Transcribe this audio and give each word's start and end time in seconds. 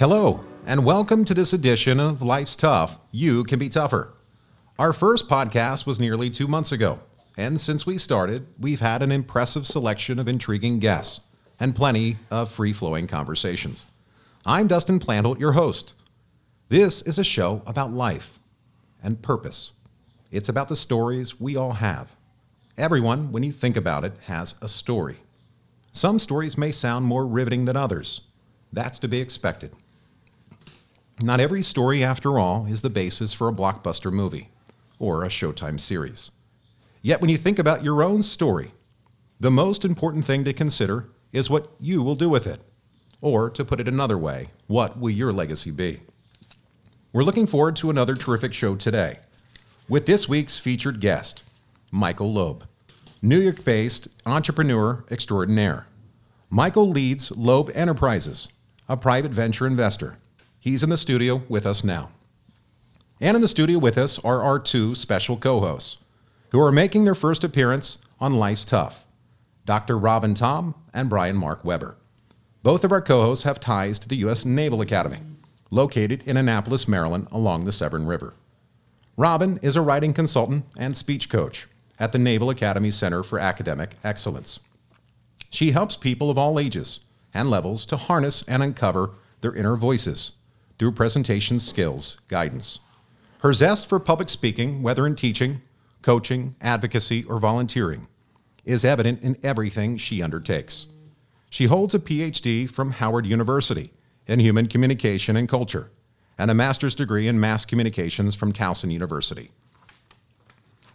Hello, 0.00 0.40
and 0.64 0.86
welcome 0.86 1.26
to 1.26 1.34
this 1.34 1.52
edition 1.52 2.00
of 2.00 2.22
Life's 2.22 2.56
Tough, 2.56 2.98
You 3.10 3.44
Can 3.44 3.58
Be 3.58 3.68
Tougher. 3.68 4.14
Our 4.78 4.94
first 4.94 5.28
podcast 5.28 5.84
was 5.84 6.00
nearly 6.00 6.30
two 6.30 6.48
months 6.48 6.72
ago, 6.72 7.00
and 7.36 7.60
since 7.60 7.84
we 7.84 7.98
started, 7.98 8.46
we've 8.58 8.80
had 8.80 9.02
an 9.02 9.12
impressive 9.12 9.66
selection 9.66 10.18
of 10.18 10.26
intriguing 10.26 10.78
guests 10.78 11.20
and 11.60 11.76
plenty 11.76 12.16
of 12.30 12.50
free 12.50 12.72
flowing 12.72 13.06
conversations. 13.06 13.84
I'm 14.46 14.68
Dustin 14.68 15.00
Plantholt, 15.00 15.38
your 15.38 15.52
host. 15.52 15.92
This 16.70 17.02
is 17.02 17.18
a 17.18 17.22
show 17.22 17.60
about 17.66 17.92
life 17.92 18.38
and 19.02 19.20
purpose. 19.20 19.72
It's 20.30 20.48
about 20.48 20.68
the 20.68 20.76
stories 20.76 21.38
we 21.38 21.56
all 21.56 21.72
have. 21.72 22.08
Everyone, 22.78 23.32
when 23.32 23.42
you 23.42 23.52
think 23.52 23.76
about 23.76 24.04
it, 24.04 24.14
has 24.28 24.54
a 24.62 24.68
story. 24.70 25.18
Some 25.92 26.18
stories 26.18 26.56
may 26.56 26.72
sound 26.72 27.04
more 27.04 27.26
riveting 27.26 27.66
than 27.66 27.76
others. 27.76 28.22
That's 28.72 28.98
to 29.00 29.06
be 29.06 29.20
expected. 29.20 29.76
Not 31.22 31.38
every 31.38 31.60
story, 31.62 32.02
after 32.02 32.38
all, 32.38 32.64
is 32.64 32.80
the 32.80 32.88
basis 32.88 33.34
for 33.34 33.46
a 33.48 33.52
blockbuster 33.52 34.10
movie 34.10 34.48
or 34.98 35.22
a 35.22 35.28
Showtime 35.28 35.78
series. 35.78 36.30
Yet, 37.02 37.20
when 37.20 37.28
you 37.28 37.36
think 37.36 37.58
about 37.58 37.84
your 37.84 38.02
own 38.02 38.22
story, 38.22 38.70
the 39.38 39.50
most 39.50 39.84
important 39.84 40.24
thing 40.24 40.44
to 40.44 40.54
consider 40.54 41.08
is 41.30 41.50
what 41.50 41.72
you 41.78 42.02
will 42.02 42.14
do 42.14 42.30
with 42.30 42.46
it. 42.46 42.62
Or, 43.20 43.50
to 43.50 43.66
put 43.66 43.80
it 43.80 43.88
another 43.88 44.16
way, 44.16 44.48
what 44.66 44.98
will 44.98 45.10
your 45.10 45.30
legacy 45.30 45.70
be? 45.70 46.00
We're 47.12 47.24
looking 47.24 47.46
forward 47.46 47.76
to 47.76 47.90
another 47.90 48.14
terrific 48.14 48.54
show 48.54 48.74
today 48.74 49.18
with 49.90 50.06
this 50.06 50.26
week's 50.26 50.56
featured 50.56 51.00
guest, 51.00 51.42
Michael 51.90 52.32
Loeb, 52.32 52.64
New 53.20 53.40
York 53.40 53.62
based 53.62 54.08
entrepreneur 54.24 55.04
extraordinaire. 55.10 55.86
Michael 56.48 56.88
leads 56.88 57.30
Loeb 57.36 57.70
Enterprises, 57.74 58.48
a 58.88 58.96
private 58.96 59.32
venture 59.32 59.66
investor. 59.66 60.16
He's 60.62 60.82
in 60.82 60.90
the 60.90 60.98
studio 60.98 61.42
with 61.48 61.64
us 61.64 61.82
now. 61.82 62.10
And 63.18 63.34
in 63.34 63.40
the 63.40 63.48
studio 63.48 63.78
with 63.78 63.96
us 63.96 64.18
are 64.18 64.42
our 64.42 64.58
two 64.58 64.94
special 64.94 65.38
co 65.38 65.60
hosts 65.60 65.96
who 66.50 66.60
are 66.60 66.70
making 66.70 67.04
their 67.04 67.14
first 67.14 67.42
appearance 67.42 67.96
on 68.20 68.34
Life's 68.34 68.66
Tough 68.66 69.06
Dr. 69.64 69.96
Robin 69.96 70.34
Tom 70.34 70.74
and 70.92 71.08
Brian 71.08 71.36
Mark 71.36 71.64
Weber. 71.64 71.96
Both 72.62 72.84
of 72.84 72.92
our 72.92 73.00
co 73.00 73.22
hosts 73.22 73.44
have 73.44 73.58
ties 73.58 73.98
to 74.00 74.08
the 74.08 74.18
U.S. 74.18 74.44
Naval 74.44 74.82
Academy, 74.82 75.20
located 75.70 76.22
in 76.26 76.36
Annapolis, 76.36 76.86
Maryland, 76.86 77.28
along 77.32 77.64
the 77.64 77.72
Severn 77.72 78.06
River. 78.06 78.34
Robin 79.16 79.58
is 79.62 79.76
a 79.76 79.80
writing 79.80 80.12
consultant 80.12 80.66
and 80.76 80.94
speech 80.94 81.30
coach 81.30 81.68
at 81.98 82.12
the 82.12 82.18
Naval 82.18 82.50
Academy 82.50 82.90
Center 82.90 83.22
for 83.22 83.38
Academic 83.38 83.94
Excellence. 84.04 84.60
She 85.48 85.70
helps 85.70 85.96
people 85.96 86.28
of 86.28 86.36
all 86.36 86.60
ages 86.60 87.00
and 87.32 87.48
levels 87.48 87.86
to 87.86 87.96
harness 87.96 88.44
and 88.46 88.62
uncover 88.62 89.12
their 89.40 89.54
inner 89.54 89.76
voices 89.76 90.32
through 90.80 90.92
presentation 90.92 91.60
skills 91.60 92.18
guidance. 92.28 92.78
Her 93.42 93.52
zest 93.52 93.86
for 93.86 94.00
public 94.00 94.30
speaking, 94.30 94.82
whether 94.82 95.06
in 95.06 95.14
teaching, 95.14 95.60
coaching, 96.00 96.56
advocacy, 96.62 97.22
or 97.24 97.38
volunteering, 97.38 98.08
is 98.64 98.82
evident 98.82 99.22
in 99.22 99.36
everything 99.42 99.98
she 99.98 100.22
undertakes. 100.22 100.86
She 101.50 101.66
holds 101.66 101.94
a 101.94 101.98
PhD 101.98 102.68
from 102.68 102.92
Howard 102.92 103.26
University 103.26 103.92
in 104.26 104.40
Human 104.40 104.68
Communication 104.68 105.36
and 105.36 105.46
Culture 105.46 105.90
and 106.38 106.50
a 106.50 106.54
master's 106.54 106.94
degree 106.94 107.28
in 107.28 107.38
Mass 107.38 107.66
Communications 107.66 108.34
from 108.34 108.50
Towson 108.50 108.90
University. 108.90 109.50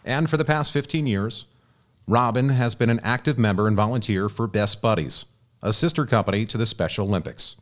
And 0.04 0.28
for 0.28 0.36
the 0.36 0.44
past 0.44 0.72
15 0.72 1.06
years, 1.06 1.46
Robin 2.08 2.48
has 2.48 2.74
been 2.74 2.90
an 2.90 3.00
active 3.04 3.38
member 3.38 3.68
and 3.68 3.76
volunteer 3.76 4.28
for 4.28 4.48
Best 4.48 4.82
Buddies, 4.82 5.26
a 5.62 5.72
sister 5.72 6.04
company 6.06 6.44
to 6.46 6.58
the 6.58 6.66
Special 6.66 7.06
Olympics. 7.06 7.54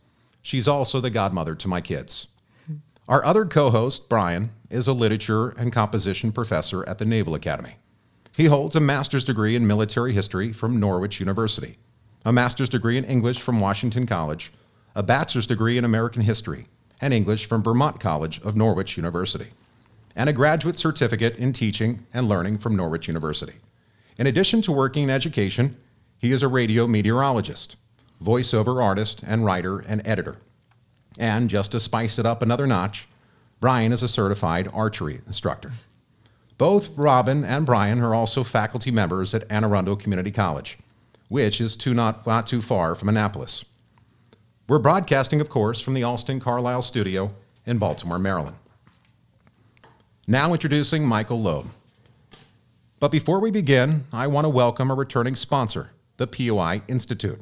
She's 0.45 0.69
also 0.69 1.01
the 1.01 1.09
godmother 1.09 1.55
to 1.55 1.69
my 1.69 1.81
kids. 1.81 2.27
Our 3.09 3.25
other 3.25 3.47
co 3.47 3.71
host, 3.71 4.11
Brian, 4.11 4.51
is 4.69 4.87
a 4.87 4.93
literature 4.93 5.49
and 5.49 5.73
composition 5.73 6.33
professor 6.33 6.87
at 6.87 6.99
the 6.99 7.07
Naval 7.07 7.35
Academy. 7.35 7.77
He 8.37 8.45
holds 8.45 8.77
a 8.77 8.81
master's 8.81 9.25
degree 9.25 9.57
in 9.57 9.67
military 9.67 10.13
history 10.13 10.53
from 10.53 10.79
Norwich 10.79 11.19
University, 11.19 11.79
a 12.27 12.33
master's 12.33 12.69
degree 12.69 12.99
in 12.99 13.07
English 13.07 13.41
from 13.41 13.59
Washington 13.59 14.07
College, 14.07 14.53
a 14.95 15.03
bachelor's 15.03 15.47
degree 15.47 15.79
in 15.79 15.85
American 15.85 16.21
history 16.21 16.67
and 17.01 17.15
English 17.15 17.47
from 17.47 17.63
Vermont 17.63 17.99
College 17.99 18.39
of 18.43 18.55
Norwich 18.55 18.99
University, 18.99 19.49
and 20.15 20.29
a 20.29 20.35
graduate 20.35 20.77
certificate 20.77 21.37
in 21.37 21.55
teaching 21.55 22.07
and 22.13 22.29
learning 22.29 22.59
from 22.59 22.77
Norwich 22.77 23.09
University. 23.09 23.55
In 24.19 24.27
addition 24.27 24.61
to 24.63 24.73
working 24.73 25.05
in 25.05 25.11
education, 25.11 25.79
he 26.19 26.33
is 26.33 26.43
a 26.43 26.49
radio 26.49 26.87
meteorologist, 26.87 27.77
voiceover 28.25 28.83
artist, 28.83 29.23
and 29.27 29.45
writer 29.45 29.81
and 29.81 30.01
editor. 30.07 30.37
And 31.19 31.51
just 31.51 31.73
to 31.73 31.81
spice 31.81 32.19
it 32.19 32.27
up 32.27 32.43
another 32.43 32.67
notch, 32.67 33.07
Brian 33.61 33.93
is 33.93 34.03
a 34.03 34.09
certified 34.09 34.69
archery 34.73 35.21
instructor. 35.27 35.73
Both 36.59 36.97
Robin 36.97 37.45
and 37.45 37.67
Brian 37.67 38.01
are 38.01 38.15
also 38.15 38.45
faculty 38.45 38.91
members 38.91 39.35
at 39.35 39.51
Anne 39.51 39.65
Arundel 39.65 39.97
Community 39.97 40.31
College, 40.31 40.79
which 41.29 41.61
is 41.61 41.77
too 41.77 41.95
not, 41.95 42.27
not 42.27 42.47
too 42.47 42.63
far 42.63 42.95
from 42.95 43.09
Annapolis. 43.09 43.65
We're 44.69 44.79
broadcasting, 44.79 45.41
of 45.41 45.49
course, 45.49 45.81
from 45.81 45.95
the 45.95 46.03
Alston 46.03 46.41
Carlisle 46.41 46.83
studio 46.83 47.33
in 47.67 47.79
Baltimore, 47.79 48.19
Maryland. 48.19 48.57
Now 50.27 50.53
introducing 50.53 51.05
Michael 51.05 51.41
Loeb. 51.41 51.67
But 52.99 53.11
before 53.11 53.41
we 53.41 53.51
begin, 53.51 54.05
I 54.13 54.27
want 54.27 54.47
to 54.47 54.49
welcome 54.49 54.91
a 54.91 54.95
returning 54.95 55.37
sponsor, 55.37 55.91
the 56.17 56.27
POI 56.27 56.83
Institute. 56.89 57.41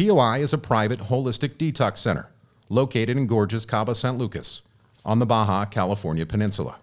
POI 0.00 0.38
is 0.38 0.54
a 0.54 0.58
private 0.58 0.98
holistic 0.98 1.56
detox 1.56 1.98
center 1.98 2.30
located 2.70 3.18
in 3.18 3.26
gorgeous 3.26 3.66
Cabo 3.66 3.92
San 3.92 4.16
Lucas 4.16 4.62
on 5.04 5.18
the 5.18 5.26
Baja 5.26 5.66
California 5.66 6.24
Peninsula. 6.24 6.76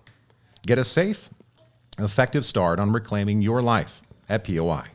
Get 0.67 0.77
a 0.77 0.83
safe, 0.83 1.31
effective 1.97 2.45
start 2.45 2.79
on 2.79 2.93
reclaiming 2.93 3.41
your 3.41 3.63
life 3.63 4.03
at 4.29 4.43
POI. 4.43 4.89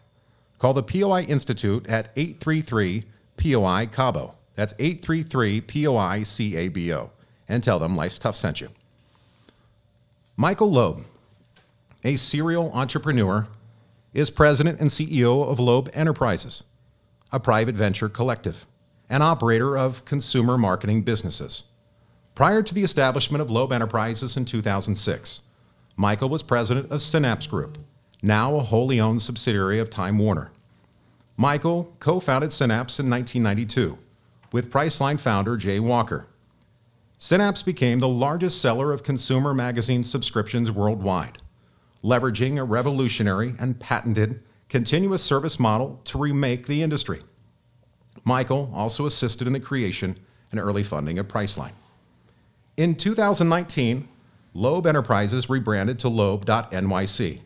Call 0.61 0.73
the 0.73 0.85
POI 0.85 1.23
Institute 1.23 1.89
at 1.89 2.11
833 2.15 3.03
POI 3.39 3.89
Cabo. 3.91 4.37
That's 4.55 4.75
833 4.79 5.61
POI 5.63 6.21
CABO. 6.21 7.11
And 7.49 7.65
tell 7.65 7.81
them 7.81 7.97
Life's 7.97 8.21
Tough 8.21 8.37
sent 8.37 8.61
you. 8.61 8.69
Michael 10.37 10.71
Loeb, 10.71 11.05
a 12.05 12.15
serial 12.15 12.71
entrepreneur, 12.73 13.49
is 14.15 14.31
president 14.31 14.79
and 14.79 14.91
CEO 14.91 15.45
of 15.45 15.59
Loeb 15.59 15.91
Enterprises, 15.93 16.63
a 17.33 17.41
private 17.41 17.75
venture 17.75 18.09
collective, 18.09 18.67
and 19.09 19.23
operator 19.23 19.77
of 19.77 20.05
consumer 20.05 20.59
marketing 20.59 21.03
businesses. 21.03 21.65
Prior 22.35 22.63
to 22.63 22.75
the 22.75 22.85
establishment 22.85 23.41
of 23.41 23.51
Loeb 23.51 23.73
Enterprises 23.73 24.37
in 24.37 24.45
2006, 24.45 25.41
Michael 25.97 26.29
was 26.29 26.43
president 26.43 26.91
of 26.91 27.03
Synapse 27.03 27.47
Group, 27.47 27.79
now 28.23 28.57
a 28.57 28.61
wholly 28.61 29.01
owned 29.01 29.23
subsidiary 29.23 29.79
of 29.79 29.91
Time 29.91 30.19
Warner. 30.19 30.53
Michael 31.37 31.95
co 31.99 32.21
founded 32.21 32.53
Synapse 32.53 33.01
in 33.01 33.09
1992 33.09 33.99
with 34.53 34.71
Priceline 34.71 35.19
founder 35.19 35.57
Jay 35.57 35.81
Walker. 35.81 36.27
Synapse 37.19 37.63
became 37.63 37.99
the 37.99 38.09
largest 38.09 38.61
seller 38.61 38.93
of 38.93 39.03
consumer 39.03 39.55
magazine 39.55 40.05
subscriptions 40.05 40.71
worldwide, 40.71 41.39
leveraging 42.05 42.59
a 42.59 42.65
revolutionary 42.65 43.55
and 43.59 43.81
patented 43.81 44.43
continuous 44.73 45.23
service 45.23 45.61
model 45.61 46.01
to 46.03 46.17
remake 46.17 46.67
the 46.67 46.83
industry. 46.83 47.21
Michael 48.25 48.73
also 48.75 49.05
assisted 49.05 49.47
in 49.47 49.53
the 49.53 49.61
creation 49.61 50.17
and 50.51 50.59
early 50.59 50.83
funding 50.83 51.19
of 51.19 51.29
Priceline. 51.29 51.75
In 52.79 52.95
2019, 52.95 54.09
Loeb 54.55 54.87
Enterprises 54.87 55.51
rebranded 55.51 55.99
to 55.99 56.09
Loeb.nyc 56.09 57.41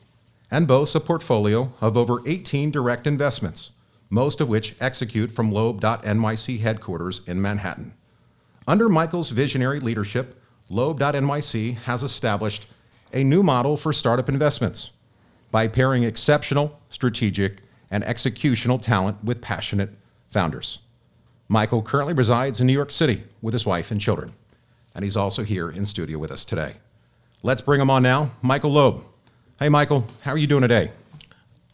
and 0.52 0.68
boasts 0.68 0.94
a 0.94 1.00
portfolio 1.00 1.72
of 1.80 1.96
over 1.96 2.18
18 2.28 2.70
direct 2.70 3.08
investments, 3.08 3.72
most 4.08 4.40
of 4.40 4.48
which 4.48 4.76
execute 4.78 5.32
from 5.32 5.50
Loeb.nyc 5.50 6.60
headquarters 6.60 7.22
in 7.26 7.42
Manhattan. 7.42 7.92
Under 8.68 8.88
Michael's 8.88 9.30
visionary 9.30 9.80
leadership, 9.80 10.40
Loeb.nyc 10.70 11.76
has 11.78 12.04
established 12.04 12.68
a 13.12 13.24
new 13.24 13.42
model 13.42 13.76
for 13.76 13.92
startup 13.92 14.28
investments 14.28 14.90
by 15.50 15.66
pairing 15.66 16.04
exceptional, 16.04 16.78
strategic, 16.96 17.58
and 17.90 18.02
executional 18.04 18.80
talent 18.80 19.22
with 19.22 19.42
passionate 19.42 19.90
founders. 20.30 20.78
Michael 21.46 21.82
currently 21.82 22.14
resides 22.14 22.58
in 22.58 22.66
New 22.66 22.72
York 22.72 22.90
City 22.90 23.22
with 23.42 23.52
his 23.52 23.66
wife 23.66 23.90
and 23.90 24.00
children, 24.00 24.32
and 24.94 25.04
he's 25.04 25.14
also 25.14 25.42
here 25.44 25.68
in 25.68 25.84
studio 25.84 26.18
with 26.18 26.32
us 26.32 26.42
today. 26.46 26.72
Let's 27.42 27.60
bring 27.60 27.82
him 27.82 27.90
on 27.90 28.02
now, 28.02 28.30
Michael 28.40 28.70
Loeb. 28.70 29.02
Hey, 29.58 29.68
Michael, 29.68 30.06
how 30.22 30.30
are 30.32 30.38
you 30.38 30.46
doing 30.46 30.62
today? 30.62 30.90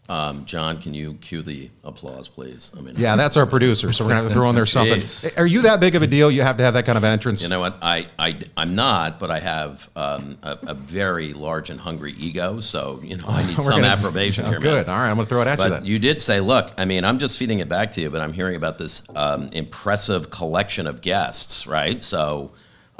Um, 0.08 0.44
John, 0.44 0.78
can 0.82 0.92
you 0.94 1.14
cue 1.14 1.42
the 1.42 1.70
applause, 1.84 2.28
please? 2.28 2.72
I 2.76 2.80
mean, 2.80 2.94
Yeah, 2.98 3.14
that's 3.16 3.36
our 3.36 3.46
producer, 3.46 3.92
so 3.92 4.04
we're 4.04 4.10
gonna 4.10 4.22
have 4.22 4.30
to 4.30 4.34
throw 4.34 4.48
in 4.50 4.54
there 4.56 4.66
something. 4.78 5.00
Jeez. 5.00 5.38
Are 5.38 5.46
you 5.46 5.62
that 5.62 5.78
big 5.80 5.94
of 5.94 6.02
a 6.02 6.06
deal? 6.08 6.30
You 6.30 6.42
have 6.42 6.56
to 6.58 6.64
have 6.64 6.74
that 6.74 6.84
kind 6.84 6.98
of 6.98 7.04
entrance. 7.04 7.40
You 7.40 7.48
know 7.48 7.60
what? 7.60 7.78
I, 7.80 8.08
I, 8.18 8.38
I'm 8.56 8.74
not, 8.74 9.20
but 9.20 9.30
I 9.30 9.38
have 9.38 9.88
um, 9.96 10.36
a, 10.42 10.58
a 10.66 10.74
very 10.74 11.32
large 11.32 11.70
and 11.70 11.78
hungry 11.80 12.12
ego, 12.18 12.58
so, 12.60 13.00
you 13.02 13.16
know, 13.16 13.24
I 13.28 13.42
need 13.46 13.56
some 13.62 13.80
gonna- 13.80 13.86
approbation 13.86 14.44
Oh, 14.44 14.50
here, 14.50 14.60
man. 14.60 14.68
Good. 14.84 14.88
All 14.88 14.96
right, 14.98 15.08
I'm 15.08 15.16
gonna 15.16 15.26
throw 15.26 15.40
it 15.40 15.48
at 15.48 15.58
you 15.58 15.68
then. 15.70 15.84
you 15.84 15.98
did 16.00 16.20
say, 16.20 16.40
look, 16.40 16.72
I 16.76 16.84
mean, 16.84 17.04
I'm 17.04 17.18
just 17.20 17.38
feeding 17.38 17.60
it 17.60 17.68
back 17.68 17.92
to 17.92 18.00
you, 18.00 18.10
but 18.10 18.20
I'm 18.20 18.32
hearing 18.32 18.56
about 18.56 18.78
this 18.78 19.02
um, 19.14 19.48
impressive 19.52 20.30
collection 20.30 20.86
of 20.88 21.00
guests, 21.00 21.66
right? 21.66 22.02
So 22.02 22.50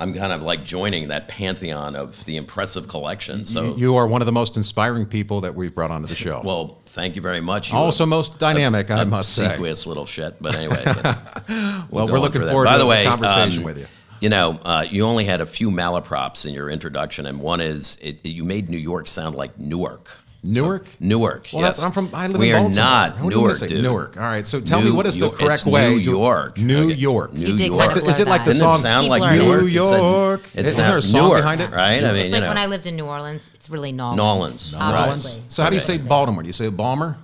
I'm 0.03 0.13
kind 0.15 0.33
of 0.33 0.43
like 0.43 0.65
joining 0.65 1.09
that 1.09 1.29
pantheon 1.29 1.95
of 1.95 2.25
the 2.25 2.37
impressive 2.37 2.89
collection. 2.89 3.45
So, 3.45 3.77
you 3.77 3.95
are 3.97 4.07
one 4.07 4.21
of 4.21 4.27
the 4.27 4.33
most 4.33 4.57
inspiring 4.57 5.07
people 5.07 5.43
that 5.43 5.55
we've 5.55 5.73
brought 5.73 5.93
onto 5.93 6.09
the 6.09 6.17
show. 6.17 6.41
well, 6.45 6.81
thank 6.87 7.15
you 7.15 7.23
very 7.23 7.41
much. 7.41 7.71
You 7.71 7.79
also 7.79 8.05
most 8.05 8.41
dynamic, 8.41 8.91
I 8.91 9.05
must 9.05 9.33
say. 9.35 9.45
obsequious 9.45 9.87
little 9.87 10.05
shit, 10.05 10.43
but 10.43 10.57
anyway. 10.57 10.83
but 11.03 11.45
Well, 11.89 12.09
we're 12.09 12.19
looking 12.19 12.43
for 12.43 12.49
forward 12.49 12.65
By 12.65 12.73
to 12.73 12.79
the 12.79 12.85
the 12.85 12.91
way, 12.91 13.05
conversation 13.05 13.61
um, 13.61 13.67
with 13.67 13.79
you. 13.79 13.87
You 14.19 14.29
know, 14.29 14.61
uh, 14.65 14.87
you 14.89 15.05
only 15.05 15.25
had 15.25 15.41
a 15.41 15.47
few 15.47 15.71
malaprops 15.71 16.47
in 16.47 16.53
your 16.53 16.69
introduction, 16.69 17.27
and 17.27 17.41
one 17.41 17.61
is 17.61 17.97
it, 18.01 18.25
you 18.25 18.45
made 18.45 18.69
New 18.71 18.79
York 18.79 19.07
sound 19.09 19.37
like 19.37 19.59
Newark. 19.59 20.19
Newark. 20.45 20.87
Newark. 20.99 21.49
Well, 21.53 21.63
yes. 21.63 21.77
that's, 21.77 21.83
I'm 21.87 21.93
from. 21.93 22.11
I 22.13 22.27
live 22.27 22.37
we 22.39 22.51
in 22.51 22.57
are 22.57 22.61
Baltimore. 22.63 22.85
not 22.85 23.13
What 23.21 23.31
do 23.31 23.37
you 23.37 23.41
wanna 23.43 23.55
Newark, 23.55 23.69
dude. 23.71 23.83
Newark. 23.83 24.17
All 24.17 24.23
right. 24.25 24.45
So 24.45 24.61
tell 24.61 24.83
me, 24.83 24.91
what 24.91 25.07
is 25.07 25.15
the 25.15 25.21
York- 25.27 25.35
correct 25.39 25.63
it's 25.63 25.67
way? 25.67 25.91
New 25.95 26.01
York. 26.01 26.59
New 26.59 26.85
Okay. 26.87 26.95
York. 26.95 27.33
New 27.33 27.47
You 27.47 27.57
did 27.57 27.67
York. 27.69 27.87
kind 27.91 28.03
of 28.03 28.09
Is 28.09 28.19
it 28.19 28.27
like 28.27 28.41
the 28.45 28.51
that. 28.51 28.53
Didn't 28.55 28.61
song 28.73 28.79
it 28.81 28.83
sound 28.83 29.07
like 29.09 29.23
People 29.23 29.37
are- 29.37 29.45
Newark? 29.47 29.63
New 29.63 29.69
It 29.81 29.85
said- 29.85 29.99
York? 30.01 30.41
It 30.55 30.67
Isn't 30.67 30.79
there 30.79 30.87
sound- 30.89 30.99
a 30.99 31.03
song 31.03 31.23
Newark, 31.23 31.39
behind 31.43 31.61
it? 31.61 31.71
right? 31.71 32.03
I 32.05 32.13
mean, 32.13 32.17
It's 32.17 32.25
you 32.27 32.31
like 32.33 32.43
know, 32.43 32.49
when 32.49 32.59
I 32.59 32.67
lived 32.67 32.87
in 32.87 32.97
New 32.97 33.05
Orleans. 33.07 33.45
It's 33.55 33.71
really 33.71 33.93
Nolans. 33.93 34.17
Nolans, 34.75 34.75
right. 35.39 35.43
So 35.47 35.63
how 35.63 35.69
do 35.71 35.77
you 35.77 35.81
say 35.81 35.99
Baltimore? 35.99 36.43
Do 36.43 36.49
you 36.49 36.53
say 36.53 36.67
a 36.67 36.71
Balmer? 36.73 37.19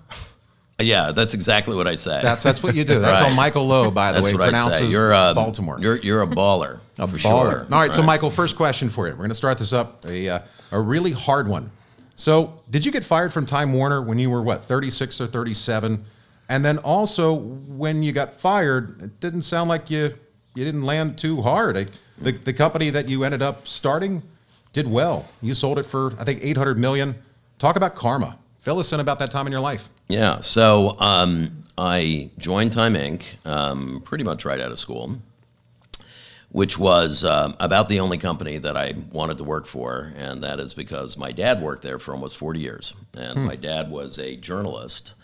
yeah, 0.81 1.11
that's 1.11 1.35
exactly 1.35 1.75
what 1.75 1.88
I 1.88 1.97
say. 1.97 2.20
That's 2.23 2.44
that's 2.44 2.62
what 2.62 2.76
you 2.76 2.85
do. 2.85 3.00
That's 3.00 3.20
Right. 3.20 3.31
how 3.31 3.35
Michael 3.35 3.67
Loeb, 3.67 3.94
by 3.94 4.12
the 4.12 4.20
That's 4.20 4.26
way, 4.32 4.35
what 4.35 4.43
I 4.43 4.50
pronounces 4.50 4.79
say. 4.79 4.87
You're 4.87 5.12
a, 5.12 5.32
Baltimore. 5.35 5.79
You're 5.81 5.97
you're 5.97 6.23
a 6.23 6.26
baller. 6.29 6.79
A 7.00 7.06
for 7.09 7.17
baller. 7.17 7.20
Sure. 7.20 7.67
All 7.73 7.81
right, 7.81 7.93
so 7.93 8.00
Michael, 8.05 8.31
first 8.31 8.55
question 8.55 8.88
for 8.88 9.06
you. 9.09 9.12
We're 9.15 9.19
going 9.19 9.29
to 9.31 9.35
start 9.35 9.59
this 9.59 9.73
up 9.73 10.05
a 10.09 10.29
uh, 10.29 10.38
a 10.70 10.81
really 10.81 11.11
hard 11.11 11.49
one. 11.49 11.73
So, 12.19 12.56
did 12.69 12.85
you 12.85 12.91
get 12.91 13.05
fired 13.05 13.32
from 13.32 13.47
Time 13.47 13.73
Warner 13.73 14.03
when 14.03 14.19
you 14.19 14.29
were 14.29 14.43
what, 14.43 14.65
36 14.65 15.20
or 15.20 15.29
37? 15.29 16.05
And 16.49 16.65
then 16.65 16.79
also 16.79 17.32
when 17.32 18.03
you 18.03 18.11
got 18.11 18.35
fired, 18.35 19.00
it 19.00 19.20
didn't 19.20 19.43
sound 19.43 19.69
like 19.69 19.88
you 19.88 20.15
you 20.55 20.65
didn't 20.65 20.82
land 20.82 21.17
too 21.17 21.43
hard. 21.43 21.91
The 22.19 22.32
the 22.32 22.53
company 22.53 22.91
that 22.91 23.09
you 23.09 23.23
ended 23.23 23.41
up 23.41 23.69
starting 23.69 24.23
did 24.73 24.91
well. 24.91 25.26
You 25.41 25.55
sold 25.55 25.79
it 25.79 25.87
for 25.87 26.12
I 26.19 26.25
think 26.25 26.43
800 26.43 26.76
million. 26.76 27.15
Talk 27.59 27.76
about 27.76 27.94
karma. 27.94 28.37
Fill 28.59 28.81
us 28.81 28.93
in 28.93 28.99
about 28.99 29.20
that 29.20 29.31
time 29.31 29.47
in 29.47 29.53
your 29.53 29.61
life. 29.61 29.88
Yeah. 30.09 30.41
So 30.41 30.97
um, 30.99 31.62
I 31.76 32.31
joined 32.38 32.73
Time 32.73 32.94
Inc. 32.94 33.23
Um, 33.47 34.00
pretty 34.05 34.25
much 34.25 34.44
right 34.44 34.59
out 34.59 34.73
of 34.73 34.79
school, 34.79 35.19
which 36.50 36.78
was 36.78 37.24
um, 37.24 37.54
about 37.60 37.88
the 37.88 38.00
only 38.00 38.16
company 38.16 38.58
that 38.58 38.76
I 38.76 38.94
wanted 39.12 39.36
to 39.38 39.44
work 39.44 39.66
for, 39.66 40.12
and 40.16 40.42
that 40.42 40.58
is 40.60 40.74
because 40.74 41.16
my 41.16 41.30
dad 41.30 41.60
worked 41.60 41.82
there 41.82 41.98
for 41.98 42.14
almost 42.14 42.38
40 42.38 42.60
years, 42.60 42.94
and 43.16 43.44
my 43.44 43.56
dad 43.56 43.90
was 43.90 44.18
a 44.18 44.36
journalist 44.36 45.14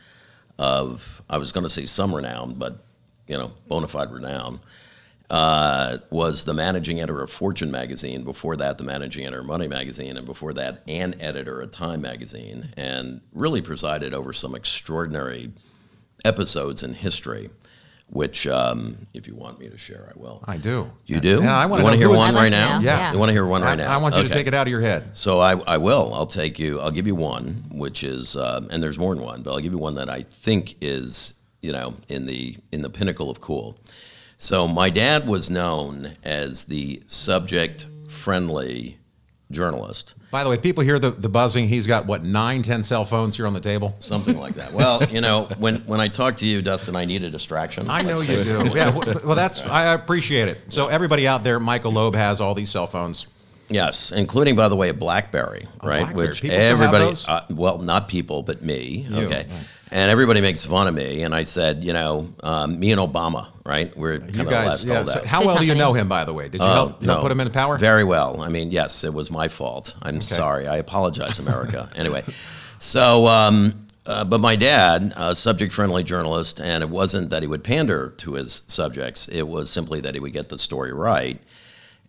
of 0.58 1.22
I 1.28 1.38
was 1.38 1.52
going 1.52 1.64
to 1.64 1.70
say 1.70 1.86
some 1.86 2.14
renown, 2.14 2.54
but 2.54 2.84
you 3.26 3.36
know, 3.36 3.52
bona 3.68 3.88
fide 3.88 4.12
renown. 4.12 4.60
Uh, 5.30 5.98
was 6.10 6.44
the 6.44 6.52
managing 6.52 7.00
editor 7.00 7.22
of 7.22 7.30
Fortune 7.30 7.70
magazine. 7.70 8.24
Before 8.24 8.56
that, 8.56 8.76
the 8.76 8.84
managing 8.84 9.24
editor 9.24 9.40
of 9.40 9.46
Money 9.46 9.66
magazine, 9.66 10.18
and 10.18 10.26
before 10.26 10.52
that, 10.52 10.82
an 10.86 11.14
editor 11.18 11.62
at 11.62 11.72
Time 11.72 12.02
magazine, 12.02 12.74
and 12.76 13.22
really 13.32 13.62
presided 13.62 14.12
over 14.12 14.34
some 14.34 14.54
extraordinary 14.54 15.50
episodes 16.26 16.82
in 16.82 16.92
history. 16.92 17.48
Which, 18.14 18.46
um, 18.46 19.08
if 19.12 19.26
you 19.26 19.34
want 19.34 19.58
me 19.58 19.68
to 19.68 19.76
share, 19.76 20.08
I 20.08 20.12
will. 20.16 20.38
I 20.46 20.56
do. 20.56 20.88
You 21.04 21.18
do? 21.18 21.40
Yeah, 21.42 21.58
I 21.58 21.66
want 21.66 21.82
you 21.82 21.90
to 21.90 21.96
hear 21.96 22.08
one 22.08 22.32
right 22.32 22.48
now. 22.48 22.78
know. 22.78 22.84
Yeah. 22.84 23.12
You 23.12 23.18
want 23.18 23.30
to 23.30 23.32
hear 23.32 23.44
one 23.44 23.62
right 23.62 23.72
I, 23.72 23.74
now? 23.74 23.92
I 23.92 23.96
want 23.96 24.14
you 24.14 24.22
to 24.22 24.28
take 24.28 24.46
it 24.46 24.54
out 24.54 24.68
of 24.68 24.70
your 24.70 24.82
head. 24.82 25.18
So 25.18 25.40
I, 25.40 25.58
I 25.58 25.78
will. 25.78 26.14
I'll 26.14 26.24
take 26.24 26.60
you. 26.60 26.78
I'll 26.78 26.92
give 26.92 27.08
you 27.08 27.16
one, 27.16 27.64
which 27.72 28.04
is, 28.04 28.36
um, 28.36 28.68
and 28.70 28.80
there's 28.80 29.00
more 29.00 29.16
than 29.16 29.24
one, 29.24 29.42
but 29.42 29.52
I'll 29.52 29.58
give 29.58 29.72
you 29.72 29.78
one 29.78 29.96
that 29.96 30.08
I 30.08 30.22
think 30.22 30.76
is, 30.80 31.34
you 31.60 31.72
know, 31.72 31.96
in 32.08 32.26
the 32.26 32.56
in 32.70 32.82
the 32.82 32.88
pinnacle 32.88 33.30
of 33.30 33.40
cool. 33.40 33.76
So 34.36 34.68
my 34.68 34.90
dad 34.90 35.26
was 35.26 35.50
known 35.50 36.16
as 36.22 36.66
the 36.66 37.02
subject-friendly 37.08 38.98
journalist, 39.50 40.14
By 40.30 40.42
the 40.42 40.50
way, 40.50 40.58
people 40.58 40.82
hear 40.82 40.98
the, 40.98 41.10
the 41.10 41.28
buzzing. 41.28 41.68
He's 41.68 41.86
got 41.86 42.06
what 42.06 42.24
nine, 42.24 42.62
ten 42.62 42.82
cell 42.82 43.04
phones 43.04 43.36
here 43.36 43.46
on 43.46 43.52
the 43.52 43.60
table. 43.60 43.94
something 43.98 44.38
like 44.38 44.54
that. 44.56 44.72
Well, 44.72 45.04
you 45.04 45.20
know, 45.20 45.48
when 45.58 45.76
when 45.86 46.00
I 46.00 46.08
talk 46.08 46.36
to 46.38 46.46
you, 46.46 46.62
Dustin, 46.62 46.96
I 46.96 47.04
need 47.04 47.22
a 47.22 47.30
distraction. 47.30 47.88
I 47.88 48.02
know 48.02 48.20
you 48.20 48.42
do. 48.42 48.70
Yeah. 48.74 48.90
Well, 49.24 49.36
that's 49.36 49.60
I 49.62 49.94
appreciate 49.94 50.48
it. 50.48 50.72
So 50.72 50.88
everybody 50.88 51.28
out 51.28 51.44
there, 51.44 51.60
Michael 51.60 51.92
Loeb 51.92 52.14
has 52.14 52.40
all 52.40 52.54
these 52.54 52.70
cell 52.70 52.86
phones. 52.86 53.26
Yes, 53.68 54.12
including 54.12 54.56
by 54.56 54.68
the 54.68 54.76
way 54.76 54.90
a 54.90 54.94
BlackBerry, 54.94 55.66
right? 55.82 56.02
BlackBerry. 56.02 56.26
Which 56.28 56.42
People 56.42 56.58
everybody, 56.58 57.14
uh, 57.26 57.42
well, 57.50 57.78
not 57.78 58.08
people, 58.08 58.42
but 58.42 58.62
me. 58.62 59.06
You, 59.08 59.26
okay, 59.26 59.46
right. 59.48 59.66
And 59.94 60.10
everybody 60.10 60.40
makes 60.40 60.64
fun 60.64 60.88
of 60.88 60.94
me. 60.94 61.22
And 61.22 61.32
I 61.32 61.44
said, 61.44 61.84
you 61.84 61.92
know, 61.92 62.28
um, 62.42 62.80
me 62.80 62.90
and 62.90 63.00
Obama, 63.00 63.46
right? 63.64 63.96
We're 63.96 64.18
kind 64.18 64.34
You 64.34 64.42
of 64.42 64.48
guys, 64.50 64.66
last 64.66 64.84
yeah. 64.86 64.94
holdout. 64.96 65.12
So 65.22 65.24
how 65.24 65.38
Good 65.38 65.46
well 65.46 65.58
do 65.58 65.64
you 65.66 65.74
know 65.76 65.92
him, 65.92 66.08
by 66.08 66.24
the 66.24 66.34
way? 66.34 66.48
Did 66.48 66.60
you 66.60 66.66
Oh, 66.66 66.72
help, 66.72 67.00
you 67.00 67.06
help 67.06 67.18
no. 67.18 67.22
put 67.22 67.30
him 67.30 67.38
in 67.38 67.50
power? 67.52 67.78
Very 67.78 68.02
well. 68.02 68.40
I 68.40 68.48
mean, 68.48 68.72
yes, 68.72 69.04
it 69.04 69.14
was 69.14 69.30
my 69.30 69.46
fault. 69.46 69.94
I'm 70.02 70.20
sorry. 70.20 70.66
I 70.66 70.78
apologize, 70.78 71.38
America. 71.38 71.88
anyway, 71.96 72.24
so, 72.80 73.28
um, 73.28 73.86
uh, 74.04 74.24
but 74.24 74.38
my 74.40 74.56
dad, 74.56 75.12
a 75.16 75.32
subject 75.32 75.72
friendly 75.72 76.02
journalist, 76.02 76.60
and 76.60 76.82
it 76.82 76.90
wasn't 76.90 77.30
that 77.30 77.42
he 77.42 77.46
would 77.46 77.62
pander 77.62 78.10
to 78.18 78.32
his 78.34 78.64
subjects, 78.66 79.28
it 79.28 79.42
was 79.44 79.70
simply 79.70 80.00
that 80.00 80.14
he 80.14 80.20
would 80.20 80.32
get 80.32 80.48
the 80.48 80.58
story 80.58 80.92
right. 80.92 81.40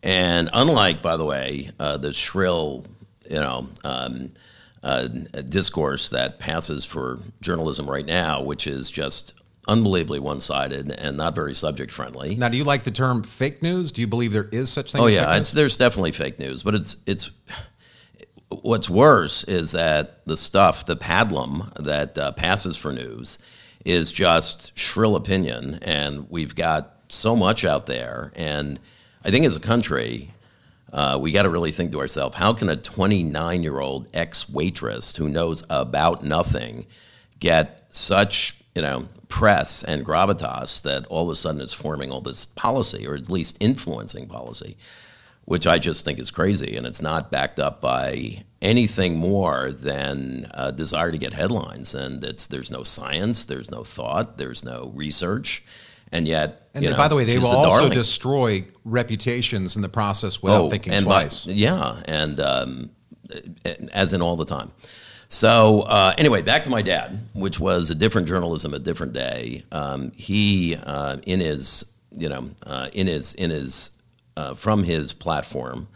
And 0.01 0.49
unlike, 0.53 1.03
by 1.03 1.17
the 1.17 1.25
way, 1.25 1.69
uh, 1.79 1.97
the 1.97 2.13
shrill, 2.13 2.83
you 3.29 3.39
know, 3.39 3.69
um, 3.83 4.31
uh, 4.85 5.07
discourse 5.49 6.09
that 6.09 6.39
passes 6.39 6.85
for 6.85 7.19
journalism 7.41 7.89
right 7.89 8.05
now, 8.05 8.41
which 8.41 8.67
is 8.67 8.91
just 8.91 9.33
unbelievably 9.67 10.19
one 10.19 10.39
sided 10.39 10.91
and 10.91 11.17
not 11.17 11.33
very 11.33 11.55
subject 11.55 11.91
friendly. 11.91 12.35
Now, 12.35 12.49
do 12.49 12.57
you 12.57 12.63
like 12.63 12.83
the 12.83 12.91
term 12.91 13.23
fake 13.23 13.63
news? 13.63 13.91
Do 13.91 14.01
you 14.01 14.07
believe 14.07 14.31
there 14.31 14.49
is 14.51 14.69
such 14.69 14.91
thing? 14.91 15.01
Oh 15.01 15.07
as 15.07 15.15
yeah, 15.15 15.39
there's 15.55 15.75
definitely 15.75 16.11
fake 16.11 16.39
news, 16.39 16.61
but 16.61 16.75
it's 16.75 16.97
it's 17.07 17.31
what's 18.49 18.89
worse 18.89 19.43
is 19.45 19.71
that 19.71 20.25
the 20.27 20.37
stuff, 20.37 20.85
the 20.85 20.95
pablum 20.95 21.73
that 21.83 22.17
uh, 22.17 22.31
passes 22.33 22.77
for 22.77 22.93
news, 22.93 23.39
is 23.83 24.11
just 24.11 24.77
shrill 24.77 25.15
opinion, 25.15 25.79
and 25.81 26.29
we've 26.29 26.55
got 26.55 26.99
so 27.07 27.35
much 27.35 27.65
out 27.65 27.87
there. 27.87 28.31
And 28.35 28.79
I 29.23 29.31
think 29.31 29.45
as 29.45 29.55
a 29.55 29.59
country, 29.59 30.31
uh, 30.95 31.19
we 31.21 31.31
got 31.31 31.43
to 31.43 31.49
really 31.49 31.71
think 31.71 31.91
to 31.91 31.99
ourselves: 31.99 32.35
How 32.37 32.53
can 32.53 32.69
a 32.69 32.75
29 32.75 33.61
year 33.61 33.79
old 33.79 34.07
ex 34.13 34.49
waitress 34.49 35.15
who 35.17 35.29
knows 35.29 35.63
about 35.69 36.23
nothing 36.23 36.87
get 37.39 37.85
such 37.89 38.57
you 38.73 38.81
know 38.81 39.07
press 39.29 39.83
and 39.83 40.03
gravitas 40.03 40.81
that 40.81 41.05
all 41.07 41.25
of 41.25 41.29
a 41.29 41.35
sudden 41.35 41.61
is 41.61 41.73
forming 41.73 42.11
all 42.11 42.21
this 42.21 42.45
policy, 42.45 43.05
or 43.05 43.13
at 43.15 43.29
least 43.29 43.57
influencing 43.59 44.27
policy? 44.27 44.77
which 45.45 45.67
I 45.67 45.77
just 45.77 46.03
think 46.03 46.19
is 46.19 46.31
crazy, 46.31 46.75
and 46.75 46.85
it's 46.87 47.01
not 47.01 47.31
backed 47.31 47.59
up 47.59 47.79
by 47.79 48.43
anything 48.61 49.17
more 49.17 49.71
than 49.71 50.49
a 50.55 50.71
desire 50.71 51.11
to 51.11 51.19
get 51.19 51.33
headlines. 51.33 51.93
And 51.93 52.23
it's 52.23 52.47
there's 52.47 52.71
no 52.71 52.83
science, 52.83 53.45
there's 53.45 53.69
no 53.69 53.83
thought, 53.83 54.37
there's 54.37 54.65
no 54.65 54.91
research, 54.95 55.63
and 56.15 56.27
yet, 56.27 56.69
And 56.73 56.83
know, 56.85 56.95
by 56.97 57.07
the 57.07 57.15
way, 57.15 57.23
they 57.25 57.37
will 57.37 57.47
also 57.47 57.79
darling. 57.81 57.97
destroy 57.97 58.65
reputations 58.83 59.75
in 59.75 59.81
the 59.81 59.89
process 59.89 60.41
without 60.41 60.69
thinking 60.69 60.93
Oh, 60.93 60.97
and 60.97 61.05
by- 61.05 61.23
twice. 61.23 61.45
yeah, 61.47 62.01
and 62.05 62.39
um, 62.39 62.89
as 63.93 64.13
in 64.13 64.21
all 64.21 64.35
the 64.35 64.45
time. 64.45 64.71
So 65.27 65.81
uh, 65.81 66.13
anyway, 66.17 66.41
back 66.41 66.63
to 66.65 66.69
my 66.69 66.81
dad, 66.81 67.19
which 67.33 67.59
was 67.59 67.89
a 67.89 67.95
different 67.95 68.27
journalism, 68.27 68.73
a 68.73 68.79
different 68.79 69.13
day. 69.13 69.63
Um, 69.71 70.11
he 70.15 70.75
uh, 70.75 71.17
in 71.25 71.39
his 71.39 71.85
you 72.11 72.29
know 72.29 72.51
uh, 72.65 72.89
in 72.93 73.07
his 73.07 73.33
in 73.33 73.49
his 73.49 73.91
uh, 74.37 74.53
from 74.53 74.83
his 74.83 75.13
platform 75.13 75.87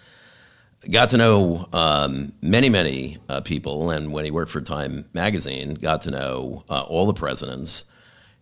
got 0.89 1.09
to 1.09 1.17
know 1.17 1.67
um, 1.73 2.31
many 2.41 2.69
many 2.69 3.17
uh, 3.29 3.41
people, 3.41 3.91
and 3.91 4.11
when 4.11 4.25
he 4.25 4.31
worked 4.31 4.51
for 4.51 4.61
Time 4.61 5.05
magazine, 5.13 5.75
got 5.75 6.01
to 6.01 6.11
know 6.11 6.63
uh, 6.69 6.81
all 6.81 7.05
the 7.05 7.13
presidents. 7.13 7.85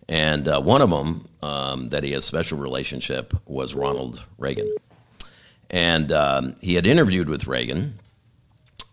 And 0.10 0.48
uh, 0.48 0.62
one 0.62 0.82
of 0.82 0.90
them 0.90 1.28
um, 1.42 1.88
that 1.90 2.04
he 2.04 2.14
has 2.14 2.26
special 2.26 2.58
relationship 2.58 3.34
was 3.46 3.76
Ronald 3.76 4.26
Reagan. 4.38 4.74
And 5.70 6.12
um, 6.12 6.56
he 6.62 6.76
had 6.76 6.88
interviewed 6.88 7.28
with 7.28 7.48
Reagan 7.48 8.00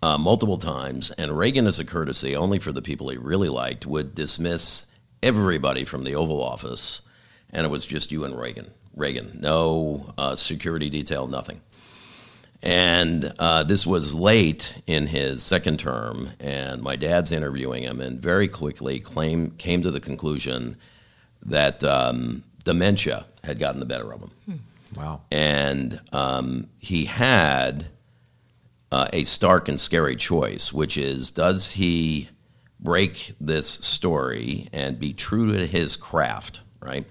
uh, 0.03 0.19
multiple 0.19 0.59
times, 0.59 1.11
and 1.13 1.39
Reagan, 1.39 1.67
as 1.67 1.79
a 1.79 1.85
courtesy, 1.85 2.37
only 2.37 2.59
for 2.59 2.73
the 2.73 2.83
people 2.83 3.09
he 3.09 3.17
really 3.17 3.49
liked, 3.49 3.87
would 3.87 4.15
dismiss 4.15 4.85
everybody 5.23 5.85
from 5.85 6.05
the 6.05 6.15
Oval 6.15 6.43
Office, 6.43 7.01
and 7.51 7.65
it 7.65 7.71
was 7.71 7.87
just 7.87 8.13
you 8.13 8.25
and 8.25 8.39
Reagan. 8.39 8.71
Reagan, 8.95 9.39
no 9.41 10.13
uh, 10.19 10.37
security 10.37 10.91
detail, 10.91 11.27
nothing. 11.27 11.61
And 12.63 13.33
uh, 13.39 13.65
this 13.65 13.87
was 13.87 14.15
late 14.15 14.75
in 14.87 15.07
his 15.07 15.43
second 15.43 15.79
term, 15.79 16.31
and 16.39 16.83
my 16.83 16.97
dad's 16.97 17.33
interviewing 17.33 17.85
him, 17.85 18.01
and 18.01 18.21
very 18.21 18.49
quickly 18.49 19.01
claim, 19.01 19.53
came 19.53 19.83
to 19.83 19.91
the 19.91 20.01
conclusion 20.01 20.77
that 21.45 21.83
um, 21.85 22.43
dementia 22.65 23.27
had 23.43 23.59
gotten 23.59 23.81
the 23.81 23.87
better 23.87 24.13
of 24.13 24.21
him. 24.21 24.61
Wow. 24.97 25.23
And 25.31 26.01
um, 26.13 26.69
he 26.79 27.07
had 27.07 27.87
uh, 28.93 29.09
a 29.13 29.25
stark 29.25 29.69
and 29.69 29.79
scary 29.79 30.17
choice, 30.17 30.73
which 30.73 30.97
is 30.97 31.31
does 31.31 31.73
he 31.73 32.29
break 32.79 33.35
this 33.41 33.69
story 33.69 34.69
and 34.73 35.01
be 35.01 35.13
true 35.13 35.53
to 35.53 35.67
his 35.67 35.97
craft, 35.97 36.61
right? 36.81 37.07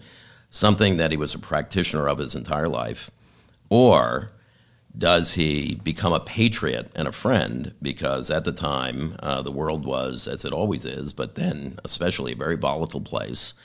Something 0.50 0.98
that 0.98 1.12
he 1.12 1.18
was 1.18 1.34
a 1.34 1.40
practitioner 1.40 2.08
of 2.08 2.20
his 2.20 2.36
entire 2.36 2.70
life, 2.70 3.10
or 3.70 4.32
does 4.96 5.34
he 5.34 5.76
become 5.76 6.14
a 6.14 6.20
patriot 6.20 6.92
and 6.96 7.08
a 7.08 7.12
friend? 7.12 7.74
Because 7.82 8.30
at 8.30 8.46
the 8.46 8.52
time, 8.52 9.16
uh, 9.20 9.42
the 9.42 9.52
world 9.52 9.86
was, 9.86 10.28
as 10.28 10.46
it 10.46 10.54
always 10.54 10.86
is, 10.86 11.12
but 11.12 11.34
then 11.34 11.80
especially 11.84 12.34
a 12.34 12.38
very 12.38 12.56
volatile 12.56 13.02
place. 13.02 13.56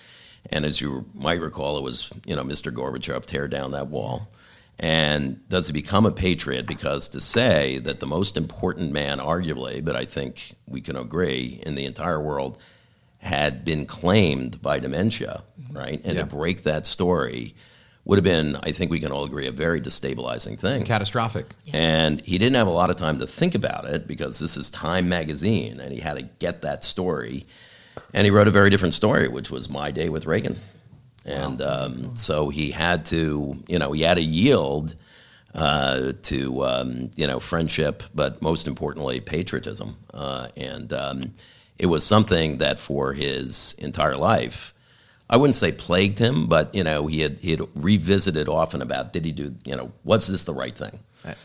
And 0.51 0.65
as 0.65 0.81
you 0.81 1.07
might 1.15 1.41
recall, 1.41 1.79
it 1.79 1.83
was, 1.83 2.11
you 2.25 2.35
know, 2.35 2.45
Mr. 2.45 2.73
Gorbachev 2.73 3.27
tear 3.27 3.49
down 3.49 3.73
that 3.73 3.89
wall. 3.89 4.31
And 4.79 5.47
does 5.49 5.67
he 5.67 5.73
become 5.73 6.07
a 6.07 6.13
patriot? 6.13 6.67
Because 6.67 7.09
to 7.09 7.21
say 7.21 7.79
that 7.79 8.01
the 8.01 8.07
most 8.07 8.37
important 8.37 8.93
man, 8.93 9.19
arguably, 9.19 9.85
but 9.85 9.97
I 9.97 10.05
think 10.05 10.55
we 10.67 10.81
can 10.81 10.97
agree, 10.97 11.61
in 11.67 11.75
the 11.75 11.85
entire 11.85 12.21
world 12.21 12.59
had 13.19 13.65
been 13.65 13.85
claimed 13.85 14.63
by 14.63 14.79
dementia, 14.79 15.43
mm-hmm. 15.61 15.77
right? 15.77 16.01
And 16.05 16.15
Yeah. 16.15 16.23
to 16.23 16.27
break 16.27 16.63
that 16.63 16.87
story 16.87 17.57
would 18.05 18.17
have 18.17 18.25
been, 18.25 18.57
I 18.63 18.73
think 18.73 18.91
we 18.91 19.01
can 19.01 19.13
all 19.13 19.25
agree, 19.25 19.49
a 19.49 19.53
very 19.53 19.81
destabilizing 19.81 20.59
thing. 20.59 20.85
Catastrophic. 20.85 21.55
And 21.75 22.21
he 22.23 22.39
didn't 22.39 22.57
have 22.57 22.69
a 22.69 22.71
lot 22.71 22.89
of 22.89 22.97
time 22.97 23.19
to 23.19 23.27
think 23.27 23.55
about 23.55 23.85
it 23.85 24.07
because 24.07 24.39
this 24.39 24.57
is 24.57 24.71
Time 24.71 25.09
magazine 25.09 25.81
and 25.81 25.93
he 25.93 26.01
had 26.01 26.17
to 26.17 26.23
get 26.23 26.63
that 26.63 26.85
story. 26.85 27.47
And 28.15 28.25
he 28.25 28.31
wrote 28.31 28.49
a 28.49 28.51
very 28.51 28.71
different 28.71 28.95
story, 28.95 29.29
which 29.29 29.51
was 29.51 29.69
My 29.69 29.91
Day 29.91 30.09
with 30.09 30.27
Reagan. 30.27 30.59
And 31.25 31.61
um, 31.61 32.17
so 32.17 32.49
he 32.49 32.71
had 32.71 33.05
to, 33.07 33.59
you 33.69 33.79
know, 33.79 33.93
he 33.93 34.03
had 34.03 34.15
to 34.17 34.23
yield 34.23 34.95
uh, 35.55 36.13
to, 36.23 36.65
um, 36.65 37.11
you 37.17 37.27
know, 37.27 37.41
friendship, 37.41 38.03
but 38.15 38.41
most 38.41 38.67
importantly, 38.67 39.21
patriotism. 39.21 39.97
Uh, 40.15 40.49
and 40.57 40.93
um, 40.93 41.35
it 41.79 41.87
was 41.87 42.05
something 42.05 42.59
that 42.59 42.79
for 42.79 43.13
his 43.13 43.75
entire 43.79 44.17
life, 44.17 44.73
I 45.31 45.37
wouldn't 45.37 45.57
say 45.57 45.73
plagued 45.73 46.19
him, 46.19 46.47
but 46.47 46.75
you 46.75 46.83
know, 46.83 47.07
he 47.07 47.21
had 47.21 47.39
he 47.41 47.51
had 47.51 47.61
revisited 47.75 48.49
often 48.49 48.81
about 48.81 49.13
did 49.13 49.27
he 49.27 49.33
do 49.33 49.55
you 49.67 49.77
know 49.77 49.93
was 50.03 50.27
this 50.27 50.45
the 50.45 50.55
right 50.55 50.75
thing? 50.75 51.01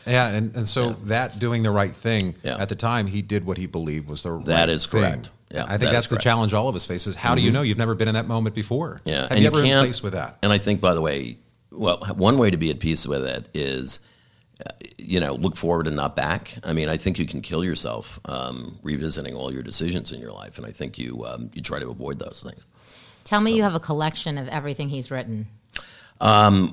Yeah, 0.06 0.28
and, 0.30 0.56
and 0.56 0.66
so 0.66 0.90
that 1.04 1.38
doing 1.38 1.62
the 1.62 1.70
right 1.70 1.92
thing 1.92 2.36
Yeah. 2.42 2.56
at 2.56 2.70
the 2.70 2.76
time, 2.76 3.06
he 3.08 3.20
did 3.20 3.44
what 3.44 3.58
he 3.58 3.66
believed 3.66 4.08
was 4.08 4.22
the 4.22 4.32
right 4.32 4.46
That 4.46 4.70
is 4.70 4.86
thing. 4.86 5.24
Correct. 5.54 5.68
Yeah, 5.68 5.74
I 5.74 5.78
think 5.78 5.88
that 5.88 5.92
that's 5.92 6.06
the 6.08 6.16
correct. 6.16 6.24
challenge 6.24 6.54
all 6.54 6.68
of 6.68 6.74
us 6.76 6.84
faces. 6.86 7.14
How 7.14 7.34
do 7.34 7.40
you 7.42 7.50
know 7.50 7.62
you've 7.62 7.78
never 7.78 7.94
been 7.94 8.08
in 8.08 8.14
that 8.14 8.26
moment 8.26 8.54
before? 8.54 8.98
Yeah, 9.04 9.22
Have 9.22 9.30
and 9.30 9.38
you 9.38 9.42
you 9.42 9.46
ever 9.48 9.56
been 9.58 9.66
can't- 9.66 9.86
faced 9.86 10.02
with 10.02 10.12
that? 10.14 10.38
And 10.42 10.52
I 10.52 10.58
think, 10.58 10.80
by 10.80 10.94
the 10.94 11.00
way, 11.00 11.38
well, 11.70 11.98
one 12.16 12.38
way 12.38 12.50
to 12.50 12.56
be 12.56 12.70
at 12.70 12.78
peace 12.80 13.06
with 13.06 13.24
it 13.24 13.48
is, 13.54 14.00
uh, 14.64 14.70
you 14.98 15.18
know, 15.20 15.34
look 15.34 15.56
forward 15.56 15.86
and 15.86 15.96
not 15.96 16.14
back. 16.14 16.56
I 16.62 16.72
mean, 16.72 16.88
I 16.88 16.96
think 16.96 17.18
you 17.18 17.26
can 17.26 17.40
kill 17.42 17.64
yourself 17.64 18.20
um, 18.26 18.78
revisiting 18.82 19.34
all 19.34 19.52
your 19.52 19.62
decisions 19.64 20.12
in 20.12 20.20
your 20.20 20.32
life, 20.32 20.56
and 20.58 20.66
I 20.66 20.70
think 20.70 20.98
you 20.98 21.24
um, 21.26 21.50
you 21.54 21.62
try 21.62 21.78
to 21.80 21.88
avoid 21.90 22.18
those 22.20 22.42
things. 22.46 22.62
Tell 23.24 23.40
me 23.40 23.52
you 23.56 23.62
have 23.62 23.74
a 23.74 23.80
collection 23.80 24.38
of 24.38 24.48
everything 24.48 24.88
he's 24.90 25.10
written. 25.10 25.48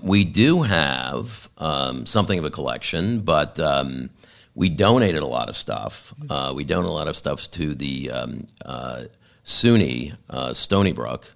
We 0.04 0.24
do 0.24 0.62
have 0.64 1.50
um, 1.58 2.06
something 2.06 2.38
of 2.40 2.46
a 2.46 2.50
collection, 2.52 3.22
but 3.22 3.60
um, 3.60 4.10
we 4.56 4.70
donated 4.70 5.22
a 5.24 5.28
lot 5.28 5.50
of 5.50 5.56
stuff. 5.56 6.14
Uh, 6.30 6.54
we 6.56 6.64
donated 6.64 6.90
a 6.90 6.94
lot 6.94 7.08
of 7.08 7.16
stuff 7.16 7.50
to 7.52 7.74
the 7.74 8.12
um, 8.12 8.48
uh, 8.66 9.04
SUNY 9.46 10.16
uh, 10.30 10.54
Stony 10.54 10.92
Brook, 10.92 11.34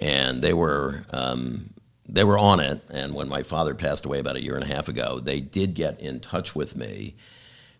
and 0.00 0.42
they 0.42 0.52
were 0.52 1.04
um, 1.10 1.70
they 2.08 2.24
were 2.24 2.38
on 2.38 2.60
it. 2.60 2.80
And 2.90 3.14
when 3.14 3.28
my 3.28 3.42
father 3.42 3.74
passed 3.74 4.04
away 4.04 4.18
about 4.18 4.36
a 4.36 4.42
year 4.42 4.54
and 4.54 4.64
a 4.64 4.74
half 4.74 4.88
ago, 4.88 5.18
they 5.18 5.40
did 5.40 5.74
get 5.74 6.00
in 6.00 6.20
touch 6.20 6.54
with 6.54 6.76
me. 6.76 7.14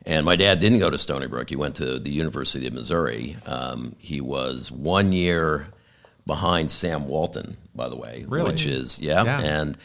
And 0.04 0.26
my 0.26 0.34
dad 0.34 0.58
didn't 0.58 0.80
go 0.80 0.90
to 0.90 0.98
Stony 0.98 1.28
Brook. 1.28 1.48
He 1.50 1.54
went 1.56 1.76
to 1.76 1.98
the 1.98 2.10
University 2.10 2.66
of 2.66 2.72
Missouri. 2.72 3.36
Um, 3.46 3.94
he 4.00 4.20
was 4.20 4.72
one 4.72 5.12
year 5.12 5.68
behind 6.26 6.70
Sam 6.72 7.06
Walton, 7.06 7.56
by 7.74 7.88
the 7.88 7.94
way, 7.96 8.24
Really? 8.26 8.50
which 8.50 8.66
is 8.66 8.98
yeah. 8.98 9.22
Yeah. 9.24 9.40
And 9.40 9.78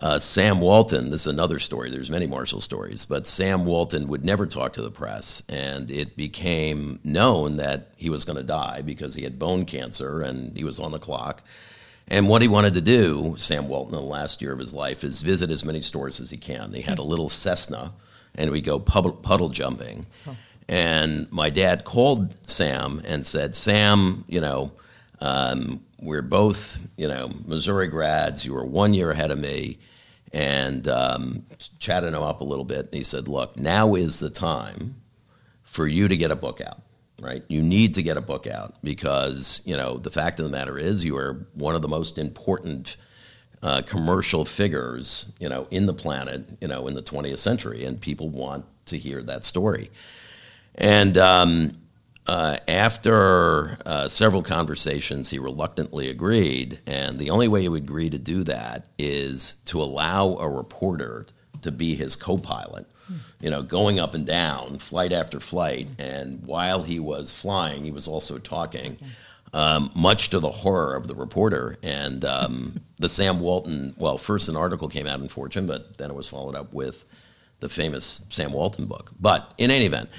uh, 0.00 0.18
Sam 0.18 0.60
Walton, 0.60 1.10
this 1.10 1.22
is 1.22 1.32
another 1.32 1.58
story. 1.58 1.90
There's 1.90 2.10
many 2.10 2.26
Marshall 2.26 2.60
stories, 2.60 3.04
but 3.04 3.26
Sam 3.26 3.64
Walton 3.64 4.06
would 4.08 4.24
never 4.24 4.46
talk 4.46 4.72
to 4.74 4.82
the 4.82 4.90
press, 4.90 5.42
and 5.48 5.90
it 5.90 6.16
became 6.16 7.00
known 7.02 7.56
that 7.56 7.92
he 7.96 8.08
was 8.08 8.24
going 8.24 8.36
to 8.36 8.44
die 8.44 8.80
because 8.82 9.14
he 9.14 9.24
had 9.24 9.38
bone 9.38 9.64
cancer 9.64 10.20
and 10.20 10.56
he 10.56 10.62
was 10.62 10.78
on 10.78 10.92
the 10.92 11.00
clock. 11.00 11.42
And 12.06 12.28
what 12.28 12.42
he 12.42 12.48
wanted 12.48 12.74
to 12.74 12.80
do, 12.80 13.34
Sam 13.38 13.68
Walton, 13.68 13.94
in 13.94 14.00
the 14.00 14.06
last 14.06 14.40
year 14.40 14.52
of 14.52 14.58
his 14.60 14.72
life, 14.72 15.02
is 15.02 15.22
visit 15.22 15.50
as 15.50 15.64
many 15.64 15.82
stores 15.82 16.20
as 16.20 16.30
he 16.30 16.36
can. 16.36 16.72
He 16.72 16.82
had 16.82 16.98
a 16.98 17.02
little 17.02 17.28
Cessna, 17.28 17.92
and 18.34 18.50
we 18.50 18.60
go 18.60 18.78
puddle, 18.78 19.12
puddle 19.12 19.48
jumping. 19.48 20.06
And 20.68 21.30
my 21.32 21.50
dad 21.50 21.84
called 21.84 22.34
Sam 22.48 23.02
and 23.04 23.26
said, 23.26 23.56
Sam, 23.56 24.24
you 24.28 24.40
know, 24.40 24.72
um, 25.20 25.80
we're 26.00 26.22
both, 26.22 26.78
you 26.96 27.08
know, 27.08 27.30
Missouri 27.46 27.88
grads. 27.88 28.44
You 28.44 28.54
were 28.54 28.64
one 28.64 28.94
year 28.94 29.10
ahead 29.10 29.30
of 29.30 29.38
me. 29.38 29.78
And 30.32 30.86
um, 30.88 31.46
chatted 31.78 32.12
him 32.12 32.22
up 32.22 32.40
a 32.40 32.44
little 32.44 32.64
bit. 32.64 32.86
And 32.86 32.94
he 32.94 33.04
said, 33.04 33.28
look, 33.28 33.56
now 33.56 33.94
is 33.94 34.20
the 34.20 34.30
time 34.30 34.96
for 35.62 35.86
you 35.86 36.08
to 36.08 36.16
get 36.16 36.30
a 36.30 36.36
book 36.36 36.60
out, 36.60 36.82
right? 37.20 37.42
You 37.48 37.62
need 37.62 37.94
to 37.94 38.02
get 38.02 38.16
a 38.16 38.20
book 38.20 38.46
out 38.46 38.74
because, 38.82 39.62
you 39.64 39.76
know, 39.76 39.96
the 39.96 40.10
fact 40.10 40.38
of 40.38 40.44
the 40.44 40.50
matter 40.50 40.78
is 40.78 41.04
you 41.04 41.16
are 41.16 41.46
one 41.54 41.74
of 41.74 41.82
the 41.82 41.88
most 41.88 42.18
important 42.18 42.96
uh, 43.62 43.82
commercial 43.82 44.44
figures, 44.44 45.32
you 45.40 45.48
know, 45.48 45.66
in 45.70 45.86
the 45.86 45.94
planet, 45.94 46.46
you 46.60 46.68
know, 46.68 46.86
in 46.86 46.94
the 46.94 47.02
20th 47.02 47.38
century, 47.38 47.84
and 47.84 48.00
people 48.00 48.28
want 48.28 48.64
to 48.86 48.98
hear 48.98 49.22
that 49.22 49.44
story. 49.44 49.90
And 50.74 51.18
um, 51.18 51.72
uh, 52.28 52.58
after 52.68 53.78
uh, 53.86 54.06
several 54.06 54.42
conversations, 54.42 55.30
he 55.30 55.38
reluctantly 55.38 56.10
agreed. 56.10 56.78
And 56.86 57.18
the 57.18 57.30
only 57.30 57.48
way 57.48 57.62
he 57.62 57.70
would 57.70 57.84
agree 57.84 58.10
to 58.10 58.18
do 58.18 58.44
that 58.44 58.86
is 58.98 59.54
to 59.64 59.82
allow 59.82 60.36
a 60.36 60.48
reporter 60.48 61.26
to 61.62 61.72
be 61.72 61.94
his 61.94 62.16
co 62.16 62.36
pilot, 62.36 62.86
you 63.40 63.48
know, 63.48 63.62
going 63.62 63.98
up 63.98 64.12
and 64.12 64.26
down, 64.26 64.78
flight 64.78 65.10
after 65.10 65.40
flight. 65.40 65.88
And 65.98 66.44
while 66.44 66.82
he 66.82 67.00
was 67.00 67.32
flying, 67.32 67.84
he 67.84 67.90
was 67.90 68.06
also 68.06 68.38
talking. 68.38 68.98
Um, 69.54 69.90
much 69.96 70.28
to 70.28 70.40
the 70.40 70.50
horror 70.50 70.94
of 70.94 71.06
the 71.06 71.14
reporter. 71.14 71.78
And 71.82 72.22
um, 72.26 72.82
the 72.98 73.08
Sam 73.08 73.40
Walton, 73.40 73.94
well, 73.96 74.18
first 74.18 74.50
an 74.50 74.56
article 74.56 74.88
came 74.88 75.06
out 75.06 75.20
in 75.20 75.28
Fortune, 75.28 75.66
but 75.66 75.96
then 75.96 76.10
it 76.10 76.14
was 76.14 76.28
followed 76.28 76.54
up 76.54 76.74
with 76.74 77.06
the 77.60 77.70
famous 77.70 78.20
Sam 78.28 78.52
Walton 78.52 78.84
book. 78.84 79.12
But 79.18 79.54
in 79.56 79.70
any 79.70 79.86
event, 79.86 80.10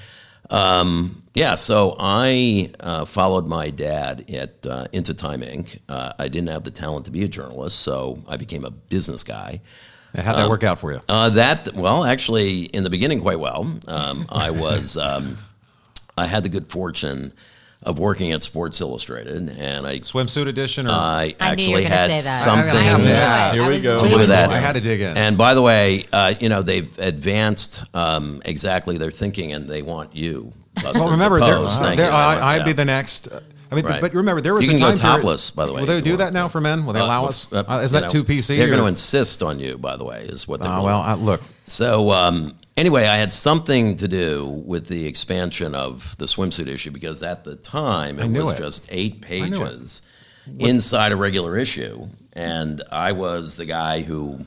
um, 0.50 1.24
yeah, 1.34 1.56
so 1.56 1.96
I 2.00 2.72
uh, 2.80 3.06
followed 3.06 3.48
my 3.48 3.70
dad 3.70 4.30
at 4.30 4.66
uh, 4.66 4.88
into 4.92 5.14
Time 5.14 5.42
Inc. 5.42 5.80
Uh, 5.88 6.14
I 6.18 6.28
didn't 6.28 6.50
have 6.50 6.64
the 6.64 6.72
talent 6.72 7.06
to 7.06 7.12
be 7.12 7.24
a 7.24 7.28
journalist, 7.28 7.80
so 7.80 8.24
I 8.28 8.38
became 8.38 8.66
a 8.66 8.72
business 8.72 9.24
guy. 9.24 9.62
How'd 10.16 10.38
that 10.38 10.50
work 10.50 10.64
out 10.64 10.80
for 10.80 10.92
you? 10.92 11.02
Uh, 11.08 11.30
that 11.30 11.74
well, 11.76 12.04
actually, 12.04 12.64
in 12.64 12.84
the 12.84 12.90
beginning, 12.90 13.22
quite 13.22 13.40
well. 13.40 13.72
Um, 13.88 14.26
I 14.30 14.50
was 14.50 14.98
um, 14.98 15.38
I 16.18 16.26
had 16.26 16.44
the 16.44 16.50
good 16.50 16.68
fortune 16.68 17.32
of 17.82 17.98
working 17.98 18.32
at 18.34 18.44
Sports 18.44 18.82
Illustrated, 18.82 19.50
and 19.58 19.88
I 19.88 20.00
Swimsuit 20.00 20.48
edition 20.48 20.86
or 20.88 20.92
I 20.92 21.34
I 21.40 21.56
knew 21.56 21.64
you 21.70 21.74
actually 21.74 21.74
were 21.76 21.82
gonna 21.84 21.96
had 21.96 22.20
something 22.22 22.70
I 22.76 22.98
knew 22.98 23.04
Yeah. 23.06 23.54
Here 23.54 23.68
we 23.70 23.74
was 23.76 23.84
go. 23.84 24.04
waiting 24.04 24.18
with 24.20 24.28
that. 24.30 24.50
I 24.50 24.58
had 24.60 24.74
to 24.74 24.82
dig 24.82 25.00
in. 25.02 25.16
And 25.18 25.38
by 25.38 25.54
the 25.54 25.62
way, 25.62 26.06
uh, 26.12 26.34
you 26.40 26.50
know 26.50 26.62
they've 26.62 26.92
advanced 27.00 27.84
um, 27.96 28.42
exactly 28.46 28.98
their 28.98 29.12
thinking, 29.12 29.54
and 29.54 29.68
they 29.70 29.82
want 29.82 30.16
you. 30.16 30.52
Buster, 30.84 31.00
well, 31.04 31.12
remember, 31.12 31.40
to 31.40 31.46
there, 31.46 31.56
pose. 31.56 31.78
uh, 31.78 31.82
Thank 31.82 31.98
there, 31.98 32.10
you 32.10 32.16
I, 32.16 32.54
I'd 32.56 32.58
Yeah. 32.60 32.64
be 32.66 32.74
the 32.74 32.86
next. 32.86 33.28
uh, 33.30 33.40
I 33.72 33.76
mean, 33.76 33.86
Right. 33.86 34.02
but 34.02 34.14
remember, 34.16 34.42
there 34.42 34.54
was 34.56 34.66
You 34.66 34.72
a 34.72 34.74
can 34.74 34.80
go 34.82 34.88
time 34.90 34.98
period- 34.98 35.16
topless, 35.18 35.52
by 35.52 35.66
the 35.68 35.74
way, 35.74 35.82
Will 35.82 35.88
they 35.88 36.02
do 36.02 36.18
that 36.18 36.34
now 36.34 36.48
for 36.48 36.60
men? 36.60 36.86
Will 36.88 36.94
they 36.94 37.00
Uh, 37.02 37.06
allow 37.06 37.26
us? 37.28 37.46
uh, 37.52 37.64
Uh, 37.68 37.82
is 37.84 37.92
that 37.92 38.04
know, 38.04 38.10
too 38.10 38.24
PC? 38.24 38.58
They're 38.58 38.66
or- 38.66 38.70
going 38.72 38.82
to 38.82 38.88
insist 38.88 39.44
on 39.44 39.60
you, 39.60 39.78
by 39.78 39.96
the 39.96 40.04
way, 40.04 40.26
is 40.28 40.48
what 40.48 40.62
they're 40.62 40.72
Uh, 40.72 40.82
well, 40.82 41.02
uh, 41.02 41.16
look, 41.16 41.42
So 41.68 42.10
um, 42.12 42.54
anyway, 42.80 43.06
I 43.06 43.18
had 43.18 43.32
something 43.32 43.98
to 43.98 44.08
do 44.08 44.46
with 44.48 44.88
the 44.88 45.06
expansion 45.06 45.76
of 45.76 46.18
the 46.18 46.26
swimsuit 46.26 46.68
issue 46.68 46.92
because 46.92 47.22
at 47.22 47.44
the 47.44 47.56
time 47.56 48.20
it 48.20 48.30
was 48.30 48.54
it. 48.54 48.58
just 48.58 48.86
eight 48.90 49.22
pages 49.22 50.02
inside 50.58 51.12
a 51.12 51.16
regular 51.16 51.58
issue, 51.58 52.08
and 52.34 52.82
I 52.92 53.12
was 53.12 53.56
the 53.56 53.66
guy 53.66 54.02
who, 54.02 54.46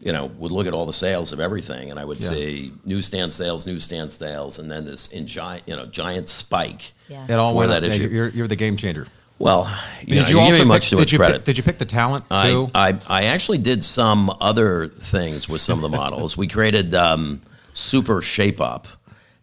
you 0.00 0.12
know, 0.12 0.26
would 0.26 0.52
look 0.52 0.66
at 0.66 0.72
all 0.72 0.86
the 0.86 0.92
sales 0.92 1.32
of 1.32 1.40
everything, 1.40 1.90
and 1.90 2.00
I 2.00 2.04
would 2.04 2.22
Yeah. 2.22 2.30
see 2.30 2.72
newsstand 2.86 3.32
sales, 3.32 3.66
newsstand 3.66 4.12
sales, 4.12 4.58
and 4.58 4.70
then 4.70 4.86
this 4.86 5.08
in 5.08 5.26
giant, 5.26 5.64
you 5.66 5.76
know, 5.76 5.84
giant 5.86 6.28
spike. 6.30 6.92
Yeah. 7.08 7.26
it 7.28 7.34
all 7.34 7.54
went 7.54 7.70
that 7.70 7.84
up. 7.84 7.90
Yeah. 7.90 8.06
You're, 8.06 8.28
you're 8.28 8.48
the 8.48 8.56
game 8.56 8.76
changer. 8.78 9.06
Well, 9.38 9.70
you, 10.00 10.14
did 10.14 10.22
know, 10.22 10.28
you 10.28 10.34
you're 10.34 10.40
also 10.42 10.52
giving 10.56 10.68
much 10.68 10.82
pick, 10.82 10.90
too 10.90 10.96
did 10.96 11.02
much 11.02 11.12
you 11.12 11.18
credit. 11.18 11.34
Pick, 11.38 11.44
did 11.44 11.56
you 11.58 11.62
pick 11.64 11.78
the 11.78 11.84
talent 11.84 12.24
I, 12.30 12.50
too? 12.50 12.68
I, 12.74 12.98
I 13.08 13.24
actually 13.24 13.58
did 13.58 13.82
some 13.82 14.32
other 14.40 14.86
things 14.86 15.48
with 15.48 15.60
some 15.60 15.82
of 15.84 15.90
the 15.90 15.94
models. 15.96 16.36
we 16.36 16.46
created 16.46 16.94
um, 16.94 17.42
Super 17.74 18.22
Shape 18.22 18.60
Up, 18.60 18.88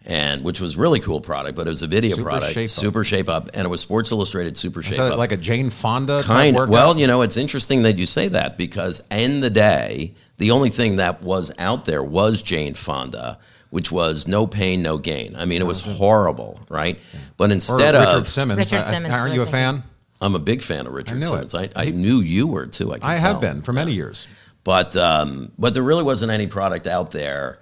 and 0.05 0.43
which 0.43 0.59
was 0.59 0.75
really 0.75 0.99
cool 0.99 1.21
product, 1.21 1.55
but 1.55 1.67
it 1.67 1.69
was 1.69 1.81
a 1.83 1.87
video 1.87 2.15
Super 2.15 2.29
product, 2.29 2.53
Shape 2.53 2.65
Up. 2.65 2.69
Super 2.71 3.03
Shape 3.03 3.29
Up, 3.29 3.49
and 3.53 3.65
it 3.65 3.69
was 3.69 3.81
Sports 3.81 4.11
Illustrated 4.11 4.57
Super 4.57 4.81
Shape 4.81 4.95
So 4.95 5.03
Up. 5.13 5.17
like 5.19 5.31
a 5.31 5.37
Jane 5.37 5.69
Fonda 5.69 6.17
type 6.23 6.25
Kind 6.25 6.55
workout? 6.55 6.71
well, 6.71 6.97
you 6.97 7.05
know, 7.07 7.21
it's 7.21 7.37
interesting 7.37 7.83
that 7.83 7.97
you 7.99 8.05
say 8.07 8.27
that 8.29 8.57
because 8.57 9.03
in 9.11 9.41
the 9.41 9.49
day, 9.49 10.13
the 10.37 10.51
only 10.51 10.69
thing 10.69 10.95
that 10.95 11.21
was 11.21 11.51
out 11.59 11.85
there 11.85 12.03
was 12.03 12.41
Jane 12.41 12.73
Fonda, 12.73 13.37
which 13.69 13.91
was 13.91 14.27
no 14.27 14.47
pain, 14.47 14.81
no 14.81 14.97
gain. 14.97 15.35
I 15.35 15.45
mean, 15.45 15.61
it 15.61 15.67
was 15.67 15.81
horrible, 15.81 16.59
right? 16.67 16.99
But 17.37 17.51
or 17.51 17.53
instead 17.53 17.93
Richard 17.93 18.17
of, 18.17 18.27
Simmons. 18.27 18.57
Richard 18.59 18.77
I- 18.77 18.87
I- 18.87 18.91
Simmons, 18.91 19.13
Aren't 19.13 19.33
you 19.35 19.43
a 19.43 19.45
fan? 19.45 19.83
I'm 20.23 20.35
a 20.35 20.39
big 20.39 20.61
fan 20.61 20.85
of 20.87 20.93
Richard 20.93 21.17
knew 21.17 21.25
Simmons. 21.25 21.53
it. 21.55 21.71
I, 21.75 21.83
I 21.83 21.89
knew 21.89 22.19
you 22.21 22.45
were 22.47 22.67
too. 22.67 22.93
I, 22.93 22.99
can 22.99 23.09
I 23.09 23.15
have 23.15 23.41
been 23.41 23.61
for 23.63 23.73
many 23.73 23.91
years. 23.93 24.27
but 24.63 24.95
um, 24.95 25.51
but 25.57 25.73
there 25.73 25.81
really 25.83 26.03
wasn't 26.03 26.31
any 26.31 26.45
product 26.47 26.85
out 26.85 27.09
there 27.11 27.57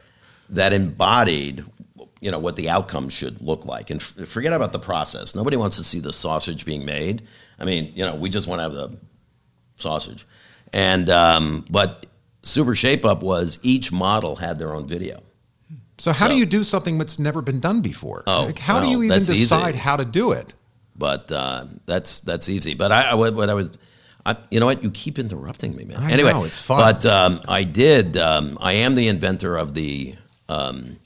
that 0.50 0.74
embodied 0.74 1.63
you 2.22 2.32
know 2.32 2.39
what 2.39 2.56
the 2.56 2.70
outcome 2.70 3.08
should 3.10 3.41
look 3.41 3.65
like 3.65 3.89
and 3.89 4.01
f- 4.01 4.27
forget 4.27 4.51
about 4.53 4.72
the 4.74 4.79
process 4.79 5.36
nobody 5.36 5.56
wants 5.58 5.77
to 5.77 5.84
see 5.84 6.00
the 6.00 6.12
sausage 6.12 6.65
being 6.65 6.86
made 6.86 7.22
i 7.60 7.65
mean 7.65 7.91
you 7.96 8.03
know 8.03 8.15
we 8.15 8.29
just 8.29 8.48
want 8.48 8.60
to 8.60 8.63
have 8.63 8.74
the 8.74 8.98
sausage 9.75 10.25
and 10.74 11.10
um, 11.10 11.65
but 11.70 12.06
super 12.44 12.75
shape 12.75 13.06
up 13.06 13.24
was 13.24 13.58
each 13.63 13.91
model 13.91 14.36
had 14.36 14.60
their 14.60 14.74
own 14.74 14.86
video 14.88 15.22
So 15.98 16.12
how 16.12 16.27
do 16.27 16.36
you 16.38 16.46
do 16.46 16.63
something 16.63 16.98
that's 16.98 17.20
never 17.20 17.41
been 17.41 17.60
done 17.60 17.82
before? 17.82 18.24
Oh, 18.25 18.46
Like, 18.46 18.60
how 18.60 18.79
do 18.79 18.88
you 18.88 18.98
even 19.03 19.10
that's 19.10 19.29
easy. 19.29 19.41
decide 19.44 19.75
how 19.75 19.98
to 19.98 20.06
do 20.06 20.32
it? 20.32 20.53
but 20.96 21.32
uh, 21.32 21.65
that's 21.86 22.20
that's 22.22 22.48
easy. 22.50 22.74
But 22.75 22.91
I, 22.91 23.12
I 23.12 23.13
what 23.15 23.34
what 23.34 23.50
I 23.50 23.53
was, 23.53 23.72
I, 24.25 24.36
you 24.51 24.60
know 24.60 24.65
what? 24.65 24.84
You 24.84 24.91
keep 24.91 25.18
interrupting 25.20 25.75
me, 25.75 25.84
man. 25.86 25.98
I 25.98 26.12
anyway, 26.12 26.32
know, 26.34 26.44
it's 26.46 26.58
fun. 26.62 26.79
But 26.79 27.06
um, 27.06 27.41
I 27.48 27.63
did. 27.65 28.15
Um, 28.18 28.58
I 28.62 28.74
am 28.86 28.96
the 28.96 29.08
inventor 29.08 29.58
of 29.58 29.74
the. 29.74 30.15
Um, 30.50 30.98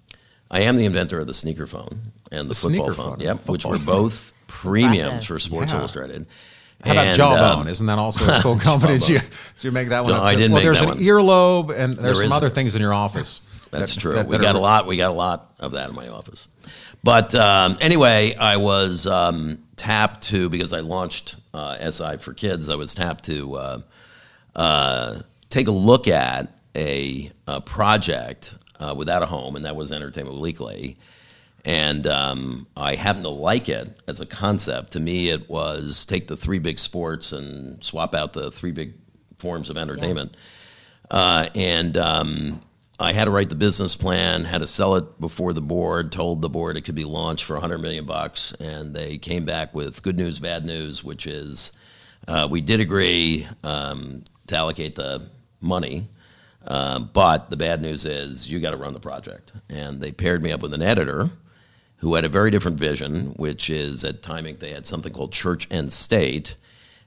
I 0.49 0.61
am 0.61 0.75
the 0.77 0.85
inventor 0.85 1.19
of 1.19 1.27
the 1.27 1.33
sneaker 1.33 1.67
phone 1.67 2.13
and 2.31 2.49
the, 2.49 2.53
The 2.53 2.55
football 2.55 2.93
phone. 2.93 3.09
phone, 3.11 3.19
Yep, 3.19 3.47
which 3.49 3.65
were 3.65 3.77
both 3.79 4.33
premiums 4.47 5.25
for 5.25 5.37
Sports 5.39 5.71
Yeah. 5.73 5.79
Illustrated. 5.79 6.25
How 6.83 6.91
about 6.91 7.07
And, 7.07 7.17
Jawbone? 7.17 7.61
um, 7.61 7.67
Isn't 7.67 7.85
that 7.87 7.97
also 7.99 8.25
a 8.25 8.39
cool 8.41 8.57
company? 8.57 8.99
Did 8.99 9.09
you, 9.09 9.19
did 9.19 9.29
you 9.61 9.71
make 9.71 9.89
that 9.89 10.03
one? 10.03 10.13
No, 10.13 10.19
up 10.19 10.23
I 10.23 10.33
too? 10.33 10.39
didn't 10.39 10.53
Well, 10.53 10.61
make 10.61 10.65
there's 10.65 10.79
that 10.79 10.83
an 10.89 10.95
one. 10.95 10.97
earlobe, 10.99 11.69
and 11.77 11.93
there's 11.93 12.03
There 12.03 12.15
some 12.15 12.25
is- 12.25 12.31
other 12.33 12.49
things 12.49 12.75
in 12.75 12.81
your 12.81 12.93
office. 12.93 13.41
That's 13.71 13.95
that- 13.95 14.01
true. 14.01 14.13
that- 14.13 14.27
we 14.27 14.37
got 14.37 14.55
are- 14.55 14.59
a 14.59 14.61
lot. 14.61 14.85
We 14.87 14.97
got 14.97 15.11
a 15.11 15.15
lot 15.15 15.53
of 15.59 15.71
that 15.73 15.89
in 15.89 15.95
my 15.95 16.07
office. 16.09 16.47
But 17.03 17.33
um, 17.35 17.77
anyway, 17.81 18.35
I 18.35 18.57
was 18.57 19.07
um, 19.07 19.59
tapped 19.75 20.21
to 20.25 20.49
because 20.49 20.71
I 20.73 20.79
launched 20.81 21.35
uh, 21.53 21.89
SI 21.89 22.17
for 22.17 22.33
Kids. 22.33 22.69
I 22.69 22.75
was 22.75 22.93
tapped 22.93 23.25
to 23.25 23.55
uh, 23.55 23.79
uh, 24.55 25.19
take 25.49 25.67
a 25.67 25.71
look 25.71 26.07
at 26.07 26.53
a, 26.75 27.31
a 27.47 27.61
project 27.61 28.57
uh, 28.83 28.93
without 28.93 29.23
a 29.23 29.25
home, 29.25 29.55
and 29.55 29.65
that 29.65 29.75
was 29.75 29.91
Entertainment 29.91 30.39
Weekly. 30.39 30.97
And 31.65 32.05
um, 32.07 32.67
I 32.75 32.95
happen 32.95 33.23
to 33.23 33.29
like 33.29 33.69
it 33.69 34.01
as 34.05 34.19
a 34.19 34.25
concept. 34.25 34.93
To 34.93 34.99
me, 34.99 35.29
it 35.29 35.49
was 35.49 36.05
take 36.05 36.27
the 36.27 36.35
three 36.35 36.59
big 36.59 36.77
sports 36.77 37.31
and 37.31 37.81
swap 37.81 38.13
out 38.13 38.33
the 38.33 38.51
three 38.51 38.71
big 38.71 38.95
forms 39.39 39.69
of 39.69 39.77
entertainment. 39.77 40.35
Uh, 41.09 41.47
and 41.55 41.95
um, 41.97 42.61
I 42.99 43.13
had 43.13 43.25
to 43.25 43.31
write 43.31 43.49
the 43.49 43.55
business 43.55 43.95
plan, 43.95 44.43
had 44.43 44.59
to 44.59 44.67
sell 44.67 44.95
it 44.95 45.19
before 45.21 45.53
the 45.53 45.61
board, 45.61 46.11
told 46.11 46.41
the 46.41 46.49
board 46.49 46.75
it 46.75 46.81
could 46.81 46.95
be 46.95 47.05
launched 47.05 47.45
for 47.45 47.53
100 47.53 47.77
million 47.77 48.05
bucks, 48.05 48.51
and 48.53 48.93
they 48.93 49.17
came 49.17 49.45
back 49.45 49.73
with 49.73 50.03
good 50.03 50.17
news, 50.17 50.39
bad 50.39 50.65
news, 50.65 51.01
which 51.01 51.25
is 51.25 51.71
uh, 52.27 52.47
we 52.49 52.59
did 52.59 52.81
agree 52.81 53.47
um, 53.63 54.23
to 54.47 54.55
allocate 54.57 54.95
the 54.95 55.29
money, 55.61 56.09
um, 56.65 57.09
but 57.13 57.49
the 57.49 57.57
bad 57.57 57.81
news 57.81 58.05
is 58.05 58.49
you 58.49 58.59
got 58.59 58.71
to 58.71 58.77
run 58.77 58.93
the 58.93 58.99
project. 58.99 59.51
And 59.69 60.01
they 60.01 60.11
paired 60.11 60.41
me 60.41 60.51
up 60.51 60.61
with 60.61 60.73
an 60.73 60.81
editor 60.81 61.31
who 61.97 62.15
had 62.15 62.25
a 62.25 62.29
very 62.29 62.51
different 62.51 62.77
vision, 62.77 63.33
which 63.37 63.69
is 63.69 64.03
at 64.03 64.21
Time 64.21 64.45
they 64.59 64.71
had 64.71 64.85
something 64.85 65.13
called 65.13 65.31
Church 65.31 65.67
and 65.71 65.91
State, 65.91 66.57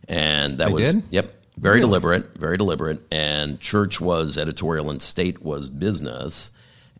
and 0.09 0.59
that 0.59 0.69
They 0.69 0.73
was 0.73 0.93
did? 0.93 1.03
yep 1.11 1.33
very 1.59 1.81
deliberate, 1.81 2.37
very 2.37 2.57
deliberate. 2.57 3.01
And 3.11 3.61
Church 3.61 4.01
was 4.01 4.37
editorial 4.37 4.91
and 4.91 5.01
State 5.01 5.43
was 5.43 5.69
business. 5.69 6.51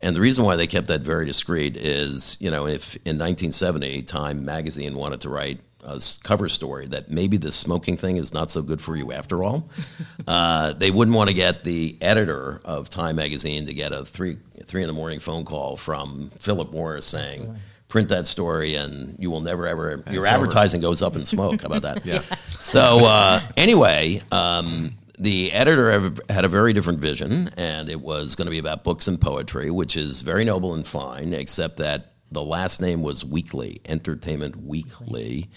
And 0.01 0.15
the 0.15 0.21
reason 0.21 0.45
why 0.45 0.55
they 0.55 0.67
kept 0.67 0.87
that 0.87 1.01
very 1.01 1.25
discreet 1.25 1.75
is, 1.75 2.37
you 2.39 2.51
know, 2.51 2.67
if 2.67 2.95
in 2.97 3.17
1970 3.17 4.03
Time 4.03 4.45
magazine 4.45 4.95
wanted 4.95 5.21
to 5.21 5.29
write 5.29 5.61
a 5.87 5.95
s- 5.95 6.19
cover 6.21 6.49
story 6.49 6.85
that 6.87 7.09
maybe 7.09 7.37
the 7.37 7.51
smoking 7.51 7.97
thing 7.97 8.17
is 8.17 8.33
not 8.33 8.51
so 8.51 8.61
good 8.61 8.81
for 8.81 8.95
you 8.95 9.11
after 9.11 9.43
all, 9.43 9.69
uh, 10.27 10.73
they 10.73 10.91
wouldn't 10.91 11.15
want 11.15 11.29
to 11.29 11.33
get 11.33 11.63
the 11.63 11.97
editor 12.01 12.61
of 12.65 12.89
Time 12.89 13.15
magazine 13.15 13.65
to 13.65 13.73
get 13.73 13.91
a 13.93 14.05
three 14.05 14.37
three 14.65 14.81
in 14.83 14.87
the 14.87 14.93
morning 14.93 15.19
phone 15.19 15.45
call 15.45 15.77
from 15.77 16.29
Philip 16.39 16.71
Morris 16.71 17.05
saying, 17.05 17.57
"Print 17.87 18.09
that 18.09 18.27
story, 18.27 18.75
and 18.75 19.15
you 19.17 19.31
will 19.31 19.41
never 19.41 19.65
ever 19.65 19.89
your 19.89 19.97
it's 19.97 20.11
over." 20.11 20.27
advertising 20.27 20.81
goes 20.81 21.01
up 21.01 21.15
in 21.15 21.25
smoke." 21.25 21.61
How 21.61 21.67
about 21.67 21.83
that? 21.83 22.05
yeah. 22.05 22.21
So 22.49 23.05
uh, 23.05 23.41
anyway. 23.55 24.21
Um, 24.31 24.91
the 25.19 25.51
editor 25.51 26.13
had 26.29 26.45
a 26.45 26.47
very 26.47 26.73
different 26.73 26.99
vision, 26.99 27.49
and 27.57 27.89
it 27.89 28.01
was 28.01 28.35
going 28.35 28.45
to 28.45 28.51
be 28.51 28.59
about 28.59 28.83
books 28.83 29.07
and 29.07 29.19
poetry, 29.19 29.71
which 29.71 29.97
is 29.97 30.21
very 30.21 30.45
noble 30.45 30.75
and 30.75 30.85
fine, 30.85 31.33
except 31.33 31.77
that 31.77 32.13
the 32.31 32.43
last 32.43 32.81
name 32.81 33.01
was 33.01 33.23
Weekly, 33.25 33.81
Entertainment 33.85 34.57
Weekly. 34.57 35.49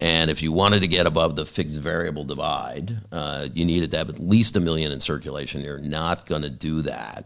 And 0.00 0.30
if 0.30 0.42
you 0.42 0.52
wanted 0.52 0.80
to 0.80 0.88
get 0.88 1.06
above 1.06 1.36
the 1.36 1.46
fixed 1.46 1.80
variable 1.80 2.24
divide, 2.24 2.98
uh, 3.10 3.48
you 3.54 3.64
needed 3.64 3.90
to 3.92 3.98
have 3.98 4.10
at 4.10 4.18
least 4.18 4.56
a 4.56 4.60
million 4.60 4.92
in 4.92 5.00
circulation. 5.00 5.62
You're 5.62 5.78
not 5.78 6.26
going 6.26 6.42
to 6.42 6.50
do 6.50 6.82
that 6.82 7.24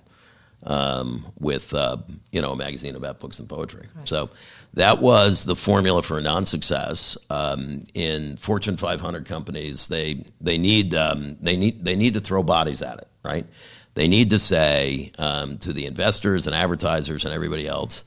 um, 0.64 1.26
with 1.38 1.74
uh, 1.74 1.98
you 2.30 2.40
know 2.40 2.52
a 2.52 2.56
magazine 2.56 2.96
about 2.96 3.18
books 3.18 3.38
and 3.38 3.48
poetry. 3.48 3.86
So 4.04 4.30
that 4.74 5.00
was 5.00 5.44
the 5.44 5.56
formula 5.56 6.02
for 6.02 6.18
a 6.18 6.22
non-success. 6.22 7.16
Um, 7.28 7.84
in 7.94 8.36
Fortune 8.36 8.76
500 8.76 9.26
companies, 9.26 9.88
they 9.88 10.24
they 10.40 10.58
need 10.58 10.94
um, 10.94 11.36
they 11.40 11.56
need 11.56 11.84
they 11.84 11.96
need 11.96 12.14
to 12.14 12.20
throw 12.20 12.42
bodies 12.42 12.82
at 12.82 12.98
it, 12.98 13.08
right? 13.24 13.46
They 13.94 14.06
need 14.06 14.30
to 14.30 14.38
say 14.38 15.12
um, 15.18 15.58
to 15.58 15.72
the 15.72 15.86
investors 15.86 16.46
and 16.46 16.54
advertisers 16.54 17.24
and 17.24 17.34
everybody 17.34 17.66
else, 17.66 18.04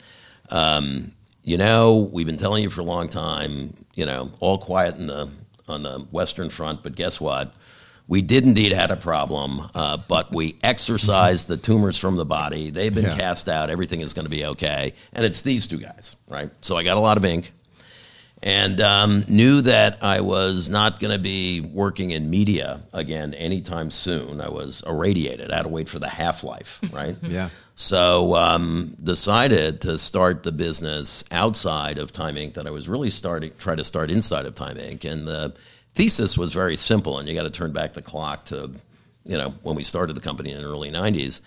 um, 0.50 1.12
you 1.44 1.58
know, 1.58 2.10
we've 2.12 2.26
been 2.26 2.38
telling 2.38 2.64
you 2.64 2.70
for 2.70 2.82
a 2.82 2.86
long 2.86 3.10
time, 3.10 3.74
you 3.96 4.06
know, 4.06 4.32
all 4.40 4.58
quiet 4.58 4.98
in 4.98 5.08
the 5.08 5.30
on 5.68 5.84
the 5.84 6.00
Western 6.12 6.50
Front, 6.50 6.84
but 6.84 6.96
guess 6.96 7.22
what? 7.22 7.54
We 8.06 8.22
did 8.22 8.44
indeed 8.44 8.74
had 8.74 8.92
a 8.92 8.98
problem, 8.98 9.70
uh, 9.74 9.96
but 9.96 10.34
we 10.34 10.58
exorcised 10.64 11.48
the 11.48 11.56
tumors 11.56 11.98
from 11.98 12.18
the 12.18 12.26
body. 12.26 12.70
They've 12.70 12.94
been 12.94 13.06
Yeah. 13.06 13.16
cast 13.18 13.48
out. 13.48 13.70
Everything 13.70 14.02
is 14.02 14.14
going 14.14 14.26
to 14.26 14.30
be 14.30 14.44
okay. 14.46 14.94
And 15.14 15.24
it's 15.26 15.42
these 15.42 15.66
two 15.68 15.78
guys, 15.78 16.18
right? 16.28 16.50
So 16.62 16.76
I 16.76 16.84
got 16.84 16.98
a 16.98 17.00
lot 17.00 17.16
of 17.16 17.24
ink 17.24 17.54
and 18.44 18.82
um, 18.82 19.24
knew 19.30 19.62
that 19.62 20.04
I 20.04 20.20
was 20.20 20.68
not 20.68 21.00
going 21.00 21.14
to 21.14 21.20
be 21.20 21.62
working 21.62 22.12
in 22.12 22.30
media 22.30 22.82
again 22.92 23.34
anytime 23.36 23.90
soon. 23.90 24.42
I 24.42 24.50
was 24.50 24.84
irradiated. 24.86 25.50
I 25.50 25.56
had 25.56 25.64
to 25.64 25.70
wait 25.70 25.88
for 25.88 25.98
the 25.98 26.10
half 26.10 26.44
life, 26.44 26.82
right? 26.92 27.16
Yeah. 27.22 27.50
So 27.76 28.36
um, 28.36 28.98
decided 29.02 29.80
to 29.82 29.98
start 29.98 30.44
the 30.44 30.52
business 30.52 31.24
outside 31.32 31.98
of 31.98 32.12
Time 32.12 32.36
Inc. 32.36 32.56
That 32.56 32.68
I 32.68 32.72
was 32.72 32.90
really 32.90 33.10
starting 33.10 33.54
try 33.58 33.76
to 33.76 33.84
start 33.84 34.12
inside 34.12 34.46
of 34.46 34.56
Time 34.56 34.76
Inc. 34.76 35.10
And 35.10 35.26
the 35.26 35.56
thesis 35.94 36.38
was 36.38 36.52
very 36.54 36.76
simple, 36.76 37.20
and 37.20 37.30
you 37.30 37.36
got 37.36 37.44
to 37.44 37.50
turn 37.50 37.72
back 37.72 37.94
the 37.94 38.02
clock 38.02 38.44
to 38.46 38.72
you 39.24 39.38
know 39.38 39.54
when 39.62 39.78
we 39.78 39.84
started 39.84 40.18
the 40.18 40.22
company 40.22 40.52
in 40.52 40.62
the 40.62 40.68
early 40.68 40.92
'90s, 40.92 41.40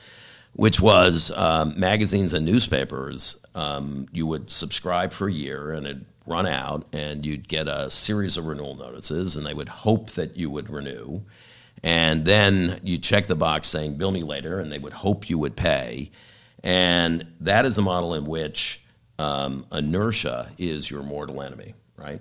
which 0.54 0.80
was 0.80 1.30
um, 1.32 1.78
magazines 1.78 2.32
and 2.32 2.46
newspapers. 2.46 3.36
Um, 3.54 4.06
you 4.12 4.26
would 4.26 4.50
subscribe 4.50 5.12
for 5.12 5.28
a 5.28 5.32
year, 5.32 5.72
and 5.72 5.86
it'd 5.86 6.06
run 6.26 6.46
out, 6.46 6.84
and 6.92 7.24
you'd 7.24 7.48
get 7.48 7.68
a 7.68 7.90
series 7.90 8.36
of 8.36 8.46
renewal 8.46 8.74
notices, 8.74 9.36
and 9.36 9.46
they 9.46 9.54
would 9.54 9.68
hope 9.68 10.10
that 10.12 10.36
you 10.36 10.50
would 10.50 10.68
renew. 10.68 11.22
And 11.82 12.24
then 12.24 12.80
you 12.82 12.98
check 12.98 13.26
the 13.26 13.36
box 13.36 13.68
saying, 13.68 13.96
bill 13.96 14.10
me 14.10 14.22
later, 14.22 14.58
and 14.58 14.72
they 14.72 14.78
would 14.78 14.94
hope 14.94 15.30
you 15.30 15.38
would 15.38 15.56
pay. 15.56 16.10
And 16.62 17.26
that 17.40 17.64
is 17.64 17.78
a 17.78 17.82
model 17.82 18.14
in 18.14 18.24
which 18.24 18.82
um, 19.18 19.66
inertia 19.72 20.50
is 20.58 20.90
your 20.90 21.02
mortal 21.02 21.40
enemy, 21.40 21.74
right? 21.96 22.20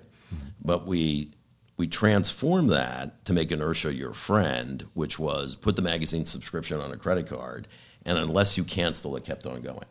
But 0.64 0.86
we, 0.86 1.32
we 1.76 1.86
transform 1.86 2.68
that 2.68 3.24
to 3.24 3.32
make 3.32 3.50
inertia 3.50 3.92
your 3.94 4.12
friend, 4.12 4.86
which 4.94 5.18
was 5.18 5.56
put 5.56 5.76
the 5.76 5.82
magazine 5.82 6.24
subscription 6.24 6.80
on 6.80 6.92
a 6.92 6.96
credit 6.96 7.28
card, 7.28 7.66
and 8.04 8.18
unless 8.18 8.56
you 8.56 8.64
cancel, 8.64 9.16
it 9.16 9.24
kept 9.24 9.46
on 9.46 9.62
going. 9.62 9.86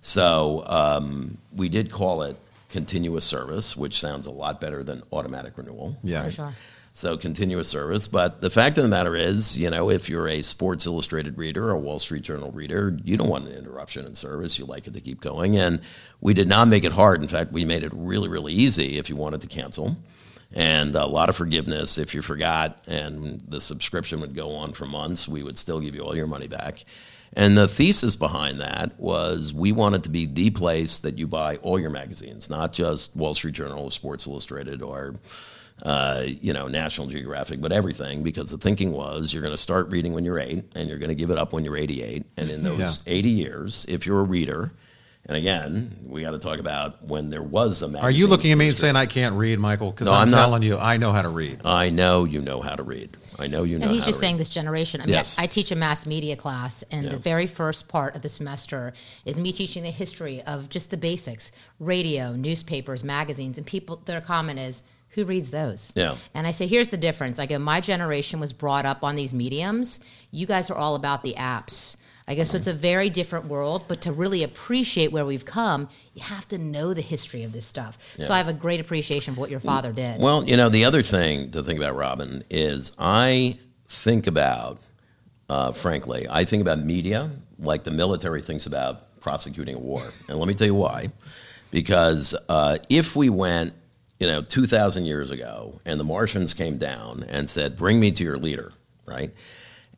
So 0.00 0.64
um, 0.66 1.38
we 1.54 1.68
did 1.68 1.90
call 1.90 2.22
it 2.22 2.36
continuous 2.74 3.24
service, 3.24 3.76
which 3.76 4.00
sounds 4.00 4.26
a 4.26 4.32
lot 4.32 4.60
better 4.60 4.82
than 4.82 5.00
automatic 5.12 5.56
renewal. 5.56 5.96
Yeah. 6.02 6.24
For 6.24 6.30
sure. 6.32 6.54
So 6.92 7.16
continuous 7.16 7.68
service. 7.68 8.08
But 8.08 8.40
the 8.40 8.50
fact 8.50 8.78
of 8.78 8.82
the 8.82 8.88
matter 8.88 9.14
is, 9.14 9.56
you 9.56 9.70
know, 9.70 9.90
if 9.90 10.08
you're 10.08 10.26
a 10.26 10.42
Sports 10.42 10.84
Illustrated 10.84 11.38
reader 11.38 11.68
or 11.68 11.70
a 11.70 11.78
Wall 11.78 12.00
Street 12.00 12.22
Journal 12.22 12.50
reader, 12.50 12.98
you 13.04 13.16
don't 13.16 13.28
want 13.28 13.46
an 13.46 13.54
interruption 13.54 14.06
in 14.06 14.16
service. 14.16 14.58
You 14.58 14.64
like 14.64 14.88
it 14.88 14.94
to 14.94 15.00
keep 15.00 15.20
going. 15.20 15.56
And 15.56 15.80
we 16.20 16.34
did 16.34 16.48
not 16.48 16.66
make 16.66 16.82
it 16.82 16.90
hard. 16.90 17.22
In 17.22 17.28
fact, 17.28 17.52
we 17.52 17.64
made 17.64 17.84
it 17.84 17.92
really, 17.94 18.28
really 18.28 18.52
easy 18.52 18.98
if 18.98 19.08
you 19.08 19.14
wanted 19.14 19.40
to 19.42 19.46
cancel. 19.46 19.96
And 20.52 20.96
a 20.96 21.06
lot 21.06 21.28
of 21.28 21.36
forgiveness 21.36 21.96
if 21.96 22.12
you 22.12 22.22
forgot 22.22 22.80
and 22.88 23.40
the 23.46 23.60
subscription 23.60 24.20
would 24.20 24.34
go 24.34 24.52
on 24.52 24.72
for 24.72 24.86
months. 24.86 25.28
We 25.28 25.44
would 25.44 25.58
still 25.58 25.78
give 25.78 25.94
you 25.94 26.00
all 26.00 26.16
your 26.16 26.26
money 26.26 26.48
back. 26.48 26.84
And 27.36 27.58
the 27.58 27.66
thesis 27.66 28.14
behind 28.16 28.60
that 28.60 28.98
was 28.98 29.52
we 29.52 29.72
wanted 29.72 30.04
to 30.04 30.10
be 30.10 30.26
the 30.26 30.50
place 30.50 30.98
that 31.00 31.18
you 31.18 31.26
buy 31.26 31.56
all 31.56 31.78
your 31.80 31.90
magazines, 31.90 32.48
not 32.48 32.72
just 32.72 33.16
Wall 33.16 33.34
Street 33.34 33.54
Journal 33.54 33.84
or 33.84 33.90
Sports 33.90 34.26
Illustrated 34.26 34.82
or 34.82 35.16
uh, 35.82 36.22
you 36.26 36.52
know 36.52 36.68
National 36.68 37.08
Geographic, 37.08 37.60
but 37.60 37.72
everything. 37.72 38.22
Because 38.22 38.50
the 38.50 38.58
thinking 38.58 38.92
was 38.92 39.32
you're 39.32 39.42
going 39.42 39.52
to 39.54 39.58
start 39.58 39.88
reading 39.90 40.12
when 40.14 40.24
you're 40.24 40.38
eight, 40.38 40.64
and 40.76 40.88
you're 40.88 40.98
going 40.98 41.08
to 41.08 41.14
give 41.16 41.30
it 41.30 41.38
up 41.38 41.52
when 41.52 41.64
you're 41.64 41.76
88. 41.76 42.24
And 42.36 42.50
in 42.50 42.62
those 42.62 42.78
Yeah. 43.04 43.12
80 43.12 43.28
years, 43.30 43.84
if 43.88 44.06
you're 44.06 44.20
a 44.20 44.24
reader, 44.24 44.72
and 45.26 45.36
again, 45.36 45.96
we 46.06 46.22
got 46.22 46.32
to 46.32 46.38
talk 46.38 46.58
about 46.58 47.02
when 47.04 47.30
there 47.30 47.42
was 47.42 47.80
a 47.82 47.88
magazine. 47.88 48.04
Are 48.04 48.10
you 48.10 48.26
looking 48.26 48.52
at 48.52 48.58
me 48.58 48.68
and 48.68 48.76
saying 48.76 48.96
I 48.96 49.06
can't 49.06 49.34
read, 49.36 49.58
Michael? 49.58 49.90
Because 49.90 50.06
No, 50.06 50.12
I'm, 50.14 50.22
I'm 50.22 50.30
not. 50.30 50.40
telling 50.44 50.62
you, 50.62 50.76
I 50.78 50.96
know 50.98 51.12
how 51.12 51.22
to 51.22 51.28
read. 51.28 51.60
I 51.64 51.90
know 51.90 52.24
you 52.24 52.40
know 52.42 52.60
how 52.60 52.74
to 52.76 52.82
read. 52.82 53.16
I 53.38 53.46
know 53.46 53.62
you 53.64 53.78
know. 53.78 53.84
And 53.86 53.92
he's 53.92 54.02
how 54.02 54.08
just 54.08 54.20
to 54.20 54.26
saying 54.26 54.34
read. 54.36 54.40
this 54.42 54.48
generation. 54.50 55.00
I 55.00 55.06
mean, 55.06 55.14
Yes. 55.14 55.38
I, 55.38 55.44
I 55.44 55.46
teach 55.46 55.72
a 55.72 55.76
mass 55.76 56.06
media 56.06 56.36
class, 56.36 56.84
and 56.90 57.04
Yeah. 57.06 57.10
the 57.12 57.16
very 57.16 57.46
first 57.46 57.88
part 57.88 58.14
of 58.16 58.22
the 58.22 58.28
semester 58.28 58.92
is 59.24 59.40
me 59.40 59.52
teaching 59.52 59.82
the 59.82 59.90
history 59.90 60.42
of 60.42 60.68
just 60.68 60.90
the 60.90 60.96
basics 60.96 61.52
radio, 61.80 62.32
newspapers, 62.36 63.02
magazines. 63.02 63.58
And 63.58 63.66
people, 63.66 64.02
their 64.04 64.20
comment 64.20 64.58
is, 64.58 64.82
who 65.10 65.24
reads 65.24 65.50
those? 65.50 65.92
Yeah. 65.94 66.16
And 66.34 66.46
I 66.46 66.50
say, 66.50 66.66
here's 66.66 66.90
the 66.90 66.96
difference. 66.96 67.38
I 67.38 67.46
go, 67.46 67.58
my 67.58 67.80
generation 67.80 68.40
was 68.40 68.52
brought 68.52 68.84
up 68.84 69.04
on 69.04 69.14
these 69.16 69.32
mediums. 69.32 70.00
You 70.32 70.44
guys 70.46 70.70
are 70.70 70.76
all 70.76 70.96
about 70.96 71.22
the 71.22 71.34
apps. 71.34 71.96
I 72.26 72.34
guess 72.34 72.52
so 72.52 72.56
it's 72.56 72.66
a 72.66 72.74
very 72.74 73.10
different 73.10 73.46
world, 73.46 73.84
but 73.86 74.00
to 74.02 74.12
really 74.12 74.42
appreciate 74.44 75.12
where 75.12 75.26
we've 75.26 75.44
come, 75.44 75.88
you 76.14 76.22
have 76.22 76.48
to 76.48 76.58
know 76.58 76.94
the 76.94 77.02
history 77.02 77.42
of 77.42 77.52
this 77.52 77.66
stuff. 77.66 77.98
So 78.18 78.32
I 78.32 78.38
have 78.38 78.48
a 78.48 78.54
great 78.54 78.80
appreciation 78.80 79.32
of 79.32 79.38
what 79.38 79.50
your 79.50 79.60
father 79.60 79.92
did. 79.92 80.20
Well, 80.20 80.42
you 80.44 80.56
know, 80.56 80.70
the 80.70 80.86
other 80.86 81.02
thing 81.02 81.50
to 81.50 81.62
think 81.62 81.78
about, 81.78 81.96
Robin, 81.96 82.42
is 82.48 82.92
I 82.98 83.58
think 83.88 84.26
about, 84.26 84.78
uh, 85.50 85.72
frankly, 85.72 86.26
I 86.28 86.44
think 86.44 86.62
about 86.62 86.78
media 86.78 87.30
like 87.58 87.84
the 87.84 87.90
military 87.90 88.40
thinks 88.40 88.66
about 88.66 89.20
prosecuting 89.20 89.76
a 89.76 89.78
war. 89.78 90.12
And 90.28 90.38
let 90.38 90.48
me 90.48 90.54
tell 90.54 90.66
you 90.66 90.74
why. 90.74 91.10
Because 91.70 92.34
uh, 92.48 92.78
if 92.88 93.16
we 93.16 93.28
went, 93.28 93.74
you 94.18 94.26
know, 94.26 94.40
2,000 94.40 95.04
years 95.04 95.30
ago 95.30 95.80
and 95.84 95.98
the 95.98 96.04
Martians 96.04 96.54
came 96.54 96.78
down 96.78 97.24
and 97.28 97.50
said, 97.50 97.76
bring 97.76 98.00
me 98.00 98.12
to 98.12 98.24
your 98.24 98.38
leader, 98.38 98.72
right? 99.06 99.32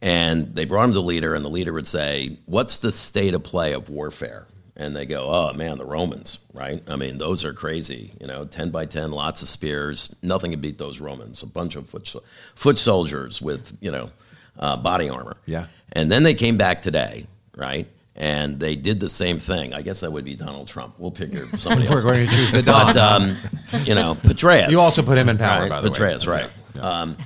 And 0.07 0.55
they 0.55 0.67
brought 0.67 0.85
him 0.85 0.91
to 0.91 1.01
the 1.01 1.03
leader, 1.03 1.35
and 1.35 1.45
the 1.45 1.51
leader 1.51 1.73
would 1.73 1.89
say, 1.89 2.39
What's 2.47 2.79
the 2.79 2.93
state 2.93 3.35
of 3.35 3.43
play 3.43 3.73
of 3.73 3.89
warfare? 3.89 4.47
And 4.77 4.95
they 4.95 5.05
go, 5.05 5.29
Oh 5.29 5.53
man, 5.53 5.79
the 5.79 5.85
Romans, 5.85 6.39
right? 6.55 6.81
I 6.87 6.95
mean, 6.95 7.19
those 7.19 7.45
are 7.45 7.53
crazy. 7.53 8.13
You 8.21 8.29
know, 8.29 8.45
10 8.45 8.71
by 8.71 8.87
10, 8.87 9.11
lots 9.11 9.43
of 9.43 9.49
spears. 9.49 10.15
Nothing 10.23 10.53
can 10.53 10.61
beat 10.61 10.79
those 10.79 11.01
Romans. 11.01 11.43
A 11.43 11.47
bunch 11.47 11.75
of 11.75 11.89
foot, 11.89 12.15
foot 12.55 12.79
soldiers 12.79 13.43
with, 13.43 13.77
you 13.81 13.91
know, 13.91 14.11
uh, 14.61 14.77
body 14.77 15.09
armor. 15.09 15.39
Yeah. 15.45 15.67
And 15.93 16.09
then 16.09 16.23
they 16.23 16.35
came 16.35 16.57
back 16.57 16.83
today, 16.83 17.27
right? 17.57 17.89
And 18.15 18.61
they 18.61 18.77
did 18.77 19.01
the 19.01 19.09
same 19.09 19.41
thing. 19.41 19.75
I 19.75 19.83
guess 19.83 20.01
that 20.01 20.13
would 20.13 20.25
be 20.25 20.37
Donald 20.37 20.69
Trump. 20.69 20.95
We'll 20.99 21.11
pick 21.11 21.35
somebody 21.57 21.89
We're 21.89 21.97
else. 21.97 22.05
going 22.05 22.29
to 22.29 22.33
choose 22.33 22.53
the 22.53 22.63
Don. 22.63 22.95
But, 22.95 22.97
um, 22.97 23.37
you 23.85 23.97
know, 23.97 24.15
Petraeus. 24.15 24.71
You 24.71 24.79
also 24.79 25.03
put 25.03 25.19
him 25.19 25.29
in 25.29 25.37
power, 25.37 25.63
right? 25.63 25.69
by 25.69 25.81
the 25.81 25.91
way. 25.91 25.99
Petraeus, 25.99 26.29
right. 26.33 26.49
Yeah. 26.77 26.83
Um, 26.83 27.17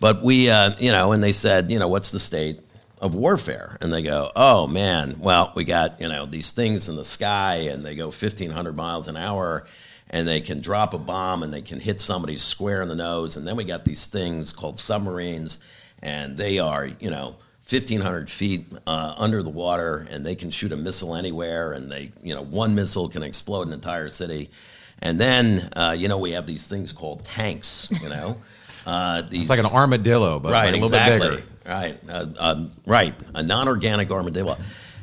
but 0.00 0.22
we, 0.22 0.48
uh, 0.48 0.74
you 0.78 0.90
know, 0.90 1.12
and 1.12 1.22
they 1.22 1.32
said, 1.32 1.70
you 1.70 1.78
know, 1.78 1.86
what's 1.86 2.10
the 2.10 2.18
state 2.18 2.60
of 3.00 3.14
warfare? 3.14 3.76
And 3.80 3.92
they 3.92 4.02
go, 4.02 4.32
oh 4.34 4.66
man, 4.66 5.16
well, 5.20 5.52
we 5.54 5.64
got 5.64 6.00
you 6.00 6.08
know 6.08 6.26
these 6.26 6.52
things 6.52 6.88
in 6.88 6.96
the 6.96 7.04
sky, 7.04 7.56
and 7.70 7.84
they 7.84 7.94
go 7.94 8.06
1,500 8.06 8.74
miles 8.74 9.06
an 9.08 9.16
hour, 9.16 9.66
and 10.08 10.26
they 10.26 10.40
can 10.40 10.60
drop 10.60 10.94
a 10.94 10.98
bomb, 10.98 11.42
and 11.42 11.52
they 11.52 11.62
can 11.62 11.78
hit 11.78 12.00
somebody 12.00 12.38
square 12.38 12.82
in 12.82 12.88
the 12.88 12.96
nose, 12.96 13.36
and 13.36 13.46
then 13.46 13.56
we 13.56 13.64
got 13.64 13.84
these 13.84 14.06
things 14.06 14.52
called 14.54 14.80
submarines, 14.80 15.60
and 16.02 16.36
they 16.36 16.58
are, 16.58 16.86
you 16.86 17.10
know. 17.10 17.36
1500 17.68 18.28
feet 18.28 18.66
uh, 18.88 19.14
under 19.16 19.44
the 19.44 19.48
water 19.48 20.04
and 20.10 20.26
they 20.26 20.34
can 20.34 20.50
shoot 20.50 20.72
a 20.72 20.76
missile 20.76 21.14
anywhere 21.14 21.70
and 21.72 21.92
they 21.92 22.10
you 22.20 22.34
know 22.34 22.42
one 22.42 22.74
missile 22.74 23.08
can 23.08 23.22
explode 23.22 23.68
an 23.68 23.72
entire 23.72 24.08
city 24.08 24.50
and 25.00 25.20
then 25.20 25.68
uh, 25.76 25.94
you 25.96 26.08
know 26.08 26.18
we 26.18 26.32
have 26.32 26.48
these 26.48 26.66
things 26.66 26.92
called 26.92 27.22
tanks 27.22 27.86
you 28.02 28.08
know 28.08 28.34
uh, 28.86 29.22
these 29.22 29.48
It's 29.48 29.50
like 29.50 29.58
an 29.58 29.76
armadillo, 29.76 30.38
but 30.38 30.52
right, 30.52 30.72
like 30.72 30.80
a 30.80 30.84
little 30.84 30.86
exactly. 30.88 31.28
bit 31.28 31.36
bigger. 31.36 31.46
Right, 31.66 31.98
uh, 32.08 32.26
um, 32.38 32.70
right, 32.86 33.14
a 33.34 33.42
non-organic 33.42 34.10
armadillo. 34.10 34.56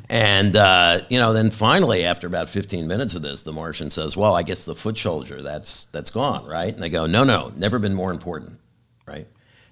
And 0.08 0.56
uh, 0.56 1.02
you 1.08 1.18
know, 1.18 1.32
then 1.32 1.50
finally, 1.50 2.04
after 2.04 2.26
about 2.26 2.48
15 2.48 2.88
minutes 2.88 3.14
of 3.14 3.22
this, 3.22 3.42
the 3.42 3.52
Martian 3.52 3.90
says, 3.90 4.16
"Well, 4.16 4.34
I 4.34 4.42
guess 4.42 4.64
the 4.64 4.74
foot 4.74 4.96
soldier 4.96 5.42
that's 5.42 5.84
that's 5.84 6.10
gone, 6.10 6.46
right?" 6.46 6.72
And 6.72 6.82
they 6.82 6.88
go, 6.88 7.06
"No, 7.06 7.24
no, 7.24 7.52
never 7.56 7.78
been 7.78 7.94
more 7.94 8.10
important, 8.10 8.58
right?" 9.06 9.26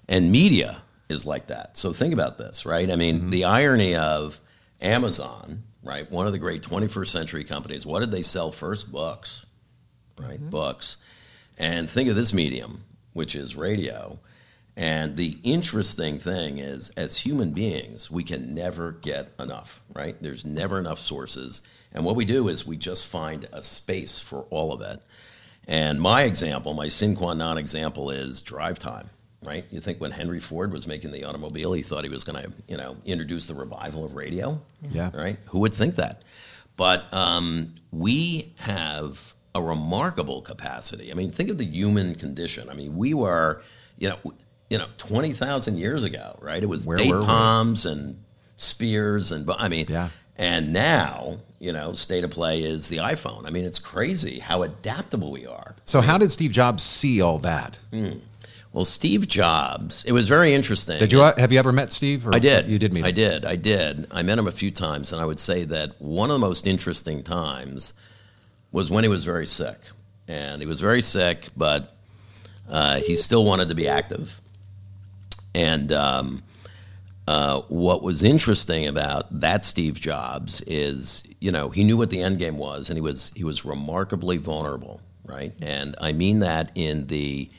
And 0.07 0.31
media 0.31 0.81
is 1.09 1.25
like 1.25 1.47
that. 1.47 1.77
So 1.77 1.91
think 1.91 2.13
about 2.13 2.37
this, 2.37 2.65
right? 2.65 2.89
I 2.89 2.95
mean, 2.95 3.29
the 3.29 3.45
irony 3.45 3.95
of 3.95 4.39
Amazon, 4.81 5.63
right? 5.83 6.09
One 6.11 6.27
of 6.27 6.33
the 6.33 6.39
great 6.39 6.61
21st 6.61 7.07
century 7.07 7.43
companies. 7.43 7.85
What 7.85 8.01
did 8.01 8.11
they 8.11 8.21
sell 8.21 8.51
first? 8.51 8.91
Books, 8.91 9.45
right? 10.19 10.39
Books. 10.39 10.97
And 11.57 11.89
think 11.89 12.09
of 12.09 12.15
this 12.15 12.33
medium, 12.33 12.83
which 13.17 13.35
is 13.35 13.55
radio. 13.55 14.19
And 14.77 15.17
the 15.17 15.39
interesting 15.43 16.19
thing 16.19 16.59
is, 16.59 16.89
as 16.89 17.17
human 17.17 17.49
beings, 17.49 18.11
we 18.11 18.23
can 18.23 18.53
never 18.53 18.91
get 18.91 19.33
enough, 19.39 19.81
right? 19.91 20.15
There's 20.21 20.45
never 20.45 20.77
enough 20.77 20.99
sources. 20.99 21.63
And 21.91 22.05
what 22.05 22.15
we 22.15 22.25
do 22.25 22.47
is 22.47 22.67
we 22.67 22.77
just 22.77 23.07
find 23.07 23.47
a 23.51 23.63
space 23.63 24.19
for 24.19 24.45
all 24.51 24.71
of 24.71 24.81
it. 24.81 25.01
And 25.67 25.99
my 25.99 26.23
example, 26.23 26.75
my 26.75 26.89
sine 26.89 27.15
qua 27.15 27.33
non 27.33 27.57
example 27.57 28.11
is 28.11 28.43
drive 28.43 28.77
time, 28.77 29.09
right? 29.43 29.65
You 29.71 29.81
think 29.81 29.99
when 29.99 30.11
Henry 30.11 30.39
Ford 30.39 30.71
was 30.71 30.85
making 30.85 31.11
the 31.11 31.23
automobile, 31.23 31.73
he 31.73 31.81
thought 31.81 32.03
he 32.03 32.09
was 32.11 32.23
going 32.23 32.43
to, 32.43 32.51
you 32.67 32.77
know, 32.77 32.97
introduce 33.03 33.47
the 33.47 33.55
revival 33.55 34.05
of 34.05 34.13
radio? 34.15 34.61
Yeah. 34.91 35.09
right? 35.11 35.39
Who 35.47 35.59
would 35.59 35.73
think 35.73 35.95
that? 35.95 36.21
But 36.75 37.11
um, 37.11 37.73
we 37.91 38.53
have 38.59 39.33
a 39.57 39.61
remarkable 39.61 40.41
capacity. 40.41 41.11
I 41.11 41.15
mean, 41.15 41.31
think 41.31 41.49
of 41.49 41.57
the 41.57 41.65
human 41.65 42.15
condition. 42.15 42.69
I 42.69 42.73
mean, 42.73 42.95
we 42.95 43.13
were, 43.13 43.61
you 43.97 44.09
know, 44.09 44.33
you 44.69 44.77
know, 44.77 44.87
twenty 44.97 45.31
thousand 45.31 45.77
years 45.77 46.03
ago, 46.03 46.37
right? 46.41 46.61
It 46.61 46.67
was 46.67 46.85
Where 46.85 46.97
date 46.97 47.09
were 47.09 47.19
we? 47.19 47.25
palms 47.25 47.85
and 47.85 48.23
spears, 48.57 49.31
and 49.31 49.49
I 49.57 49.67
mean, 49.67 49.87
Yeah. 49.89 50.09
And 50.39 50.71
now, 50.71 51.37
you 51.57 51.73
know, 51.73 51.93
state 51.93 52.23
of 52.23 52.29
play 52.29 52.61
is 52.61 52.89
the 52.89 52.97
iPhone. 52.97 53.47
I 53.47 53.49
mean, 53.49 53.65
it's 53.65 53.79
crazy 53.79 54.37
how 54.37 54.61
adaptable 54.61 55.31
we 55.31 55.47
are. 55.47 55.73
So 55.85 55.99
how 56.01 56.19
did 56.19 56.31
Steve 56.31 56.51
Jobs 56.51 56.83
see 56.83 57.21
all 57.21 57.39
that? 57.39 57.79
Hmm. 57.91 58.19
Well, 58.71 58.85
Steve 58.85 59.27
Jobs, 59.27 60.05
it 60.05 60.11
was 60.11 60.29
very 60.29 60.53
interesting. 60.53 60.99
Did 60.99 61.11
you 61.11 61.21
uh, 61.23 61.33
have 61.39 61.51
you 61.51 61.57
ever 61.57 61.71
met 61.71 61.91
Steve? 61.91 62.27
Or 62.27 62.35
I 62.35 62.39
did. 62.39 62.67
You 62.67 62.77
did 62.77 62.93
meet. 62.93 63.05
I 63.05 63.09
did. 63.11 63.45
I 63.45 63.55
did. 63.55 64.05
I 64.11 64.21
met 64.21 64.37
him 64.37 64.45
a 64.45 64.51
few 64.51 64.69
times, 64.69 65.11
and 65.11 65.19
I 65.19 65.25
would 65.25 65.39
say 65.39 65.63
that 65.63 65.99
one 65.99 66.29
of 66.29 66.35
the 66.35 66.45
most 66.47 66.67
interesting 66.67 67.23
times 67.23 67.93
was 68.71 68.91
when 68.91 69.03
he 69.03 69.09
was 69.09 69.23
very 69.23 69.47
sick, 69.47 69.77
and 70.27 70.61
he 70.61 70.67
was 70.67 70.81
very 70.81 71.01
sick, 71.01 71.49
but 71.55 71.95
uh, 72.69 72.99
he 72.99 73.15
still 73.15 73.45
wanted 73.45 73.69
to 73.69 73.75
be 73.75 73.87
active. 73.87 74.41
And 75.55 75.91
um, 75.91 76.43
uh, 77.27 77.61
what 77.67 78.03
was 78.03 78.23
interesting 78.23 78.87
about 78.87 79.39
that 79.39 79.65
Steve 79.65 79.99
Jobs 79.99 80.61
is, 80.61 81.23
you 81.39 81.51
know, 81.51 81.69
he 81.69 81.83
knew 81.83 81.97
what 81.97 82.09
the 82.09 82.21
end 82.21 82.39
game 82.39 82.57
was, 82.57 82.89
and 82.89 82.97
he 82.97 83.01
was 83.01 83.31
he 83.35 83.43
was 83.43 83.65
remarkably 83.65 84.37
vulnerable, 84.37 85.01
right? 85.25 85.53
And 85.61 85.95
I 85.99 86.11
mean 86.11 86.39
that 86.39 86.71
in 86.75 87.07
the 87.07 87.49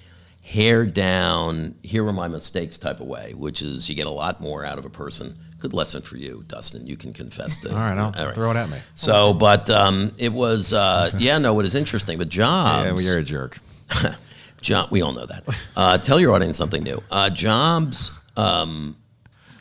hair 0.45 0.87
down, 0.87 1.75
here 1.83 2.07
are 2.07 2.13
my 2.13 2.29
mistakes 2.29 2.79
type 2.79 3.01
of 3.01 3.07
way, 3.07 3.35
which 3.35 3.61
is 3.61 3.89
you 3.89 3.95
get 3.95 4.07
a 4.07 4.11
lot 4.11 4.41
more 4.41 4.65
out 4.65 4.79
of 4.79 4.87
a 4.87 4.91
person. 4.91 5.37
Good 5.59 5.73
lesson 5.73 6.03
for 6.03 6.17
you, 6.17 6.45
Dustin. 6.47 6.87
You 6.87 6.97
can 6.97 7.13
confess 7.13 7.57
to. 7.59 7.69
All 7.73 7.75
right, 7.77 7.99
I'll 7.99 8.15
All 8.17 8.27
right. 8.27 8.35
throw 8.35 8.51
it 8.53 8.57
at 8.57 8.71
me. 8.71 8.79
So, 8.95 9.33
but 9.33 9.69
um, 9.71 10.13
it 10.19 10.33
was, 10.33 10.73
uh, 10.73 11.11
yeah, 11.19 11.39
no, 11.39 11.59
it 11.61 11.67
is 11.67 11.75
interesting. 11.75 12.17
But 12.19 12.29
Jobs, 12.29 12.85
Yeah, 12.85 12.93
well, 12.93 13.03
you're 13.03 13.19
a 13.19 13.23
jerk. 13.25 13.59
John, 14.61 14.89
we 14.91 15.03
all 15.03 15.13
know 15.13 15.27
that. 15.27 15.45
Uh, 15.77 15.99
tell 15.99 16.21
your 16.21 16.35
audience 16.35 16.57
something 16.57 16.83
new. 16.83 17.03
Uh, 17.11 17.31
Jobs 17.31 18.11
um, 18.37 18.97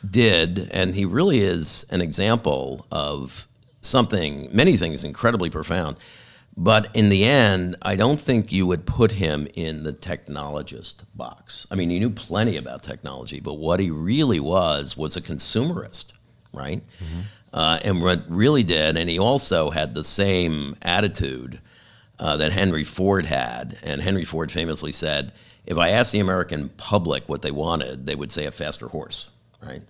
did, 0.08 0.68
and 0.72 0.94
he 0.94 1.04
really 1.04 1.40
is 1.40 1.86
an 1.90 2.00
example 2.00 2.86
of 2.90 3.46
something, 3.80 4.48
many 4.52 4.76
things 4.76 5.04
incredibly 5.04 5.50
profound. 5.50 5.96
But 6.60 6.90
in 6.92 7.08
the 7.08 7.24
end, 7.24 7.76
I 7.82 7.94
don't 7.94 8.20
think 8.20 8.50
you 8.50 8.66
would 8.66 8.84
put 8.84 9.12
him 9.12 9.46
in 9.54 9.84
the 9.84 9.92
technologist 9.92 11.04
box. 11.14 11.68
I 11.70 11.76
mean, 11.76 11.88
he 11.88 12.00
knew 12.00 12.10
plenty 12.10 12.56
about 12.56 12.82
technology, 12.82 13.38
but 13.38 13.54
what 13.54 13.78
he 13.78 13.92
really 13.92 14.40
was 14.40 14.96
was 14.96 15.16
a 15.16 15.20
consumerist, 15.20 16.14
right? 16.52 16.82
Uh, 17.52 17.78
and 17.84 18.02
what 18.02 18.24
really 18.28 18.64
did, 18.64 18.96
and 18.96 19.08
he 19.08 19.20
also 19.20 19.70
had 19.70 19.94
the 19.94 20.02
same 20.02 20.74
attitude 20.82 21.60
uh, 22.18 22.36
that 22.38 22.50
Henry 22.50 22.82
Ford 22.82 23.26
had. 23.26 23.78
And 23.84 24.02
Henry 24.02 24.24
Ford 24.24 24.50
famously 24.50 24.90
said, 24.90 25.32
if 25.64 25.78
I 25.78 25.90
asked 25.90 26.10
the 26.10 26.18
American 26.18 26.70
public 26.70 27.28
what 27.28 27.42
they 27.42 27.52
wanted, 27.52 28.06
they 28.06 28.16
would 28.16 28.32
say 28.32 28.46
a 28.46 28.50
faster 28.50 28.88
horse, 28.88 29.30
right? 29.62 29.82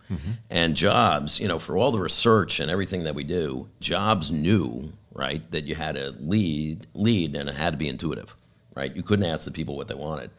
And 0.51 0.77
Jobs, 0.77 1.41
you 1.41 1.49
know, 1.49 1.59
for 1.59 1.79
all 1.79 1.93
the 1.93 1.99
research 2.01 2.61
and 2.61 2.71
everything 2.71 3.05
that 3.05 3.15
we 3.15 3.25
do, 3.25 3.69
Jobs 3.81 4.31
knew, 4.31 4.93
right, 5.19 5.43
that 5.51 5.65
you 5.65 5.75
had 5.75 5.97
to 5.97 6.15
lead, 6.21 6.87
lead, 6.95 7.35
and 7.37 7.49
it 7.49 7.55
had 7.57 7.73
to 7.73 7.77
be 7.77 7.89
intuitive, 7.89 8.35
right? 8.75 8.95
You 8.97 9.03
couldn't 9.03 9.25
ask 9.27 9.45
the 9.45 9.51
people 9.51 9.77
what 9.77 9.89
they 9.89 9.95
wanted. 9.97 10.31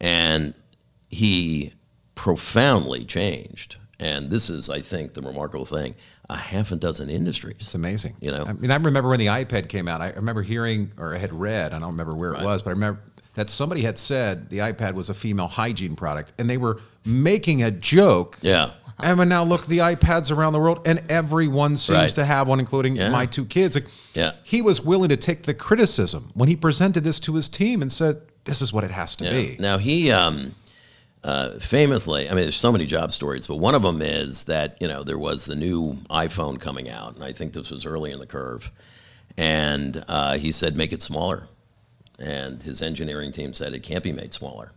And 0.00 0.54
he 1.08 1.72
profoundly 2.14 3.04
changed 3.04 3.76
And 4.00 4.30
this 4.30 4.48
is, 4.48 4.70
I 4.70 4.80
think, 4.80 5.14
the 5.14 5.22
remarkable 5.22 5.66
thing: 5.66 5.94
a 6.30 6.36
half 6.36 6.70
a 6.72 6.76
dozen 6.76 7.10
industries. 7.10 7.56
It's 7.60 7.74
amazing. 7.74 8.14
You 8.20 8.30
know? 8.30 8.44
I 8.46 8.52
mean, 8.52 8.70
I 8.70 8.76
remember 8.76 9.08
when 9.10 9.18
the 9.18 9.26
iPad 9.26 9.68
came 9.68 9.88
out. 9.88 10.00
I 10.00 10.10
remember 10.12 10.42
hearing, 10.42 10.92
or 10.98 11.14
I 11.14 11.18
had 11.18 11.32
read, 11.32 11.72
I 11.72 11.78
don't 11.78 11.90
remember 11.90 12.14
where 12.14 12.32
Right. 12.32 12.42
it 12.42 12.44
was, 12.44 12.62
but 12.62 12.70
I 12.70 12.74
remember 12.74 13.00
that 13.34 13.50
somebody 13.50 13.82
had 13.82 13.98
said 13.98 14.50
the 14.50 14.58
iPad 14.58 14.94
was 14.94 15.08
a 15.08 15.14
female 15.14 15.48
hygiene 15.48 15.96
product, 15.96 16.32
and 16.38 16.48
they 16.48 16.58
were 16.58 16.80
making 17.04 17.62
a 17.62 17.70
joke. 17.70 18.38
Yeah. 18.42 18.70
And 19.00 19.28
now 19.28 19.44
look, 19.44 19.66
the 19.66 19.78
iPads 19.78 20.34
around 20.34 20.52
the 20.54 20.58
world, 20.60 20.80
and 20.86 21.02
everyone 21.08 21.76
seems 21.76 21.96
Right. 21.98 22.08
to 22.16 22.24
have 22.24 22.48
one, 22.48 22.58
including 22.58 22.96
Yeah. 22.96 23.10
my 23.10 23.26
two 23.26 23.44
kids. 23.44 23.76
Like, 23.76 23.86
Yeah. 24.14 24.32
He 24.42 24.60
was 24.60 24.80
willing 24.80 25.08
to 25.10 25.16
take 25.16 25.44
the 25.44 25.54
criticism 25.54 26.30
when 26.34 26.48
he 26.48 26.56
presented 26.56 27.04
this 27.04 27.20
to 27.20 27.34
his 27.36 27.48
team 27.48 27.80
and 27.82 27.92
said, 27.92 28.20
"This 28.44 28.60
is 28.60 28.72
what 28.72 28.82
it 28.84 28.90
has 28.90 29.14
to 29.16 29.24
Yeah. 29.24 29.32
be." 29.32 29.56
Now 29.60 29.78
he 29.78 30.10
um, 30.10 30.54
uh, 31.22 31.58
famously, 31.60 32.26
I 32.28 32.34
mean, 32.34 32.42
there's 32.42 32.56
so 32.56 32.72
many 32.72 32.86
job 32.86 33.12
stories, 33.12 33.46
but 33.46 33.56
one 33.56 33.74
of 33.74 33.82
them 33.82 34.00
is 34.02 34.44
that 34.44 34.76
you 34.80 34.88
know 34.88 35.02
there 35.04 35.18
was 35.18 35.44
the 35.46 35.54
new 35.56 35.98
iPhone 36.10 36.58
coming 36.60 36.88
out, 36.88 37.14
and 37.14 37.22
I 37.22 37.32
think 37.32 37.52
this 37.52 37.70
was 37.70 37.86
early 37.86 38.10
in 38.10 38.18
the 38.18 38.26
curve, 38.26 38.70
and 39.36 40.04
uh, 40.08 40.38
he 40.38 40.50
said 40.50 40.76
make 40.76 40.92
it 40.92 41.02
smaller, 41.02 41.48
and 42.18 42.62
his 42.64 42.82
engineering 42.82 43.30
team 43.32 43.52
said 43.52 43.74
it 43.74 43.82
can't 43.82 44.02
be 44.02 44.12
made 44.12 44.32
smaller, 44.34 44.72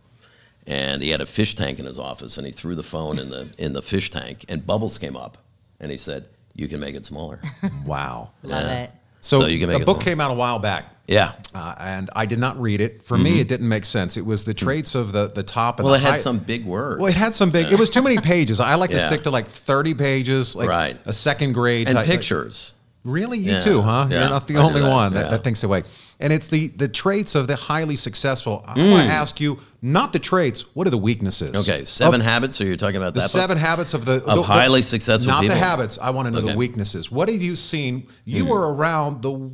and 0.68 1.02
he 1.02 1.10
had 1.10 1.22
a 1.22 1.26
fish 1.26 1.56
tank 1.56 1.80
in 1.80 1.86
his 1.86 1.98
office, 2.00 2.38
and 2.38 2.46
he 2.46 2.52
threw 2.52 2.76
the 2.76 2.84
phone 2.84 3.20
in 3.20 3.30
the 3.30 3.50
in 3.58 3.74
the 3.74 3.82
fish 3.82 4.10
tank, 4.10 4.46
and 4.50 4.66
bubbles 4.66 4.98
came 4.98 5.16
up, 5.18 5.38
and 5.80 5.92
he 5.92 5.98
said 5.98 6.28
you 6.54 6.68
can 6.68 6.80
make 6.80 6.96
it 6.96 7.06
smaller. 7.06 7.40
Wow. 7.86 8.32
Love 8.44 8.64
Yeah. 8.64 8.84
it. 8.84 8.92
So, 9.24 9.42
So 9.42 9.46
you 9.46 9.60
can 9.60 9.68
make 9.70 9.78
the 9.78 9.82
it 9.84 9.86
book 9.86 9.98
smaller. 10.02 10.12
came 10.12 10.20
out 10.22 10.32
a 10.32 10.34
while 10.34 10.58
back. 10.60 10.86
yeah. 11.08 11.34
Uh, 11.54 11.76
and 11.80 12.10
I 12.16 12.26
did 12.26 12.40
not 12.40 12.60
read 12.60 12.82
it. 12.82 13.04
For 13.04 13.18
me, 13.18 13.40
it 13.40 13.48
didn't 13.48 13.70
make 13.70 13.86
sense. 13.86 14.18
It 14.18 14.26
was 14.26 14.44
the 14.46 14.54
traits 14.54 14.96
of 14.96 15.12
the 15.14 15.28
the 15.30 15.44
top 15.44 15.80
and 15.80 15.86
Mm-hmm. 15.86 15.92
Well, 15.92 16.00
the 16.00 16.06
it 16.06 16.08
had 16.08 16.10
high- 16.12 16.18
some 16.18 16.40
big 16.40 16.66
words. 16.66 17.00
Well, 17.00 17.10
it 17.10 17.16
had 17.16 17.36
some 17.36 17.52
big. 17.52 17.72
It 17.72 17.80
was 17.80 17.90
too 17.90 18.02
many 18.02 18.18
pages. 18.34 18.60
I 18.60 18.76
like 18.76 18.90
to 18.92 19.00
stick 19.00 19.24
to 19.24 19.30
like 19.32 19.48
thirty 19.48 19.94
pages, 19.94 20.56
like 20.56 20.68
Right. 20.70 20.98
a 21.06 21.14
second 21.14 21.54
grade 21.54 21.88
and 21.88 21.96
type- 21.98 22.08
pictures. 22.08 22.74
Really, 23.04 23.40
you 23.40 23.54
Yeah, 23.54 23.60
too, 23.62 23.82
huh? 23.82 24.08
yeah, 24.12 24.20
You're 24.20 24.30
not 24.30 24.48
the 24.48 24.58
I 24.58 24.62
only 24.62 24.82
that, 24.82 24.90
one 24.90 25.14
that, 25.14 25.24
yeah. 25.26 25.32
that 25.32 25.44
thinks 25.44 25.62
that 25.62 25.68
way. 25.70 25.84
And 26.22 26.32
it's 26.32 26.48
the 26.48 26.68
the 26.70 26.88
traits 26.88 27.34
of 27.36 27.48
the 27.48 27.56
highly 27.56 27.96
successful. 27.96 28.64
I 28.68 28.76
Mm. 28.76 28.92
want 28.92 29.08
to 29.08 29.12
ask 29.14 29.42
you, 29.42 29.58
not 29.82 30.14
the 30.14 30.20
traits. 30.20 30.62
What 30.76 30.86
are 30.86 30.92
the 30.92 30.98
weaknesses? 30.98 31.56
Okay, 31.68 31.84
seven 31.84 32.22
Of 32.22 32.26
habits. 32.28 32.62
Or 32.62 32.66
you're 32.66 32.76
talking 32.76 32.98
about 32.98 33.14
the 33.16 33.22
that? 33.22 33.32
book? 33.34 33.42
seven 33.42 33.58
habits 33.58 33.94
of 33.96 34.06
the 34.06 34.24
Of 34.24 34.36
the- 34.36 34.44
highly 34.44 34.84
successful 34.84 35.34
Not 35.34 35.46
the 35.48 35.56
habits. 35.56 35.98
I 36.00 36.12
want 36.12 36.28
to 36.28 36.32
know 36.32 36.38
the 36.42 36.44
Okay. 36.44 36.54
Hmm. 36.54 36.60
weaknesses. 36.60 37.12
What 37.12 37.28
have 37.30 37.42
you 37.42 37.56
seen? 37.56 38.06
You 38.26 38.46
were 38.46 38.72
around 38.74 39.22
the 39.24 39.50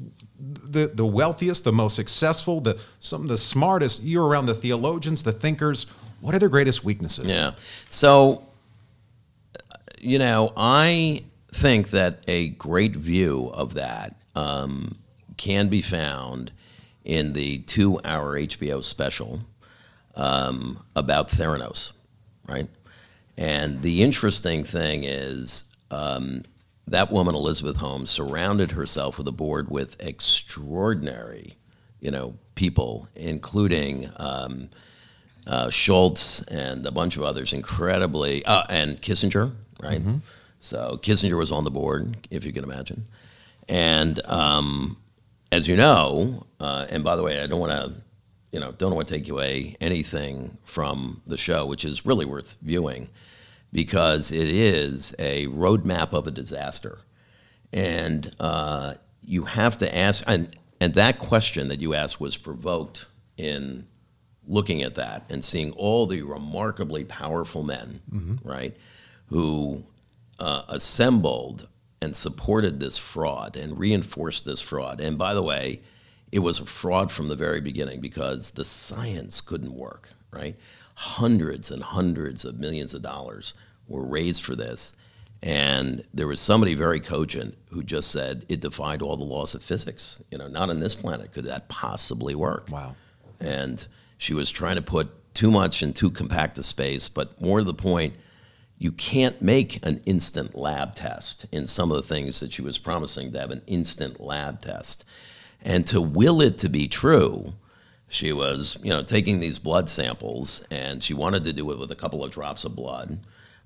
the 0.69 0.91
the 0.93 1.06
wealthiest, 1.06 1.63
the 1.63 1.71
most 1.71 1.95
successful, 1.95 2.60
the 2.62 2.77
some 2.99 3.21
of 3.23 3.27
the 3.30 3.38
smartest. 3.38 4.03
You're 4.03 4.25
around 4.27 4.45
the 4.47 4.53
theologians, 4.53 5.23
the 5.23 5.32
thinkers. 5.32 5.86
What 6.19 6.36
are 6.36 6.39
their 6.39 6.49
greatest 6.49 6.84
weaknesses? 6.84 7.38
Yeah. 7.38 7.51
So, 7.89 8.43
you 9.99 10.19
know, 10.19 10.51
I 10.58 11.23
think 11.53 11.91
that 11.91 12.23
a 12.27 12.49
great 12.49 12.95
view 12.95 13.49
of 13.53 13.73
that 13.75 14.15
um, 14.36 14.97
can 15.38 15.67
be 15.69 15.82
found 15.82 16.52
in 17.04 17.34
the 17.34 17.60
two 17.60 18.00
hour 18.04 18.38
HBO 18.38 18.84
special 18.84 19.41
um, 20.15 20.84
about 20.95 21.30
Theranos, 21.30 21.93
right? 22.47 22.67
And 23.38 23.82
the 23.82 24.02
interesting 24.04 24.63
thing 24.63 25.04
is 25.04 25.63
um, 25.91 26.43
that 26.88 27.12
woman, 27.12 27.36
Elizabeth 27.36 27.78
Holmes, 27.78 28.10
surrounded 28.10 28.71
herself 28.71 29.17
with 29.17 29.28
a 29.28 29.32
board 29.32 29.69
with 29.69 29.95
extraordinary, 30.00 31.56
you 32.00 32.10
know, 32.12 32.36
people, 32.56 33.08
including 33.15 34.10
um, 34.17 34.69
uh, 35.45 35.69
Shultz 35.69 36.41
and 36.43 36.86
a 36.86 36.91
bunch 36.91 37.15
of 37.15 37.23
others, 37.23 37.54
incredibly, 37.54 38.43
uh, 38.45 38.63
and 38.69 39.02
Kissinger, 39.02 39.54
right? 39.82 40.02
So 40.60 41.00
Kissinger 41.02 41.38
was 41.38 41.52
on 41.52 41.63
the 41.63 41.71
board, 41.71 42.28
if 42.32 42.43
you 42.43 42.52
can 42.52 42.63
imagine. 42.63 43.06
And 43.69 44.19
um, 44.26 44.97
as 45.51 45.67
you 45.67 45.75
know, 45.75 46.45
uh, 46.60 46.88
and 46.89 47.03
by 47.03 47.15
the 47.15 47.23
way, 47.23 47.41
I 47.41 47.47
don't 47.47 47.60
want 47.60 47.71
to, 47.71 48.01
you 48.51 48.60
know, 48.60 48.71
don't 48.71 48.95
want 48.95 49.07
to 49.07 49.13
take 49.13 49.29
away 49.29 49.75
anything 49.79 50.57
from 50.63 51.21
the 51.25 51.38
show, 51.38 51.65
which 51.65 51.86
is 51.86 52.05
really 52.05 52.25
worth 52.25 52.57
viewing, 52.62 53.10
because 53.71 54.31
it 54.31 54.49
is 54.49 55.15
a 55.19 55.47
roadmap 55.47 56.13
of 56.13 56.27
a 56.27 56.31
disaster, 56.31 56.99
and 57.73 58.33
uh, 58.39 58.95
you 59.23 59.43
have 59.43 59.77
to 59.77 59.95
ask, 59.95 60.23
and 60.27 60.55
and 60.79 60.93
that 60.93 61.19
question 61.19 61.67
that 61.69 61.81
you 61.81 61.93
asked 61.93 62.19
was 62.21 62.38
provoked 62.38 63.07
in 63.36 63.88
looking 64.47 64.81
at 64.81 64.95
that 64.95 65.25
and 65.29 65.43
seeing 65.43 65.71
all 65.71 66.07
the 66.07 66.21
remarkably 66.21 67.03
powerful 67.03 67.63
men, 67.63 67.99
right, 68.43 68.75
who 69.27 69.83
uh, 70.39 70.62
assembled 70.69 71.67
and 72.01 72.15
supported 72.15 72.79
this 72.79 72.97
fraud 72.97 73.55
and 73.57 73.79
reinforced 73.79 74.45
this 74.45 74.62
fraud. 74.62 74.99
And 75.01 75.17
by 75.17 75.33
the 75.33 75.43
way, 75.43 75.81
it 76.31 76.39
was 76.39 76.60
a 76.60 76.65
fraud 76.65 77.12
from 77.12 77.27
the 77.27 77.36
very 77.36 77.62
beginning 77.62 78.01
because 78.01 78.51
the 78.51 78.65
science 78.65 79.41
couldn't 79.41 79.73
work, 79.73 80.10
right? 80.31 80.55
Hundreds 80.95 81.71
and 81.71 81.81
hundreds 81.83 82.43
of 82.45 82.60
millions 82.60 82.93
of 82.93 83.01
dollars 83.01 83.53
were 83.88 84.03
raised 84.05 84.43
for 84.43 84.55
this. 84.55 84.93
And 85.41 86.03
there 86.13 86.27
was 86.27 86.39
somebody 86.41 86.73
very 86.73 86.99
cogent 86.99 87.57
who 87.71 87.83
just 87.83 88.10
said 88.12 88.45
it 88.49 88.60
defied 88.60 89.01
all 89.01 89.15
the 89.17 89.23
laws 89.23 89.53
of 89.53 89.63
physics. 89.63 90.21
You 90.31 90.38
know, 90.39 90.47
not 90.47 90.69
on 90.69 90.79
this 90.79 90.95
planet 90.95 91.31
could 91.31 91.45
that 91.45 91.69
possibly 91.69 92.33
work 92.36 92.69
Wow. 92.71 92.95
and 93.39 93.88
she 94.17 94.33
was 94.33 94.49
trying 94.49 94.77
to 94.77 94.81
put 94.81 95.33
too 95.36 95.51
much 95.51 95.83
in 95.83 95.93
too 95.93 96.10
compact 96.10 96.57
a 96.57 96.63
space. 96.63 97.07
But 97.07 97.39
more 97.39 97.60
to 97.60 97.63
the 97.63 97.73
point, 97.73 98.15
you 98.77 98.91
can't 98.91 99.41
make 99.41 99.85
an 99.85 100.01
instant 100.05 100.55
lab 100.55 100.95
test 100.95 101.45
in 101.51 101.65
some 101.65 101.91
of 101.91 101.97
the 101.97 102.07
things 102.15 102.39
that 102.39 102.53
she 102.53 102.61
was 102.61 102.77
promising 102.77 103.31
to 103.31 103.39
have 103.39 103.51
an 103.51 103.61
instant 103.67 104.19
lab 104.19 104.59
test. 104.61 105.03
And 105.63 105.87
to 105.87 105.99
will 105.99 106.41
it 106.41 106.57
to 106.59 106.69
be 106.69 106.87
true, 106.87 107.53
she 108.07 108.31
was, 108.31 108.77
you 108.83 108.89
know, 108.89 109.03
taking 109.03 109.39
these 109.39 109.59
blood 109.59 109.89
samples 109.89 110.63
and 110.69 111.03
she 111.03 111.13
wanted 111.13 111.43
to 111.45 111.53
do 111.53 111.69
it 111.71 111.79
with 111.79 111.91
a 111.91 111.95
couple 111.95 112.23
of 112.23 112.31
drops 112.31 112.63
of 112.65 112.75
blood, 112.75 113.19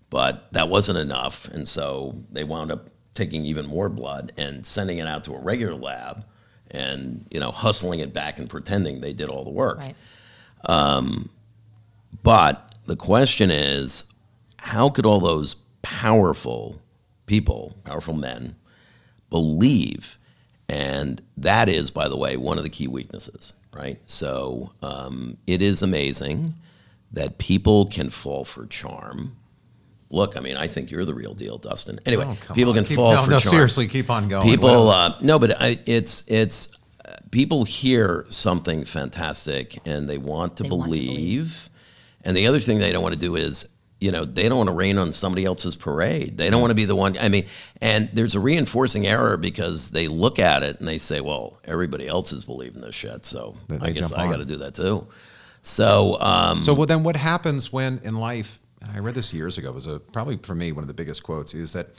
but 0.09 0.51
that 0.53 0.69
wasn't 0.69 0.97
enough. 0.97 1.47
And 1.49 1.67
so 1.67 2.15
they 2.31 2.43
wound 2.43 2.71
up 2.71 2.89
taking 3.13 3.45
even 3.45 3.67
more 3.67 3.89
blood 3.89 4.31
and 4.37 4.65
sending 4.65 4.97
it 4.97 5.07
out 5.07 5.25
to 5.25 5.33
a 5.33 5.39
regular 5.39 5.75
lab 5.75 6.25
and, 6.71 7.27
you 7.29 7.39
know, 7.39 7.51
hustling 7.51 7.99
it 7.99 8.13
back 8.13 8.39
and 8.39 8.49
pretending 8.49 9.01
they 9.01 9.13
did 9.13 9.27
all 9.27 9.43
the 9.43 9.49
work. 9.49 9.77
Right. 9.77 9.95
Um, 10.65 11.29
But 12.23 12.75
the 12.85 12.95
question 12.95 13.51
is, 13.51 14.05
how 14.65 14.89
could 14.89 15.05
all 15.05 15.19
those 15.19 15.55
powerful 15.81 16.81
people, 17.25 17.75
powerful 17.83 18.13
men, 18.13 18.55
believe? 19.29 20.17
And 20.69 21.21
that 21.35 21.67
is, 21.67 21.91
by 21.91 22.07
the 22.07 22.15
way, 22.15 22.37
one 22.37 22.57
of 22.57 22.63
the 22.63 22.69
key 22.69 22.87
weaknesses, 22.87 23.53
right? 23.73 23.99
So 24.07 24.71
um, 24.81 25.37
it 25.45 25.61
is 25.61 25.81
amazing 25.81 26.53
that 27.11 27.37
people 27.37 27.87
can 27.87 28.09
fall 28.09 28.45
for 28.45 28.65
charm. 28.67 29.35
Look, 30.09 30.37
I 30.37 30.39
mean, 30.41 30.55
I 30.57 30.67
think 30.67 30.91
you're 30.91 31.05
the 31.05 31.13
real 31.13 31.33
deal, 31.33 31.57
Dustin. 31.57 31.99
Anyway, 32.05 32.25
Oh, 32.25 32.53
people 32.53 32.71
on. 32.71 32.77
can 32.77 32.85
Keep- 32.85 32.95
fall 32.95 33.15
no, 33.15 33.21
for 33.23 33.31
no, 33.31 33.39
charm. 33.39 33.51
seriously, 33.51 33.87
keep 33.87 34.09
on 34.09 34.27
going. 34.29 34.47
People, 34.47 34.89
uh, 34.89 35.17
no, 35.21 35.39
but 35.39 35.59
I, 35.61 35.79
it's 35.85 36.23
it's 36.27 36.73
uh, 37.03 37.15
people 37.31 37.63
hear 37.65 38.25
something 38.29 38.83
fantastic 38.85 39.77
and 39.85 40.09
they 40.09 40.17
want 40.17 40.57
to, 40.57 40.63
They 40.63 40.69
believe, 40.69 40.85
want 40.87 40.93
to 40.93 40.99
believe. 40.99 41.69
And 42.23 42.37
the 42.37 42.47
other 42.47 42.59
thing 42.59 42.77
they 42.77 42.91
don't 42.91 43.03
want 43.03 43.13
to 43.13 43.19
do 43.19 43.35
is, 43.35 43.67
you 44.01 44.11
know, 44.11 44.25
they 44.25 44.49
don't 44.49 44.57
want 44.57 44.69
to 44.69 44.75
rain 44.75 44.97
on 44.97 45.11
somebody 45.13 45.45
else's 45.45 45.75
parade. 45.77 46.37
They 46.37 46.49
don't 46.49 46.59
want 46.59 46.71
to 46.71 46.75
be 46.75 46.85
the 46.85 46.95
one. 46.95 47.17
I 47.17 47.29
mean, 47.29 47.45
and 47.79 48.09
there's 48.11 48.35
a 48.35 48.39
reinforcing 48.39 49.05
error 49.07 49.37
because 49.37 49.91
they 49.91 50.07
look 50.09 50.39
at 50.39 50.63
it 50.63 50.79
and 50.79 50.87
they 50.87 50.97
say, 50.97 51.21
well, 51.21 51.59
everybody 51.63 52.07
else 52.07 52.33
is 52.33 52.43
believing 52.43 52.81
this 52.81 52.95
shit, 52.95 53.25
so 53.25 53.55
They- 53.69 53.75
I 53.75 53.79
they 53.79 53.93
guess 53.93 54.11
I 54.11 54.27
got 54.29 54.37
to 54.37 54.45
do 54.45 54.57
that 54.57 54.73
too. 54.75 55.07
So, 55.61 56.19
um, 56.19 56.59
So 56.61 56.73
well, 56.73 56.87
then 56.87 57.03
what 57.03 57.15
happens 57.15 57.71
when 57.71 57.99
in 58.03 58.15
life? 58.15 58.59
And 58.81 58.89
I 58.95 58.99
read 58.99 59.13
this 59.13 59.31
years 59.33 59.59
ago. 59.59 59.69
It 59.69 59.75
was 59.75 59.85
a 59.87 59.99
probably 59.99 60.37
for 60.37 60.55
me 60.55 60.71
one 60.71 60.83
of 60.83 60.87
the 60.87 60.93
biggest 60.95 61.21
quotes 61.21 61.53
is 61.53 61.71
that 61.73 61.89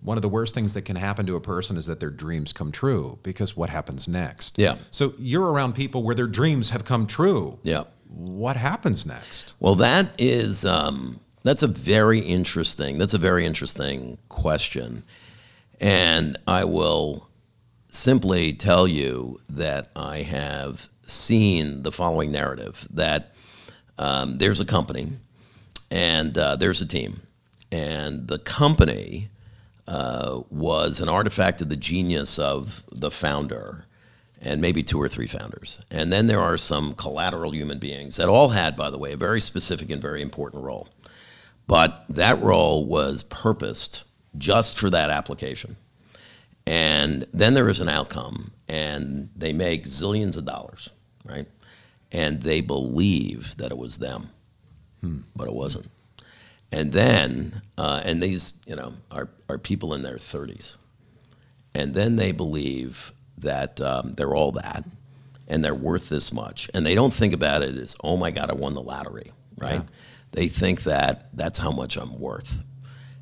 one 0.00 0.18
of 0.18 0.22
the 0.22 0.28
worst 0.28 0.54
things 0.54 0.74
that 0.74 0.82
can 0.82 0.96
happen 0.96 1.24
to 1.26 1.36
a 1.36 1.40
person 1.40 1.76
is 1.76 1.86
that 1.86 2.00
their 2.00 2.10
dreams 2.10 2.52
come 2.52 2.72
true 2.72 3.20
because 3.22 3.56
what 3.56 3.70
happens 3.70 4.08
next? 4.08 4.58
Yeah. 4.58 4.74
So 4.90 5.14
you're 5.18 5.52
around 5.52 5.74
people 5.76 6.02
where 6.02 6.16
their 6.16 6.26
dreams 6.26 6.70
have 6.70 6.84
come 6.84 7.06
true. 7.06 7.58
yeah. 7.62 7.84
What 8.08 8.56
happens 8.58 9.06
next? 9.06 9.54
Well, 9.60 9.76
that 9.76 10.08
is 10.18 10.64
um, 10.66 11.20
that's 11.42 11.62
a 11.62 11.66
very 11.66 12.20
interesting. 12.20 12.98
That's 12.98 13.14
a 13.14 13.18
very 13.18 13.44
interesting 13.44 14.18
question, 14.28 15.02
and 15.80 16.36
I 16.46 16.64
will 16.64 17.28
simply 17.88 18.52
tell 18.52 18.86
you 18.88 19.40
that 19.48 19.90
I 19.94 20.18
have 20.22 20.88
seen 21.06 21.82
the 21.82 21.92
following 21.92 22.32
narrative: 22.32 22.86
that 22.90 23.34
um, 23.98 24.38
there's 24.38 24.60
a 24.60 24.64
company, 24.64 25.12
and 25.90 26.36
uh, 26.36 26.56
there's 26.56 26.80
a 26.80 26.86
team, 26.86 27.22
and 27.70 28.28
the 28.28 28.38
company 28.38 29.28
uh, 29.88 30.42
was 30.50 31.00
an 31.00 31.08
artifact 31.08 31.60
of 31.60 31.68
the 31.68 31.76
genius 31.76 32.38
of 32.38 32.84
the 32.90 33.10
founder 33.10 33.84
and 34.40 34.60
maybe 34.60 34.82
two 34.82 35.00
or 35.00 35.08
three 35.08 35.26
founders. 35.26 35.80
And 35.90 36.12
then 36.12 36.26
there 36.26 36.40
are 36.40 36.56
some 36.56 36.94
collateral 36.94 37.52
human 37.52 37.78
beings 37.78 38.16
that 38.16 38.28
all 38.28 38.48
had, 38.48 38.76
by 38.76 38.90
the 38.90 38.98
way, 38.98 39.12
a 39.12 39.16
very 39.16 39.40
specific 39.40 39.88
and 39.90 40.02
very 40.02 40.20
important 40.20 40.64
role. 40.64 40.88
But 41.72 42.04
that 42.10 42.42
role 42.42 42.84
was 42.84 43.22
purposed 43.22 44.04
just 44.36 44.78
for 44.78 44.90
that 44.90 45.08
application. 45.08 45.76
And 46.66 47.24
then 47.32 47.54
there 47.54 47.66
is 47.70 47.80
an 47.80 47.88
outcome, 47.88 48.52
and 48.68 49.30
they 49.34 49.54
make 49.54 49.86
zillions 49.86 50.36
of 50.36 50.44
dollars, 50.44 50.90
right? 51.24 51.46
And 52.12 52.42
they 52.42 52.60
believe 52.60 53.56
that 53.56 53.70
it 53.70 53.78
was 53.78 53.96
them, 53.96 54.28
but 55.34 55.48
it 55.48 55.54
wasn't. 55.54 55.90
And 56.70 56.92
then, 56.92 57.62
uh, 57.78 58.02
and 58.04 58.22
these, 58.22 58.52
you 58.66 58.76
know, 58.76 58.92
are, 59.10 59.30
are 59.48 59.56
people 59.56 59.94
in 59.94 60.02
their 60.02 60.16
30s. 60.16 60.76
And 61.74 61.94
then 61.94 62.16
they 62.16 62.32
believe 62.32 63.12
that 63.38 63.80
um, 63.80 64.12
they're 64.12 64.34
all 64.34 64.52
that 64.52 64.84
and 65.48 65.64
they're 65.64 65.74
worth 65.74 66.10
this 66.10 66.34
much. 66.34 66.68
And 66.74 66.84
they 66.84 66.94
don't 66.94 67.14
think 67.14 67.32
about 67.32 67.62
it 67.62 67.78
as, 67.78 67.96
oh 68.04 68.18
my 68.18 68.30
God, 68.30 68.50
I 68.50 68.54
won 68.54 68.74
the 68.74 68.82
lottery, 68.82 69.32
right? 69.56 69.80
Yeah. 69.80 69.96
They 70.32 70.48
think 70.48 70.82
that 70.82 71.28
that's 71.36 71.58
how 71.58 71.70
much 71.70 71.96
I'm 71.96 72.18
worth. 72.18 72.64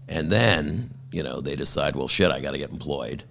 And 0.09 0.31
then, 0.31 0.95
you 1.13 1.23
know, 1.23 1.41
they 1.41 1.57
decide, 1.57 1.95
well, 1.95 2.09
shit, 2.09 2.31
I 2.31 2.41
got 2.41 2.53
to 2.53 2.59
get 2.59 2.71
employed. 2.71 3.25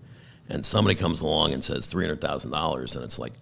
And 0.48 0.66
somebody 0.66 0.96
comes 0.96 1.22
along 1.22 1.54
and 1.54 1.64
says 1.64 1.88
$300,000, 1.88 2.96
and 2.96 3.04
it's 3.04 3.20
like, 3.20 3.34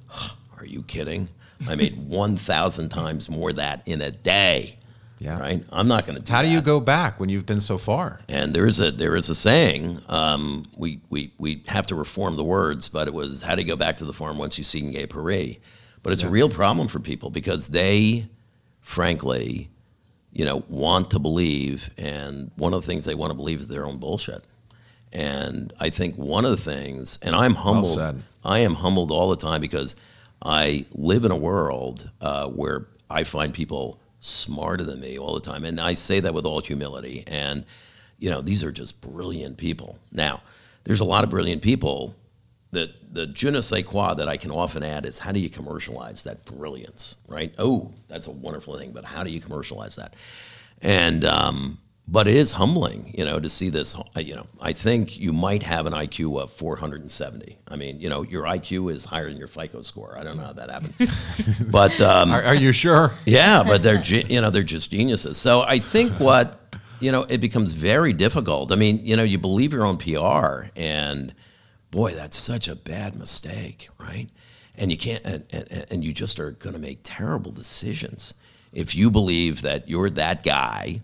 are 0.57 0.65
you 0.65 0.83
kidding? 0.83 1.29
I 1.67 1.75
made 1.75 1.97
1,000 2.07 2.89
times 2.89 3.29
more 3.29 3.53
that 3.53 3.87
in 3.87 4.01
a 4.01 4.11
day. 4.11 4.77
Yeah. 5.19 5.39
Right? 5.39 5.63
I'm 5.71 5.87
not 5.87 6.05
going 6.05 6.21
to 6.21 6.31
How 6.31 6.43
do 6.43 6.47
you 6.47 6.61
go 6.61 6.79
back 6.79 7.19
when 7.19 7.29
you've 7.29 7.45
been 7.45 7.61
so 7.61 7.79
far? 7.79 8.19
And 8.29 8.53
there 8.53 8.67
is 8.67 8.79
a 8.79 8.91
there 8.91 9.15
is 9.15 9.29
a 9.29 9.35
saying. 9.35 9.99
Um, 10.07 10.67
we, 10.77 11.01
we 11.09 11.33
we 11.39 11.63
have 11.67 11.87
to 11.87 11.95
reform 11.95 12.35
the 12.35 12.43
words, 12.43 12.87
but 12.87 13.07
it 13.07 13.15
was 13.15 13.41
how 13.41 13.55
do 13.55 13.63
you 13.63 13.67
go 13.67 13.75
back 13.75 13.97
to 13.97 14.05
the 14.05 14.13
farm 14.13 14.37
once 14.37 14.59
you 14.59 14.63
see 14.63 14.79
Gay 14.91 15.07
parade? 15.07 15.59
But 16.03 16.13
it's 16.13 16.21
a 16.21 16.29
real 16.29 16.49
problem 16.49 16.87
for 16.87 16.99
people 16.99 17.31
because 17.31 17.69
they, 17.69 18.27
frankly, 18.79 19.69
you 20.37 20.45
know, 20.45 20.63
want 20.69 21.09
to 21.09 21.17
believe, 21.17 21.89
and 21.97 22.51
one 22.57 22.71
of 22.71 22.81
the 22.81 22.85
things 22.85 23.05
they 23.05 23.15
want 23.15 23.31
to 23.31 23.35
believe 23.35 23.61
is 23.61 23.67
their 23.67 23.87
own 23.87 23.97
bullshit. 23.97 24.43
And 25.11 25.73
I 25.79 25.89
think 25.89 26.15
one 26.15 26.45
of 26.45 26.51
the 26.51 26.57
things, 26.57 27.17
and 27.23 27.35
I'm 27.35 27.55
humbled. 27.55 27.95
said. 27.95 28.21
I 28.45 28.59
am 28.59 28.75
humbled 28.75 29.09
all 29.09 29.31
the 29.31 29.35
time 29.35 29.61
because 29.61 29.95
I 30.43 30.85
live 30.93 31.25
in 31.25 31.31
a 31.31 31.35
world 31.35 32.11
uh, 32.21 32.49
where 32.49 32.85
I 33.09 33.23
find 33.23 33.51
people 33.51 33.99
smarter 34.19 34.83
than 34.83 34.99
me 34.99 35.17
all 35.17 35.33
the 35.33 35.39
time, 35.39 35.65
and 35.65 35.81
I 35.81 35.95
say 35.95 36.19
that 36.19 36.35
with 36.35 36.45
all 36.45 36.61
humility. 36.61 37.23
And 37.25 37.65
you 38.19 38.29
know, 38.29 38.41
these 38.41 38.63
are 38.63 38.71
just 38.71 39.01
brilliant 39.01 39.57
people. 39.57 39.97
Now, 40.11 40.43
there's 40.83 40.99
a 40.99 41.05
lot 41.05 41.23
of 41.23 41.31
brilliant 41.31 41.63
people. 41.63 42.13
That 42.71 43.13
the 43.13 43.27
je 43.27 43.49
ne 43.49 43.61
sais 43.61 43.83
quoi 43.83 44.13
that 44.15 44.27
I 44.27 44.35
can 44.37 44.51
often 44.51 44.83
add 44.83 45.05
is 45.05 45.19
how 45.19 45.31
do 45.31 45.39
you 45.39 45.49
commercialize 45.49 46.23
that 46.23 46.43
brilliance, 46.45 47.15
right? 47.27 47.53
Oh, 47.57 47.91
that's 48.09 48.27
a 48.27 48.31
wonderful 48.31 48.77
thing, 48.77 48.91
but 48.91 49.05
how 49.05 49.23
do 49.23 49.29
you 49.31 49.39
commercialize 49.39 49.95
that? 49.95 50.15
And 50.81 51.23
um, 51.23 51.77
but 52.09 52.27
it 52.27 52.35
is 52.35 52.51
humbling, 52.53 53.13
you 53.17 53.23
know, 53.25 53.39
to 53.39 53.49
see 53.49 53.69
this. 53.69 53.95
uh, 53.95 54.19
You 54.19 54.35
know, 54.35 54.47
I 54.61 54.73
think 54.73 55.17
you 55.19 55.31
might 55.33 55.63
have 55.63 55.85
an 55.85 55.93
IQ 55.93 56.41
of 56.41 56.51
470. 56.51 57.57
I 57.69 57.75
mean, 57.77 57.99
you 57.99 58.09
know, 58.09 58.23
your 58.23 58.43
IQ 58.43 58.91
is 58.93 59.05
higher 59.05 59.29
than 59.29 59.37
your 59.37 59.47
FICO 59.47 59.81
score. 59.81 60.17
I 60.17 60.23
don't 60.23 60.37
know 60.37 60.43
how 60.43 60.53
that 60.53 60.69
happened, 60.69 60.93
but 61.71 61.99
um, 62.01 62.31
Are, 62.31 62.43
are 62.43 62.55
you 62.55 62.71
sure? 62.73 63.11
yeah, 63.25 63.63
but 63.63 63.81
they're 63.83 64.01
you 64.03 64.41
know 64.41 64.49
they're 64.49 64.63
just 64.63 64.91
geniuses. 64.91 65.37
So 65.37 65.61
I 65.61 65.79
think 65.79 66.11
what 66.19 66.59
you 66.99 67.11
know 67.13 67.23
it 67.29 67.39
becomes 67.39 67.71
very 67.73 68.13
difficult. 68.13 68.71
I 68.71 68.75
mean, 68.75 68.99
you 69.05 69.15
know, 69.15 69.23
you 69.23 69.37
believe 69.37 69.71
your 69.73 69.85
own 69.85 69.97
PR, 69.97 70.69
and 70.75 71.33
boy, 71.91 72.13
that's 72.13 72.37
such 72.37 72.67
a 72.67 72.75
bad 72.75 73.15
mistake, 73.15 73.89
right? 73.97 74.27
And 74.75 74.91
you 74.91 74.97
can't, 74.97 75.23
and, 75.25 75.43
and, 75.51 75.85
and 75.89 76.03
you 76.05 76.13
just 76.13 76.39
are 76.39 76.51
going 76.51 76.73
to 76.73 76.79
make 76.79 76.99
terrible 77.03 77.51
decisions 77.51 78.33
if 78.73 78.95
you 78.95 79.09
believe 79.09 79.61
that 79.63 79.89
you're 79.89 80.09
that 80.11 80.43
guy 80.43 81.01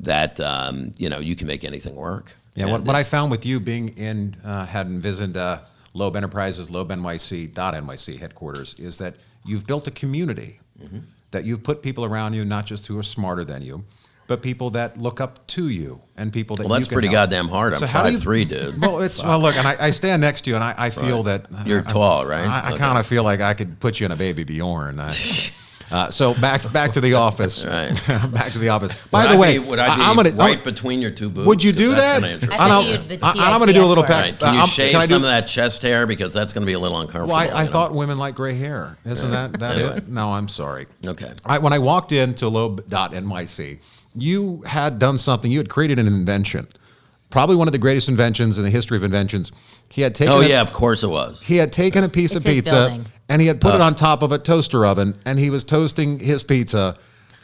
that 0.00 0.38
um, 0.40 0.92
you 0.96 1.08
know 1.08 1.18
you 1.18 1.34
can 1.34 1.46
make 1.48 1.64
anything 1.64 1.96
work. 1.96 2.36
Yeah, 2.54 2.66
what, 2.66 2.82
what 2.82 2.96
I 2.96 3.04
found 3.04 3.30
with 3.30 3.44
you 3.46 3.58
being 3.60 3.88
in, 3.98 4.36
uh, 4.44 4.66
hadn't 4.66 5.00
visited 5.00 5.36
uh, 5.36 5.60
Loeb 5.94 6.16
Enterprises, 6.16 6.70
Loeb 6.70 6.88
NYC, 6.90 7.52
dot 7.54 7.74
NYC 7.74 8.18
headquarters, 8.18 8.74
is 8.78 8.98
that 8.98 9.14
you've 9.44 9.66
built 9.66 9.86
a 9.86 9.90
community, 9.92 10.60
Mm-hmm. 10.80 10.98
that 11.32 11.44
you've 11.44 11.64
put 11.64 11.82
people 11.82 12.04
around 12.04 12.34
you, 12.34 12.44
not 12.44 12.64
just 12.64 12.86
who 12.86 12.96
are 12.96 13.02
smarter 13.02 13.44
than 13.44 13.62
you, 13.62 13.84
but 14.28 14.40
people 14.42 14.70
that 14.70 14.98
look 14.98 15.20
up 15.20 15.44
to 15.48 15.68
you 15.68 16.00
and 16.16 16.32
people 16.32 16.54
that 16.56 16.64
well, 16.64 16.74
that's 16.74 16.86
you 16.86 16.90
can 16.90 16.94
pretty 16.96 17.08
help. 17.08 17.30
goddamn 17.30 17.48
hard. 17.48 17.72
I'm 17.72 17.78
So 17.80 17.86
how 17.86 18.04
do 18.04 18.10
you- 18.10 18.18
five 18.18 18.22
three, 18.22 18.44
dude. 18.44 18.80
Well, 18.80 19.00
it's 19.00 19.22
well. 19.24 19.40
Look, 19.40 19.56
and 19.56 19.66
I, 19.66 19.86
I 19.86 19.90
stand 19.90 20.20
next 20.20 20.42
to 20.42 20.50
you, 20.50 20.54
and 20.56 20.62
I, 20.64 20.74
I 20.78 20.90
feel 20.90 21.24
Right. 21.24 21.42
that 21.50 21.66
You're 21.66 21.80
I- 21.80 21.90
tall, 21.90 22.24
right? 22.26 22.46
I, 22.46 22.60
I 22.60 22.68
Okay. 22.68 22.78
kind 22.78 22.98
of 22.98 23.06
feel 23.06 23.24
like 23.24 23.40
I 23.40 23.54
could 23.54 23.80
put 23.80 23.98
you 23.98 24.06
in 24.06 24.12
a 24.12 24.16
baby 24.16 24.44
Bjorn. 24.44 25.00
I- 25.00 25.14
uh, 25.90 26.10
so 26.10 26.34
back 26.34 26.70
back 26.70 26.92
to 26.92 27.00
the 27.00 27.14
office. 27.14 27.64
Right. 27.64 27.94
back 28.32 28.50
to 28.52 28.58
the 28.58 28.68
office. 28.68 28.92
By 29.08 29.22
Would 29.22 29.30
the 29.30 29.34
I 29.36 29.38
way, 29.38 29.58
be, 29.58 29.64
would 29.66 29.78
I 29.78 29.96
be 29.96 30.02
am 30.02 30.16
gonna 30.16 30.30
right 30.32 30.56
I'm- 30.58 30.62
between 30.64 31.00
your 31.00 31.10
two 31.10 31.30
boobs? 31.30 31.46
Would 31.46 31.62
you 31.64 31.72
'Cause 31.72 31.80
do 31.82 31.90
that? 31.94 32.22
I 32.22 32.26
I 32.26 32.30
think 32.38 32.50
know- 32.68 32.80
you'd- 32.82 33.16
the 33.16 33.24
I- 33.24 33.52
I'm 33.52 33.58
going 33.58 33.68
to 33.68 33.72
do 33.72 33.82
a 33.84 33.86
little 33.86 34.04
TITS. 34.04 34.12
Right. 34.20 34.38
Can 34.38 34.52
you 34.54 34.60
I'm- 34.60 34.68
shave 34.68 34.90
can 34.92 35.00
I 35.00 35.06
do- 35.06 35.14
some 35.14 35.22
of 35.22 35.30
that 35.30 35.46
chest 35.46 35.80
hair 35.82 36.06
because 36.06 36.34
that's 36.34 36.52
going 36.52 36.60
to 36.62 36.66
be 36.66 36.74
a 36.74 36.78
little 36.78 37.00
uncomfortable. 37.00 37.28
Well, 37.34 37.36
I, 37.38 37.46
I 37.46 37.60
you 37.62 37.66
know? 37.68 37.72
thought 37.72 37.94
women 37.94 38.18
like 38.18 38.34
gray 38.34 38.54
hair. 38.58 38.98
Isn't 39.06 39.30
that 39.30 39.58
that 39.60 39.76
Anyway. 39.76 39.96
it? 39.96 40.08
No, 40.08 40.32
I'm 40.34 40.48
sorry. 40.48 40.86
Okay. 41.06 41.32
I, 41.46 41.56
when 41.58 41.72
I 41.72 41.78
walked 41.78 42.12
into 42.12 42.48
Loeb.nyc, 42.48 43.78
you 44.22 44.62
had 44.66 44.98
done 44.98 45.18
something. 45.18 45.50
You 45.50 45.58
had 45.58 45.68
created 45.68 45.98
an 45.98 46.06
invention, 46.06 46.66
probably 47.30 47.56
one 47.56 47.68
of 47.68 47.72
the 47.72 47.78
greatest 47.78 48.08
inventions 48.08 48.58
in 48.58 48.64
the 48.64 48.70
history 48.70 48.96
of 48.96 49.04
inventions. 49.04 49.52
He 49.90 50.02
had 50.02 50.14
taken. 50.14 50.32
Oh 50.32 50.40
a- 50.40 50.48
yeah, 50.48 50.60
of 50.60 50.72
course 50.72 51.02
it 51.02 51.08
was. 51.08 51.40
He 51.42 51.56
had 51.56 51.72
taken 51.72 52.04
a 52.04 52.08
piece 52.08 52.34
It's 52.36 52.44
of 52.44 52.50
pizza 52.50 52.72
building. 52.72 53.06
and 53.28 53.40
he 53.40 53.48
had 53.48 53.60
put 53.60 53.74
it 53.74 53.80
Uh. 53.80 53.84
on 53.84 53.94
top 53.94 54.22
of 54.22 54.32
a 54.32 54.38
toaster 54.38 54.84
oven 54.84 55.14
and 55.24 55.38
he 55.38 55.50
was 55.50 55.64
toasting 55.64 56.18
his 56.20 56.42
pizza 56.42 56.96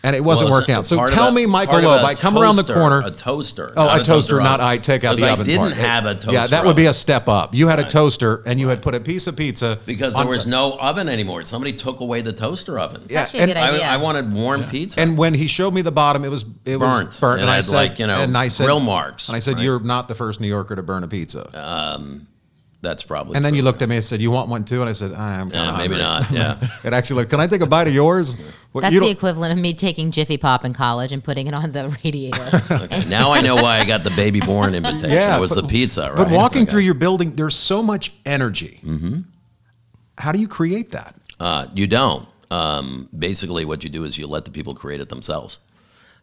and 0.04 0.14
it 0.14 0.22
wasn't 0.22 0.50
Well, 0.50 0.60
working 0.60 0.74
out. 0.76 0.86
So 0.86 1.04
tell 1.06 1.28
a- 1.28 1.32
me, 1.32 1.46
Michael 1.46 1.72
part 1.72 1.84
of 1.84 1.90
Loeb, 1.90 2.02
a 2.02 2.06
I 2.06 2.14
come 2.14 2.38
around 2.38 2.56
the 2.56 2.62
corner. 2.62 3.02
A 3.04 3.10
toaster. 3.10 3.72
Oh, 3.76 3.86
not 3.86 4.00
a 4.00 4.04
toaster, 4.04 4.38
not 4.40 4.60
I 4.60 4.76
take 4.78 5.02
out 5.02 5.16
the 5.16 5.22
Because 5.22 5.32
oven 5.32 5.42
I 5.46 5.48
didn't 5.48 5.60
part. 5.60 5.72
have 5.76 6.06
a 6.06 6.14
toaster. 6.14 6.32
Yeah, 6.32 6.46
that 6.46 6.64
would 6.64 6.76
be 6.76 6.86
a 6.86 6.92
step 6.92 7.28
up. 7.28 7.54
You 7.54 7.66
had 7.68 7.80
a 7.80 7.84
toaster 7.88 8.42
and 8.46 8.60
you 8.60 8.68
had 8.68 8.82
put 8.82 8.94
a 8.94 9.00
piece 9.00 9.26
of 9.26 9.34
pizza 9.36 9.78
because 9.86 10.12
there 10.14 10.22
on- 10.22 10.28
was 10.28 10.46
no 10.46 10.78
oven 10.78 11.08
anymore. 11.08 11.44
Somebody 11.44 11.72
took 11.72 12.00
away 12.00 12.20
the 12.20 12.32
toaster 12.32 12.78
oven. 12.78 13.02
Yeah, 13.08 13.22
actually 13.22 13.40
a 13.40 13.42
and 13.42 13.50
good 13.50 13.56
I, 13.58 13.68
idea. 13.70 13.86
I 13.86 13.96
wanted 13.96 14.32
warm 14.32 14.64
pizza. 14.64 15.00
And 15.00 15.18
when 15.18 15.34
he 15.34 15.46
showed 15.46 15.72
me 15.74 15.82
the 15.82 15.90
bottom, 15.92 16.24
it 16.24 16.28
was 16.30 16.44
it 16.64 16.78
Burnt. 16.78 17.06
was 17.08 17.20
burnt, 17.20 17.40
And 17.40 17.42
and, 17.42 17.50
I 17.50 17.56
had, 17.56 17.64
said, 17.64 17.74
like, 17.74 17.98
you 17.98 18.06
know, 18.06 18.20
and 18.20 18.36
I 18.36 18.48
said, 18.48 18.64
grill 18.66 18.80
marks, 18.80 19.28
And 19.28 19.36
I 19.36 19.38
said, 19.38 19.54
right? 19.56 19.64
"You're 19.64 19.80
not 19.80 20.08
the 20.08 20.14
first 20.14 20.38
New 20.40 20.48
Yorker 20.48 20.76
to 20.76 20.82
burn 20.82 21.02
a 21.02 21.08
pizza." 21.08 21.48
Um, 21.54 22.26
that's 22.84 23.02
probably. 23.02 23.34
and 23.36 23.44
then 23.44 23.52
true. 23.52 23.56
you 23.58 23.62
looked 23.64 23.82
at 23.82 23.88
me 23.88 23.96
and 23.96 24.04
said, 24.04 24.20
"You 24.20 24.30
want 24.30 24.48
one 24.48 24.64
too?" 24.64 24.80
And 24.80 24.88
I 24.88 24.92
said, 24.92 25.12
"I'm 25.12 25.50
kind 25.50 25.54
Yeah, 25.54 25.72
of 25.72 25.78
maybe 25.78 25.96
not. 25.96 26.30
Yeah. 26.30 26.58
It 26.84 26.92
actually 26.92 27.16
looked. 27.16 27.30
Can 27.30 27.40
I 27.40 27.46
take 27.48 27.60
a 27.62 27.66
bite 27.66 27.88
of 27.88 27.94
yours? 27.94 28.36
Well, 28.72 28.82
That's 28.82 28.92
you 28.94 29.00
the 29.00 29.10
equivalent 29.10 29.52
of 29.52 29.58
me 29.58 29.72
taking 29.74 30.10
Jiffy 30.10 30.36
Pop 30.36 30.64
in 30.64 30.72
college 30.74 31.10
and 31.12 31.22
putting 31.24 31.46
it 31.46 31.54
on 31.54 31.72
the 31.72 31.96
radiator. 32.04 32.62
Okay, 32.84 33.04
now 33.08 33.32
I 33.32 33.40
know 33.40 33.56
why 33.56 33.78
I 33.78 33.84
got 33.84 34.04
the 34.04 34.10
baby 34.10 34.40
born 34.40 34.74
invitation. 34.74 35.10
Yeah, 35.10 35.36
it 35.36 35.40
was 35.40 35.54
but- 35.54 35.62
the 35.62 35.68
pizza, 35.68 36.02
right? 36.12 36.16
But 36.16 36.30
walking 36.30 36.62
Okay. 36.62 36.70
through 36.70 36.80
your 36.82 36.94
building, 36.94 37.34
there's 37.36 37.56
so 37.56 37.82
much 37.82 38.12
energy. 38.26 38.78
Mm-hmm. 38.84 39.20
How 40.18 40.30
do 40.32 40.38
you 40.38 40.48
create 40.48 40.90
that? 40.92 41.14
Uh, 41.40 41.66
you 41.74 41.86
don't. 41.86 42.28
Um, 42.50 43.08
basically, 43.16 43.64
what 43.64 43.82
you 43.84 43.90
do 43.90 44.04
is 44.04 44.16
you 44.18 44.26
let 44.26 44.44
the 44.44 44.50
people 44.50 44.74
create 44.74 45.00
it 45.00 45.08
themselves. 45.08 45.58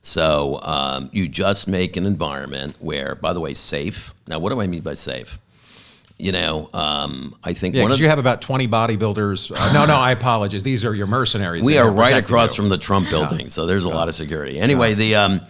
So 0.02 0.60
um, 0.64 1.10
you 1.14 1.28
just 1.28 1.68
make 1.68 1.96
an 1.98 2.06
environment 2.06 2.76
where, 2.80 3.16
by 3.16 3.34
the 3.34 3.40
way, 3.40 3.54
safe. 3.54 4.14
Now, 4.28 4.40
what 4.40 4.50
do 4.52 4.60
I 4.62 4.68
mean 4.68 4.82
by 4.82 4.94
safe? 4.94 5.40
You 6.22 6.32
know, 6.32 6.70
um, 6.72 7.36
I 7.44 7.54
think 7.54 7.74
Yeah, 7.74 7.82
one 7.82 7.92
of 7.92 8.00
you 8.00 8.08
have 8.08 8.20
about 8.20 8.42
20 8.42 8.68
bodybuilders. 8.68 9.52
Uh, 9.52 9.74
no, 9.74 9.86
no, 9.88 9.96
I 9.96 10.12
apologize. 10.12 10.62
These 10.62 10.86
are 10.86 10.94
your 10.94 11.08
mercenaries. 11.08 11.66
we 11.66 11.80
are 11.80 11.90
right 11.90 12.16
across 12.16 12.56
you. 12.56 12.62
from 12.62 12.70
the 12.70 12.78
Trump 12.78 13.10
building, 13.10 13.48
so 13.50 13.66
there's 13.66 13.86
a 13.86 13.90
lot 13.90 14.08
of 14.08 14.14
security. 14.14 14.60
Anyway, 14.60 14.94
the 14.94 15.16
um, 15.16 15.42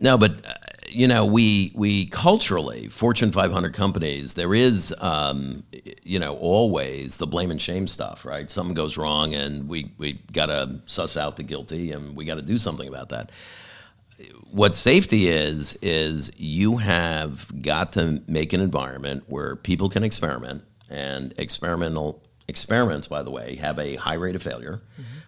no, 0.00 0.18
but 0.18 0.32
uh, 0.44 0.52
you 0.88 1.08
know, 1.08 1.24
we 1.24 1.72
we 1.74 2.06
culturally, 2.06 2.88
Fortune 2.88 3.32
500 3.32 3.72
companies, 3.72 4.34
there 4.34 4.54
is 4.54 4.94
um, 4.98 5.62
you 6.02 6.18
know 6.18 6.36
always 6.36 7.16
the 7.16 7.26
blame 7.26 7.50
and 7.50 7.60
shame 7.60 7.86
stuff, 7.86 8.26
right? 8.26 8.50
Something 8.50 8.74
goes 8.74 8.98
wrong, 8.98 9.32
and 9.32 9.66
we 9.66 9.92
we 9.96 10.20
got 10.30 10.46
to 10.46 10.80
suss 10.84 11.16
out 11.16 11.36
the 11.36 11.42
guilty, 11.42 11.90
and 11.90 12.14
we 12.14 12.26
got 12.26 12.34
to 12.34 12.42
do 12.42 12.58
something 12.58 12.86
about 12.86 13.08
that 13.08 13.30
what 14.50 14.76
safety 14.76 15.28
is 15.28 15.76
is 15.82 16.30
you 16.36 16.76
have 16.78 17.62
got 17.62 17.92
to 17.92 18.22
make 18.28 18.52
an 18.52 18.60
environment 18.60 19.24
where 19.26 19.56
people 19.56 19.88
can 19.88 20.04
experiment 20.04 20.62
and 20.90 21.32
experimental 21.38 22.22
experiments 22.48 23.08
by 23.08 23.22
the 23.22 23.30
way 23.30 23.56
have 23.56 23.78
a 23.78 23.94
high 23.96 24.14
rate 24.14 24.34
of 24.34 24.42
failure 24.42 24.82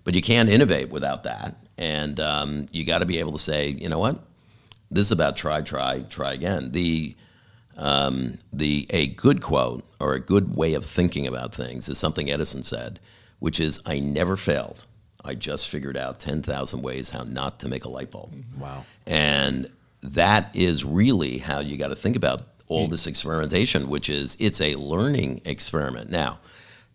but 0.04 0.14
you 0.14 0.22
can't 0.22 0.48
innovate 0.48 0.90
without 0.90 1.24
that. 1.24 1.56
And 1.76 2.20
um, 2.20 2.66
you 2.70 2.84
got 2.84 2.98
to 2.98 3.06
be 3.06 3.18
able 3.18 3.32
to 3.32 3.38
say 3.38 3.70
you 3.70 3.88
know 3.88 3.98
what? 3.98 4.20
This 4.90 5.06
is 5.06 5.12
about 5.12 5.36
try 5.36 5.62
try 5.62 6.00
try 6.00 6.34
again. 6.34 6.70
The 6.72 7.16
um, 7.76 8.38
the 8.52 8.86
a 8.90 9.08
good 9.08 9.42
quote 9.42 9.84
or 9.98 10.12
a 10.12 10.20
good 10.20 10.54
way 10.54 10.74
of 10.74 10.86
thinking 10.86 11.26
about 11.26 11.52
things 11.52 11.88
is 11.88 11.98
something 11.98 12.30
edison 12.30 12.62
said 12.62 13.00
which 13.40 13.58
is 13.58 13.80
i 13.84 13.98
never 13.98 14.36
failed 14.36 14.84
i 15.24 15.34
just 15.34 15.68
figured 15.68 15.96
out 15.96 16.20
10000 16.20 16.82
ways 16.82 17.10
how 17.10 17.22
not 17.22 17.60
to 17.60 17.68
make 17.68 17.84
a 17.84 17.88
light 17.88 18.10
bulb 18.10 18.32
mm-hmm. 18.32 18.60
Wow. 18.60 18.84
and 19.06 19.68
that 20.02 20.54
is 20.54 20.84
really 20.84 21.38
how 21.38 21.60
you 21.60 21.78
got 21.78 21.88
to 21.88 21.96
think 21.96 22.14
about 22.14 22.42
all 22.68 22.86
mm. 22.86 22.90
this 22.90 23.06
experimentation, 23.06 23.88
which 23.88 24.08
is 24.08 24.36
it's 24.38 24.60
a 24.60 24.74
learning 24.76 25.40
experiment. 25.44 26.10
Now, 26.10 26.40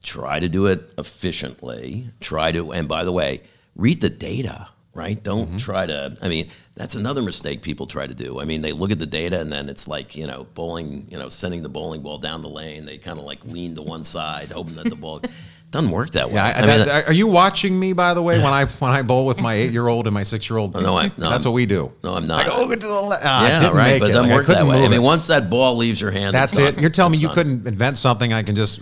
try 0.04 0.40
to 0.40 0.50
do 0.50 0.68
it 0.68 0.92
efficiently. 0.98 2.10
Try 2.20 2.52
to, 2.52 2.72
and 2.72 2.88
by 2.88 3.04
the 3.04 3.12
way, 3.12 3.42
read 3.76 4.02
the 4.02 4.10
data, 4.10 4.70
right? 4.94 5.22
Don't 5.22 5.48
mm-hmm. 5.48 5.58
try 5.58 5.86
to. 5.86 6.16
I 6.22 6.30
mean, 6.30 6.50
that's 6.76 6.96
another 6.96 7.22
mistake 7.22 7.62
people 7.62 7.88
try 7.88 8.08
to 8.08 8.14
do. 8.14 8.40
I 8.40 8.46
mean, 8.46 8.62
they 8.62 8.72
look 8.72 8.92
at 8.92 9.00
the 9.00 9.06
data 9.06 9.40
and 9.40 9.52
then 9.52 9.70
it's 9.70 9.88
like 9.88 10.16
you 10.16 10.28
know, 10.28 10.48
bowling, 10.54 11.08
you 11.10 11.18
know, 11.18 11.30
sending 11.30 11.64
the 11.64 11.70
bowling 11.70 12.02
ball 12.02 12.18
down 12.18 12.42
the 12.42 12.50
lane. 12.50 12.86
They 12.86 12.98
kind 12.98 13.20
of 13.20 13.26
like 13.26 13.44
lean 13.46 13.76
to 13.76 13.82
one 13.82 14.04
side, 14.04 14.50
hoping 14.50 14.76
that 14.76 14.90
the 14.90 14.96
ball 14.96 15.22
doesn't 15.72 15.92
work 15.92 16.10
that 16.12 16.30
way. 16.30 16.34
Yeah, 16.36 16.46
I, 16.46 16.52
I 16.52 16.60
mean, 16.78 16.86
that, 16.88 17.08
are 17.08 17.14
you 17.14 17.28
watching 17.28 17.80
me 17.80 17.94
by 17.94 18.14
the 18.16 18.22
way 18.24 18.38
when 18.38 18.48
I 18.54 18.66
when 18.66 18.92
I 18.92 19.02
bowl 19.04 19.26
with 19.26 19.40
my 19.42 19.54
eight 19.54 19.72
year 19.72 19.88
old 19.88 20.08
and 20.08 20.14
my 20.14 20.24
six 20.24 20.50
year 20.50 20.58
old? 20.58 20.74
No, 20.74 20.98
I- 20.98 21.12
no, 21.18 21.30
that's 21.30 21.46
I'm- 21.46 21.52
what 21.52 21.56
we 21.56 21.66
do. 21.66 21.92
no, 22.04 22.16
I'm 22.16 22.26
not. 22.28 22.46
I 22.46 22.50
go, 22.50 22.56
"Oh, 22.56 22.70
to 22.70 22.76
the 22.76 23.02
left. 23.02 23.24
Ah, 23.26 23.44
I 23.44 23.48
yeah, 23.50 23.60
didn't 23.60 23.76
right. 23.76 23.92
make 23.92 24.00
But 24.02 24.06
it. 24.08 24.10
it 24.10 24.14
doesn't 24.14 24.30
Like, 24.32 24.38
work 24.40 24.48
that 24.48 24.66
way. 24.68 24.84
I 24.84 24.88
mean, 24.88 25.04
once 25.04 25.28
that 25.28 25.50
ball 25.50 25.76
leaves 25.78 26.02
your 26.02 26.12
hand, 26.12 26.34
That's 26.36 26.54
it's 26.54 26.60
done. 26.62 26.74
it. 26.76 26.82
You're 26.82 26.90
telling 26.90 27.12
me 27.12 27.18
you 27.20 27.28
done. 27.28 27.36
couldn't 27.36 27.68
invent 27.68 27.98
something 27.98 28.34
I 28.34 28.44
can 28.44 28.56
just. 28.56 28.82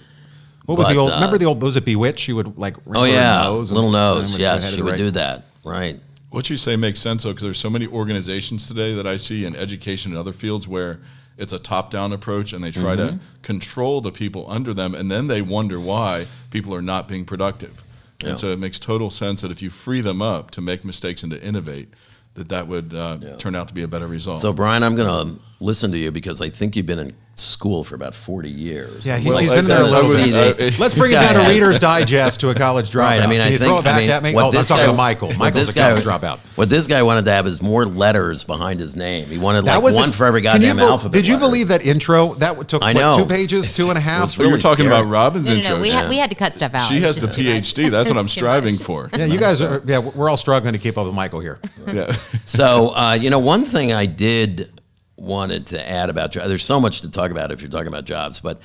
What 0.65 0.77
was 0.77 0.87
But, 0.87 0.93
the 0.93 0.99
old? 0.99 1.11
uh, 1.11 1.15
remember 1.15 1.37
the 1.37 1.45
old? 1.45 1.61
Was 1.61 1.75
it 1.77 1.85
Bewitched? 1.85 2.19
She 2.19 2.33
would 2.33 2.57
like. 2.57 2.77
Oh 2.93 3.03
yeah, 3.03 3.43
nose 3.43 3.71
little 3.71 3.87
and 3.87 3.93
nose. 3.93 4.31
then 4.33 4.41
Yes, 4.41 4.63
head 4.63 4.73
she 4.73 4.81
would 4.81 4.91
right. 4.91 4.97
do 4.97 5.11
that. 5.11 5.45
Right. 5.65 5.99
What 6.29 6.49
you 6.49 6.57
say 6.57 6.75
makes 6.75 6.99
sense 6.99 7.23
though, 7.23 7.29
because 7.29 7.43
there's 7.43 7.57
so 7.57 7.69
many 7.69 7.87
organizations 7.87 8.67
today 8.67 8.93
that 8.95 9.07
I 9.07 9.15
see 9.17 9.45
in 9.45 9.55
education 9.55 10.11
and 10.11 10.19
other 10.19 10.33
fields 10.33 10.67
where 10.67 10.99
it's 11.37 11.53
a 11.53 11.59
top-down 11.59 12.11
approach, 12.13 12.51
and 12.53 12.63
they 12.63 12.71
try 12.71 12.95
Mm-hmm. 12.95 13.17
to 13.17 13.23
control 13.41 14.01
the 14.01 14.11
people 14.11 14.45
under 14.49 14.73
them, 14.73 14.95
and 14.95 15.09
then 15.11 15.27
they 15.27 15.41
wonder 15.41 15.79
why 15.79 16.25
people 16.51 16.73
are 16.73 16.81
not 16.81 17.07
being 17.07 17.25
productive. 17.25 17.83
Yeah. 18.21 18.29
And 18.29 18.39
so 18.39 18.47
it 18.47 18.57
makes 18.59 18.79
total 18.79 19.09
sense 19.11 19.41
that 19.43 19.51
if 19.51 19.61
you 19.61 19.69
free 19.69 20.01
them 20.01 20.21
up 20.21 20.49
to 20.51 20.61
make 20.61 20.83
mistakes 20.83 21.21
and 21.23 21.31
to 21.31 21.41
innovate, 21.43 21.89
that 22.33 22.49
that 22.49 22.67
would 22.67 22.93
uh, 22.93 23.17
Yeah. 23.21 23.35
turn 23.35 23.55
out 23.55 23.67
to 23.67 23.73
be 23.73 23.83
a 23.83 23.87
better 23.87 24.07
result. 24.07 24.41
So 24.41 24.51
Brian, 24.53 24.81
I'm 24.83 24.95
going 24.95 25.27
to 25.27 25.39
listen 25.59 25.91
to 25.91 25.97
you 25.97 26.11
because 26.11 26.41
I 26.41 26.49
think 26.49 26.75
you've 26.75 26.85
been 26.87 26.99
in 26.99 27.13
school 27.39 27.83
for 27.83 27.93
about 27.95 28.15
40 28.15 28.49
years. 28.49 29.05
Yeah, 29.05 29.17
he, 29.17 29.29
Well, 29.29 29.37
has 29.39 29.49
I- 29.51 29.55
been 29.57 29.65
there 29.65 29.81
a 29.81 29.85
I 29.85 29.89
little 29.89 30.09
was- 30.09 30.25
bit. 30.25 30.73
uh, 30.73 30.77
Let's 30.79 30.95
bring 30.95 31.11
it 31.11 31.15
down 31.15 31.35
to 31.43 31.49
Reader's 31.51 31.77
Digest 31.79 32.39
to 32.39 32.49
a 32.49 32.55
college 32.55 32.89
dropout. 32.91 32.97
Right. 33.07 33.21
I 33.21 33.27
mean, 33.27 33.37
Can 33.39 33.47
I 33.47 33.51
you 33.51 33.57
think. 33.59 33.69
throw 33.69 33.77
it 33.79 33.83
back 33.83 33.95
I 33.97 33.99
mean, 34.01 34.09
at 34.09 34.23
me? 34.23 34.33
what 34.33 34.45
Oh, 34.45 34.47
I'm 34.47 34.53
this 34.53 34.69
guy, 34.69 34.85
to 34.87 34.93
Michael. 34.93 35.31
Michael's 35.35 35.67
this 35.67 35.75
a 35.75 35.79
college 35.79 36.03
guy, 36.03 36.17
dropout. 36.17 36.39
What 36.55 36.69
this 36.69 36.87
guy 36.87 37.03
wanted 37.03 37.25
to 37.25 37.31
have 37.31 37.45
is 37.47 37.61
more 37.61 37.85
letters 37.85 38.43
behind 38.43 38.79
his 38.79 38.95
name. 38.95 39.27
He 39.29 39.37
wanted 39.37 39.65
like 39.65 39.81
one 39.81 40.09
it. 40.09 40.15
for 40.15 40.25
every 40.25 40.41
Can 40.41 40.61
you 40.61 40.67
goddamn 40.67 40.77
bel- 40.77 40.89
alphabet. 40.89 41.13
Did 41.13 41.27
you 41.27 41.35
letter. 41.35 41.45
believe 41.45 41.67
that 41.69 41.85
intro? 41.85 42.33
That 42.35 42.67
took 42.67 42.81
I 42.83 42.93
what, 42.93 42.99
know. 42.99 43.17
two 43.19 43.25
pages, 43.27 43.75
two 43.77 43.89
and 43.89 43.97
a 43.97 44.01
half. 44.01 44.23
was 44.23 44.33
so 44.33 44.41
you're 44.41 44.49
really 44.51 44.61
talking 44.61 44.85
scary. 44.85 44.99
about 44.99 45.09
Robin's 45.09 45.47
No, 45.47 45.53
no, 45.53 45.57
intro. 45.59 45.75
no. 45.75 45.81
We, 45.81 45.87
Yeah. 45.89 45.93
had, 46.01 46.09
we 46.09 46.17
had 46.17 46.29
to 46.31 46.35
cut 46.35 46.55
stuff 46.55 46.73
out. 46.73 46.87
she 46.89 47.01
has 47.01 47.15
the 47.17 47.27
just 47.27 47.35
too 47.35 47.43
much. 47.43 47.73
PhD. 47.75 47.91
That's 47.91 48.09
what 48.09 48.17
I'm 48.17 48.27
striving 48.27 48.75
for. 48.77 49.09
yeah, 49.15 49.25
you 49.25 49.37
guys 49.39 49.61
are. 49.61 49.81
Yeah, 49.87 49.99
we're 49.99 50.29
all 50.29 50.37
struggling 50.37 50.73
to 50.73 50.79
keep 50.79 50.97
up 50.97 51.05
with 51.05 51.13
Michael 51.15 51.39
here. 51.39 51.59
Yeah. 51.93 52.15
So, 52.45 52.89
uh, 52.95 53.13
you 53.13 53.29
know, 53.29 53.39
one 53.39 53.63
thing 53.63 53.93
I 53.93 54.05
did 54.07 54.69
wanted 55.17 55.67
to 55.67 55.89
add 55.89 56.09
about 56.09 56.31
jobs. 56.31 56.47
There's 56.47 56.63
so 56.65 56.79
much 56.79 57.01
to 57.01 57.11
talk 57.11 57.31
about 57.31 57.51
if 57.51 57.61
you're 57.61 57.71
talking 57.71 57.87
about 57.87 58.05
jobs, 58.05 58.39
but 58.39 58.59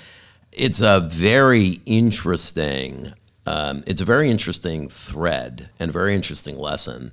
it's 0.53 0.81
a 0.81 1.01
very 1.01 1.81
interesting. 1.87 3.15
Um, 3.47 3.83
it's 3.87 4.01
a 4.01 4.05
very 4.05 4.31
interesting 4.31 4.89
thread 4.89 5.71
and 5.81 5.89
a 5.89 5.93
very 5.93 6.15
interesting 6.15 6.57
lesson 6.57 7.13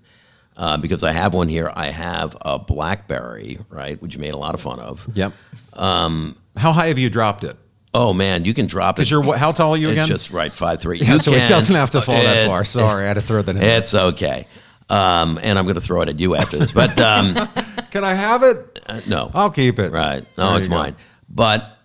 uh, 0.55 0.77
because 0.77 1.03
I 1.03 1.11
have 1.13 1.33
one 1.33 1.47
here. 1.47 1.71
I 1.73 1.87
have 1.87 2.37
a 2.41 2.59
BlackBerry, 2.59 3.59
right, 3.69 3.99
which 4.01 4.13
you 4.13 4.21
made 4.21 4.33
a 4.33 4.37
lot 4.37 4.53
of 4.53 4.61
fun 4.61 4.79
of. 4.79 5.07
Yep. 5.15 5.33
Um, 5.73 6.35
how 6.55 6.71
high 6.71 6.87
have 6.87 6.99
you 6.99 7.09
dropped 7.09 7.43
it? 7.43 7.55
Oh 7.91 8.13
man, 8.13 8.45
you 8.45 8.53
can 8.53 8.67
drop 8.67 8.95
it. 8.95 8.97
Because 8.97 9.09
you're? 9.09 9.37
How 9.37 9.51
tall 9.51 9.73
are 9.73 9.77
you 9.77 9.89
again? 9.89 10.01
It's 10.01 10.09
just 10.09 10.31
right, 10.31 10.53
five 10.53 10.79
three. 10.79 10.99
yeah, 11.01 11.17
so 11.17 11.31
it 11.31 11.47
doesn't 11.49 11.73
have 11.73 11.89
to 11.91 12.01
fall 12.01 12.21
that 12.21 12.45
far. 12.45 12.63
Sorry, 12.63 13.05
I 13.05 13.07
had 13.07 13.15
to 13.15 13.21
throw 13.21 13.41
that 13.41 13.55
in. 13.55 13.61
It's 13.61 13.95
okay. 13.95 14.45
Um, 14.91 15.39
and 15.41 15.57
I'm 15.57 15.65
going 15.65 15.75
to 15.75 15.81
throw 15.81 16.01
it 16.01 16.09
at 16.09 16.19
you 16.19 16.35
after 16.35 16.57
this, 16.57 16.71
but 16.71 16.97
um, 16.97 17.35
Can 17.91 18.03
I 18.03 18.13
have 18.13 18.43
it? 18.43 18.68
Uh, 18.89 19.01
no. 19.07 19.31
I'll 19.33 19.49
keep 19.51 19.79
it. 19.79 19.91
Right. 19.91 20.25
No, 20.37 20.49
There 20.49 20.57
it's 20.57 20.67
you 20.67 20.71
go. 20.71 20.77
mine. 20.77 20.95
But 21.29 21.77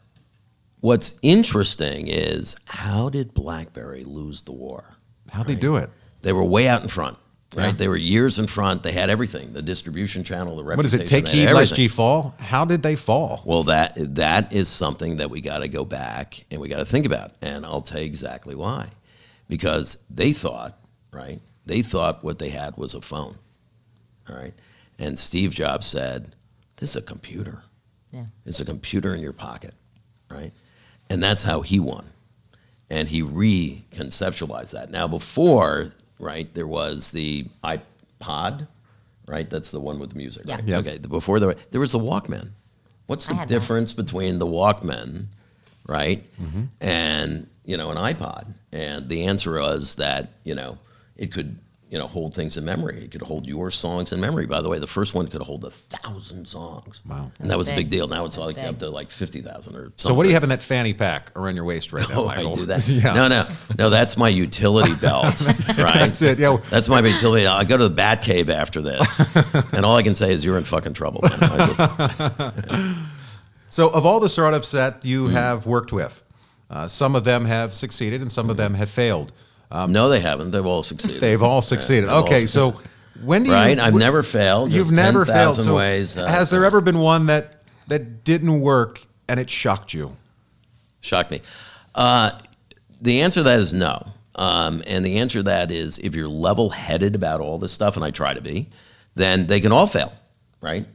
what's 0.81 1.19
interesting 1.23 2.09
is 2.09 2.57
how 2.67 3.09
did 3.09 3.35
BlackBerry 3.35 4.05
lose 4.05 4.43
the 4.43 4.53
war? 4.53 4.85
How'd 5.31 5.47
they 5.47 5.55
do 5.55 5.77
it? 5.77 5.91
They 6.23 6.33
were 6.33 6.45
way 6.45 6.69
out 6.69 6.83
in 6.83 6.89
front, 6.89 7.19
right? 7.55 7.67
Yeah. 7.67 7.73
They 7.73 7.89
were 7.89 7.97
years 7.97 8.39
in 8.39 8.47
front. 8.47 8.83
They 8.83 8.93
had 8.93 9.11
everything: 9.11 9.53
the 9.53 9.63
distribution 9.63 10.25
channel, 10.25 10.57
the 10.57 10.63
What 10.65 10.85
is 10.85 10.95
reputation. 10.95 11.01
it? 11.01 11.07
Take 11.07 11.25
they 11.33 11.41
had 11.41 11.49
heed 11.49 11.55
lest 11.55 11.73
everything. 11.73 11.83
ye 11.83 11.89
fall. 11.89 12.35
How 12.39 12.65
did 12.65 12.83
they 12.83 12.97
fall? 12.97 13.43
Well, 13.45 13.65
that 13.65 13.95
that 14.15 14.53
is 14.53 14.69
something 14.69 15.17
that 15.17 15.29
we 15.31 15.41
got 15.41 15.59
to 15.59 15.69
go 15.69 15.85
back 15.85 16.45
and 16.51 16.61
we 16.61 16.69
got 16.69 16.79
to 16.79 16.87
think 16.87 17.05
about, 17.07 17.33
and 17.43 17.67
I'll 17.67 17.83
tell 17.83 17.99
you 18.01 18.07
exactly 18.07 18.55
why. 18.55 18.89
Because 19.49 19.99
they 20.09 20.33
thought, 20.33 20.79
right? 21.13 21.41
They 21.67 21.83
thought 21.83 22.25
what 22.25 22.39
they 22.39 22.51
had 22.51 22.77
was 22.79 22.95
a 22.95 23.01
phone, 23.03 23.37
all 24.29 24.37
right. 24.37 24.55
And 24.99 25.19
Steve 25.19 25.53
Jobs 25.55 25.87
said, 25.87 26.35
"This 26.85 26.91
is 26.91 26.97
a 26.97 27.03
computer. 27.03 27.63
Yeah. 28.13 28.27
It's 28.45 28.61
a 28.61 28.65
computer 28.67 29.15
in 29.15 29.23
your 29.23 29.33
pocket, 29.33 29.73
right?" 30.31 30.53
And 31.09 31.23
that's 31.23 31.43
how 31.45 31.63
he 31.63 31.81
won, 31.81 32.11
and 32.91 33.09
he 33.09 33.23
reconceptualized 33.23 34.71
that. 34.73 34.91
Now, 34.91 35.09
before, 35.09 35.93
right, 36.19 36.53
there 36.55 36.67
was 36.67 37.11
the 37.11 37.47
iPod, 37.63 38.67
right? 39.27 39.49
That's 39.49 39.71
the 39.71 39.81
one 39.81 39.99
with 39.99 40.11
the 40.11 40.17
music, 40.17 40.45
Yeah. 40.47 40.57
right? 40.57 40.65
Yeah. 40.65 40.79
Okay. 40.79 40.99
Before 40.99 41.41
there, 41.41 41.55
there 41.71 41.81
was 41.81 41.93
the 41.93 41.99
Walkman. 41.99 42.51
What's 43.07 43.27
the 43.27 43.35
had 43.35 43.49
that. 43.49 43.55
difference 43.55 43.93
between 43.93 44.39
the 44.39 44.47
Walkman, 44.47 45.27
right, 45.87 46.23
Mm-hmm. 46.41 46.65
and 46.81 47.47
you 47.65 47.77
know 47.79 47.91
an 47.91 47.97
iPod? 47.97 48.53
And 48.73 49.09
the 49.09 49.25
answer 49.25 49.53
was 49.61 49.95
that 49.95 50.33
you 50.45 50.55
know 50.55 50.79
it 51.17 51.33
could 51.33 51.59
you 51.91 51.99
know 51.99 52.07
hold 52.09 52.35
things 52.35 52.57
in 52.57 52.65
memory. 52.65 53.05
It 53.05 53.11
could 53.13 53.23
hold 53.23 53.47
your 53.47 53.71
songs 53.71 54.13
in 54.13 54.21
memory. 54.21 54.47
By 54.47 54.61
the 54.63 54.69
way, 54.69 54.79
the 54.79 54.87
first 54.87 55.15
one 55.15 55.29
could 55.29 55.43
hold 55.43 55.65
a 55.65 55.71
thousand 55.71 56.49
songs. 56.49 57.03
Wow. 57.07 57.31
and 57.41 57.51
that 57.51 57.59
was 57.59 57.69
a 57.69 57.73
big. 57.73 57.87
big 57.87 57.91
deal. 57.91 58.09
Now 58.09 58.25
it's 58.25 58.35
That's 58.37 58.47
like 58.47 58.57
big. 58.57 58.65
up 58.65 58.79
to 58.81 58.91
like 58.91 59.11
fifty 59.11 59.41
thousand 59.43 59.77
or 59.77 59.83
something. 59.85 59.95
So 59.99 60.15
what 60.15 60.23
do 60.25 60.29
you 60.31 60.35
have 60.35 60.43
in 60.43 60.49
that 60.49 60.63
fanny 60.63 60.93
pack 60.95 61.31
around 61.37 61.55
your 61.57 61.65
waist 61.65 61.93
right 61.93 62.09
now, 62.09 62.23
Oh, 62.23 62.29
I 62.29 62.53
do 62.53 62.67
that. 62.67 62.89
yeah. 62.89 63.13
No, 63.15 63.29
no, 63.29 63.47
no. 63.79 63.91
That's 63.91 64.17
my 64.17 64.29
utility 64.29 64.95
belt, 65.01 65.41
right? 65.79 65.95
That's 65.95 66.23
it. 66.23 66.39
Yeah. 66.39 66.59
That's 66.71 66.89
my 66.89 67.01
utility. 67.01 67.47
I 67.47 67.65
go 67.65 67.77
to 67.77 67.85
the 67.85 67.95
Bat 67.95 68.23
Cave 68.23 68.51
after 68.51 68.81
this, 68.81 69.21
and 69.73 69.85
all 69.87 69.97
I 69.97 70.03
can 70.03 70.15
say 70.15 70.33
is 70.33 70.45
you're 70.45 70.59
in 70.59 70.65
fucking 70.65 70.95
trouble. 70.95 71.21
Man. 71.23 71.39
I 71.43 71.67
just- 71.67 72.97
So, 73.71 73.89
of 73.91 74.07
all 74.07 74.21
the 74.21 74.29
startups 74.29 74.71
that 74.71 75.05
you 75.05 75.25
Mm. 75.27 75.33
have 75.33 75.67
worked 75.67 75.93
with, 75.93 76.23
uh, 76.71 76.87
some 76.87 77.17
of 77.17 77.25
them 77.25 77.45
have 77.47 77.75
succeeded 77.75 78.21
and 78.21 78.31
some 78.31 78.49
of 78.49 78.57
them 78.57 78.75
have 78.75 78.89
failed. 78.89 79.33
No, 79.89 80.09
they 80.09 80.21
haven't. 80.21 80.51
They've 80.51 80.65
all 80.67 80.83
succeeded. 80.83 81.21
They've 81.21 81.43
all 81.43 81.61
succeeded. 81.63 82.05
they've 82.05 82.15
all 82.15 82.25
okay, 82.25 82.47
so 82.47 82.81
when 83.23 83.43
do 83.45 83.51
you? 83.51 83.55
right? 83.55 83.79
I've 83.79 83.95
never 83.95 84.23
failed. 84.23 84.73
You've 84.73 84.93
never 84.93 85.25
failed. 85.25 85.57
10,000 85.57 85.65
So, 85.65 85.77
ways. 85.77 86.17
uh, 86.17 86.27
has 86.27 86.51
there 86.51 86.65
ever 86.65 86.81
been 86.81 86.99
one 86.99 87.27
that 87.27 87.57
that 87.89 88.25
didn't 88.25 88.61
work 88.61 89.05
and 89.29 89.39
it 89.41 89.51
shocked 89.51 89.93
you? 89.95 90.17
shocked 91.01 91.31
me? 91.31 91.41
Uh, 91.95 92.31
the 93.01 93.21
answer 93.21 93.41
to 93.41 93.45
that 93.45 93.59
is 93.59 93.75
no. 93.75 94.09
Um, 94.37 94.83
and 94.87 95.05
the 95.05 95.19
answer 95.19 95.39
to 95.41 95.43
that 95.45 95.71
is 95.71 95.99
if 95.99 96.15
you're 96.17 96.29
level 96.29 96.71
headed 96.71 97.15
about 97.15 97.41
all 97.41 97.59
this 97.59 97.73
stuff, 97.73 97.95
and 97.97 98.05
I 98.05 98.11
try 98.11 98.35
to 98.35 98.41
be, 98.41 98.69
then 99.15 99.47
they 99.47 99.61
can 99.61 99.71
all 99.71 99.87
fail, 99.87 100.13
right? 100.61 100.87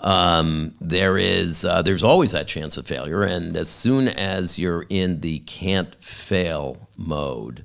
Um, 0.00 0.72
there 0.80 1.16
is 1.18 1.64
uh, 1.64 1.82
there's 1.82 2.02
always 2.02 2.30
that 2.32 2.46
chance 2.46 2.76
of 2.76 2.86
failure, 2.86 3.22
and 3.22 3.56
as 3.56 3.68
soon 3.70 4.06
as 4.08 4.58
you're 4.58 4.84
in 4.90 5.20
the 5.22 5.38
can't 5.40 5.94
fail 5.96 6.88
mode, 6.96 7.64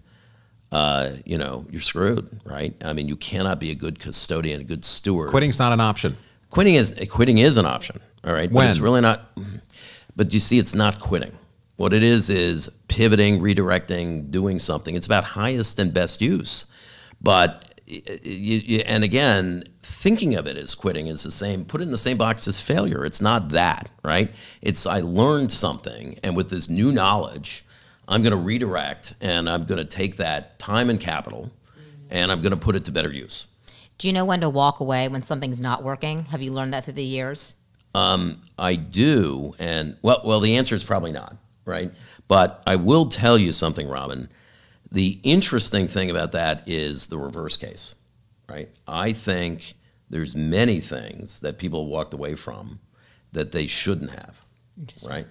uh, 0.72 1.11
you 1.26 1.38
know 1.38 1.65
you're 1.70 1.82
screwed, 1.82 2.41
right? 2.45 2.74
I 2.84 2.93
mean, 2.93 3.07
you 3.07 3.15
cannot 3.15 3.59
be 3.59 3.72
a 3.72 3.76
good 3.76 3.99
custodian, 3.99 4.61
a 4.61 4.63
good 4.63 4.86
steward. 4.86 5.30
Quitting's 5.30 5.59
not 5.59 5.72
an 5.74 5.80
option. 5.82 6.15
Quitting 6.49 6.76
is 6.76 6.93
quitting 7.09 7.38
is 7.39 7.57
an 7.57 7.65
option. 7.65 7.99
All 8.24 8.34
right, 8.34 8.51
When? 8.51 8.65
but 8.67 8.70
it's 8.72 8.80
really 8.80 9.01
not. 9.01 9.32
But 10.15 10.34
you 10.34 10.39
see, 10.39 10.59
it's 10.59 10.74
not 10.76 10.99
quitting. 10.99 11.32
What 11.78 11.93
it 11.93 12.03
is 12.03 12.30
is 12.30 12.70
pivoting, 12.89 13.39
redirecting, 13.39 14.30
doing 14.32 14.59
something. 14.59 14.95
It's 14.95 15.05
about 15.05 15.24
highest 15.24 15.80
and 15.80 15.93
best 15.93 16.22
use. 16.22 16.65
But 17.22 17.80
y- 17.89 18.01
y- 18.05 18.20
you, 18.24 18.80
and 18.80 19.03
again, 19.05 19.63
thinking 19.82 20.36
of 20.36 20.45
it 20.47 20.57
as 20.57 20.76
quitting 20.76 21.07
is 21.07 21.24
the 21.24 21.32
same. 21.32 21.63
Put 21.63 21.80
it 21.80 21.86
in 21.86 21.91
the 21.91 21.97
same 21.97 22.17
box 22.17 22.47
as 22.49 22.59
failure. 22.59 23.05
It's 23.05 23.22
not 23.22 23.49
that, 23.49 23.89
right? 24.03 24.32
It's 24.61 24.86
I 24.86 24.99
learned 24.99 25.51
something, 25.53 26.20
and 26.24 26.36
with 26.36 26.49
this 26.49 26.67
new 26.70 26.91
knowledge, 26.91 27.63
I'm 28.10 28.24
going 28.24 28.32
to 28.32 28.38
redirect, 28.38 29.14
and 29.22 29.47
I'm 29.47 29.66
going 29.66 29.78
to 29.78 29.86
take 29.86 30.18
that 30.18 30.57
time 30.57 30.89
and 30.89 30.99
capital, 30.99 31.51
and 32.10 32.32
I'm 32.32 32.41
going 32.41 32.51
to 32.51 32.57
put 32.57 32.76
it 32.76 32.86
to 32.86 32.91
better 32.91 33.14
use. 33.14 33.45
Do 33.99 34.07
you 34.07 34.14
know 34.14 34.26
when 34.26 34.41
to 34.41 34.49
walk 34.49 34.80
away 34.80 35.07
when 35.07 35.22
something's 35.22 35.62
not 35.62 35.84
working? 35.84 36.26
Have 36.26 36.41
you 36.41 36.51
learned 36.51 36.74
that 36.74 36.86
through 36.86 36.93
the 36.93 37.03
years? 37.03 37.53
Um, 37.93 38.39
I 38.57 38.76
do, 38.76 39.53
and 39.60 39.95
well, 40.01 40.22
well, 40.26 40.39
the 40.39 40.57
answer 40.57 40.74
is 40.74 40.84
probably 40.84 41.12
not, 41.12 41.38
right? 41.66 41.91
But 42.28 42.64
I 42.66 42.78
will 42.78 43.07
tell 43.10 43.38
you 43.38 43.51
something, 43.51 43.88
Robin. 43.88 44.28
The 44.91 45.20
interesting 45.22 45.88
thing 45.88 46.10
about 46.10 46.32
that 46.32 46.64
is 46.68 47.07
the 47.07 47.20
reverse 47.20 47.57
case, 47.57 47.93
right? 48.49 48.70
I 48.88 49.14
think 49.14 49.76
there's 50.10 50.36
many 50.36 50.80
things 50.80 51.39
that 51.41 51.60
people 51.60 51.86
walked 51.88 52.14
away 52.14 52.34
from 52.34 52.80
that 53.32 53.51
they 53.51 53.68
shouldn't 53.68 54.12
have, 54.12 54.41
right? 55.07 55.28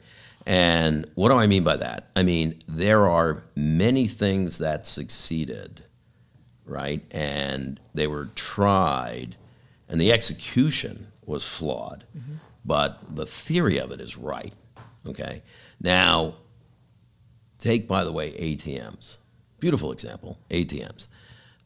And 0.48 1.04
what 1.14 1.28
do 1.28 1.34
I 1.34 1.46
mean 1.46 1.62
by 1.62 1.76
that? 1.76 2.08
I 2.16 2.22
mean 2.22 2.62
there 2.66 3.06
are 3.06 3.44
many 3.54 4.06
things 4.06 4.56
that 4.58 4.86
succeeded, 4.86 5.84
right? 6.64 7.04
And 7.10 7.78
they 7.92 8.06
were 8.06 8.30
tried, 8.34 9.36
and 9.90 10.00
the 10.00 10.10
execution 10.10 11.08
was 11.26 11.46
flawed, 11.46 12.04
mm-hmm. 12.16 12.36
but 12.64 13.14
the 13.14 13.26
theory 13.26 13.76
of 13.76 13.92
it 13.92 14.00
is 14.00 14.16
right. 14.16 14.54
Okay. 15.06 15.42
Now, 15.82 16.36
take 17.58 17.86
by 17.86 18.02
the 18.02 18.12
way 18.12 18.32
ATMs. 18.32 19.18
Beautiful 19.60 19.92
example. 19.92 20.38
ATMs. 20.48 21.08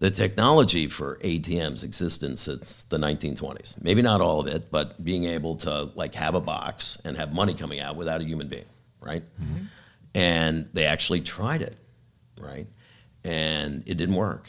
The 0.02 0.10
technology 0.10 0.88
for 0.88 1.16
ATMs 1.18 1.84
existed 1.84 2.36
since 2.36 2.82
the 2.82 2.98
1920s. 2.98 3.80
Maybe 3.80 4.02
not 4.02 4.20
all 4.20 4.40
of 4.40 4.48
it, 4.48 4.68
but 4.68 5.04
being 5.04 5.26
able 5.26 5.54
to 5.58 5.90
like 5.94 6.12
have 6.16 6.34
a 6.34 6.40
box 6.40 7.00
and 7.04 7.16
have 7.16 7.32
money 7.32 7.54
coming 7.54 7.78
out 7.78 7.94
without 7.94 8.20
a 8.20 8.24
human 8.24 8.48
being, 8.48 8.64
right? 9.00 9.22
Mm-hmm. 9.40 9.66
And 10.16 10.68
they 10.72 10.86
actually 10.86 11.20
tried 11.20 11.62
it, 11.62 11.76
right? 12.36 12.66
And 13.22 13.84
it 13.86 13.96
didn't 13.96 14.16
work, 14.16 14.48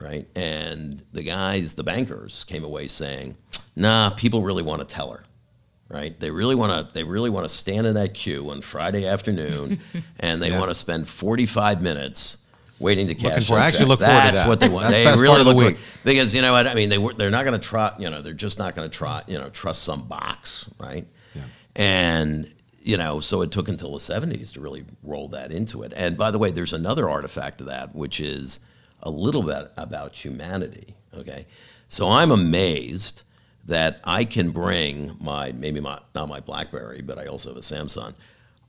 right? 0.00 0.26
And 0.34 1.04
the 1.12 1.22
guys, 1.22 1.74
the 1.74 1.84
bankers, 1.84 2.44
came 2.44 2.64
away 2.64 2.88
saying, 2.88 3.36
"Nah, 3.76 4.08
people 4.08 4.40
really 4.42 4.62
want 4.62 4.80
a 4.80 4.86
teller." 4.86 5.22
Right? 5.90 6.18
They 6.18 6.30
really 6.30 6.54
want 6.54 6.88
to. 6.88 6.94
They 6.94 7.04
really 7.04 7.28
want 7.28 7.46
to 7.46 7.54
stand 7.54 7.86
in 7.86 7.94
that 7.96 8.14
queue 8.14 8.50
on 8.50 8.62
Friday 8.62 9.06
afternoon, 9.06 9.80
and 10.18 10.40
they 10.42 10.48
Yeah. 10.48 10.58
want 10.58 10.70
to 10.70 10.74
spend 10.74 11.06
forty-five 11.08 11.82
minutes 11.82 12.38
waiting 12.78 13.06
to 13.08 13.14
cash. 13.14 13.24
Looking 13.32 13.44
for- 13.46 13.58
I 13.58 13.66
actually 13.66 13.84
look 13.86 14.00
forward 14.00 14.14
to 14.14 14.20
That's 14.26 14.40
that. 14.40 14.48
what 14.48 14.60
they 14.60 14.68
want. 14.68 14.82
That's 14.90 14.94
the 14.96 14.98
they 14.98 15.04
best 15.04 15.20
really 15.20 15.28
part 15.30 15.40
of 15.40 15.46
the 15.46 15.52
look 15.54 15.62
for- 15.62 15.68
week. 15.70 15.78
because 16.04 16.34
you 16.34 16.42
know 16.42 16.52
what 16.52 16.66
I 16.66 16.74
mean. 16.74 16.88
They 16.90 16.98
were- 16.98 17.14
they're 17.14 17.30
not 17.30 17.44
going 17.44 17.58
to 17.58 17.66
try. 17.68 17.94
You 17.98 18.10
know, 18.10 18.22
they're 18.22 18.32
just 18.34 18.58
not 18.58 18.74
going 18.74 18.88
to 18.90 18.96
try. 18.96 19.22
You 19.26 19.38
know, 19.38 19.48
trust 19.50 19.82
some 19.82 20.02
box, 20.08 20.68
right? 20.78 21.06
Yeah. 21.34 21.42
And 21.76 22.52
you 22.82 22.96
know, 22.98 23.18
so 23.20 23.40
it 23.42 23.50
took 23.50 23.68
until 23.68 23.92
the 23.92 23.98
'70s 23.98 24.52
to 24.54 24.60
really 24.60 24.84
roll 25.02 25.28
that 25.28 25.50
into 25.52 25.82
it. 25.82 25.92
And 25.96 26.18
by 26.18 26.30
the 26.30 26.38
way, 26.38 26.50
there's 26.50 26.72
another 26.74 27.08
artifact 27.08 27.60
of 27.60 27.66
that, 27.68 27.94
which 27.94 28.20
is 28.20 28.60
a 29.02 29.10
little 29.10 29.42
bit 29.42 29.70
about 29.76 30.14
humanity. 30.14 30.94
Okay, 31.16 31.46
so 31.88 32.08
I'm 32.10 32.30
amazed 32.30 33.22
that 33.66 34.00
I 34.04 34.24
can 34.26 34.50
bring 34.50 35.16
my 35.20 35.52
maybe 35.52 35.80
my 35.80 35.98
not 36.14 36.28
my 36.28 36.40
BlackBerry, 36.40 37.00
but 37.00 37.18
I 37.18 37.26
also 37.26 37.48
have 37.50 37.56
a 37.56 37.60
Samsung 37.60 38.14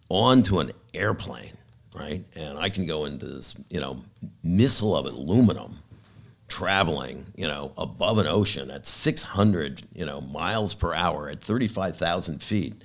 onto 0.07 0.59
an 0.59 0.71
airplane, 0.93 1.57
right? 1.95 2.23
And 2.35 2.57
I 2.57 2.69
can 2.69 2.85
go 2.85 3.05
into 3.05 3.25
this, 3.25 3.55
you 3.69 3.79
know, 3.79 4.03
missile 4.43 4.95
of 4.95 5.05
aluminum 5.05 5.79
traveling, 6.47 7.25
you 7.35 7.47
know, 7.47 7.71
above 7.77 8.17
an 8.17 8.27
ocean 8.27 8.69
at 8.69 8.85
600, 8.85 9.81
you 9.93 10.05
know, 10.05 10.21
miles 10.21 10.73
per 10.73 10.93
hour 10.93 11.29
at 11.29 11.41
35,000 11.41 12.41
feet. 12.43 12.81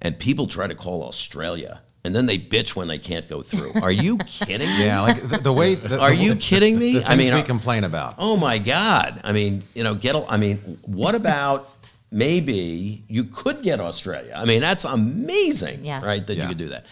And 0.00 0.18
people 0.18 0.46
try 0.46 0.66
to 0.66 0.74
call 0.74 1.02
Australia 1.04 1.80
and 2.04 2.14
then 2.14 2.26
they 2.26 2.38
bitch 2.38 2.76
when 2.76 2.86
they 2.86 2.98
can't 2.98 3.28
go 3.28 3.42
through. 3.42 3.72
Are 3.82 3.90
you 3.90 4.18
kidding 4.26 4.68
me? 4.68 4.84
Yeah, 4.84 5.00
like 5.00 5.20
the, 5.28 5.38
the 5.38 5.52
way. 5.52 5.74
The, 5.74 5.98
Are 6.00 6.10
the- 6.10 6.16
you 6.16 6.36
kidding 6.36 6.78
me? 6.78 6.98
The 6.98 7.08
I 7.08 7.16
mean, 7.16 7.34
we 7.34 7.42
complain 7.42 7.82
about. 7.84 8.14
Oh 8.18 8.36
my 8.36 8.58
God! 8.58 9.20
I 9.24 9.32
mean, 9.32 9.64
you 9.74 9.82
know, 9.82 9.94
get. 9.94 10.14
a- 10.14 10.24
I 10.28 10.36
mean, 10.36 10.58
what 10.82 11.14
about 11.16 11.68
maybe 12.12 13.02
you 13.08 13.24
could 13.24 13.62
get 13.62 13.80
Australia? 13.80 14.32
I 14.36 14.44
mean, 14.44 14.60
that's 14.60 14.84
amazing, 14.84 15.84
Yeah. 15.84 16.04
right? 16.04 16.24
That 16.24 16.36
Yeah. 16.36 16.44
you 16.44 16.48
could 16.50 16.58
do 16.58 16.68
that. 16.68 16.86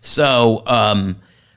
So, 0.00 0.62
um, 0.66 1.16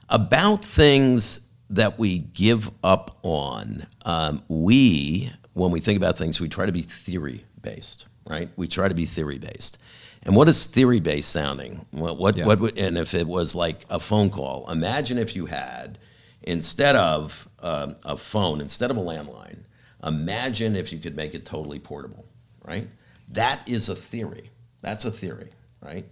about 0.09 0.63
things 0.65 1.47
that 1.69 1.97
we 1.97 2.19
give 2.19 2.69
up 2.83 3.17
on, 3.23 3.87
um, 4.05 4.43
we 4.47 5.31
when 5.53 5.71
we 5.71 5.79
think 5.81 5.97
about 5.97 6.17
things, 6.17 6.39
we 6.39 6.47
try 6.47 6.65
to 6.65 6.71
be 6.71 6.81
theory 6.81 7.43
based, 7.61 8.05
right? 8.25 8.49
We 8.55 8.67
try 8.67 8.87
to 8.87 8.95
be 8.95 9.05
theory 9.05 9.37
based. 9.37 9.77
And 10.23 10.35
what 10.35 10.47
is 10.47 10.65
theory 10.65 10.99
based 11.01 11.29
sounding? 11.29 11.85
What, 11.91 12.17
what, 12.17 12.37
Yeah. 12.37 12.45
what 12.45 12.59
would, 12.61 12.77
and 12.77 12.97
if 12.97 13.13
it 13.13 13.27
was 13.27 13.53
like 13.53 13.85
a 13.89 13.99
phone 13.99 14.29
call, 14.29 14.69
imagine 14.69 15.17
if 15.17 15.35
you 15.35 15.47
had, 15.47 15.97
instead 16.41 16.95
of 16.95 17.49
um, 17.59 17.95
a 18.03 18.15
phone, 18.15 18.61
instead 18.61 18.91
of 18.91 18.97
a 18.97 19.01
landline, 19.01 19.59
imagine 20.03 20.75
if 20.75 20.93
you 20.93 20.99
could 20.99 21.15
make 21.17 21.33
it 21.35 21.45
totally 21.45 21.79
portable, 21.79 22.25
right? 22.63 22.87
That 23.29 23.67
is 23.67 23.89
a 23.89 23.95
theory. 23.95 24.51
That's 24.81 25.03
a 25.05 25.11
theory, 25.11 25.49
right? 25.81 26.05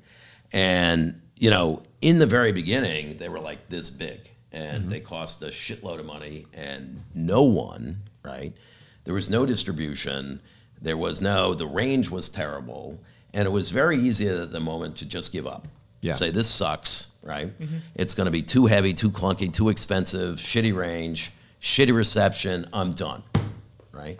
And, 0.52 1.22
you 1.40 1.50
know, 1.50 1.82
in 2.02 2.20
the 2.20 2.26
very 2.26 2.52
beginning, 2.52 3.18
they 3.18 3.30
were 3.30 3.40
like 3.40 3.70
this 3.70 3.90
big 3.90 4.30
and 4.52 4.82
mm-hmm. 4.82 4.90
they 4.92 5.00
cost 5.00 5.42
a 5.42 5.48
shitload 5.48 6.00
of 6.00 6.06
money 6.06 6.46
and 6.54 7.04
no 7.16 7.42
one, 7.42 8.04
right? 8.24 8.54
There 9.06 9.14
was 9.14 9.30
no 9.30 9.46
distribution. 9.46 10.42
There 10.82 10.98
was 10.98 11.22
no, 11.22 11.54
the 11.54 11.66
range 11.66 12.10
was 12.10 12.30
terrible. 12.30 13.00
And 13.34 13.46
it 13.46 13.52
was 13.52 13.72
very 13.72 13.98
easy 13.98 14.28
at 14.28 14.52
the 14.52 14.60
moment 14.60 14.98
to 14.98 15.06
just 15.06 15.32
give 15.32 15.48
up. 15.48 15.68
Yeah. 16.02 16.14
Say, 16.14 16.30
this 16.30 16.50
sucks, 16.50 17.08
right? 17.24 17.58
Mm-hmm. 17.58 17.78
It's 17.96 18.14
going 18.14 18.26
to 18.26 18.32
be 18.32 18.42
too 18.42 18.66
heavy, 18.66 18.94
too 18.94 19.10
clunky, 19.10 19.52
too 19.52 19.70
expensive, 19.70 20.38
shitty 20.38 20.76
range, 20.76 21.32
shitty 21.62 21.94
reception. 21.96 22.68
I'm 22.74 22.92
done, 22.92 23.24
right? 23.92 24.20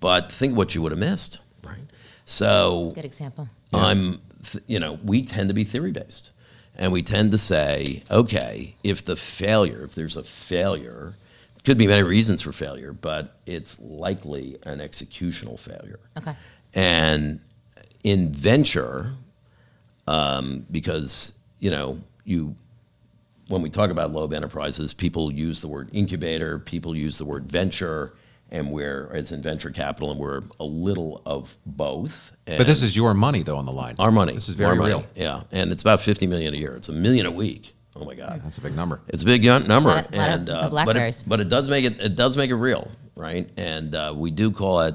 But 0.00 0.30
think 0.32 0.56
what 0.56 0.74
you 0.74 0.82
would 0.82 0.92
have 0.92 0.98
missed, 0.98 1.40
right? 1.62 1.80
So 2.24 2.90
Good 2.94 3.04
example. 3.04 3.48
I'm, 3.72 4.20
th- 4.44 4.64
you 4.66 4.80
know, 4.80 4.98
we 5.04 5.22
tend 5.22 5.48
to 5.48 5.54
be 5.54 5.64
theory 5.64 5.92
based. 5.92 6.30
And 6.78 6.92
we 6.92 7.02
tend 7.02 7.32
to 7.32 7.38
say, 7.38 8.04
okay, 8.10 8.76
if 8.84 9.04
the 9.04 9.16
failure, 9.16 9.84
if 9.84 9.94
there's 9.94 10.16
a 10.16 10.22
failure, 10.22 11.14
could 11.64 11.76
be 11.76 11.86
many 11.86 12.02
reasons 12.02 12.40
for 12.40 12.52
failure, 12.52 12.92
but 12.92 13.36
it's 13.44 13.78
likely 13.80 14.58
an 14.62 14.78
executional 14.78 15.58
failure. 15.58 15.98
Okay. 16.16 16.34
And 16.72 17.40
in 18.04 18.32
venture, 18.32 19.14
um, 20.06 20.66
because, 20.70 21.32
you 21.58 21.70
know, 21.70 22.00
you, 22.24 22.54
when 23.48 23.60
we 23.60 23.70
talk 23.70 23.90
about 23.90 24.12
Loeb 24.12 24.32
Enterprises, 24.32 24.94
people 24.94 25.32
use 25.32 25.60
the 25.60 25.68
word 25.68 25.90
incubator, 25.92 26.58
people 26.58 26.96
use 26.96 27.18
the 27.18 27.24
word 27.24 27.44
venture, 27.44 28.14
and 28.50 28.70
we're, 28.70 29.10
it's 29.14 29.30
in 29.32 29.42
venture 29.42 29.70
capital, 29.70 30.10
and 30.10 30.18
we're 30.18 30.42
a 30.58 30.64
little 30.64 31.22
of 31.26 31.56
both. 31.66 32.32
But 32.46 32.66
this 32.66 32.82
is 32.82 32.96
your 32.96 33.14
money, 33.14 33.42
though, 33.42 33.56
on 33.58 33.66
the 33.66 33.72
line. 33.72 33.96
Our 33.98 34.10
money. 34.10 34.32
This 34.34 34.48
is 34.48 34.54
Our 34.60 34.68
very 34.74 34.78
money. 34.78 34.90
real. 34.94 35.06
Yeah, 35.14 35.42
and 35.52 35.70
it's 35.72 35.82
about 35.82 36.00
fifty 36.00 36.26
million 36.26 36.54
a 36.54 36.56
year. 36.56 36.74
It's 36.76 36.88
a 36.88 36.92
million 36.92 37.26
a 37.26 37.30
week. 37.30 37.74
Oh 37.96 38.04
my 38.04 38.14
God, 38.14 38.40
That's 38.44 38.58
a 38.58 38.60
big 38.60 38.76
number. 38.76 39.00
it's 39.08 39.22
a 39.24 39.26
big 39.26 39.42
gun- 39.42 39.66
number, 39.66 39.88
Lot 39.90 40.06
of- 40.06 40.14
lot 40.14 40.28
of- 40.28 40.34
and 40.40 40.48
of 40.50 40.72
uh, 40.74 40.84
but 40.84 40.96
it, 40.96 41.24
but 41.26 41.40
it 41.40 41.48
does 41.48 41.68
make 41.68 41.84
it 41.84 42.00
it 42.00 42.14
does 42.16 42.36
make 42.36 42.50
it 42.50 42.54
real, 42.56 42.90
right? 43.16 43.48
And 43.56 43.94
uh, 43.94 44.14
we 44.16 44.30
do 44.30 44.50
call 44.52 44.82
it. 44.82 44.94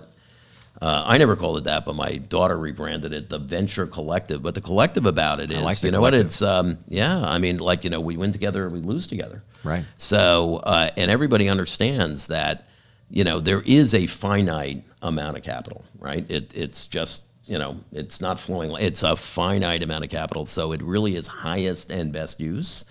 Uh, 0.81 1.03
I 1.05 1.17
never 1.17 1.35
called 1.37 1.57
it 1.59 1.63
that, 1.65 1.85
but 1.85 1.95
my 1.95 2.17
daughter 2.17 2.57
rebranded 2.57 3.13
it 3.13 3.29
the 3.29 3.39
Venture 3.39 3.87
Collective. 3.87 4.41
But 4.41 4.53
the 4.55 4.59
collective 4.61 5.05
about 5.05 5.39
it 5.39 5.49
is, 5.51 5.61
like 5.61 5.81
you 5.83 5.91
know 5.91 6.01
what? 6.01 6.13
It's 6.13 6.41
um, 6.41 6.77
yeah. 6.87 7.21
I 7.21 7.37
mean, 7.37 7.59
like 7.59 7.83
you 7.83 7.89
know, 7.89 8.01
we 8.01 8.17
win 8.17 8.31
together, 8.31 8.67
we 8.69 8.79
lose 8.79 9.07
together. 9.07 9.43
Right. 9.63 9.85
So, 9.97 10.57
uh, 10.57 10.89
and 10.97 11.09
everybody 11.11 11.47
understands 11.47 12.27
that, 12.27 12.67
you 13.13 13.23
know, 13.23 13.39
there 13.39 13.61
is 13.61 13.93
a 13.93 14.07
finite 14.07 14.83
amount 15.03 15.37
of 15.37 15.43
capital, 15.43 15.85
right? 15.99 16.25
It, 16.31 16.51
it's 16.57 16.87
just, 16.87 17.25
you 17.45 17.59
know, 17.59 17.79
it's 17.91 18.19
not 18.19 18.39
flowing. 18.39 18.75
It's 18.79 19.03
a 19.03 19.15
finite 19.15 19.83
amount 19.83 20.03
of 20.03 20.09
capital. 20.09 20.47
So 20.47 20.71
it 20.71 20.81
really 20.81 21.15
is 21.15 21.27
highest 21.27 21.91
and 21.91 22.11
best 22.11 22.39
use. 22.39 22.85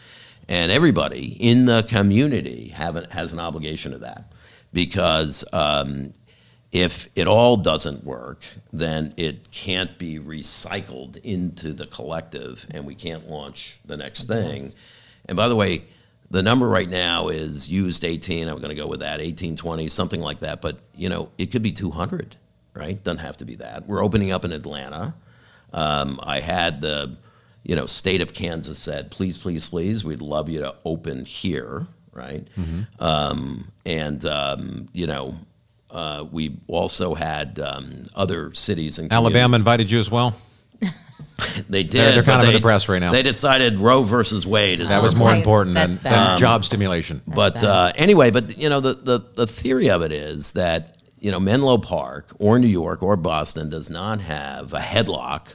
And 0.48 0.70
everybody 0.70 1.36
in 1.40 1.66
the 1.66 1.82
community 1.82 2.68
have 2.68 2.94
an, 2.94 3.10
has 3.10 3.32
an 3.32 3.40
obligation 3.40 3.90
to 3.92 3.98
that 3.98 4.32
because 4.72 5.44
um, 5.52 6.12
if 6.70 7.08
it 7.16 7.26
all 7.26 7.56
doesn't 7.56 8.04
work, 8.04 8.44
then 8.72 9.14
it 9.16 9.50
can't 9.50 9.98
be 9.98 10.20
recycled 10.20 11.16
into 11.24 11.72
the 11.72 11.88
collective 11.88 12.64
and 12.70 12.86
we 12.86 12.94
can't 12.94 13.28
launch 13.28 13.80
the 13.84 13.96
next 13.96 14.28
thing. 14.28 14.68
And 15.26 15.36
by 15.36 15.48
the 15.48 15.56
way, 15.56 15.82
the 16.32 16.42
number 16.42 16.66
right 16.66 16.88
now 16.88 17.28
is 17.28 17.68
used 17.68 18.04
18. 18.04 18.48
I'm 18.48 18.56
going 18.56 18.70
to 18.70 18.74
go 18.74 18.86
with 18.86 19.00
that, 19.00 19.20
18, 19.20 19.54
20, 19.54 19.86
something 19.88 20.20
like 20.20 20.40
that. 20.40 20.62
But, 20.62 20.78
you 20.96 21.10
know, 21.10 21.28
it 21.36 21.52
could 21.52 21.60
be 21.60 21.72
200, 21.72 22.36
right? 22.72 23.00
Doesn't 23.04 23.18
have 23.18 23.36
to 23.36 23.44
be 23.44 23.56
that. 23.56 23.86
We're 23.86 24.02
opening 24.02 24.32
up 24.32 24.42
in 24.46 24.50
Atlanta. 24.50 25.14
Um, 25.74 26.18
I 26.22 26.40
had 26.40 26.80
the, 26.80 27.18
you 27.62 27.76
know, 27.76 27.84
state 27.84 28.22
of 28.22 28.32
Kansas 28.32 28.78
said, 28.78 29.10
please, 29.10 29.36
please, 29.36 29.68
please, 29.68 30.06
we'd 30.06 30.22
love 30.22 30.48
you 30.48 30.60
to 30.60 30.74
open 30.86 31.26
here, 31.26 31.86
right? 32.12 32.48
Um, 32.98 33.70
and, 33.84 34.24
um, 34.24 34.88
you 34.94 35.06
know, 35.06 35.36
uh, 35.90 36.24
we 36.32 36.56
also 36.66 37.14
had 37.14 37.58
um, 37.58 38.04
other 38.14 38.54
cities 38.54 38.98
and 38.98 39.12
Alabama 39.12 39.54
invited 39.54 39.90
you 39.90 40.00
as 40.00 40.10
well. 40.10 40.34
They 41.68 41.82
did. 41.82 41.92
They're- 41.92 42.12
they're 42.12 42.22
kind 42.22 42.42
of 42.42 42.48
in 42.48 42.54
the 42.54 42.60
press 42.60 42.88
right 42.88 42.98
now. 42.98 43.12
They 43.12 43.22
decided 43.22 43.76
Roe 43.76 44.02
versus 44.02 44.46
Wade 44.46 44.80
is 44.80 44.88
That 44.90 45.02
was 45.02 45.14
more 45.16 45.28
right. 45.28 45.38
important 45.38 45.74
than, 45.74 45.94
than 45.94 46.38
job 46.38 46.64
stimulation. 46.64 47.22
But 47.26 47.62
uh, 47.62 47.92
anyway, 47.96 48.30
but 48.30 48.58
you 48.58 48.68
know, 48.68 48.80
the, 48.80 48.94
the, 48.94 49.18
the 49.34 49.46
theory 49.46 49.90
of 49.90 50.02
it 50.02 50.12
is 50.12 50.52
that, 50.52 50.96
you 51.18 51.30
know, 51.30 51.40
Menlo 51.40 51.78
Park 51.78 52.32
or 52.38 52.58
New 52.58 52.66
York 52.66 53.02
or 53.02 53.16
Boston 53.16 53.70
does 53.70 53.88
not 53.88 54.20
have 54.22 54.72
a 54.74 54.80
headlock 54.80 55.54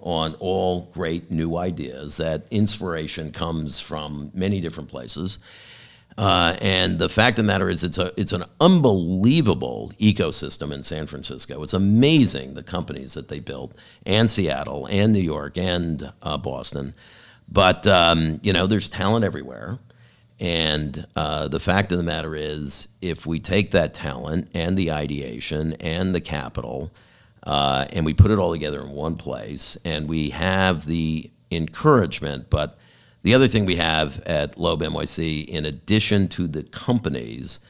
on 0.00 0.34
all 0.38 0.90
great 0.94 1.28
new 1.30 1.56
ideas, 1.56 2.18
that 2.18 2.46
inspiration 2.52 3.32
comes 3.32 3.80
from 3.80 4.30
many 4.32 4.60
different 4.60 4.88
places. 4.88 5.38
Uh, 6.18 6.56
and 6.60 6.98
the 6.98 7.08
fact 7.08 7.38
of 7.38 7.44
the 7.44 7.46
matter 7.46 7.70
is, 7.70 7.84
it's 7.84 7.96
a 7.96 8.12
it's 8.20 8.32
an 8.32 8.42
unbelievable 8.60 9.92
ecosystem 10.00 10.72
in 10.72 10.82
San 10.82 11.06
Francisco. 11.06 11.62
It's 11.62 11.72
amazing 11.72 12.54
the 12.54 12.64
companies 12.64 13.14
that 13.14 13.28
they 13.28 13.38
built, 13.38 13.72
and 14.04 14.28
Seattle, 14.28 14.88
and 14.90 15.12
New 15.12 15.20
York, 15.20 15.56
and 15.56 16.12
uh, 16.20 16.36
Boston. 16.36 16.92
But 17.48 17.86
um, 17.86 18.40
you 18.42 18.52
know, 18.52 18.66
there's 18.66 18.88
talent 18.88 19.24
everywhere. 19.24 19.78
And 20.40 21.06
uh, 21.16 21.48
the 21.48 21.60
fact 21.60 21.90
of 21.92 21.98
the 21.98 22.04
matter 22.04 22.34
is, 22.34 22.88
if 23.00 23.24
we 23.24 23.40
take 23.40 23.70
that 23.72 23.94
talent 23.94 24.48
and 24.54 24.76
the 24.76 24.90
ideation 24.92 25.74
and 25.74 26.14
the 26.14 26.20
capital, 26.20 26.92
uh, 27.44 27.86
and 27.92 28.04
we 28.04 28.14
put 28.14 28.30
it 28.32 28.38
all 28.38 28.52
together 28.52 28.80
in 28.80 28.90
one 28.90 29.16
place, 29.16 29.76
and 29.84 30.08
we 30.08 30.30
have 30.30 30.86
the 30.86 31.30
encouragement, 31.50 32.50
but 32.50 32.76
the 33.22 33.34
other 33.34 33.48
thing 33.48 33.64
we 33.66 33.76
have 33.76 34.20
at 34.22 34.58
Loeb 34.58 34.80
NYC, 34.82 35.44
in 35.46 35.64
addition 35.64 36.28
to 36.28 36.46
the 36.46 36.62
companies, 36.62 37.60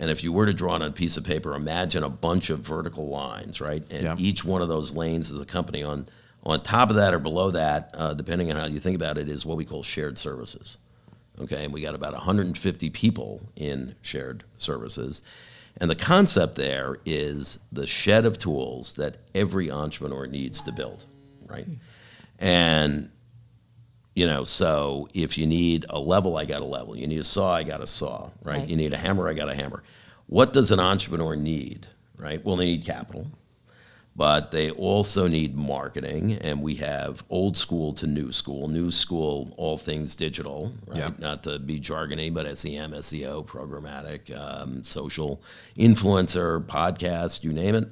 And 0.00 0.12
if 0.12 0.22
you 0.22 0.32
were 0.32 0.46
to 0.46 0.54
draw 0.54 0.74
on 0.74 0.82
a 0.82 0.92
piece 0.92 1.16
of 1.16 1.24
paper, 1.24 1.56
imagine 1.56 2.04
a 2.04 2.08
bunch 2.08 2.50
of 2.50 2.60
vertical 2.60 3.08
lines, 3.08 3.60
right? 3.60 3.82
And 3.90 4.02
Yeah. 4.04 4.14
each 4.16 4.44
one 4.44 4.62
of 4.62 4.68
those 4.68 4.92
lanes 4.94 5.28
is 5.32 5.40
a 5.40 5.44
company. 5.44 5.82
On 5.82 6.06
on 6.44 6.62
top 6.62 6.88
of 6.88 6.94
that 6.94 7.12
or 7.12 7.18
below 7.18 7.50
that, 7.50 7.90
uh, 7.94 8.14
depending 8.14 8.48
on 8.50 8.56
how 8.56 8.64
you 8.66 8.78
think 8.78 8.94
about 8.94 9.18
it, 9.18 9.28
is 9.28 9.44
what 9.44 9.56
we 9.56 9.64
call 9.64 9.82
shared 9.82 10.16
services. 10.16 10.76
Okay, 11.40 11.64
and 11.64 11.74
we 11.74 11.82
got 11.82 11.96
about 11.96 12.14
150 12.14 12.90
people 12.90 13.40
in 13.56 13.96
shared 14.02 14.44
services. 14.56 15.20
And 15.78 15.90
the 15.90 15.96
concept 15.96 16.54
there 16.54 16.98
is 17.04 17.58
the 17.72 17.86
shed 17.88 18.24
of 18.24 18.38
tools 18.38 18.92
that 18.94 19.16
every 19.34 19.68
entrepreneur 19.68 20.26
needs 20.28 20.62
to 20.62 20.70
build, 20.72 21.04
right? 21.48 21.66
And 22.38 23.10
you 24.18 24.26
know, 24.26 24.42
so 24.42 25.08
if 25.14 25.38
you 25.38 25.46
need 25.46 25.86
a 25.90 26.00
level, 26.00 26.36
I 26.36 26.44
got 26.44 26.60
a 26.60 26.64
level. 26.64 26.96
You 26.96 27.06
need 27.06 27.20
a 27.20 27.24
saw, 27.24 27.54
I 27.54 27.62
got 27.62 27.80
a 27.80 27.86
saw, 27.86 28.30
right? 28.42 28.58
Right. 28.58 28.68
You 28.68 28.74
need 28.74 28.92
a 28.92 28.96
hammer, 28.96 29.28
I 29.28 29.32
got 29.32 29.48
a 29.48 29.54
hammer. 29.54 29.84
What 30.26 30.52
does 30.52 30.72
an 30.72 30.80
entrepreneur 30.80 31.36
need, 31.36 31.86
right? 32.16 32.44
Well, 32.44 32.56
they 32.56 32.64
need 32.64 32.84
capital, 32.84 33.28
but 34.16 34.50
they 34.50 34.72
also 34.72 35.28
need 35.28 35.54
marketing, 35.54 36.32
and 36.32 36.62
we 36.62 36.74
have 36.74 37.22
old 37.30 37.56
school 37.56 37.92
to 37.92 38.08
new 38.08 38.32
school. 38.32 38.66
New 38.66 38.90
school, 38.90 39.54
all 39.56 39.78
things 39.78 40.16
digital, 40.16 40.72
right? 40.88 40.98
Yeah. 40.98 41.10
Not 41.18 41.44
to 41.44 41.60
be 41.60 41.78
jargony, 41.78 42.34
but 42.34 42.44
E 42.44 42.56
SEM, 42.56 42.90
SEO, 42.94 43.46
programmatic, 43.46 44.36
um, 44.36 44.82
social, 44.82 45.40
influencer, 45.78 46.60
podcast, 46.66 47.44
you 47.44 47.52
name 47.52 47.76
it. 47.76 47.88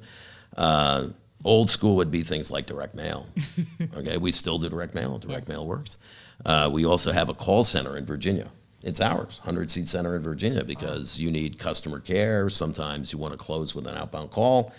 Uh, 0.57 1.07
old 1.43 1.69
school 1.69 1.95
would 1.97 2.11
be 2.11 2.23
things 2.23 2.51
like 2.51 2.65
direct 2.65 2.95
mail. 2.95 3.27
okay, 3.95 4.17
we 4.17 4.31
still 4.31 4.57
do 4.57 4.69
direct 4.69 4.95
mail. 4.95 5.17
Direct 5.17 5.47
mail 5.47 5.65
works. 5.65 5.97
Uh, 6.45 6.69
we 6.71 6.85
also 6.85 7.11
have 7.11 7.29
a 7.29 7.33
call 7.33 7.63
center 7.63 7.97
in 7.97 8.05
Virginia. 8.05 8.49
It's 8.83 9.01
ours, 9.01 9.39
100 9.39 9.71
seat 9.71 9.87
center 9.87 10.15
in 10.15 10.21
Virginia, 10.21 10.63
because 10.63 11.19
you 11.19 11.31
need 11.31 11.57
customer 11.57 11.99
care. 11.99 12.49
Sometimes 12.49 13.11
you 13.11 13.17
want 13.17 13.33
to 13.33 13.37
close 13.37 13.73
with 13.73 13.87
an 13.87 13.95
outbound 13.95 14.31
call. 14.31 14.71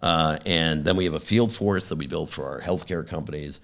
Uh, 0.00 0.38
and 0.46 0.84
then 0.84 0.96
we 0.96 1.04
have 1.04 1.14
a 1.14 1.20
field 1.20 1.52
force 1.52 1.88
that 1.88 1.96
we 1.96 2.06
build 2.06 2.30
for 2.30 2.46
our 2.46 2.60
healthcare 2.60 3.06
companies. 3.06 3.60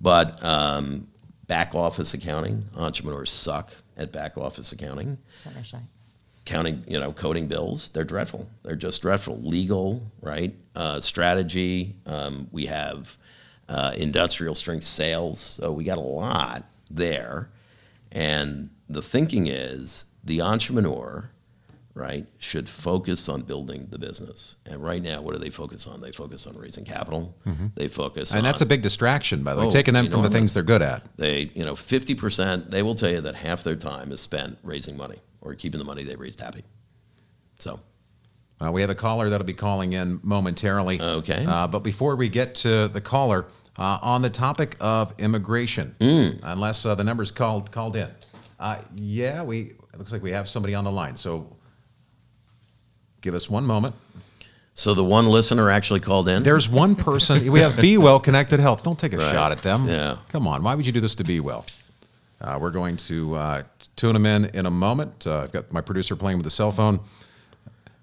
But 0.00 0.42
um, 0.44 1.08
back 1.46 1.74
office 1.74 2.14
accounting, 2.14 2.64
entrepreneurs 2.76 3.30
suck 3.30 3.72
at 3.96 4.12
back 4.12 4.38
office 4.38 4.72
accounting 4.72 5.18
So 5.42 5.50
that's 5.54 5.72
right. 5.72 5.82
Counting, 6.50 6.84
you 6.86 6.98
know, 6.98 7.12
coding 7.12 7.46
bills. 7.46 7.88
They're 7.90 8.04
dreadful. 8.04 8.48
They're 8.64 8.76
just 8.76 9.00
dreadful. 9.02 9.40
Legal, 9.40 10.02
right? 10.20 10.54
Uh, 10.74 10.98
strategy. 11.00 11.94
Um, 12.06 12.48
we 12.50 12.66
have 12.66 13.16
uh, 13.68 13.92
industrial 13.96 14.54
strength 14.54 14.84
sales. 14.84 15.38
So 15.38 15.72
we 15.72 15.84
got 15.84 15.98
a 15.98 16.02
lot 16.02 16.64
there. 16.90 17.48
And 18.12 18.70
the 18.88 19.00
thinking 19.00 19.46
is 19.46 20.06
the 20.24 20.40
entrepreneur, 20.40 21.30
right, 21.94 22.26
should 22.38 22.68
focus 22.68 23.28
on 23.28 23.42
building 23.42 23.86
the 23.90 23.98
business. 23.98 24.56
And 24.66 24.82
right 24.82 25.00
now, 25.02 25.22
what 25.22 25.32
do 25.34 25.38
they 25.38 25.50
focus 25.50 25.86
on? 25.86 26.00
They 26.00 26.10
focus 26.10 26.48
on 26.48 26.56
raising 26.58 26.84
capital. 26.84 27.32
They 27.76 27.86
focus 27.86 28.32
And 28.32 28.38
on 28.38 28.44
that's 28.44 28.60
a 28.60 28.66
big 28.66 28.82
distraction, 28.82 29.44
by 29.44 29.54
the 29.54 29.60
way, 29.60 29.66
Oh, 29.68 29.70
taking 29.70 29.94
them 29.94 30.10
from 30.10 30.22
the 30.22 30.30
things 30.30 30.52
they're 30.52 30.64
good 30.64 30.82
at. 30.82 31.04
they, 31.16 31.50
you 31.54 31.64
know, 31.64 31.74
50%, 31.74 32.70
they 32.70 32.82
will 32.82 32.96
tell 32.96 33.10
you 33.10 33.20
that 33.20 33.36
half 33.36 33.62
their 33.62 33.76
time 33.76 34.10
is 34.10 34.20
spent 34.20 34.58
raising 34.64 34.96
money 34.96 35.20
or 35.40 35.54
keeping 35.54 35.78
the 35.78 35.84
money 35.84 36.04
they 36.04 36.16
raised 36.16 36.40
happy. 36.40 36.64
So, 37.58 37.80
Uh, 38.62 38.70
we 38.70 38.82
have 38.82 38.90
a 38.90 38.94
caller 38.94 39.30
that'll 39.30 39.46
be 39.46 39.54
calling 39.54 39.94
in 39.94 40.20
momentarily. 40.22 41.00
Okay. 41.00 41.46
Uh, 41.46 41.66
but 41.66 41.78
before 41.80 42.14
we 42.16 42.28
get 42.28 42.54
to 42.56 42.88
the 42.88 43.00
caller, 43.00 43.46
uh, 43.78 43.98
on 44.02 44.20
the 44.20 44.28
topic 44.28 44.76
of 44.80 45.14
immigration, 45.18 45.94
Mm. 45.98 46.40
unless 46.42 46.84
uh, 46.84 46.94
the 46.94 47.04
number's 47.04 47.30
called 47.30 47.72
called 47.72 47.96
in, 47.96 48.10
uh, 48.58 48.76
yeah, 48.96 49.42
we 49.42 49.72
it 49.92 49.98
looks 49.98 50.12
like 50.12 50.22
we 50.22 50.30
have 50.32 50.46
somebody 50.48 50.74
on 50.74 50.84
the 50.84 50.90
line. 50.92 51.16
So 51.16 51.56
give 53.22 53.34
us 53.34 53.48
one 53.48 53.64
moment. 53.64 53.94
so 54.74 54.94
the 54.94 55.04
one 55.04 55.26
listener 55.26 55.68
actually 55.70 56.00
called 56.00 56.28
in? 56.28 56.42
There's 56.42 56.68
one 56.68 56.94
person. 56.96 57.50
We 57.50 57.60
have 57.60 57.76
Be 57.76 57.98
Well 57.98 58.20
Connected 58.20 58.60
Health. 58.60 58.82
Don't 58.82 58.98
take 58.98 59.12
a 59.12 59.16
Right. 59.24 59.32
shot 59.32 59.52
at 59.52 59.58
them. 59.62 59.88
Yeah. 59.88 60.16
Come 60.30 60.46
on. 60.46 60.62
Why 60.62 60.74
would 60.74 60.86
you 60.86 60.92
do 60.92 61.00
this 61.00 61.14
to 61.16 61.24
Be 61.24 61.40
Well? 61.40 61.64
Uh, 62.40 62.58
we're 62.60 62.70
going 62.70 62.96
to 62.96 63.34
uh, 63.34 63.62
tune 63.96 64.14
them 64.14 64.26
in 64.26 64.46
in 64.46 64.66
a 64.66 64.70
moment. 64.70 65.26
Uh, 65.26 65.40
I've 65.40 65.52
got 65.52 65.72
my 65.72 65.80
producer 65.80 66.16
playing 66.16 66.38
with 66.38 66.44
the 66.44 66.50
cell 66.50 66.72
phone. 66.72 67.00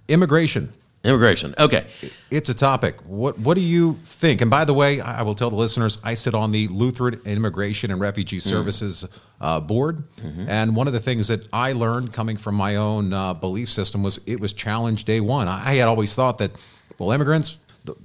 Immigration. 0.07 0.71
Immigration. 1.03 1.55
Okay. 1.57 1.85
It's 2.31 2.49
a 2.49 2.53
topic. 2.53 2.99
What 3.05 3.39
What 3.39 3.53
do 3.55 3.61
you 3.61 3.97
think? 4.03 4.41
And 4.41 4.51
by 4.51 4.65
the 4.65 4.73
way, 4.73 4.99
I 4.99 5.19
I 5.19 5.21
will 5.23 5.35
tell 5.35 5.49
the 5.49 5.55
listeners, 5.55 5.99
I 6.03 6.15
sit 6.15 6.33
on 6.33 6.51
the 6.51 6.67
Lutheran 6.67 7.21
Immigration 7.25 7.91
and 7.91 7.99
Refugee 8.01 8.39
Services 8.39 9.05
uh, 9.39 9.59
board, 9.59 10.03
and 10.47 10.75
one 10.75 10.87
of 10.87 10.93
the 10.93 10.99
things 10.99 11.27
that 11.29 11.47
I 11.53 11.71
learned 11.73 12.13
coming 12.13 12.35
from 12.37 12.55
my 12.55 12.75
own 12.75 13.13
uh, 13.13 13.33
belief 13.33 13.69
system 13.69 14.03
was 14.03 14.19
it 14.25 14.39
was 14.39 14.53
challenge 14.53 15.05
day 15.05 15.21
one. 15.21 15.47
I 15.47 15.75
had 15.75 15.87
always 15.87 16.13
thought 16.13 16.39
that, 16.39 16.51
well, 16.97 17.11
immigrants, 17.11 17.57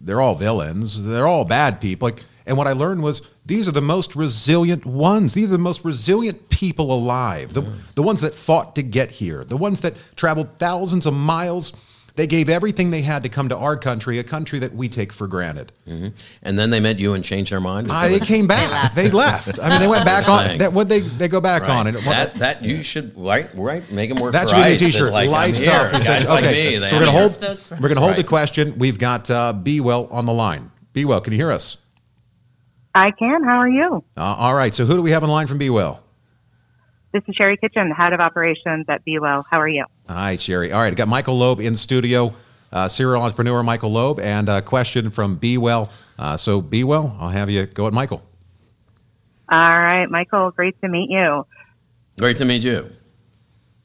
they're 0.05 0.21
all 0.21 0.35
villains, 0.37 1.05
they're 1.05 1.27
all 1.27 1.45
bad 1.45 1.81
people. 1.81 2.09
Like, 2.09 2.23
and 2.47 2.57
what 2.57 2.67
I 2.67 2.73
learned 2.73 3.03
was 3.03 3.23
these 3.45 3.67
are 3.69 3.73
the 3.73 3.83
most 3.83 4.15
resilient 4.15 4.87
ones. 4.87 5.35
These 5.35 5.49
are 5.49 5.53
the 5.53 5.59
most 5.59 5.85
resilient 5.85 6.49
people 6.49 6.93
alive. 6.95 7.53
The, 7.53 7.63
the 7.97 8.03
ones 8.03 8.21
that 8.21 8.35
fought 8.35 8.77
to 8.77 8.83
get 8.83 9.11
here. 9.11 9.45
The 9.45 9.57
ones 9.57 9.81
that 9.81 9.95
traveled 10.17 10.59
thousands 10.59 11.07
of 11.07 11.15
miles. 11.15 11.73
They 12.15 12.27
gave 12.27 12.51
everything 12.51 12.91
they 12.91 13.01
had 13.01 13.23
to 13.23 13.31
come 13.31 13.49
to 13.49 13.57
our 13.57 13.75
country, 13.75 14.19
a 14.19 14.23
country 14.23 14.59
that 14.59 14.75
we 14.75 14.91
take 14.91 15.15
for 15.15 15.27
granted. 15.27 15.73
And 15.87 16.59
then 16.59 16.69
they 16.69 16.79
met 16.79 16.99
you 16.99 17.15
and 17.15 17.25
changed 17.25 17.51
their 17.51 17.59
mind? 17.61 17.87
Is 17.87 17.93
Uh, 17.95 18.03
they 18.09 18.19
what- 18.19 18.23
came 18.29 18.47
back. 18.47 18.95
They 18.95 19.11
left. 19.11 19.59
I 19.59 19.71
mean, 19.71 19.81
they 19.81 19.89
went 19.89 20.05
back 20.05 20.29
on. 20.29 20.59
That 20.59 20.75
what 20.75 20.91
they 20.91 21.01
they 21.01 21.27
go 21.27 21.41
back 21.41 21.63
on 21.71 21.87
it. 21.87 21.93
that, 22.05 22.35
that 22.35 22.63
you 22.63 22.83
should 22.83 23.13
right 23.17 23.49
right 23.55 23.91
make 23.91 24.11
them 24.11 24.19
work 24.23 24.35
That's 24.35 24.51
for 24.51 24.59
really 24.59 24.73
a 24.73 24.75
ICE 24.75 24.83
and, 24.83 24.93
T-shirt. 24.93 25.11
Like, 25.13 25.27
I'm 25.29 25.33
Live 25.33 25.57
here. 25.57 25.65
stuff. 25.65 25.93
He 26.03 26.07
Guys 26.07 26.29
like 26.29 26.45
okay, 26.45 26.73
me. 26.75 26.79
they 26.81 26.89
so 26.91 26.97
we're 26.99 27.07
gonna 27.07 27.19
hold. 27.19 27.43
a. 27.43 27.59
We're 27.81 27.89
gonna 27.89 28.01
hold 28.03 28.17
the 28.17 28.25
question. 28.25 28.75
We've 28.79 28.99
got 28.99 29.31
uh, 29.31 29.55
Be 29.55 29.81
Well 29.81 30.07
on 30.11 30.27
the 30.27 30.35
line. 30.35 30.71
Be 30.93 31.07
Well, 31.07 31.23
can 31.23 31.33
you 31.33 31.39
hear 31.39 31.51
us? 31.51 31.79
I 32.95 33.11
can. 33.11 33.43
How 33.45 33.57
are 33.59 33.69
you? 33.69 34.05
Uh, 34.17 34.23
all 34.23 34.55
right. 34.55 34.75
So 34.75 34.85
who 34.85 34.95
do 34.95 35.03
we 35.03 35.11
have 35.13 35.23
on 35.23 35.31
line 35.31 35.47
from 35.47 35.59
Be 35.59 35.71
Well? 35.71 36.03
This 37.13 37.23
is 37.29 37.35
Sherry 37.35 37.57
Kitchen, 37.59 37.91
the 37.91 37.95
head 37.95 38.13
of 38.13 38.21
operations 38.21 38.87
at 38.89 39.05
Be 39.05 39.19
Well. 39.19 39.45
How 39.51 39.61
are 39.61 39.69
you? 39.69 39.85
Hi, 40.09 40.37
Sherry. 40.37 40.73
All 40.73 40.81
right, 40.81 40.93
I 40.93 40.95
got 40.95 41.09
Michael 41.09 41.37
Loeb 41.37 41.61
in 41.61 41.75
studio, 41.77 42.35
uh, 42.73 42.89
serial 42.89 43.23
entrepreneur 43.23 43.63
Michael 43.63 43.93
Loeb, 43.93 44.19
and 44.19 44.49
a 44.49 44.63
question 44.63 45.11
from 45.11 45.37
Be 45.37 45.59
Well. 45.59 45.91
Uh, 46.19 46.39
so 46.39 46.63
Be 46.63 46.85
Well, 46.85 47.15
I'll 47.21 47.29
have 47.29 47.51
you 47.51 47.67
go 47.67 47.87
at 47.87 47.93
Michael. 47.93 48.23
All 49.51 49.59
right, 49.59 50.07
Michael. 50.11 50.51
Great 50.53 50.81
to 50.81 50.89
meet 50.89 51.11
you. 51.11 51.47
Great 52.19 52.39
to 52.39 52.47
meet 52.47 52.63
you. 52.63 52.91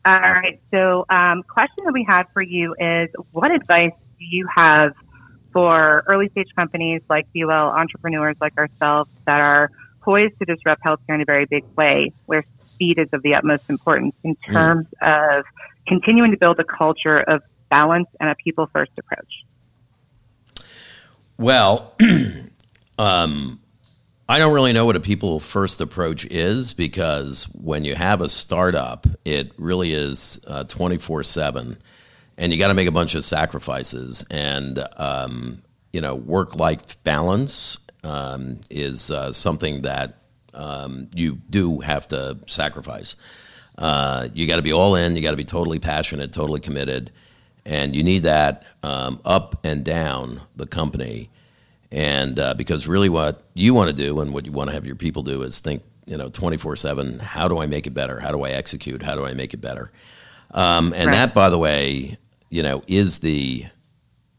All 0.06 0.20
right. 0.20 0.62
So, 0.72 1.06
um, 1.10 1.44
question 1.44 1.84
that 1.84 1.94
we 1.94 2.06
had 2.08 2.28
for 2.34 2.42
you 2.42 2.76
is, 2.80 3.10
what 3.34 3.52
advice 3.52 3.92
do 4.20 4.26
you 4.26 4.48
have 4.56 4.94
for 5.58 6.04
early 6.06 6.30
stage 6.30 6.50
companies 6.56 7.02
like 7.10 7.26
Be 7.34 7.44
entrepreneurs 7.44 8.36
like 8.40 8.56
ourselves 8.60 9.10
that 9.26 9.42
are 9.42 9.72
poised 10.02 10.38
to 10.38 10.46
disrupt 10.46 10.84
healthcare 10.84 11.16
in 11.16 11.22
a 11.22 11.26
very 11.26 11.46
big 11.46 11.64
way, 11.76 12.14
where 12.28 12.44
speed 12.74 13.00
is 13.00 13.10
of 13.12 13.24
the 13.24 13.34
utmost 13.34 13.64
importance 13.68 14.14
in 14.24 14.36
terms 14.36 14.86
of 15.02 15.46
continuing 15.88 16.30
to 16.30 16.38
build 16.38 16.60
a 16.60 16.64
culture 16.64 17.18
of 17.18 17.42
balance 17.72 18.08
and 18.20 18.30
a 18.30 18.36
people 18.36 18.70
first 18.72 18.92
approach? 19.00 19.46
Well, 21.40 21.96
um, 23.00 23.60
I 24.30 24.38
don't 24.38 24.54
really 24.54 24.74
know 24.74 24.86
what 24.86 24.96
a 24.96 25.00
people 25.00 25.40
first 25.40 25.82
approach 25.82 26.24
is 26.26 26.76
because 26.76 27.46
when 27.46 27.84
you 27.84 27.96
have 27.96 28.22
a 28.22 28.30
startup, 28.30 29.08
it 29.26 29.54
really 29.58 29.92
is 29.94 30.40
twenty 30.68 31.00
four 31.00 31.24
seven, 31.24 31.80
and 32.38 32.52
you 32.54 32.60
got 32.60 32.68
to 32.68 32.74
make 32.74 32.88
a 32.88 32.92
bunch 32.92 33.16
of 33.16 33.24
sacrifices. 33.26 34.24
And 34.30 34.84
um, 34.98 35.62
you 35.94 36.02
know, 36.02 36.16
work 36.16 36.56
life 36.56 37.02
balance 37.04 37.78
um, 38.04 38.60
is 38.70 39.10
uh, 39.12 39.32
something 39.34 39.82
that 39.82 40.18
um, 40.54 41.10
you 41.16 41.40
do 41.50 41.80
have 41.80 42.08
to 42.10 42.38
sacrifice. 42.48 43.16
Uh, 43.78 44.28
you 44.34 44.48
got 44.48 44.56
to 44.58 44.62
be 44.62 44.74
all 44.74 44.96
in. 44.96 45.16
You 45.16 45.22
got 45.22 45.32
to 45.32 45.38
be 45.38 45.46
totally 45.46 45.80
passionate, 45.80 46.32
totally 46.32 46.60
committed, 46.60 47.12
and 47.66 47.96
you 47.96 48.04
need 48.04 48.24
that 48.24 48.64
um, 48.84 49.20
up 49.24 49.60
and 49.64 49.84
down 49.84 50.42
the 50.56 50.66
company. 50.66 51.30
And 51.92 52.40
uh, 52.40 52.54
because 52.56 52.88
really, 52.88 53.08
what 53.08 53.44
you 53.54 53.74
want 53.74 53.90
to 53.90 53.96
do 53.96 54.20
and 54.20 54.34
what 54.34 54.46
you 54.46 54.52
want 54.52 54.70
to 54.70 54.74
have 54.74 54.86
your 54.86 54.96
people 54.96 55.24
do 55.24 55.42
is 55.44 55.60
think, 55.60 55.84
you 56.06 56.18
know, 56.18 56.28
twenty 56.30 56.58
four 56.58 56.76
seven. 56.76 57.20
How 57.20 57.48
do 57.48 57.60
I 57.60 57.66
make 57.68 57.88
it 57.88 57.94
better? 57.94 58.20
How 58.20 58.32
do 58.32 58.44
I 58.44 58.50
execute? 58.50 59.04
How 59.04 59.16
do 59.16 59.26
I 59.26 59.34
make 59.34 59.54
it 59.54 59.62
better? 59.62 59.92
Um, 60.52 60.94
and 60.94 61.08
Right. 61.08 61.14
that, 61.14 61.34
by 61.34 61.50
the 61.50 61.58
way, 61.58 62.18
you 62.50 62.64
know, 62.64 62.84
is 62.88 63.20
the 63.20 63.66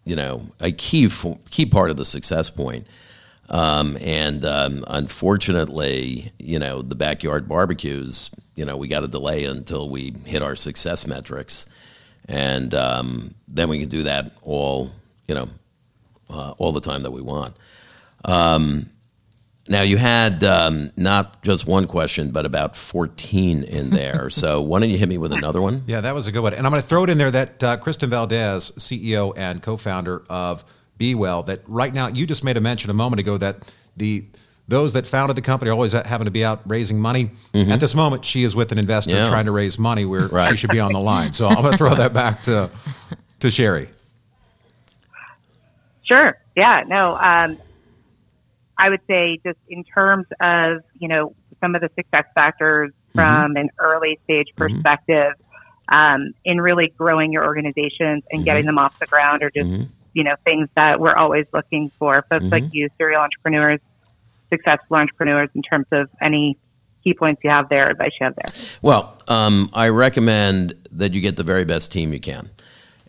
you 0.04 0.16
know 0.16 0.48
a 0.60 0.72
key 0.72 1.10
key 1.50 1.66
part 1.66 1.90
of 1.90 1.96
the 1.96 2.04
success 2.04 2.50
point. 2.50 2.86
Um, 3.50 3.96
and 4.02 4.44
um, 4.44 4.84
unfortunately, 4.88 6.32
you 6.38 6.58
know, 6.58 6.82
the 6.82 6.94
backyard 6.94 7.48
barbecues, 7.48 8.30
you 8.54 8.66
know, 8.66 8.76
we 8.76 8.88
got 8.88 9.00
to 9.00 9.08
delay 9.08 9.44
until 9.44 9.88
we 9.88 10.12
hit 10.26 10.42
our 10.42 10.54
success 10.54 11.06
metrics, 11.06 11.64
and 12.26 12.74
um, 12.74 13.34
then 13.46 13.70
we 13.70 13.78
can 13.78 13.88
do 13.88 14.02
that 14.02 14.32
all, 14.42 14.92
you 15.26 15.34
know, 15.34 15.48
uh, 16.28 16.52
all 16.58 16.72
the 16.72 16.80
time 16.80 17.02
that 17.04 17.10
we 17.10 17.22
want. 17.22 17.56
Um, 18.24 18.90
Now 19.68 19.82
you 19.82 19.96
had 19.98 20.42
um, 20.44 20.90
not 20.96 21.42
just 21.42 21.66
one 21.66 21.86
question, 21.86 22.30
but 22.30 22.46
about 22.46 22.74
fourteen 22.76 23.62
in 23.64 23.90
there. 23.90 24.30
so 24.42 24.60
why 24.62 24.80
don't 24.80 24.90
you 24.90 24.98
hit 24.98 25.08
me 25.08 25.18
with 25.18 25.32
another 25.32 25.60
one? 25.60 25.84
Yeah, 25.86 26.00
that 26.00 26.14
was 26.14 26.26
a 26.26 26.32
good 26.32 26.42
one. 26.42 26.54
And 26.54 26.66
I'm 26.66 26.72
going 26.72 26.82
to 26.82 26.88
throw 26.88 27.04
it 27.04 27.10
in 27.10 27.18
there 27.18 27.30
that 27.30 27.62
uh, 27.64 27.76
Kristen 27.76 28.08
Valdes, 28.10 28.72
CEO 28.78 29.32
and 29.36 29.62
co-founder 29.62 30.24
of 30.30 30.64
Be 30.96 31.14
Well, 31.14 31.42
that 31.44 31.60
right 31.68 31.92
now 31.92 32.08
you 32.08 32.26
just 32.26 32.42
made 32.44 32.56
a 32.56 32.60
mention 32.60 32.90
a 32.90 32.94
moment 32.94 33.20
ago 33.20 33.36
that 33.38 33.72
the 33.96 34.24
those 34.68 34.92
that 34.92 35.06
founded 35.06 35.34
the 35.36 35.40
company 35.42 35.70
are 35.70 35.72
always 35.74 35.92
having 35.92 36.26
to 36.26 36.30
be 36.30 36.44
out 36.44 36.60
raising 36.66 37.00
money. 37.00 37.30
At 37.54 37.80
this 37.80 37.94
moment, 37.94 38.24
she 38.24 38.44
is 38.44 38.54
with 38.54 38.70
an 38.70 38.76
investor 38.78 39.12
Yeah. 39.14 39.28
trying 39.28 39.46
to 39.46 39.52
raise 39.52 39.78
money 39.78 40.04
where 40.04 40.28
Right. 40.28 40.50
she 40.50 40.56
should 40.58 40.70
be 40.70 40.78
on 40.80 40.92
the 40.92 41.00
line. 41.00 41.32
So 41.32 41.46
I'm 41.48 41.62
going 41.62 41.72
to 41.72 41.78
throw 41.78 41.94
that 41.94 42.12
back 42.12 42.42
to 42.44 42.68
to 43.40 43.50
Sherry. 43.50 43.88
Sure. 46.02 46.38
Yeah. 46.56 46.84
No. 46.86 47.16
Um, 47.16 47.58
I 48.78 48.88
would 48.88 49.00
say 49.06 49.40
just 49.44 49.58
in 49.68 49.84
terms 49.84 50.26
of 50.40 50.82
you 50.98 51.08
know 51.08 51.34
some 51.60 51.74
of 51.74 51.80
the 51.80 51.90
success 51.96 52.24
factors 52.34 52.92
from 53.14 53.56
an 53.56 53.70
early 53.78 54.20
stage 54.24 54.48
perspective, 54.54 55.32
um, 55.88 56.32
in 56.44 56.60
really 56.60 56.92
growing 56.96 57.32
your 57.32 57.44
organizations 57.44 58.22
and 58.30 58.44
getting 58.44 58.66
them 58.66 58.78
off 58.78 58.98
the 58.98 59.06
ground, 59.06 59.42
or 59.42 59.50
just 59.50 59.88
you 60.12 60.24
know 60.24 60.36
things 60.44 60.68
that 60.76 61.00
we're 61.00 61.14
always 61.14 61.46
looking 61.52 61.90
for. 61.98 62.24
Folks 62.30 62.46
like 62.46 62.72
you, 62.72 62.88
serial 62.96 63.20
entrepreneurs, 63.20 63.80
successful 64.50 64.96
entrepreneurs, 64.96 65.48
in 65.54 65.62
terms 65.62 65.86
of 65.90 66.08
any 66.20 66.56
key 67.02 67.14
points 67.14 67.42
you 67.42 67.50
have 67.50 67.68
there, 67.68 67.88
advice 67.90 68.12
you 68.20 68.24
have 68.24 68.34
there. 68.34 68.68
Well, 68.82 69.16
um, 69.28 69.70
I 69.72 69.88
recommend 69.88 70.74
that 70.92 71.14
you 71.14 71.20
get 71.20 71.36
the 71.36 71.44
very 71.44 71.64
best 71.64 71.90
team 71.92 72.12
you 72.12 72.20
can. 72.20 72.50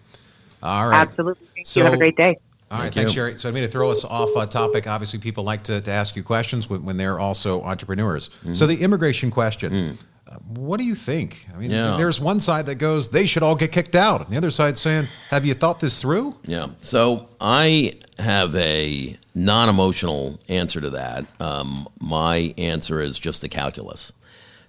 All 0.63 0.87
right. 0.89 0.99
Absolutely. 1.01 1.45
Thank 1.53 1.67
So- 1.67 1.79
you. 1.79 1.83
Have 1.85 1.93
a 1.93 1.97
great 1.97 2.17
day. 2.17 2.35
All 2.71 2.77
right, 2.79 2.83
Thank 2.85 2.95
thanks, 2.95 3.11
you. 3.11 3.15
Sherry. 3.21 3.37
So 3.37 3.49
I 3.49 3.51
mean 3.51 3.63
to 3.63 3.69
throw 3.69 3.91
us 3.91 4.03
off 4.03 4.29
uh, 4.35 4.45
topic. 4.47 4.87
Obviously, 4.87 5.19
people 5.19 5.43
like 5.43 5.61
to, 5.63 5.79
to 5.81 5.91
ask 5.91 6.15
you 6.15 6.23
questions 6.23 6.69
when, 6.69 6.83
when 6.85 6.97
they're 6.97 7.19
also 7.19 7.61
entrepreneurs. 7.63 8.29
Mm-hmm. 8.29 8.53
So 8.53 8.65
the 8.65 8.81
immigration 8.81 9.29
question, 9.29 9.97
uh, 10.27 10.35
what 10.55 10.77
do 10.77 10.85
you 10.85 10.95
think? 10.95 11.45
I 11.53 11.57
mean, 11.59 11.69
Mm. 11.69 11.73
Yeah. 11.73 11.97
there's 11.97 12.19
one 12.19 12.39
side 12.39 12.65
that 12.67 12.75
goes, 12.75 13.09
they 13.09 13.25
should 13.27 13.43
all 13.43 13.55
get 13.55 13.71
kicked 13.71 13.93
out. 13.95 14.21
And 14.21 14.29
the 14.33 14.37
other 14.37 14.49
side 14.51 14.77
saying, 14.77 15.07
have 15.29 15.45
you 15.45 15.53
thought 15.53 15.81
this 15.81 15.99
through? 15.99 16.37
Yeah. 16.45 16.69
So 16.79 17.27
I 17.39 17.93
have 18.17 18.55
a 18.55 19.17
non 19.35 19.67
emotional 19.69 20.39
answer 20.47 20.79
to 20.81 20.89
that. 20.91 21.25
Um, 21.39 21.87
my 21.99 22.53
answer 22.57 23.01
is 23.01 23.19
just 23.19 23.41
the 23.41 23.49
calculus. 23.49 24.13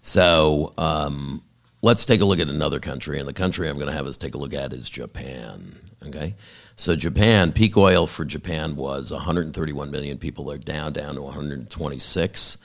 So 0.02 0.74
um, 0.76 1.42
let's 1.80 2.04
take 2.04 2.20
a 2.20 2.24
look 2.24 2.40
at 2.40 2.48
another 2.48 2.80
country. 2.80 3.18
And 3.18 3.28
the 3.28 3.32
country 3.32 3.68
I'm 3.68 3.76
going 3.76 3.86
to 3.86 3.94
have 3.94 4.06
us 4.06 4.16
take 4.16 4.34
a 4.34 4.38
look 4.38 4.52
at 4.52 4.72
is 4.72 4.90
Japan. 4.90 5.76
Okay. 6.06 6.34
So 6.76 6.96
Japan, 6.96 7.52
peak 7.52 7.76
oil 7.76 8.06
for 8.06 8.24
Japan 8.24 8.76
was 8.76 9.12
131 9.12 9.90
million 9.90 10.18
people. 10.18 10.44
They're 10.44 10.58
down, 10.58 10.92
down 10.92 11.14
to 11.14 11.22
126. 11.22 12.58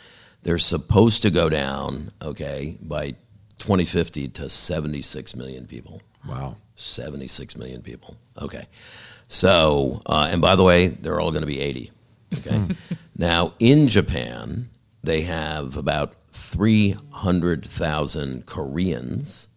They're 0.43 0.57
supposed 0.57 1.21
to 1.21 1.29
go 1.29 1.49
down, 1.49 2.11
okay, 2.21 2.77
by 2.81 3.11
2050 3.59 4.29
to 4.29 4.49
76 4.49 5.35
million 5.35 5.67
people. 5.67 6.01
Wow. 6.27 6.57
76 6.75 7.57
million 7.57 7.81
people. 7.81 8.17
Okay. 8.39 8.67
So, 9.27 10.01
uh, 10.05 10.29
and 10.31 10.41
by 10.41 10.55
the 10.55 10.63
way, 10.63 10.87
they're 10.87 11.19
all 11.19 11.31
going 11.31 11.41
to 11.41 11.47
be 11.47 11.59
80. 11.59 11.91
Okay. 12.33 12.67
now, 13.17 13.53
in 13.59 13.87
Japan, 13.87 14.69
they 15.03 15.21
have 15.21 15.75
about 15.75 16.15
300,000 16.37 18.45
Koreans 18.45 19.47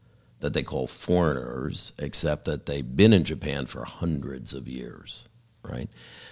that 0.40 0.54
they 0.54 0.62
call 0.62 0.86
foreigners, 0.86 1.92
except 1.98 2.46
that 2.46 2.64
they've 2.66 2.96
been 2.96 3.12
in 3.12 3.24
Japan 3.24 3.66
for 3.66 3.84
hundreds 3.84 4.54
of 4.54 4.66
years, 4.66 5.28
right? 5.62 5.90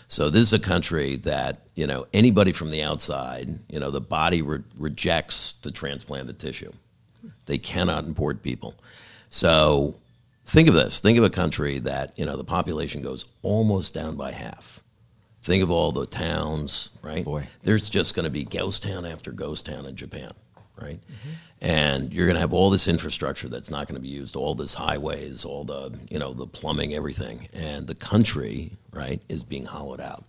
So 0.08 0.30
this 0.30 0.42
is 0.42 0.54
a 0.54 0.58
country 0.58 1.16
that, 1.16 1.66
you 1.74 1.86
know, 1.86 2.06
anybody 2.14 2.52
from 2.52 2.70
the 2.70 2.82
outside, 2.82 3.58
you 3.68 3.78
know, 3.78 3.90
the 3.90 4.00
body 4.00 4.40
re- 4.40 4.62
rejects 4.78 5.52
the 5.62 5.70
transplanted 5.70 6.38
tissue. 6.38 6.72
They 7.44 7.58
cannot 7.58 8.04
import 8.04 8.42
people. 8.42 8.74
So 9.28 9.96
think 10.46 10.68
of 10.68 10.74
this. 10.74 11.00
Think 11.00 11.18
of 11.18 11.24
a 11.24 11.30
country 11.30 11.78
that, 11.80 12.18
you 12.18 12.24
know, 12.24 12.38
the 12.38 12.44
population 12.44 13.02
goes 13.02 13.26
almost 13.42 13.92
down 13.92 14.16
by 14.16 14.32
half. 14.32 14.77
Think 15.48 15.62
of 15.62 15.70
all 15.70 15.92
the 15.92 16.04
towns, 16.04 16.90
right? 17.00 17.24
Boy. 17.24 17.48
There's 17.62 17.88
just 17.88 18.14
going 18.14 18.24
to 18.24 18.30
be 18.30 18.44
ghost 18.44 18.82
town 18.82 19.06
after 19.06 19.32
ghost 19.32 19.64
town 19.64 19.86
in 19.86 19.96
Japan, 19.96 20.32
right? 20.78 21.00
And 21.62 22.12
you're 22.12 22.26
going 22.26 22.34
to 22.34 22.40
have 22.40 22.52
all 22.52 22.68
this 22.68 22.86
infrastructure 22.86 23.48
that's 23.48 23.70
not 23.70 23.88
going 23.88 23.94
to 23.94 24.02
be 24.02 24.10
used, 24.10 24.36
all 24.36 24.54
this 24.54 24.74
highways, 24.74 25.46
all 25.46 25.64
the, 25.64 25.98
you 26.10 26.18
know, 26.18 26.34
the 26.34 26.46
plumbing, 26.46 26.92
everything. 26.92 27.48
And 27.54 27.86
the 27.86 27.94
country, 27.94 28.72
right, 28.92 29.22
is 29.30 29.42
being 29.42 29.64
hollowed 29.64 30.02
out. 30.02 30.26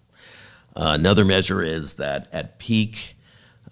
Uh, 0.73 0.95
another 0.97 1.25
measure 1.25 1.61
is 1.61 1.95
that 1.95 2.29
at 2.31 2.57
peak, 2.57 3.17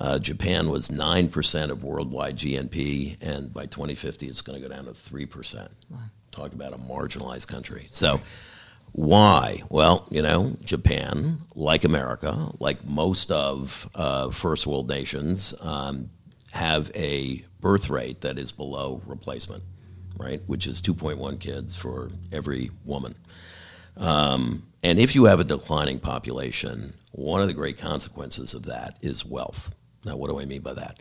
uh, 0.02 0.20
Japan 0.20 0.70
was 0.70 0.90
9% 0.90 1.70
of 1.70 1.82
worldwide 1.82 2.36
GNP, 2.36 3.20
and 3.22 3.54
by 3.54 3.68
2050, 3.68 4.28
it's 4.28 4.42
going 4.42 4.62
to 4.62 4.68
go 4.68 4.76
down 4.76 4.84
to 4.84 4.92
3%. 4.92 5.70
Talk 6.32 6.52
about 6.52 6.74
a 6.74 6.78
marginalized 6.78 7.48
country. 7.48 7.86
So, 7.88 8.20
why? 8.98 9.62
Well, 9.70 10.08
you 10.10 10.24
know, 10.24 10.58
Japan, 10.66 11.38
like 11.54 11.84
America, 11.84 12.52
like 12.60 12.84
most 12.84 13.30
of 13.30 13.88
uh, 13.94 14.32
first 14.32 14.66
world 14.66 14.90
nations, 14.90 15.54
um, 15.62 16.10
have 16.54 16.90
a 16.96 17.46
birth 17.62 17.92
rate 17.92 18.22
that 18.22 18.40
is 18.40 18.52
below 18.52 19.04
replacement, 19.06 19.62
right? 20.18 20.42
Which 20.48 20.66
is 20.66 20.82
2.1 20.82 21.40
kids 21.40 21.76
for 21.76 22.10
every 22.32 22.72
woman. 22.86 23.14
Um, 23.98 24.64
and 24.82 24.98
if 24.98 25.14
you 25.14 25.26
have 25.26 25.40
a 25.40 25.44
declining 25.44 26.00
population, 26.00 26.96
one 27.12 27.40
of 27.40 27.46
the 27.48 27.54
great 27.54 27.78
consequences 27.78 28.56
of 28.56 28.66
that 28.66 28.98
is 29.04 29.24
wealth. 29.24 29.76
Now, 30.06 30.18
what 30.18 30.32
do 30.32 30.40
I 30.40 30.46
mean 30.46 30.62
by 30.62 30.74
that? 30.74 31.00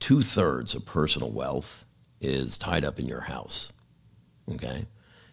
Two 0.00 0.20
thirds 0.20 0.74
of 0.74 0.84
personal 0.84 1.30
wealth 1.30 1.84
is 2.20 2.58
tied 2.58 2.84
up 2.84 2.98
in 2.98 3.06
your 3.06 3.20
house. 3.20 3.72
Okay? 4.52 4.86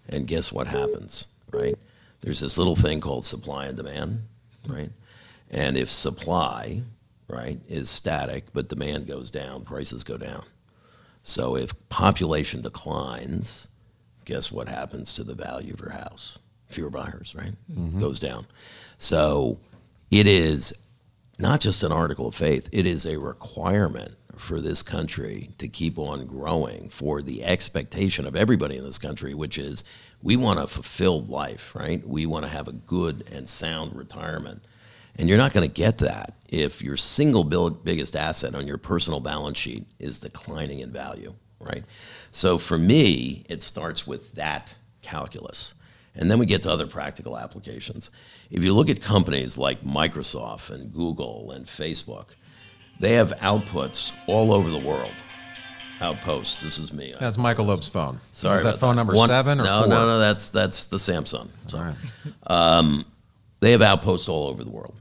And 0.08 0.28
guess 0.28 0.52
what 0.52 0.68
happens, 0.68 1.26
right? 1.52 1.76
There's 2.24 2.40
this 2.40 2.58
little 2.58 2.78
thing 2.78 3.02
called 3.02 3.26
supply 3.26 3.66
and 3.66 3.76
demand, 3.76 4.22
right? 4.68 4.90
And 5.52 5.78
if 5.78 5.90
supply, 5.90 6.82
right, 7.28 7.60
is 7.68 7.90
static, 7.90 8.46
but 8.54 8.70
demand 8.70 9.08
goes 9.08 9.30
down, 9.30 9.66
prices 9.66 10.06
go 10.06 10.18
down. 10.18 10.44
So 11.22 11.58
if 11.58 11.74
population 11.90 12.62
declines, 12.62 13.68
guess 14.24 14.52
what 14.52 14.70
happens 14.70 15.16
to 15.16 15.24
the 15.24 15.34
value 15.34 15.74
of 15.74 15.82
your 15.82 15.92
house? 15.92 16.40
Fewer 16.68 16.90
buyers, 16.90 17.36
right? 17.38 17.54
Mm-hmm. 17.72 18.00
Goes 18.00 18.20
down. 18.20 18.48
So 18.98 19.60
it 20.10 20.26
is 20.26 20.74
not 21.40 21.60
just 21.60 21.84
an 21.84 21.92
article 21.92 22.28
of 22.28 22.36
faith, 22.36 22.70
it 22.72 22.86
is 22.86 23.06
a 23.06 23.20
requirement 23.20 24.16
for 24.38 24.62
this 24.62 24.82
country 24.82 25.52
to 25.58 25.68
keep 25.68 26.00
on 26.00 26.26
growing 26.26 26.90
for 26.90 27.22
the 27.22 27.44
expectation 27.44 28.26
of 28.26 28.36
everybody 28.36 28.78
in 28.78 28.84
this 28.84 28.98
country, 28.98 29.34
which 29.34 29.58
is 29.58 29.84
we 30.24 30.38
want 30.38 30.60
a 30.60 30.68
fulfilled 30.68 31.30
life, 31.30 31.76
right? 31.76 32.08
We 32.08 32.26
want 32.26 32.46
to 32.46 32.52
have 32.52 32.70
a 32.70 32.74
good 32.74 33.26
and 33.30 33.48
sound 33.48 33.96
retirement. 33.96 34.64
And 35.18 35.30
you're 35.30 35.38
not 35.38 35.54
going 35.54 35.68
to 35.68 35.74
get 35.74 36.00
that 36.00 36.34
if 36.50 36.82
your 36.82 36.98
single 36.98 37.44
biggest 37.44 38.16
asset 38.16 38.56
on 38.56 38.66
your 38.66 38.78
personal 38.78 39.20
balance 39.20 39.58
sheet 39.58 39.86
is 40.00 40.20
declining 40.20 40.80
in 40.80 40.92
value, 40.92 41.36
right? 41.60 41.84
So 42.32 42.58
for 42.58 42.78
me, 42.78 43.46
it 43.50 43.62
starts 43.62 44.08
with 44.08 44.34
that 44.36 44.76
calculus. 45.02 45.74
And 46.16 46.32
then 46.32 46.40
we 46.40 46.46
get 46.46 46.62
to 46.64 46.72
other 46.72 46.88
practical 46.88 47.38
applications. 47.38 48.10
If 48.50 48.64
you 48.64 48.74
look 48.74 48.90
at 48.90 49.02
companies 49.02 49.58
like 49.58 49.84
Microsoft 49.84 50.70
and 50.70 50.94
Google 50.94 51.52
and 51.52 51.66
Facebook, 51.66 52.30
they 53.00 53.14
have 53.14 53.34
outputs 53.40 54.14
all 54.28 54.54
over 54.54 54.70
the 54.70 54.78
world. 54.78 55.14
Outposts. 56.04 56.62
This 56.62 56.78
is 56.78 56.92
me. 56.92 57.16
That's 57.20 57.38
Michael 57.38 57.66
Loeb's 57.66 57.88
phone. 57.88 58.20
Sorry, 58.34 58.58
is 58.58 58.64
that 58.64 58.78
phone 58.78 58.96
that. 58.96 59.02
number 59.02 59.16
One- 59.16 59.30
seven 59.30 59.60
or 59.62 59.64
no, 59.64 59.80
four? 59.82 59.88
no, 59.90 60.06
no. 60.06 60.20
That's 60.20 60.50
that's 60.50 60.86
the 60.86 60.98
Samsung. 60.98 61.48
So, 61.68 61.78
All 61.78 61.84
right. 61.86 63.06
they 63.62 63.72
have 63.72 63.82
outposts 63.82 64.28
all 64.28 64.48
over 64.48 64.64
the 64.64 64.70
world. 64.70 64.96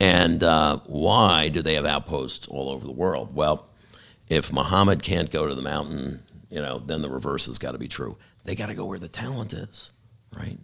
And 0.00 0.42
uh, 0.42 0.78
why 0.86 1.48
do 1.48 1.60
they 1.60 1.74
have 1.74 1.84
outposts 1.84 2.46
all 2.48 2.70
over 2.70 2.86
the 2.86 2.92
world? 2.92 3.34
Well, 3.34 3.68
if 4.28 4.52
Muhammad 4.52 5.02
can't 5.02 5.30
go 5.30 5.46
to 5.46 5.54
the 5.54 5.62
mountain, 5.62 6.22
you 6.50 6.60
know, 6.62 6.78
then 6.78 7.02
the 7.02 7.10
reverse 7.10 7.46
has 7.46 7.58
got 7.58 7.72
to 7.72 7.78
be 7.78 7.88
true. 7.88 8.16
They 8.44 8.54
got 8.54 8.66
to 8.66 8.74
go 8.74 8.84
where 8.86 8.98
the 8.98 9.08
talent 9.08 9.52
is, 9.52 9.90
right? 10.36 10.58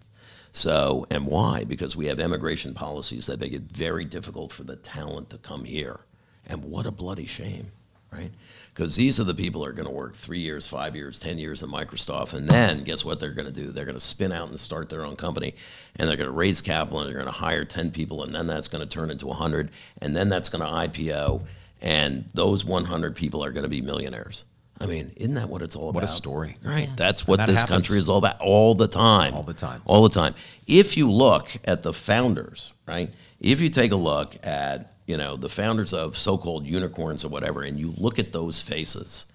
So, 0.53 1.05
and 1.11 1.27
why? 1.27 1.65
Because 1.65 1.97
we 1.97 2.07
have 2.07 2.21
immigration 2.21 2.75
policies 2.75 3.27
that 3.27 3.41
make 3.41 3.53
it 3.53 3.63
very 3.63 4.05
difficult 4.05 4.53
for 4.53 4.63
the 4.63 4.77
talent 4.77 5.31
to 5.31 5.39
come 5.39 5.65
here. 5.65 6.01
And 6.47 6.63
what 6.65 6.87
a 6.87 6.91
bloody 6.93 7.27
shame, 7.27 7.73
right? 8.15 8.31
Because 8.73 8.97
these 8.97 9.21
are 9.21 9.25
the 9.25 9.35
people 9.35 9.62
who 9.62 9.69
are 9.69 9.73
going 9.73 9.87
to 9.87 9.95
work 9.95 10.17
three 10.17 10.41
years, 10.41 10.67
five 10.67 10.97
years, 10.97 11.19
10 11.21 11.39
years 11.39 11.62
at 11.62 11.69
Microsoft. 11.69 12.33
And 12.35 12.49
then 12.49 12.83
guess 12.83 13.05
what 13.05 13.21
they're 13.21 13.33
going 13.33 13.47
to 13.47 13.53
do? 13.53 13.71
They're 13.71 13.85
going 13.85 13.97
to 13.97 14.01
spin 14.01 14.33
out 14.33 14.49
and 14.49 14.59
start 14.59 14.89
their 14.89 15.05
own 15.05 15.15
company. 15.15 15.55
And 15.95 16.09
they're 16.09 16.17
going 16.17 16.29
to 16.29 16.33
raise 16.33 16.61
capital 16.61 16.99
and 16.99 17.09
they're 17.09 17.15
going 17.15 17.33
to 17.33 17.39
hire 17.39 17.65
10 17.65 17.93
people. 17.93 18.25
And 18.25 18.35
then 18.35 18.49
that's 18.49 18.67
going 18.67 18.83
to 18.87 18.93
turn 18.93 19.11
into 19.11 19.27
100. 19.27 19.71
And 20.03 20.17
then 20.17 20.29
that's 20.29 20.49
going 20.49 20.62
to 20.62 20.67
IPO. 20.67 21.43
And 21.81 22.25
those 22.35 22.65
100 22.65 23.15
people 23.15 23.45
are 23.45 23.53
going 23.53 23.62
to 23.62 23.69
be 23.69 23.81
millionaires. 23.81 24.45
I 24.81 24.87
mean, 24.87 25.12
isn't 25.17 25.35
that 25.35 25.49
what 25.49 25.62
it's 25.62 25.77
all 25.77 25.91
about? 25.91 25.95
What 25.95 26.05
a 26.05 26.09
story. 26.09 26.57
Right. 26.62 26.89
That's 26.97 27.29
what 27.29 27.37
that 27.37 27.47
this 27.47 27.61
happens. 27.61 27.77
country 27.77 27.99
is 27.99 28.09
all 28.09 28.19
about 28.19 28.41
all 28.41 28.75
the 28.75 28.89
time. 28.89 29.35
All 29.35 29.43
the 29.45 29.55
time. 29.55 29.83
All 29.85 30.03
the 30.03 30.15
time. 30.15 30.35
If 30.67 30.97
you 30.97 31.11
look 31.11 31.49
at 31.65 31.83
the 31.83 31.93
founders, 31.93 32.73
right? 32.87 33.11
If 33.39 33.61
you 33.61 33.69
take 33.69 33.93
a 33.93 33.97
look 33.97 34.37
at, 34.43 34.94
you 35.07 35.17
know, 35.17 35.37
the 35.37 35.49
founders 35.49 35.93
of 35.93 36.17
so-called 36.17 36.67
unicorns 36.67 37.25
or 37.25 37.29
whatever, 37.29 37.63
and 37.63 37.79
you 37.79 37.95
look 37.97 38.19
at 38.19 38.33
those 38.33 38.61
faces, 38.61 39.27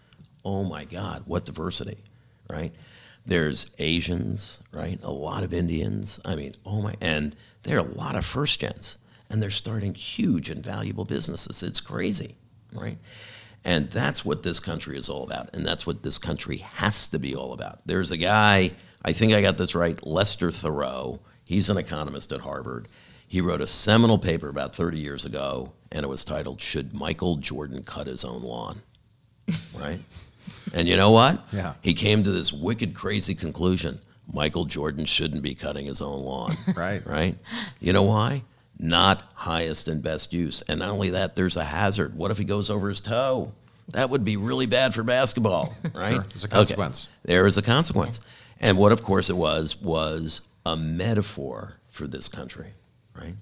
oh 0.43 0.63
my 0.63 0.83
God, 0.83 1.23
what 1.25 1.45
diversity, 1.45 1.97
right? 2.49 2.73
There's 3.25 3.71
Asians, 3.77 4.61
right? 4.71 4.99
A 5.03 5.11
lot 5.11 5.43
of 5.43 5.53
Indians. 5.53 6.19
I 6.25 6.35
mean, 6.35 6.53
oh 6.65 6.81
my, 6.81 6.95
and 7.01 7.35
there 7.63 7.77
are 7.77 7.85
a 7.85 7.91
lot 7.91 8.15
of 8.15 8.25
first 8.25 8.59
gens, 8.59 8.97
and 9.29 9.41
they're 9.43 9.51
starting 9.51 9.93
huge 9.93 10.49
and 10.49 10.63
valuable 10.63 11.05
businesses. 11.05 11.61
It's 11.61 11.81
crazy, 11.81 12.35
right? 12.73 12.97
And 13.63 13.91
that's 13.91 14.23
what 14.23 14.43
this 14.43 14.59
country 14.59 14.97
is 14.97 15.09
all 15.09 15.23
about. 15.23 15.53
And 15.53 15.65
that's 15.65 15.85
what 15.85 16.01
this 16.01 16.17
country 16.17 16.57
has 16.57 17.07
to 17.09 17.19
be 17.19 17.35
all 17.35 17.53
about. 17.53 17.81
There's 17.85 18.09
a 18.09 18.17
guy, 18.17 18.71
I 19.03 19.11
think 19.11 19.33
I 19.33 19.41
got 19.41 19.57
this 19.57 19.75
right, 19.75 20.03
Lester 20.07 20.49
Thurow. 20.49 21.19
He's 21.43 21.69
an 21.69 21.77
economist 21.77 22.31
at 22.31 22.41
Harvard. 22.41 22.87
He 23.29 23.39
wrote 23.41 23.61
a 23.61 23.67
seminal 23.67 24.17
paper 24.17 24.49
about 24.49 24.75
30 24.75 24.97
years 24.99 25.23
ago, 25.23 25.71
and 25.91 26.03
it 26.03 26.09
was 26.09 26.25
titled, 26.25 26.59
Should 26.59 26.93
Michael 26.93 27.37
Jordan 27.37 27.83
Cut 27.83 28.07
His 28.07 28.25
Own 28.25 28.41
Lawn? 28.41 28.81
right? 29.79 29.99
And 30.73 30.87
you 30.87 30.97
know 30.97 31.11
what? 31.11 31.41
Yeah. 31.53 31.75
He 31.81 31.93
came 31.93 32.23
to 32.23 32.31
this 32.31 32.51
wicked, 32.51 32.93
crazy 32.93 33.33
conclusion 33.35 33.99
Michael 34.31 34.65
Jordan 34.65 35.05
shouldn't 35.05 35.41
be 35.41 35.55
cutting 35.55 35.87
his 35.87 36.01
own 36.01 36.21
lawn. 36.21 36.53
Right. 36.75 37.03
Right? 37.05 37.35
You 37.79 37.93
know 37.93 38.03
why? 38.03 38.43
Not 38.77 39.23
highest 39.33 39.87
and 39.87 40.03
best 40.03 40.33
use. 40.33 40.61
And 40.67 40.79
not 40.79 40.89
only 40.89 41.09
that, 41.09 41.35
there's 41.35 41.57
a 41.57 41.63
hazard. 41.63 42.15
What 42.15 42.29
if 42.29 42.37
he 42.37 42.43
goes 42.43 42.69
over 42.69 42.89
his 42.89 43.01
toe? 43.01 43.51
That 43.91 44.11
would 44.11 44.23
be 44.23 44.37
really 44.37 44.67
bad 44.67 44.93
for 44.93 45.01
basketball, 45.01 45.75
right? 45.95 46.13
Sure, 46.13 46.25
there's 46.29 46.43
a 46.43 46.47
Okay. 46.47 46.55
consequence. 46.57 47.07
There 47.23 47.47
is 47.47 47.57
a 47.57 47.63
consequence. 47.63 48.19
And 48.59 48.77
what, 48.77 48.91
of 48.91 49.01
course, 49.01 49.31
it 49.31 49.35
was, 49.37 49.81
was 49.81 50.41
a 50.63 50.75
metaphor 50.75 51.77
for 51.89 52.05
this 52.05 52.27
country, 52.27 52.73
right? 53.19 53.35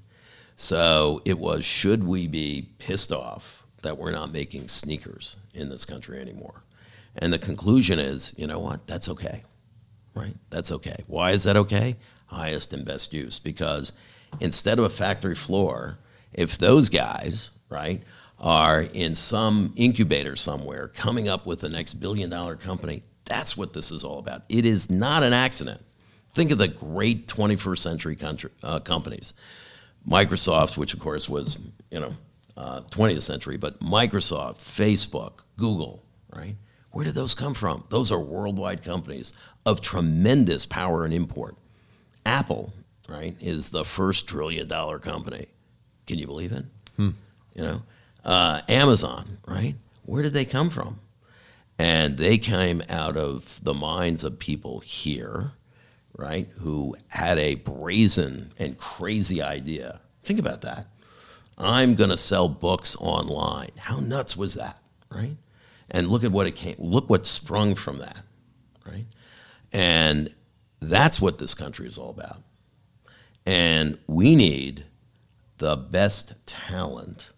So 0.55 1.21
it 1.23 1.37
was 1.37 1.63
should 1.63 2.03
we 2.03 2.27
be 2.27 2.69
pissed 2.79 3.11
off 3.11 3.63
that 3.83 3.97
we're 3.97 4.11
not 4.11 4.31
making 4.31 4.67
sneakers 4.67 5.37
in 5.53 5.69
this 5.69 5.85
country 5.85 6.19
anymore? 6.19 6.63
And 7.15 7.31
the 7.31 7.39
conclusion 7.39 7.99
is, 7.99 8.33
you 8.37 8.47
know 8.47 8.59
what? 8.59 8.87
That's 8.87 9.09
okay, 9.09 9.43
right? 10.13 10.35
That's 10.49 10.71
okay. 10.71 11.03
Why 11.07 11.31
is 11.31 11.43
that 11.43 11.57
okay? 11.57 11.95
Highest 12.27 12.73
and 12.73 12.85
best 12.85 13.13
use. 13.13 13.39
Because 13.39 13.91
instead 14.39 14.79
of 14.79 14.85
a 14.85 14.89
factory 14.89 15.35
floor, 15.35 15.97
if 16.33 16.57
those 16.57 16.89
guys, 16.89 17.49
right, 17.69 18.03
are 18.39 18.81
in 18.81 19.15
some 19.15 19.73
incubator 19.75 20.35
somewhere 20.35 20.87
coming 20.89 21.27
up 21.27 21.45
with 21.45 21.59
the 21.59 21.69
next 21.69 21.95
billion 21.95 22.29
dollar 22.29 22.55
company, 22.55 23.03
that's 23.25 23.57
what 23.57 23.73
this 23.73 23.91
is 23.91 24.03
all 24.03 24.19
about. 24.19 24.43
It 24.49 24.65
is 24.65 24.89
not 24.89 25.23
an 25.23 25.33
accident. 25.33 25.83
Think 26.33 26.51
of 26.51 26.59
the 26.59 26.67
great 26.67 27.27
21st 27.27 27.79
century 27.79 28.15
country, 28.15 28.51
uh, 28.61 28.79
companies. 28.79 29.33
Microsoft, 30.07 30.77
which 30.77 30.93
of 30.93 30.99
course 30.99 31.27
was, 31.27 31.59
you 31.91 31.99
know, 31.99 32.13
uh, 32.55 32.81
20th 32.91 33.21
century, 33.21 33.57
but 33.57 33.79
Microsoft, 33.79 34.57
Facebook, 34.57 35.43
Google, 35.57 36.03
right? 36.33 36.55
Where 36.91 37.05
did 37.05 37.13
those 37.15 37.35
come 37.35 37.53
from? 37.53 37.83
Those 37.89 38.11
are 38.11 38.19
worldwide 38.19 38.81
companies 38.83 39.33
of 39.65 39.81
tremendous 39.81 40.65
power 40.65 41.05
and 41.05 41.13
import. 41.13 41.55
Apple, 42.25 42.73
right, 43.07 43.35
is 43.39 43.69
the 43.69 43.85
first 43.85 44.27
trillion 44.27 44.67
dollar 44.67 44.97
company. 44.97 45.47
Can 46.07 46.17
you 46.17 46.25
believe 46.25 46.51
it? 46.51 46.65
You 47.53 47.61
know, 47.63 47.81
uh, 48.25 48.61
Amazon, 48.67 49.37
right? 49.47 49.75
Where 50.03 50.23
did 50.23 50.33
they 50.33 50.45
come 50.45 50.69
from? 50.69 50.99
And 51.77 52.17
they 52.17 52.37
came 52.39 52.81
out 52.89 53.17
of 53.17 53.63
the 53.63 53.73
minds 53.73 54.23
of 54.23 54.39
people 54.39 54.79
here, 54.79 55.51
right, 56.17 56.49
who 56.57 56.97
had 57.07 57.37
a 57.37 57.55
brazen 57.55 58.51
and 58.57 58.77
crazy 58.77 59.41
idea. 59.41 60.01
Think 60.23 60.39
about 60.39 60.61
that. 60.61 60.87
I'm 61.57 61.95
going 61.95 62.09
to 62.09 62.17
sell 62.17 62.49
books 62.49 62.95
online. 62.99 63.69
How 63.77 63.99
nuts 63.99 64.35
was 64.35 64.55
that, 64.55 64.79
right? 65.09 65.37
And 65.89 66.09
look 66.09 66.23
at 66.23 66.31
what 66.31 66.47
it 66.47 66.55
came. 66.55 66.75
Look 66.79 67.09
what 67.09 67.25
sprung 67.25 67.75
from 67.75 67.99
that, 67.99 68.19
right? 68.85 69.05
And 69.71 70.33
that's 70.79 71.21
what 71.21 71.37
this 71.37 71.53
country 71.53 71.87
is 71.87 71.97
all 71.97 72.09
about. 72.09 72.41
And 73.45 73.97
we 74.07 74.35
need 74.35 74.85
the 75.59 75.77
best 75.77 76.45
talent, 76.45 77.29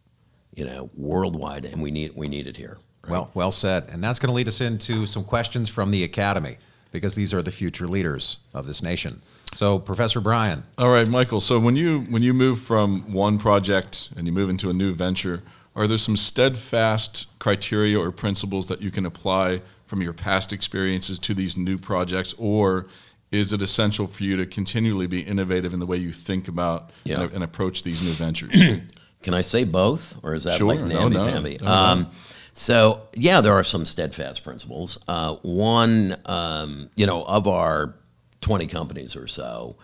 you 0.56 0.66
know, 0.66 0.90
worldwide, 0.98 1.66
and 1.66 1.82
we 1.82 1.92
need 1.92 2.14
we 2.16 2.28
need 2.28 2.48
it 2.48 2.58
here. 2.58 2.80
right? 3.04 3.12
Well, 3.12 3.32
well 3.34 3.52
said. 3.52 3.88
And 3.90 4.04
that's 4.04 4.20
going 4.20 4.30
to 4.30 4.34
lead 4.34 4.48
us 4.48 4.60
into 4.62 5.06
some 5.06 5.24
questions 5.24 5.70
from 5.70 5.92
the 5.92 6.04
Academy 6.04 6.58
because 6.92 7.16
these 7.16 7.34
are 7.34 7.42
the 7.42 7.52
future 7.52 7.88
leaders 7.88 8.40
of 8.54 8.66
this 8.66 8.82
nation. 8.82 9.22
So, 9.54 9.80
Professor 9.80 10.20
Brian, 10.22 10.64
All 10.78 10.90
right, 10.90 11.08
Michael. 11.08 11.40
So 11.40 11.60
when 11.60 11.76
you 11.76 12.02
when 12.10 12.22
you 12.24 12.34
move 12.34 12.60
from 12.60 13.12
one 13.12 13.38
project 13.38 14.10
and 14.16 14.28
you 14.28 14.34
move 14.34 14.50
into 14.50 14.70
a 14.70 14.74
new 14.74 14.94
venture, 14.96 15.42
are 15.76 15.88
there 15.88 15.98
some 15.98 16.18
steadfast 16.18 17.28
criteria 17.40 18.00
or 18.00 18.12
principles 18.12 18.68
that 18.68 18.82
you 18.82 18.92
can 18.92 19.06
apply 19.06 19.62
from 19.86 20.02
your 20.02 20.14
past 20.14 20.54
experiences 20.54 21.18
to 21.20 21.34
these 21.34 21.58
new 21.58 21.78
projects, 21.78 22.34
or 22.38 22.86
is 23.32 23.54
it 23.54 23.62
essential 23.62 24.06
for 24.08 24.24
you 24.24 24.36
to 24.38 24.46
continually 24.46 25.08
be 25.08 25.22
innovative 25.22 25.74
in 25.74 25.80
the 25.80 25.86
way 25.86 25.98
you 25.98 26.12
think 26.12 26.48
about 26.48 26.90
Yeah. 27.04 27.22
and, 27.22 27.34
and 27.34 27.44
approach 27.44 27.84
these 27.84 28.04
new 28.04 28.12
ventures? 28.12 28.52
Can 29.24 29.34
I 29.34 29.42
say 29.42 29.64
both, 29.64 30.18
or 30.24 30.34
is 30.36 30.44
that 30.46 30.58
Sure. 30.58 30.68
like 30.76 30.80
No, 30.80 31.10
no. 31.10 31.26
namby-pamby? 31.26 31.58
No, 31.62 31.66
no. 31.66 31.72
Um, 31.72 32.12
so 32.60 33.08
yeah, 33.14 33.40
there 33.40 33.54
are 33.54 33.64
some 33.64 33.86
steadfast 33.86 34.44
principles. 34.44 34.98
Uh, 35.08 35.36
one, 35.44 36.18
um, 36.26 36.90
you 36.96 37.06
know, 37.06 37.24
of 37.24 37.48
our 37.48 37.96
twenty 38.42 38.68
companies 38.68 39.16
or 39.16 39.28
so, 39.28 39.78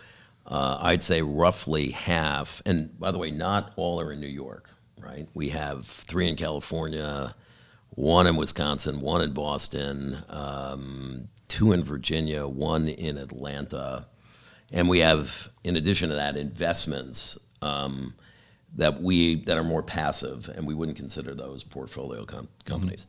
uh, 0.46 0.76
I'd 0.82 1.02
say 1.02 1.22
roughly 1.22 1.92
half. 1.92 2.60
And 2.66 2.98
by 3.00 3.12
the 3.12 3.18
way, 3.18 3.30
not 3.30 3.72
all 3.76 3.98
are 3.98 4.12
in 4.12 4.20
New 4.20 4.26
York, 4.26 4.74
right? 5.00 5.26
We 5.32 5.48
have 5.48 5.86
three 5.86 6.28
in 6.28 6.36
California, 6.36 7.34
one 7.90 8.26
in 8.26 8.36
Wisconsin, 8.36 9.00
one 9.00 9.22
in 9.22 9.32
Boston, 9.32 10.22
um, 10.28 11.28
two 11.48 11.72
in 11.72 11.82
Virginia, 11.82 12.46
one 12.46 12.88
in 12.88 13.16
Atlanta, 13.16 14.04
and 14.70 14.86
we 14.86 14.98
have, 14.98 15.48
in 15.64 15.76
addition 15.76 16.10
to 16.10 16.14
that, 16.16 16.36
investments. 16.36 17.38
Um, 17.62 18.12
that 18.74 19.00
we 19.02 19.44
that 19.44 19.56
are 19.56 19.64
more 19.64 19.82
passive, 19.82 20.48
and 20.48 20.66
we 20.66 20.74
wouldn't 20.74 20.98
consider 20.98 21.34
those 21.34 21.64
portfolio 21.64 22.24
com- 22.24 22.48
companies. 22.64 23.06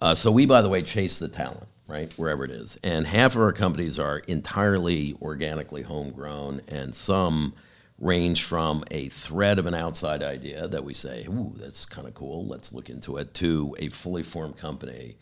Uh, 0.00 0.14
so 0.14 0.30
we, 0.32 0.46
by 0.46 0.62
the 0.62 0.68
way, 0.68 0.82
chase 0.82 1.18
the 1.18 1.28
talent 1.28 1.68
right 1.88 2.12
wherever 2.16 2.44
it 2.44 2.50
is, 2.50 2.78
and 2.82 3.06
half 3.06 3.34
of 3.34 3.42
our 3.42 3.52
companies 3.52 3.98
are 3.98 4.18
entirely 4.20 5.16
organically 5.20 5.82
homegrown, 5.82 6.60
and 6.68 6.94
some 6.94 7.52
range 7.98 8.44
from 8.44 8.82
a 8.90 9.08
thread 9.08 9.58
of 9.58 9.66
an 9.66 9.74
outside 9.74 10.22
idea 10.22 10.66
that 10.66 10.82
we 10.84 10.94
say, 10.94 11.26
ooh, 11.28 11.52
that's 11.56 11.84
kind 11.84 12.08
of 12.08 12.14
cool, 12.14 12.46
let's 12.46 12.72
look 12.72 12.88
into 12.88 13.18
it, 13.18 13.34
to 13.34 13.76
a 13.78 13.88
fully 13.88 14.22
formed 14.22 14.56
company 14.56 15.16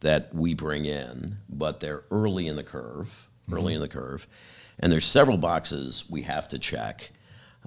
that 0.00 0.34
we 0.34 0.54
bring 0.54 0.86
in, 0.86 1.36
but 1.48 1.80
they're 1.80 2.04
early 2.10 2.46
in 2.46 2.56
the 2.56 2.62
curve, 2.62 3.28
early 3.52 3.74
in 3.74 3.80
the 3.80 3.88
curve. 3.88 4.26
And 4.78 4.90
there's 4.90 5.04
several 5.04 5.36
boxes 5.36 6.04
we 6.08 6.22
have 6.22 6.48
to 6.48 6.58
check. 6.58 7.12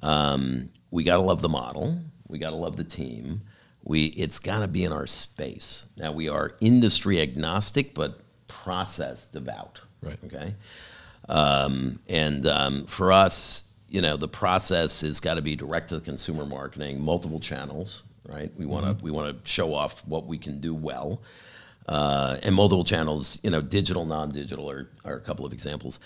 Um, 0.01 0.69
we 0.95 1.03
got 1.03 1.17
to 1.17 1.21
love 1.21 1.41
the 1.41 1.49
model, 1.49 1.99
we 2.29 2.39
got 2.39 2.51
to 2.51 2.55
love 2.55 2.77
the 2.77 2.83
team. 2.85 3.41
We, 3.83 4.05
it's 4.05 4.39
got 4.39 4.59
to 4.59 4.67
be 4.69 4.85
in 4.85 4.93
our 4.93 5.05
space. 5.05 5.85
Now, 5.97 6.13
we 6.13 6.29
are 6.29 6.55
industry 6.61 7.21
agnostic, 7.21 7.93
but 7.93 8.21
process 8.47 9.25
devout. 9.25 9.81
Right. 10.01 10.17
Okay. 10.25 10.55
Um, 11.27 11.99
and 12.07 12.47
um, 12.47 12.85
for 12.85 13.11
us, 13.11 13.65
you 13.89 14.01
know, 14.01 14.15
the 14.15 14.29
process 14.29 15.01
has 15.01 15.19
got 15.19 15.33
to 15.33 15.41
be 15.41 15.57
direct 15.57 15.89
to 15.89 15.99
consumer 15.99 16.45
marketing, 16.45 17.01
multiple 17.01 17.41
channels, 17.41 18.03
right? 18.27 18.51
We 18.57 18.65
want 18.65 18.97
to 18.97 19.03
we 19.03 19.11
want 19.11 19.43
to 19.43 19.49
show 19.49 19.73
off 19.73 20.01
what 20.07 20.25
we 20.25 20.37
can 20.37 20.61
do 20.61 20.73
well, 20.73 21.21
uh, 21.89 22.37
and 22.41 22.55
multiple 22.55 22.85
channels. 22.85 23.37
You 23.43 23.51
know, 23.51 23.61
digital, 23.61 24.05
non-digital 24.05 24.69
are, 24.69 24.89
are 25.03 25.15
a 25.15 25.21
couple 25.21 25.45
of 25.45 25.51
examples. 25.51 25.99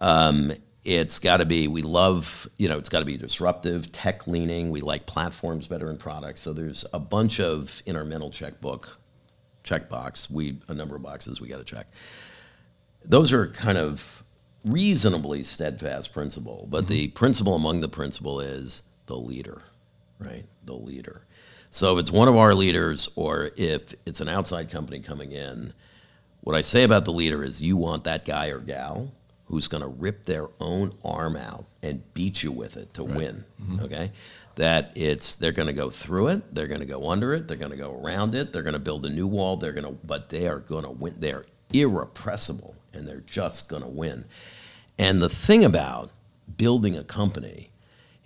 Um, 0.00 0.52
it's 0.84 1.18
got 1.18 1.38
to 1.38 1.46
be 1.46 1.66
we 1.66 1.82
love 1.82 2.48
you 2.58 2.68
know 2.68 2.78
it's 2.78 2.88
got 2.88 2.98
to 3.00 3.04
be 3.04 3.16
disruptive 3.16 3.90
tech 3.92 4.26
leaning 4.26 4.70
we 4.70 4.80
like 4.80 5.06
platforms 5.06 5.68
better 5.68 5.86
than 5.86 5.96
products. 5.96 6.42
So 6.42 6.52
there's 6.52 6.84
a 6.92 6.98
bunch 6.98 7.40
of 7.40 7.82
in 7.86 7.96
our 7.96 8.04
mental 8.04 8.30
checkbook 8.30 8.98
checkbox 9.64 10.30
we 10.30 10.58
a 10.68 10.74
number 10.74 10.96
of 10.96 11.02
boxes 11.02 11.40
we 11.40 11.48
got 11.48 11.58
to 11.58 11.64
check. 11.64 11.86
Those 13.04 13.32
are 13.32 13.48
kind 13.48 13.78
of 13.78 14.22
reasonably 14.64 15.42
steadfast 15.42 16.12
principle 16.12 16.66
but 16.70 16.84
mm-hmm. 16.84 16.92
the 16.92 17.08
principle 17.08 17.54
among 17.54 17.80
the 17.80 17.88
principle 17.88 18.40
is 18.40 18.82
the 19.06 19.16
leader 19.16 19.62
right? 20.18 20.44
The 20.64 20.74
leader. 20.74 21.22
So 21.70 21.96
if 21.96 22.02
it's 22.02 22.10
one 22.10 22.28
of 22.28 22.36
our 22.36 22.54
leaders 22.54 23.08
or 23.16 23.50
if 23.56 23.94
it's 24.06 24.20
an 24.20 24.28
outside 24.28 24.70
company 24.70 25.00
coming 25.00 25.32
in 25.32 25.72
what 26.40 26.54
i 26.54 26.60
say 26.60 26.84
about 26.84 27.06
the 27.06 27.12
leader 27.12 27.42
is 27.42 27.62
you 27.62 27.74
want 27.76 28.04
that 28.04 28.24
guy 28.26 28.48
or 28.48 28.58
gal 28.58 29.10
who's 29.46 29.68
going 29.68 29.82
to 29.82 29.88
rip 29.88 30.24
their 30.24 30.48
own 30.60 30.92
arm 31.04 31.36
out 31.36 31.64
and 31.82 32.02
beat 32.14 32.42
you 32.42 32.50
with 32.50 32.76
it 32.76 32.92
to 32.94 33.04
win 33.04 33.44
mm-hmm. 33.60 33.84
okay 33.84 34.10
that 34.56 34.92
it's 34.94 35.34
they're 35.34 35.52
going 35.52 35.66
to 35.66 35.72
go 35.72 35.90
through 35.90 36.28
it 36.28 36.54
they're 36.54 36.66
going 36.66 36.80
to 36.80 36.86
go 36.86 37.10
under 37.10 37.34
it 37.34 37.46
they're 37.48 37.56
going 37.56 37.70
to 37.70 37.76
go 37.76 38.00
around 38.00 38.34
it 38.34 38.52
they're 38.52 38.62
going 38.62 38.74
to 38.74 38.78
build 38.78 39.04
a 39.04 39.10
new 39.10 39.26
wall 39.26 39.56
they're 39.56 39.72
going 39.72 39.86
to 39.86 39.98
but 40.04 40.28
they 40.30 40.46
are 40.46 40.60
going 40.60 40.84
to 40.84 40.90
win 40.90 41.14
they're 41.18 41.44
irrepressible 41.72 42.74
and 42.92 43.08
they're 43.08 43.24
just 43.26 43.68
going 43.68 43.82
to 43.82 43.88
win 43.88 44.24
and 44.98 45.20
the 45.20 45.28
thing 45.28 45.64
about 45.64 46.10
building 46.56 46.96
a 46.96 47.04
company 47.04 47.70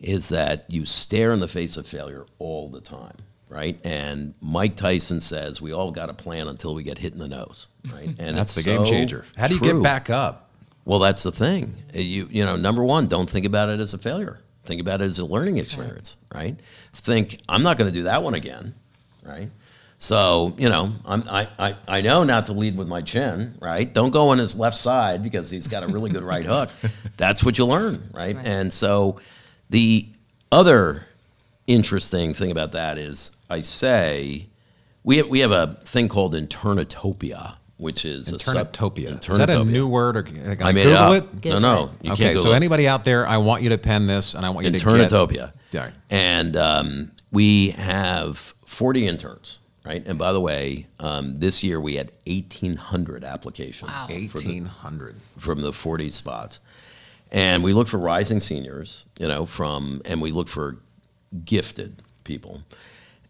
is 0.01 0.29
that 0.29 0.71
you 0.71 0.85
stare 0.85 1.33
in 1.33 1.41
the 1.41 1.49
face 1.49 1.77
of 1.77 1.87
failure 1.87 2.27
all 2.39 2.69
the 2.69 2.81
time 2.81 3.17
right 3.49 3.81
and 3.85 4.35
mike 4.43 4.77
tyson 4.77 5.21
says 5.21 5.63
we 5.63 5.73
all 5.73 5.91
got 5.91 6.11
a 6.11 6.15
plan 6.15 6.47
until 6.47 6.75
we 6.75 6.83
get 6.83 6.99
hit 6.99 7.15
in 7.15 7.19
the 7.19 7.29
nose 7.29 7.67
right 7.93 8.15
and 8.19 8.37
That's 8.37 8.55
the 8.55 8.61
it's 8.61 8.67
game 8.67 8.85
changer. 8.85 9.25
How 9.37 9.47
do 9.47 9.55
you 9.55 9.61
true. 9.61 9.75
get 9.75 9.83
back 9.83 10.11
up? 10.11 10.48
Well, 10.89 11.01
that's 11.01 11.23
the 11.23 11.33
thing. 11.33 11.75
You 11.93 12.29
you 12.31 12.47
know, 12.47 12.57
number 12.57 12.83
one, 12.83 13.09
don't 13.09 13.29
think 13.29 13.45
about 13.45 13.69
it 13.69 13.79
as 13.79 13.93
a 13.93 13.99
failure. 13.99 14.41
Think 14.65 14.81
about 14.81 15.03
it 15.03 15.05
as 15.05 15.19
a 15.19 15.27
learning 15.27 15.59
experience, 15.59 16.17
right? 16.35 16.59
Think 16.95 17.41
I'm 17.47 17.63
not 17.63 17.77
going 17.77 17.93
to 17.93 17.95
do 17.95 18.05
that 18.05 18.23
one 18.23 18.33
again, 18.33 18.75
right? 19.23 19.51
So 19.99 20.55
you 20.57 20.71
know, 20.71 20.93
I'm, 21.05 21.29
I, 21.29 21.47
I 21.59 21.77
I 21.87 22.01
know 22.01 22.25
not 22.25 22.47
to 22.47 22.55
lead 22.55 22.79
with 22.79 22.89
my 22.89 23.03
chin, 23.03 23.59
right? 23.61 23.93
Don't 23.93 24.13
go 24.13 24.31
on 24.31 24.39
his 24.39 24.57
left 24.57 24.79
side 24.79 25.23
because 25.23 25.51
he's 25.51 25.69
got 25.69 25.83
a 25.83 25.89
really 25.89 26.09
good 26.09 26.23
right 26.23 26.47
hook. 26.47 26.71
That's 27.19 27.45
what 27.45 27.59
you 27.59 27.67
learn, 27.67 28.09
right? 28.15 28.35
Right. 28.35 28.47
And 28.47 28.73
so, 28.73 29.21
the 29.69 30.09
other 30.51 31.05
interesting 31.67 32.33
thing 32.33 32.51
about 32.51 32.73
that 32.73 32.97
is 32.97 33.33
I 33.51 33.61
say 33.61 34.47
we 35.05 35.19
have, 35.19 35.29
we 35.29 35.41
have 35.41 35.53
a 35.53 35.79
thing 35.83 36.09
called 36.09 36.33
internetopia, 36.33 37.58
which 37.79 38.05
is 38.05 38.31
a 38.33 38.39
sub- 38.39 38.75
Is 38.77 39.39
that 39.39 39.51
a 39.51 39.65
new 39.65 39.87
word 39.89 40.17
or 40.17 40.23
can 40.25 40.61
I 40.63 40.73
made 40.73 40.85
Google 40.85 41.13
it 41.15 41.23
up. 41.25 41.45
it? 41.47 41.51
No, 41.51 41.59
no, 41.59 41.91
you 42.03 42.13
okay, 42.13 42.25
can't 42.25 42.39
so 42.39 42.53
it. 42.53 42.57
anybody 42.57 42.87
out 42.87 43.05
there, 43.05 43.27
I 43.27 43.39
want 43.39 43.63
you 43.63 43.71
to 43.71 43.79
pen 43.79 44.07
this, 44.07 44.35
and 44.35 44.45
I 44.45 44.51
want 44.51 44.67
you 44.67 44.73
to 44.73 44.79
get 44.79 44.87
Internetopia. 44.87 45.53
Yeah. 45.73 45.91
And 46.11 46.57
um, 46.57 47.13
we 47.33 47.71
have 47.71 48.53
40 48.67 49.07
interns, 49.07 49.59
right? 49.85 50.05
And 50.07 50.19
by 50.19 50.33
the 50.33 50.41
way, 50.41 50.87
um, 50.99 51.39
this 51.39 51.63
year 51.65 51.81
we 51.81 51.95
had 51.97 52.11
1,800 52.27 53.25
applications 53.25 53.91
Wow. 53.91 54.07
for 54.07 54.13
the- 54.13 54.19
eighteen 54.25 54.65
hundred. 54.67 55.17
from 55.39 55.61
the 55.63 55.73
40 55.73 56.11
spots. 56.11 56.59
And 57.31 57.63
we 57.63 57.73
look 57.75 57.89
for 57.89 57.99
rising 57.99 58.41
seniors, 58.41 59.05
you 59.21 59.29
know, 59.29 59.45
from, 59.45 60.01
and 60.07 60.21
we 60.23 60.31
look 60.31 60.49
for 60.49 60.79
gifted 61.45 62.03
people. 62.25 62.63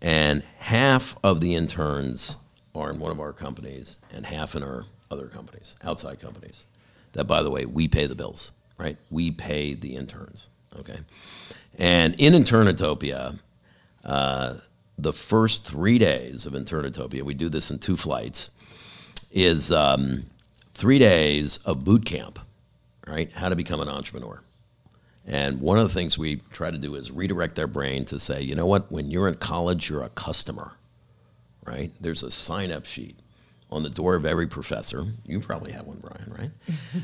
And 0.01 0.45
half 0.59 1.17
of 1.25 1.41
the 1.41 1.57
interns 1.57 2.37
are 2.79 2.91
in 2.91 2.99
one 2.99 3.11
of 3.11 3.21
our 3.21 3.33
companies 3.33 3.99
and 4.13 4.27
half 4.27 4.55
in 4.55 4.63
our 4.63 4.87
other 5.11 5.27
companies, 5.27 5.77
outside 5.83 6.21
companies. 6.21 6.65
That, 7.13 7.25
by 7.25 7.43
the 7.43 7.51
way, 7.51 7.65
we 7.65 7.89
pay 7.89 8.07
the 8.07 8.15
bills, 8.15 8.53
right? 8.77 8.97
We 9.11 9.31
pay 9.31 9.75
the 9.75 9.97
interns, 9.97 10.49
okay? 10.79 10.99
And 11.79 12.15
in 12.19 12.35
Internetopia, 12.35 13.39
uh, 14.05 14.55
the 14.99 15.13
first 15.13 15.65
three 15.65 15.99
days 15.99 16.45
of 16.45 16.53
Internetopia, 16.53 17.23
we 17.23 17.35
do 17.35 17.49
this 17.49 17.71
in 17.71 17.79
two 17.79 17.97
flights, 17.97 18.51
is 19.33 19.71
um, 19.73 20.27
three 20.75 20.99
days 20.99 21.59
of 21.59 21.85
boot 21.85 22.05
camp, 22.05 22.39
right? 23.07 23.33
How 23.33 23.49
to 23.49 23.57
become 23.57 23.81
an 23.81 23.89
entrepreneur. 23.89 24.43
And 25.27 25.61
one 25.61 25.79
of 25.79 25.87
the 25.87 25.93
things 25.93 26.17
we 26.17 26.37
try 26.51 26.71
to 26.71 26.79
do 26.79 26.95
is 26.95 27.11
redirect 27.11 27.55
their 27.55 27.67
brain 27.67 28.07
to 28.07 28.19
say, 28.19 28.41
you 28.41 28.55
know 28.55 28.65
what, 28.65 28.91
when 28.91 29.11
you're 29.11 29.29
in 29.29 29.35
college, 29.35 29.91
you're 29.91 30.03
a 30.03 30.09
customer, 30.09 30.73
right? 31.69 31.91
There's 32.01 32.23
a 32.23 32.31
sign 32.31 32.71
up 32.73 32.87
sheet 32.87 33.15
on 33.71 33.83
the 33.83 33.91
door 33.91 34.15
of 34.15 34.25
every 34.25 34.47
professor. 34.47 35.05
You 35.27 35.41
probably 35.41 35.73
have 35.73 35.87
one, 35.87 35.99
Brian, 35.99 36.33
right? 36.39 36.51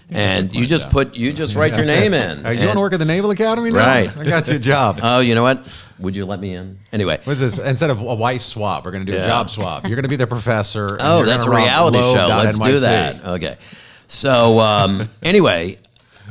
and 0.10 0.50
you 0.54 0.64
just 0.66 0.88
put, 0.88 1.14
you 1.14 1.32
just 1.34 1.54
write 1.56 1.74
your 1.74 1.84
name 1.84 2.14
it. 2.14 2.38
in. 2.38 2.46
Uh, 2.46 2.50
you 2.50 2.58
and- 2.60 2.66
want 2.68 2.76
to 2.76 2.80
work 2.80 2.92
at 2.94 2.98
the 3.00 3.04
Naval 3.04 3.30
Academy 3.30 3.70
now? 3.70 3.86
Right. 3.86 4.16
I 4.16 4.24
got 4.24 4.48
you 4.48 4.54
a 4.56 4.58
job. 4.58 4.98
Oh, 5.02 5.20
you 5.20 5.34
know 5.34 5.42
what? 5.42 5.62
Would 5.98 6.16
you 6.16 6.24
let 6.24 6.40
me 6.40 6.54
in? 6.54 6.78
Anyway, 6.92 7.20
What 7.24 7.34
is 7.34 7.40
this? 7.40 7.58
Instead 7.58 7.90
of 7.90 8.00
a 8.00 8.14
wife 8.14 8.40
swap, 8.40 8.84
we're 8.86 8.92
going 8.92 9.04
to 9.04 9.12
do 9.12 9.16
Yeah. 9.18 9.24
a 9.24 9.28
job 9.28 9.50
swap. 9.50 9.84
You're 9.84 9.96
going 9.96 10.04
to 10.04 10.08
be 10.08 10.16
the 10.16 10.26
professor. 10.26 10.96
Oh, 11.00 11.24
that's 11.24 11.44
a 11.44 11.50
reality 11.50 12.00
show. 12.00 12.26
Let's 12.28 12.58
do 12.58 12.78
that. 12.78 13.24
Okay. 13.26 13.58
So 14.06 14.58
um, 14.60 15.08
anyway, 15.22 15.78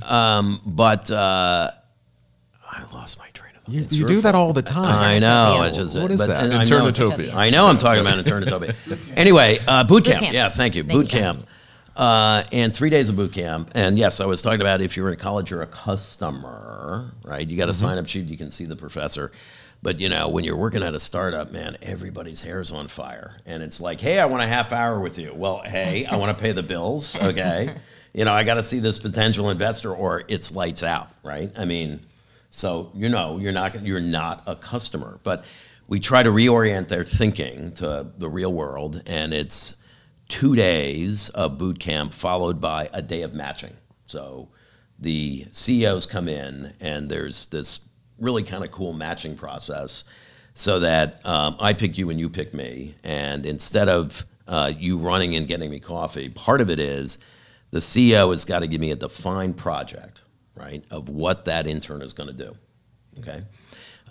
um, 0.04 0.60
but 0.66 1.12
uh, 1.12 1.70
I 2.70 2.84
lost 2.92 3.20
my 3.20 3.28
train 3.28 3.30
of 3.30 3.33
thought. 3.33 3.33
You, 3.68 3.82
you 3.90 4.00
your 4.00 4.08
do 4.08 4.22
that 4.22 4.36
all 4.36 4.52
the 4.52 4.62
time. 4.62 4.86
I 4.86 5.20
know. 5.20 5.28
Internetopia. 5.62 5.72
It 5.72 5.76
just, 5.76 5.98
What 5.98 6.12
is 6.12 6.18
but- 6.20 6.28
that? 6.28 6.44
and 6.44 6.54
I 6.54 6.66
know- 6.66 6.92
Internetopia. 6.92 7.34
I 7.34 7.50
know 7.50 7.66
I'm 7.68 7.78
talking 7.78 8.02
about 8.02 8.24
Internetopia. 8.24 8.76
anyway, 9.16 9.60
uh, 9.68 9.84
boot 9.86 10.06
camp. 10.06 10.22
camp. 10.22 10.34
Yeah, 10.34 10.50
thank 10.50 10.76
you. 10.76 10.84
Thank 10.84 10.94
boot 10.94 11.14
you. 11.14 11.20
camp. 11.20 11.48
Uh, 11.96 12.44
and 12.52 12.76
three 12.76 12.90
days 12.90 13.08
of 13.08 13.16
boot 13.16 13.32
camp. 13.34 13.72
And 13.76 13.98
yes, 14.00 14.20
I 14.20 14.26
was 14.26 14.42
talking 14.42 14.62
about 14.62 14.82
if 14.82 14.98
you're 14.98 15.12
in 15.12 15.16
college, 15.18 15.52
you're 15.52 15.62
a 15.62 15.68
customer, 15.68 17.12
right? 17.24 17.48
You 17.48 17.56
got 17.56 17.70
a 17.70 17.74
sign 17.74 17.98
up 17.98 18.08
sheet, 18.08 18.26
you 18.26 18.38
can 18.38 18.52
see 18.52 18.66
the 18.66 18.76
professor. 18.76 19.32
But 19.82 20.00
you 20.00 20.10
know, 20.10 20.28
when 20.30 20.44
you're 20.44 20.56
working 20.58 20.82
at 20.82 20.94
a 20.96 21.00
startup, 21.00 21.52
man, 21.52 21.78
everybody's 21.82 22.42
hair's 22.42 22.72
on 22.72 22.88
fire. 22.88 23.36
And 23.46 23.62
it's 23.62 23.80
like, 23.82 24.00
hey, 24.02 24.20
I 24.20 24.26
want 24.26 24.42
a 24.42 24.48
half 24.48 24.72
hour 24.72 25.00
with 25.00 25.20
you. 25.20 25.34
Well, 25.34 25.62
hey, 25.64 26.06
I 26.06 26.16
want 26.16 26.36
to 26.36 26.42
pay 26.42 26.52
the 26.54 26.64
bills. 26.64 27.22
Okay. 27.22 27.76
you 28.14 28.26
know, 28.26 28.34
I 28.34 28.44
got 28.44 28.56
to 28.56 28.64
see 28.64 28.80
this 28.80 28.98
potential 28.98 29.50
investor 29.50 29.94
or 29.94 30.24
it's 30.28 30.52
lights 30.54 30.84
out, 30.84 31.10
right? 31.22 31.52
I 31.58 31.66
mean, 31.66 32.00
so 32.56 32.92
you 32.94 33.10
know, 33.10 33.40
you're 33.40 33.52
not 33.52 33.84
you're 33.84 34.00
not 34.00 34.44
a 34.46 34.56
customer, 34.56 35.20
but 35.24 35.44
we 35.88 36.00
try 36.00 36.22
to 36.22 36.30
reorient 36.30 36.88
their 36.88 37.04
thinking 37.04 37.72
to 37.74 38.06
the 38.16 38.30
real 38.30 38.54
world, 38.54 39.02
and 39.08 39.34
it's 39.34 39.76
two 40.30 40.56
days 40.56 41.30
of 41.30 41.58
boot 41.58 41.80
camp 41.80 42.14
followed 42.14 42.62
by 42.62 42.90
a 42.94 43.02
day 43.02 43.24
of 43.24 43.34
matching. 43.34 43.76
So 44.06 44.50
the 45.00 45.48
CEOs 45.52 46.06
come 46.06 46.28
in, 46.28 46.74
and 46.80 47.10
there's 47.10 47.48
this 47.48 47.90
really 48.20 48.44
kind 48.44 48.64
of 48.64 48.72
cool 48.72 48.94
matching 48.94 49.36
process, 49.36 50.04
so 50.54 50.80
that 50.80 51.26
um, 51.26 51.56
I 51.60 51.74
pick 51.74 51.98
you 51.98 52.12
and 52.12 52.20
you 52.20 52.30
pick 52.30 52.54
me, 52.54 52.94
and 53.04 53.48
instead 53.48 53.90
of 53.90 54.28
uh, 54.48 54.72
you 54.78 55.00
running 55.00 55.36
and 55.36 55.48
getting 55.48 55.72
me 55.72 55.80
coffee, 55.80 56.30
part 56.30 56.62
of 56.62 56.70
it 56.70 56.80
is 56.80 57.18
the 57.72 57.80
CEO 57.80 58.30
has 58.30 58.46
got 58.46 58.60
to 58.60 58.68
give 58.68 58.80
me 58.80 58.92
a 58.92 58.96
defined 58.96 59.58
project, 59.58 60.22
right, 60.64 60.84
of 60.90 61.10
what 61.10 61.46
that 61.46 61.68
intern 61.68 62.02
is 62.02 62.14
going 62.14 62.28
to 62.28 62.34
do. 62.34 62.56
Okay. 63.20 63.44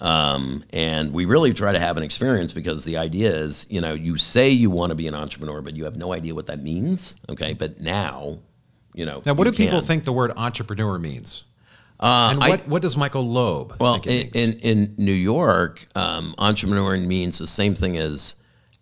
Um, 0.01 0.65
and 0.71 1.13
we 1.13 1.25
really 1.25 1.53
try 1.53 1.73
to 1.73 1.79
have 1.79 1.97
an 1.97 2.03
experience 2.03 2.53
because 2.53 2.85
the 2.85 2.97
idea 2.97 3.33
is, 3.35 3.67
you 3.71 3.81
know, 3.81 3.95
you 3.95 4.19
say 4.19 4.51
you 4.51 4.71
want 4.71 4.91
to 4.91 4.97
be 4.97 5.07
an 5.07 5.15
entrepreneur, 5.15 5.61
but 5.61 5.77
you 5.77 5.85
have 5.85 5.97
no 5.97 6.13
idea 6.13 6.35
what 6.35 6.47
that 6.47 6.63
means. 6.63 7.17
Okay. 7.29 7.55
But 7.55 7.81
now, 7.81 8.39
you 8.95 9.07
know. 9.07 9.23
Now, 9.25 9.35
what 9.35 9.45
do 9.45 9.53
people 9.53 9.79
can. 9.79 9.87
think 9.87 10.05
the 10.05 10.13
word 10.13 10.33
entrepreneur 10.37 10.99
means? 10.99 11.45
Uh, 12.01 12.31
and 12.33 12.43
I- 12.43 12.49
what, 12.49 12.69
what 12.69 12.83
does 12.83 12.97
Michael 12.97 13.29
Loeb 13.29 13.77
Well, 13.79 13.99
think 13.99 14.35
in, 14.35 14.55
in, 14.55 14.59
in 14.61 14.95
New 14.99 15.13
York, 15.13 15.87
um, 15.95 16.35
entrepreneur 16.37 16.97
means 16.97 17.39
the 17.39 17.47
same 17.47 17.75
thing 17.75 17.97
as 17.97 18.35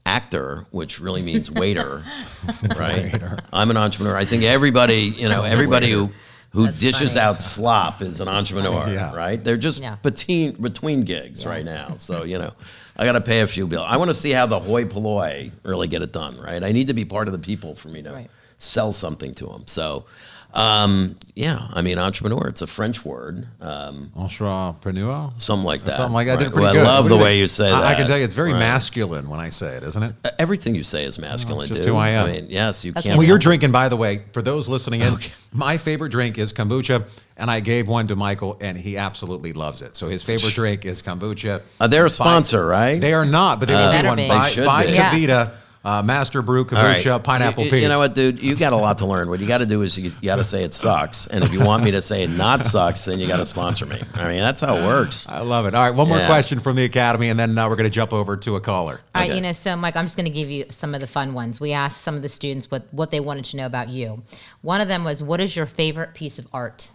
actor, 0.06 0.66
which 0.70 1.00
really 1.00 1.22
means 1.22 1.50
waiter, 1.50 2.02
right? 2.76 3.14
I'm 3.52 3.70
an 3.70 3.76
entrepreneur. 3.76 4.16
I 4.16 4.24
think 4.24 4.42
everybody, 4.42 5.02
you 5.16 5.28
know, 5.28 5.42
everybody 5.56 5.90
who 5.90 6.10
who 6.50 6.66
That's 6.66 6.78
dishes 6.78 7.14
funny. 7.14 7.20
out 7.26 7.40
slop 7.40 8.02
is 8.02 8.20
an 8.20 8.28
entrepreneur, 8.28 8.88
Yeah. 8.88 9.14
right? 9.14 9.42
They're 9.42 9.56
just 9.56 9.80
Yeah. 9.80 9.96
between 10.02 10.52
between 10.52 11.02
gigs 11.02 11.46
right 11.46 11.64
now. 11.64 11.94
So 11.98 12.24
you 12.24 12.38
know, 12.38 12.52
I 12.96 13.04
got 13.04 13.12
to 13.12 13.20
pay 13.20 13.40
a 13.40 13.46
few 13.46 13.66
bills. 13.66 13.86
I 13.88 13.96
want 13.96 14.08
to 14.10 14.14
see 14.14 14.30
how 14.32 14.46
the 14.46 14.58
hoi 14.60 14.84
polloi 14.84 15.52
really 15.64 15.88
get 15.88 16.02
it 16.02 16.12
done, 16.12 16.38
right? 16.38 16.62
I 16.62 16.72
need 16.72 16.88
to 16.88 16.94
be 16.94 17.04
part 17.04 17.28
of 17.28 17.32
the 17.32 17.38
people 17.38 17.74
for 17.74 17.88
me 17.88 18.02
to 18.02 18.10
Right. 18.12 18.30
sell 18.58 18.92
something 18.92 19.34
to 19.34 19.46
them. 19.46 19.62
So. 19.66 20.04
Um, 20.52 21.16
yeah, 21.34 21.68
I 21.72 21.80
mean, 21.82 21.98
entrepreneur, 21.98 22.48
it's 22.48 22.60
a 22.60 22.66
French 22.66 23.04
word, 23.04 23.46
um, 23.60 24.10
Entrepreneur? 24.16 25.30
something 25.36 25.64
like 25.64 25.84
that. 25.84 25.92
Something 25.92 26.12
like 26.12 26.26
that. 26.26 26.32
I 26.32 26.36
right? 26.36 26.44
did 26.44 26.52
pretty 26.52 26.64
Well, 26.64 26.72
good. 26.74 26.82
I 26.86 26.86
love 26.86 27.04
What 27.04 27.08
the 27.10 27.16
way 27.16 27.22
think? 27.34 27.40
you 27.40 27.48
say 27.48 27.66
I, 27.70 27.80
that. 27.80 27.84
I 27.84 27.94
can 27.94 28.06
tell 28.08 28.18
you, 28.18 28.24
it's 28.24 28.34
very 28.34 28.52
right? 28.52 28.58
masculine 28.58 29.28
when 29.28 29.38
I 29.40 29.48
say 29.50 29.76
it, 29.76 29.82
isn't 29.84 30.02
it? 30.02 30.14
Everything 30.38 30.74
you 30.74 30.82
say 30.82 31.04
is 31.04 31.18
masculine, 31.18 31.68
just 31.68 31.82
dude. 31.82 31.90
who 31.92 31.96
I 31.96 32.10
am. 32.10 32.26
mean, 32.30 32.46
yes, 32.50 32.84
you 32.84 32.92
That's 32.92 33.06
can't. 33.06 33.18
Well, 33.18 33.26
you're 33.26 33.38
drinking, 33.38 33.70
by 33.72 33.88
the 33.88 33.96
way, 33.96 34.22
for 34.32 34.42
those 34.42 34.68
listening 34.68 35.02
in, 35.02 35.14
Okay. 35.14 35.30
my 35.52 35.78
favorite 35.78 36.10
drink 36.10 36.36
is 36.36 36.52
kombucha, 36.52 37.04
and 37.36 37.50
I 37.50 37.60
gave 37.60 37.86
one 37.88 38.06
to 38.08 38.16
Michael, 38.16 38.58
and 38.60 38.76
he 38.76 38.96
absolutely 38.96 39.52
loves 39.52 39.82
it. 39.82 39.96
So 39.96 40.08
his 40.08 40.22
favorite 40.22 40.54
drink 40.54 40.84
is 40.84 41.00
kombucha. 41.00 41.62
Uh, 41.78 41.86
they're 41.86 42.02
a 42.02 42.04
Buy- 42.06 42.08
sponsor, 42.08 42.66
right? 42.66 43.00
They 43.00 43.14
are 43.14 43.24
not, 43.24 43.60
but 43.60 43.68
they 43.68 43.74
They 43.74 43.80
will 43.82 43.90
be 43.90 43.96
better 43.96 44.08
one. 44.08 44.16
be. 44.16 44.28
Buy, 44.28 44.44
They 44.48 44.50
should 44.50 44.66
buy 44.66 44.86
be. 44.86 44.92
Yeah. 44.92 45.10
KeVita, 45.10 45.50
uh, 45.84 46.02
Master 46.02 46.42
Brew 46.42 46.60
All 46.64 46.76
right. 46.76 47.00
kombucha, 47.00 47.22
pineapple 47.24 47.64
you, 47.64 47.70
peach. 47.70 47.82
You 47.82 47.88
know 47.88 47.98
what, 47.98 48.14
dude? 48.14 48.42
You 48.42 48.54
got 48.54 48.72
a 48.72 48.76
lot 48.76 48.98
to 48.98 49.06
learn. 49.06 49.30
What 49.30 49.40
you 49.40 49.46
got 49.46 49.58
to 49.58 49.66
do 49.66 49.80
is 49.82 49.98
you, 49.98 50.10
got 50.22 50.36
to 50.36 50.44
say 50.44 50.62
it 50.64 50.74
sucks, 50.74 51.26
and 51.26 51.42
if 51.42 51.52
you 51.54 51.64
want 51.64 51.82
me 51.84 51.90
to 51.92 52.02
say 52.02 52.22
it 52.24 52.28
not 52.30 52.66
sucks, 52.66 53.06
then 53.06 53.18
you 53.18 53.26
got 53.26 53.38
to 53.38 53.46
sponsor 53.46 53.86
me. 53.86 53.98
I 54.14 54.28
mean, 54.28 54.40
that's 54.40 54.60
how 54.60 54.76
it 54.76 54.84
works. 54.86 55.26
I 55.28 55.40
love 55.40 55.64
it. 55.66 55.74
All 55.74 55.80
right, 55.88 55.96
one 55.96 56.08
more 56.08 56.18
Yeah. 56.18 56.26
question 56.26 56.60
from 56.60 56.76
the 56.76 56.84
Academy, 56.84 57.30
and 57.30 57.40
then 57.40 57.56
uh, 57.56 57.68
we're 57.68 57.76
going 57.76 57.88
to 57.88 57.94
jump 57.94 58.12
over 58.12 58.36
to 58.36 58.56
a 58.56 58.60
caller. 58.60 59.00
All 59.14 59.20
right, 59.22 59.28
Okay. 59.30 59.36
you 59.36 59.42
know, 59.42 59.52
so 59.52 59.74
Mike, 59.76 59.96
I'm 59.96 60.04
just 60.04 60.16
going 60.16 60.26
to 60.26 60.32
give 60.32 60.50
you 60.50 60.66
some 60.68 60.94
of 60.94 61.00
the 61.00 61.06
fun 61.06 61.32
ones. 61.32 61.60
We 61.60 61.72
asked 61.72 62.02
some 62.02 62.14
of 62.14 62.22
the 62.22 62.28
students 62.28 62.70
what, 62.70 62.82
what 62.92 63.10
they 63.10 63.20
wanted 63.20 63.46
to 63.46 63.56
know 63.56 63.66
about 63.66 63.88
you. 63.88 64.22
One 64.60 64.80
of 64.82 64.88
them 64.88 65.02
was, 65.04 65.22
what 65.22 65.40
is 65.40 65.56
your 65.56 65.66
favorite 65.66 66.12
piece 66.14 66.38
of 66.38 66.46
art? 66.52 66.90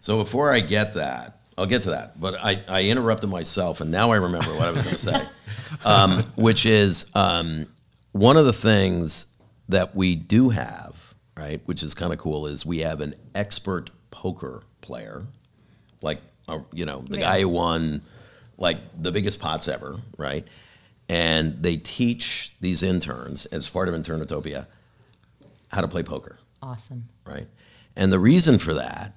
So 0.00 0.18
before 0.18 0.52
I 0.52 0.60
get 0.60 0.92
that, 0.94 1.38
I'll 1.58 1.66
get 1.66 1.82
to 1.82 1.90
that. 1.90 2.20
But 2.20 2.36
I, 2.36 2.62
I 2.68 2.84
interrupted 2.84 3.28
myself, 3.28 3.80
and 3.80 3.90
now 3.90 4.12
I 4.12 4.16
remember 4.16 4.50
what 4.54 4.68
I 4.68 4.70
was 4.70 4.82
going 4.82 4.94
to 4.94 5.02
say, 5.02 5.22
um, 5.84 6.22
which 6.36 6.64
is 6.64 7.10
um, 7.14 7.66
one 8.12 8.36
of 8.36 8.46
the 8.46 8.52
things 8.52 9.26
that 9.68 9.94
we 9.96 10.14
do 10.14 10.50
have, 10.50 10.94
right, 11.36 11.60
which 11.66 11.82
is 11.82 11.94
kind 11.94 12.12
of 12.12 12.18
cool, 12.20 12.46
is 12.46 12.64
we 12.64 12.78
have 12.78 13.00
an 13.00 13.14
expert 13.34 13.90
poker 14.12 14.62
player, 14.82 15.26
like 16.00 16.20
uh, 16.48 16.60
you 16.72 16.86
know 16.86 17.00
the 17.00 17.18
guy 17.18 17.40
who 17.40 17.48
won 17.48 18.02
like 18.56 18.78
the 19.02 19.10
biggest 19.10 19.40
pots 19.40 19.66
ever, 19.66 19.96
right? 20.16 20.46
And 21.08 21.60
they 21.62 21.76
teach 21.76 22.54
these 22.60 22.82
interns 22.84 23.46
as 23.46 23.68
part 23.68 23.88
of 23.88 23.94
Internetopia 23.94 24.66
how 25.68 25.80
to 25.80 25.88
play 25.88 26.02
poker, 26.02 26.38
Awesome. 26.62 27.08
right? 27.24 27.46
And 27.96 28.12
the 28.12 28.18
reason 28.20 28.58
for 28.58 28.74
that 28.74 29.14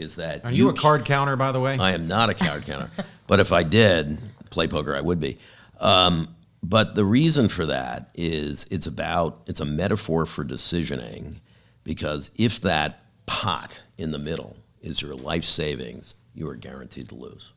is 0.00 0.16
that 0.16 0.44
Are 0.44 0.52
you, 0.52 0.68
a 0.68 0.72
card 0.72 1.04
counter, 1.04 1.36
by 1.36 1.52
the 1.52 1.60
way? 1.60 1.76
I 1.78 1.92
am 1.92 2.08
not 2.08 2.30
a 2.30 2.34
card 2.34 2.64
counter, 2.64 2.90
but 3.26 3.40
if 3.40 3.52
I 3.52 3.62
did 3.62 4.18
play 4.50 4.66
poker, 4.66 4.96
I 4.96 5.00
would 5.00 5.20
be. 5.20 5.38
Um, 5.78 6.34
but 6.62 6.94
the 6.94 7.04
reason 7.04 7.48
for 7.48 7.66
that 7.66 8.10
is 8.14 8.66
it's 8.70 8.86
about 8.86 9.42
it's 9.46 9.60
a 9.60 9.64
metaphor 9.64 10.26
for 10.26 10.44
decisioning, 10.44 11.36
because 11.84 12.30
if 12.36 12.60
that 12.62 13.04
pot 13.26 13.82
in 13.96 14.10
the 14.10 14.18
middle 14.18 14.56
is 14.82 15.00
your 15.00 15.14
life 15.14 15.44
savings, 15.44 16.16
you 16.34 16.48
are 16.48 16.56
guaranteed 16.56 17.08
to 17.08 17.14
lose, 17.14 17.52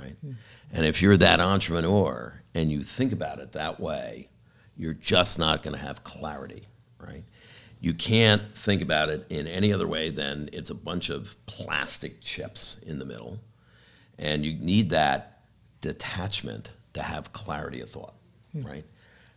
right? 0.00 0.16
And 0.72 0.86
if 0.86 1.02
you're 1.02 1.16
that 1.16 1.40
entrepreneur 1.40 2.40
and 2.54 2.72
you 2.72 2.82
think 2.82 3.12
about 3.12 3.38
it 3.38 3.52
that 3.52 3.78
way, 3.78 4.28
you're 4.76 4.94
just 4.94 5.38
not 5.38 5.62
going 5.62 5.76
to 5.76 5.82
have 5.82 6.02
clarity, 6.02 6.64
right? 6.98 7.22
You 7.84 7.92
can't 7.92 8.54
think 8.54 8.80
about 8.80 9.10
it 9.10 9.26
in 9.28 9.46
any 9.46 9.70
other 9.70 9.86
way 9.86 10.08
than 10.08 10.48
it's 10.54 10.70
a 10.70 10.74
bunch 10.74 11.10
of 11.10 11.36
plastic 11.44 12.22
chips 12.22 12.82
in 12.86 12.98
the 12.98 13.04
middle, 13.04 13.40
and 14.18 14.42
you 14.42 14.54
need 14.54 14.88
that 14.88 15.42
detachment 15.82 16.70
to 16.94 17.02
have 17.02 17.34
clarity 17.34 17.82
of 17.82 17.90
thought, 17.90 18.14
right? 18.54 18.86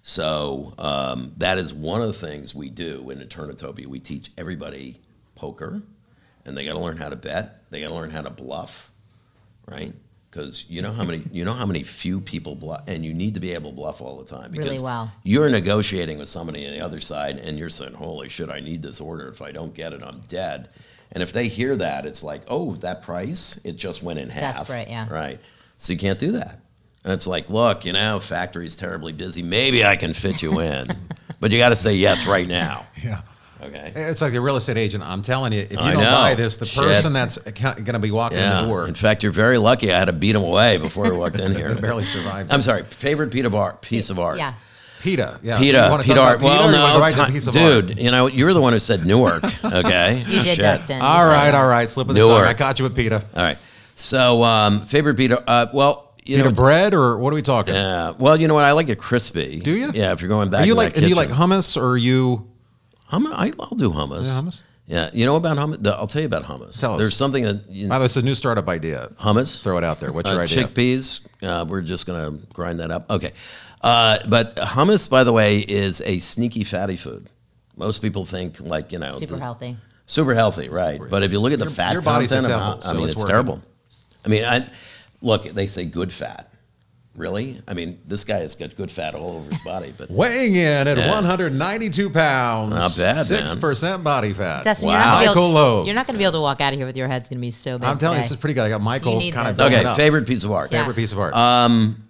So 0.01 0.73
um, 0.77 1.33
that 1.35 1.57
is 1.57 1.73
one 1.73 2.01
of 2.01 2.07
the 2.07 2.13
things 2.13 2.55
we 2.55 2.69
do 2.69 3.09
in 3.09 3.19
Internetopia. 3.19 3.85
We 3.85 3.99
teach 3.99 4.31
everybody 4.37 5.01
poker, 5.35 5.81
and 6.45 6.57
they 6.57 6.63
got 6.63 6.75
to 6.75 6.79
learn 6.79 6.95
how 6.95 7.09
to 7.09 7.17
bet. 7.17 7.69
They 7.69 7.81
got 7.81 7.89
to 7.89 7.95
learn 7.95 8.11
how 8.11 8.21
to 8.21 8.29
bluff, 8.29 8.93
right? 9.67 9.93
Because 10.29 10.69
you 10.69 10.81
know 10.81 10.91
how 10.91 11.03
many 11.03 11.23
you 11.31 11.45
know 11.45 11.53
how 11.53 11.65
many 11.65 11.83
few 11.83 12.19
people 12.19 12.55
bluff, 12.55 12.83
and 12.87 13.03
you 13.05 13.13
need 13.13 13.33
to 13.35 13.39
be 13.39 13.53
able 13.53 13.71
to 13.71 13.75
bluff 13.75 14.01
all 14.01 14.17
the 14.17 14.25
time. 14.25 14.51
Really 14.51 14.63
Because 14.65 14.83
well. 14.83 15.11
You're 15.23 15.49
negotiating 15.49 16.17
with 16.17 16.27
somebody 16.27 16.65
on 16.67 16.73
the 16.73 16.81
other 16.81 16.99
side, 16.99 17.37
and 17.37 17.57
you're 17.57 17.69
saying, 17.69 17.93
"Holy 17.93 18.29
shit, 18.29 18.49
I 18.49 18.59
need 18.59 18.81
this 18.81 18.99
order. 19.01 19.29
If 19.29 19.41
I 19.41 19.51
don't 19.51 19.73
get 19.73 19.93
it, 19.93 20.01
I'm 20.03 20.19
dead." 20.27 20.69
And 21.11 21.23
if 21.23 21.31
they 21.31 21.47
hear 21.47 21.75
that, 21.77 22.05
it's 22.05 22.23
like, 22.23 22.41
"Oh, 22.47 22.75
that 22.77 23.01
price, 23.01 23.59
it 23.63 23.77
just 23.77 24.03
went 24.03 24.19
in 24.19 24.29
half." 24.29 24.57
Desperate, 24.57 24.89
yeah. 24.89 25.07
Right. 25.09 25.39
So 25.77 25.93
you 25.93 25.99
can't 25.99 26.19
do 26.19 26.33
that. 26.33 26.59
And 27.03 27.13
it's 27.13 27.27
like, 27.27 27.49
look, 27.49 27.85
you 27.85 27.93
know, 27.93 28.19
factory's 28.19 28.75
terribly 28.75 29.13
busy. 29.13 29.41
Maybe 29.41 29.85
I 29.85 29.95
can 29.95 30.11
fit 30.13 30.41
you 30.41 30.59
in, 30.59 30.87
but 31.39 31.51
you 31.51 31.57
got 31.57 31.69
to 31.69 31.75
say 31.77 31.95
yes 31.95 32.27
right 32.27 32.47
now. 32.47 32.85
yeah. 33.01 33.21
Okay. 33.61 33.91
It's 33.95 34.21
like 34.21 34.33
the 34.33 34.41
real 34.41 34.55
estate 34.55 34.77
agent. 34.77 35.03
I'm 35.03 35.21
telling 35.21 35.51
you, 35.53 35.61
if 35.61 35.71
you 35.71 35.79
I 35.79 35.93
don't 35.93 36.03
know. 36.03 36.11
buy 36.11 36.35
this, 36.35 36.57
the 36.57 36.65
Shit. 36.65 36.83
person 36.83 37.13
that's 37.13 37.37
going 37.37 37.85
to 37.85 37.99
be 37.99 38.11
walking 38.11 38.37
in 38.37 38.49
the 38.49 38.61
door 38.65 38.87
In 38.87 38.93
fact, 38.93 39.23
you're 39.23 39.31
very 39.31 39.57
lucky. 39.57 39.91
I 39.91 39.97
had 39.97 40.05
to 40.05 40.13
beat 40.13 40.35
him 40.35 40.43
away 40.43 40.77
before 40.77 41.05
he 41.05 41.11
walked 41.11 41.39
in 41.39 41.55
here. 41.55 41.73
barely 41.75 42.05
survived. 42.05 42.51
I'm 42.51 42.61
sorry. 42.61 42.83
Favorite 42.83 43.31
piece 43.31 43.45
of 43.45 43.55
art? 43.55 43.81
Piece 43.81 44.09
of 44.11 44.19
art. 44.19 44.37
Yeah. 44.37 44.53
PETA. 45.01 45.39
Yeah. 45.43 45.59
PETA, 45.59 45.83
You 45.85 45.91
wanna 45.91 46.03
PETA 46.03 46.15
talk 46.15 46.27
art. 46.27 46.35
about 46.39 46.45
Well, 46.45 46.69
or 46.69 46.71
you 46.71 46.77
wanna 46.79 46.93
no, 46.95 46.99
right 46.99 47.13
to 47.15 47.21
the 47.21 47.25
piece 47.27 47.47
of 47.47 47.55
art? 47.55 47.87
dude. 47.87 47.99
You 47.99 48.11
know, 48.11 48.27
you're 48.27 48.53
the 48.53 48.61
one 48.61 48.73
who 48.73 48.79
said 48.79 49.05
Newark. 49.05 49.43
Okay, 49.63 50.19
You 50.19 50.25
did, 50.25 50.45
Shit. 50.45 50.59
Dustin. 50.59 50.97
You 50.97 51.03
All 51.03 51.21
said 51.21 51.27
right, 51.27 51.51
that. 51.51 51.55
all 51.55 51.67
right. 51.67 51.89
Slip 51.89 52.09
of 52.09 52.15
the 52.15 52.21
tongue. 52.25 52.43
I 52.43 52.53
caught 52.53 52.79
you 52.79 52.83
with 52.83 52.95
PETA. 52.95 53.23
All 53.35 53.43
right. 53.43 53.57
So, 53.95 54.43
um, 54.43 54.81
favorite 54.81 55.15
PETA. 55.15 55.43
Uh, 55.49 55.67
well, 55.73 56.13
you 56.25 56.37
know, 56.43 56.51
bread 56.51 56.93
or 56.93 57.17
what 57.17 57.31
are 57.31 57.35
we 57.35 57.41
talking? 57.41 57.73
Yeah. 57.73 58.11
Well, 58.17 58.39
you 58.39 58.47
know 58.47 58.53
what? 58.53 58.65
I 58.65 58.73
like 58.73 58.89
it 58.89 58.97
crispy. 58.99 59.59
Do 59.59 59.71
you? 59.71 59.91
Yeah. 59.93 60.11
If 60.13 60.21
you're 60.21 60.29
going 60.29 60.49
back, 60.49 60.61
Are 60.61 60.65
you 60.65 60.73
to 60.73 60.77
like 60.77 60.93
that 60.93 61.01
do 61.01 61.07
you 61.07 61.15
like 61.15 61.29
hummus 61.29 61.77
or 61.77 61.91
are 61.91 61.97
you 61.97 62.47
Hum- 63.07 63.27
I, 63.27 63.51
I'll 63.59 63.75
do 63.77 63.89
hummus. 63.89 64.23
Yeah, 64.25 64.41
hummus? 64.41 64.61
Yeah. 64.85 65.09
You 65.13 65.25
know 65.25 65.35
about 65.35 65.57
hummus? 65.57 65.81
The- 65.83 65.95
I'll 65.95 66.07
tell 66.07 66.21
you 66.21 66.27
about 66.27 66.43
hummus. 66.43 66.79
Tell 66.79 66.95
us. 66.95 67.01
There's 67.01 67.15
something 67.15 67.43
that 67.43 67.69
you, 67.69 67.87
by 67.89 67.95
the 67.97 68.01
way, 68.03 68.05
it's 68.05 68.15
a 68.17 68.21
new 68.21 68.35
startup 68.35 68.67
idea. 68.69 69.09
hummus. 69.19 69.61
Throw 69.61 69.77
it 69.77 69.83
out 69.83 69.99
there. 69.99 70.11
What's 70.11 70.29
Uh, 70.29 70.33
your 70.33 70.41
idea? 70.43 70.65
chickpeas. 70.67 71.27
Uh, 71.41 71.65
we're 71.67 71.81
just 71.81 72.05
gonna 72.05 72.31
grind 72.53 72.79
that 72.79 72.91
up. 72.91 73.09
Okay. 73.09 73.33
Uh, 73.81 74.19
but 74.27 74.55
hummus, 74.55 75.09
by 75.09 75.23
the 75.23 75.31
way, 75.33 75.59
is 75.59 76.01
a 76.05 76.19
sneaky 76.19 76.63
fatty 76.63 76.95
food. 76.95 77.29
Most 77.75 78.01
people 78.01 78.25
think 78.25 78.59
like 78.59 78.91
you 78.91 78.99
know 78.99 79.17
Super 79.17 79.35
the- 79.35 79.39
healthy. 79.41 79.77
Super 80.07 80.33
healthy, 80.33 80.69
right? 80.69 81.01
But 81.09 81.21
if 81.23 81.31
you 81.33 81.39
look 81.39 81.51
at 81.53 81.59
the 81.59 81.65
Your- 81.65 81.73
fat 81.73 81.93
your 81.93 82.01
content, 82.01 82.29
temple, 82.47 82.57
hum- 82.59 82.79
I 82.81 82.85
so 82.87 82.93
mean, 82.93 83.03
it's 83.09 83.13
it's, 83.15 83.25
terrible. 83.25 83.61
I 84.25 84.29
mean, 84.29 84.43
I 84.45 84.67
look. 85.21 85.43
They 85.43 85.67
say 85.67 85.85
good 85.85 86.11
fat. 86.13 86.49
Really? 87.17 87.59
I 87.67 87.73
mean, 87.73 87.99
this 88.07 88.23
guy 88.23 88.37
has 88.37 88.55
got 88.55 88.75
good 88.77 88.91
fat 88.91 89.15
all 89.15 89.37
over 89.37 89.49
his 89.49 89.59
body, 89.61 89.91
but 89.97 90.11
Weighing 90.11 90.55
in 90.55 90.87
at 90.87 90.97
Yeah. 90.97 91.09
192 91.09 92.11
pounds. 92.11 92.69
Not 92.69 92.95
bad, 92.95 93.15
man. 93.15 93.25
Six 93.25 93.55
percent 93.55 94.03
body 94.03 94.33
fat. 94.33 94.63
Dustin, 94.63 94.87
Wow. 94.87 94.93
you're 94.93 94.99
not 94.99 95.05
gonna 95.05 95.19
be 95.21 95.27
Michael 95.27 95.43
able, 95.43 95.53
Loeb. 95.53 95.85
You're 95.87 95.95
not 95.95 96.05
going 96.05 96.13
to 96.13 96.17
be 96.19 96.23
able 96.23 96.33
to 96.33 96.41
walk 96.41 96.61
out 96.61 96.73
of 96.73 96.79
here 96.79 96.85
with 96.85 96.95
your 96.95 97.07
head's 97.07 97.27
going 97.27 97.39
to 97.39 97.41
be 97.41 97.49
so 97.49 97.79
big. 97.79 97.89
I'm 97.89 97.97
telling 97.97 98.17
you, 98.17 98.23
this 98.23 98.31
is 98.31 98.37
pretty 98.37 98.53
good. 98.53 98.65
I 98.65 98.69
got 98.69 98.81
Michael 98.81 99.17
need 99.17 99.33
kind 99.33 99.47
of 99.47 99.57
this. 99.57 99.65
filling 99.65 99.79
okay. 99.79 99.89
up. 99.89 99.97
Favorite 99.97 100.27
piece 100.27 100.43
of 100.43 100.51
art. 100.51 100.71
Yeah. 100.71 100.81
favorite 100.81 100.95
piece 100.95 101.11
of 101.11 101.19
art. 101.19 101.33
Um, 101.35 102.03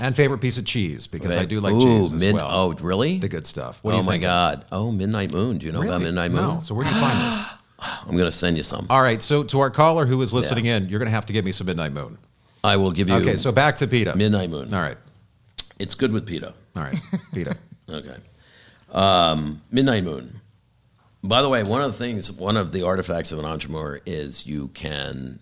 and 0.00 0.16
favorite 0.16 0.38
piece 0.38 0.56
of 0.56 0.64
cheese 0.64 1.06
because 1.06 1.36
I 1.36 1.44
do 1.44 1.60
like 1.60 1.74
Ooh, 1.74 1.80
cheese 1.80 2.14
as 2.14 2.20
mid- 2.20 2.34
well. 2.34 2.48
Oh, 2.50 2.72
really? 2.80 3.18
the 3.18 3.28
good 3.28 3.46
stuff. 3.46 3.78
What 3.82 3.92
do 3.92 3.96
oh 3.96 4.00
you 4.00 4.06
my 4.06 4.12
think? 4.12 4.22
God! 4.22 4.64
Oh, 4.72 4.90
Midnight 4.90 5.32
Moon. 5.32 5.58
Do 5.58 5.66
you 5.66 5.72
know 5.72 5.82
about 5.82 6.00
Midnight 6.00 6.30
Moon? 6.30 6.54
No. 6.54 6.60
So 6.60 6.74
where 6.74 6.86
do 6.86 6.94
you 6.94 7.00
find 7.00 7.32
this? 7.32 7.42
I'm 8.06 8.16
gonna 8.16 8.32
send 8.32 8.56
you 8.56 8.62
some. 8.62 8.86
All 8.88 9.02
right. 9.02 9.22
So 9.22 9.42
to 9.44 9.60
our 9.60 9.70
caller 9.70 10.06
who 10.06 10.20
is 10.22 10.32
listening 10.32 10.64
in, 10.64 10.88
you're 10.88 10.98
going 10.98 11.08
to 11.08 11.14
have 11.14 11.26
to 11.26 11.32
give 11.34 11.44
me 11.44 11.52
some 11.52 11.66
Midnight 11.66 11.92
Moon. 11.92 12.16
I 12.66 12.76
will 12.76 12.90
give 12.92 13.08
you. 13.08 13.14
Okay. 13.16 13.36
So 13.36 13.52
back 13.52 13.76
to 13.76 13.86
PETA. 13.86 14.16
Midnight 14.16 14.50
Moon. 14.50 14.72
All 14.74 14.80
right. 14.82 14.98
It's 15.78 15.94
good 15.94 16.12
with 16.12 16.26
PETA. 16.26 16.52
All 16.76 16.82
right. 16.82 17.00
PETA. 17.32 17.56
Okay. 17.88 18.16
Um, 18.92 19.62
Midnight 19.70 20.02
Moon. 20.02 20.40
By 21.22 21.40
the 21.42 21.48
way, 21.48 21.62
one 21.62 21.82
of 21.82 21.92
the 21.92 21.98
things, 21.98 22.32
one 22.32 22.56
of 22.56 22.72
the 22.72 22.82
artifacts 22.82 23.30
of 23.30 23.38
an 23.38 23.44
entrepreneur 23.44 24.00
is 24.04 24.44
you 24.46 24.68
can 24.68 25.38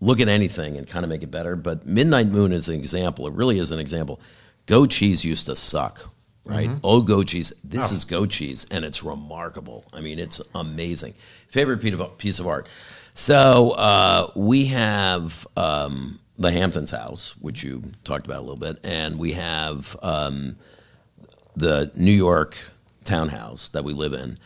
look 0.00 0.20
at 0.20 0.28
anything 0.28 0.76
and 0.76 0.86
kind 0.86 1.04
of 1.04 1.10
make 1.10 1.22
it 1.24 1.30
better. 1.32 1.56
But 1.56 1.86
Midnight 1.86 2.28
Moon 2.28 2.52
is 2.52 2.68
an 2.68 2.76
example. 2.76 3.26
It 3.26 3.34
really 3.34 3.58
is 3.58 3.72
an 3.72 3.80
example. 3.80 4.20
Go 4.66 4.86
cheese 4.86 5.24
used 5.24 5.46
to 5.46 5.56
suck, 5.56 6.08
right? 6.44 6.70
Oh, 6.84 7.02
go 7.02 7.24
cheese. 7.24 7.52
This 7.64 7.90
Oh. 7.90 7.96
is 7.96 8.04
go 8.04 8.24
cheese, 8.26 8.66
and 8.70 8.84
it's 8.84 9.02
remarkable. 9.02 9.84
I 9.92 10.00
mean, 10.00 10.18
it's 10.20 10.40
amazing. 10.54 11.14
Favorite 11.48 11.78
piece 11.80 11.94
of, 11.98 12.18
piece 12.18 12.38
of 12.38 12.46
art. 12.46 12.68
So 13.14 13.70
uh, 13.72 14.30
we 14.36 14.66
have 14.66 15.44
um, 15.56 16.20
the 16.40 16.50
Hamptons 16.50 16.90
house, 16.90 17.36
which 17.38 17.62
you 17.62 17.92
talked 18.02 18.26
about 18.26 18.38
a 18.38 18.40
little 18.40 18.56
bit, 18.56 18.78
and 18.82 19.18
we 19.18 19.32
have. 19.34 19.96
Um, 20.02 20.56
the 21.56 21.90
New 21.94 22.12
York 22.12 22.56
townhouse 23.04 23.68
that 23.68 23.84
we 23.84 23.92
live 23.92 24.12
in. 24.12 24.38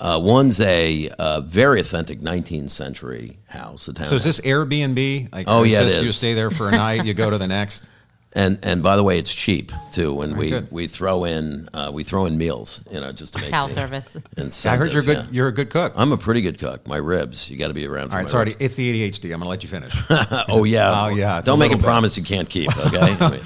Uh, 0.00 0.18
one's 0.22 0.60
a 0.60 1.08
uh, 1.18 1.40
very 1.42 1.80
authentic 1.80 2.20
19th 2.20 2.70
century 2.70 3.38
house. 3.46 3.88
So 4.06 4.14
is 4.16 4.24
this 4.24 4.40
Airbnb? 4.40 5.32
Like, 5.32 5.46
Oh, 5.48 5.62
yeah, 5.62 5.82
it 5.82 5.84
this 5.84 6.02
You 6.02 6.08
is. 6.08 6.16
stay 6.16 6.34
there 6.34 6.50
for 6.50 6.68
a 6.68 6.72
night, 6.72 7.04
you 7.04 7.14
go 7.14 7.30
to 7.30 7.38
the 7.38 7.46
next. 7.46 7.88
And 8.36 8.58
and 8.62 8.82
by 8.82 8.96
the 8.96 9.02
way, 9.02 9.18
it's 9.18 9.34
cheap 9.34 9.72
too. 9.92 10.12
When 10.12 10.36
we, 10.36 10.50
good. 10.50 10.70
we 10.70 10.88
throw 10.88 11.24
in 11.24 11.70
uh, 11.72 11.90
we 11.92 12.04
throw 12.04 12.26
in 12.26 12.36
meals, 12.36 12.82
you 12.90 13.00
know, 13.00 13.10
just 13.10 13.32
to 13.32 13.40
make 13.40 13.48
Towel 13.48 13.68
the 13.68 13.72
service. 13.74 14.14
incentive, 14.36 14.66
I 14.66 14.76
heard 14.76 14.92
you're 14.92 15.02
good. 15.02 15.16
yeah. 15.16 15.26
You're 15.30 15.48
a 15.48 15.52
good 15.52 15.70
cook. 15.70 15.94
I'm 15.96 16.12
a 16.12 16.18
pretty 16.18 16.42
good 16.42 16.58
cook. 16.58 16.86
My 16.86 16.98
ribs, 16.98 17.50
you 17.50 17.56
got 17.56 17.68
to 17.68 17.74
be 17.74 17.86
around. 17.86 18.08
For 18.08 18.12
All 18.12 18.18
right, 18.18 18.24
my 18.24 18.30
sorry, 18.30 18.44
ribs. 18.50 18.56
it's 18.60 18.76
the 18.76 19.10
ADHD. 19.10 19.24
I'm 19.32 19.40
going 19.40 19.44
to 19.44 19.48
let 19.48 19.62
you 19.62 19.70
finish. 19.70 19.94
oh 20.50 20.64
yeah. 20.64 21.06
Oh, 21.06 21.08
yeah, 21.08 21.38
it's 21.38 21.48
a 21.48 21.50
Don't 21.50 21.58
make 21.58 21.68
a 21.68 21.76
little 21.76 21.80
bit. 21.80 21.86
promise 21.86 22.18
you 22.18 22.24
can't 22.24 22.48
keep. 22.48 22.70
Okay. 22.86 23.16
I 23.18 23.30
mean, 23.30 23.40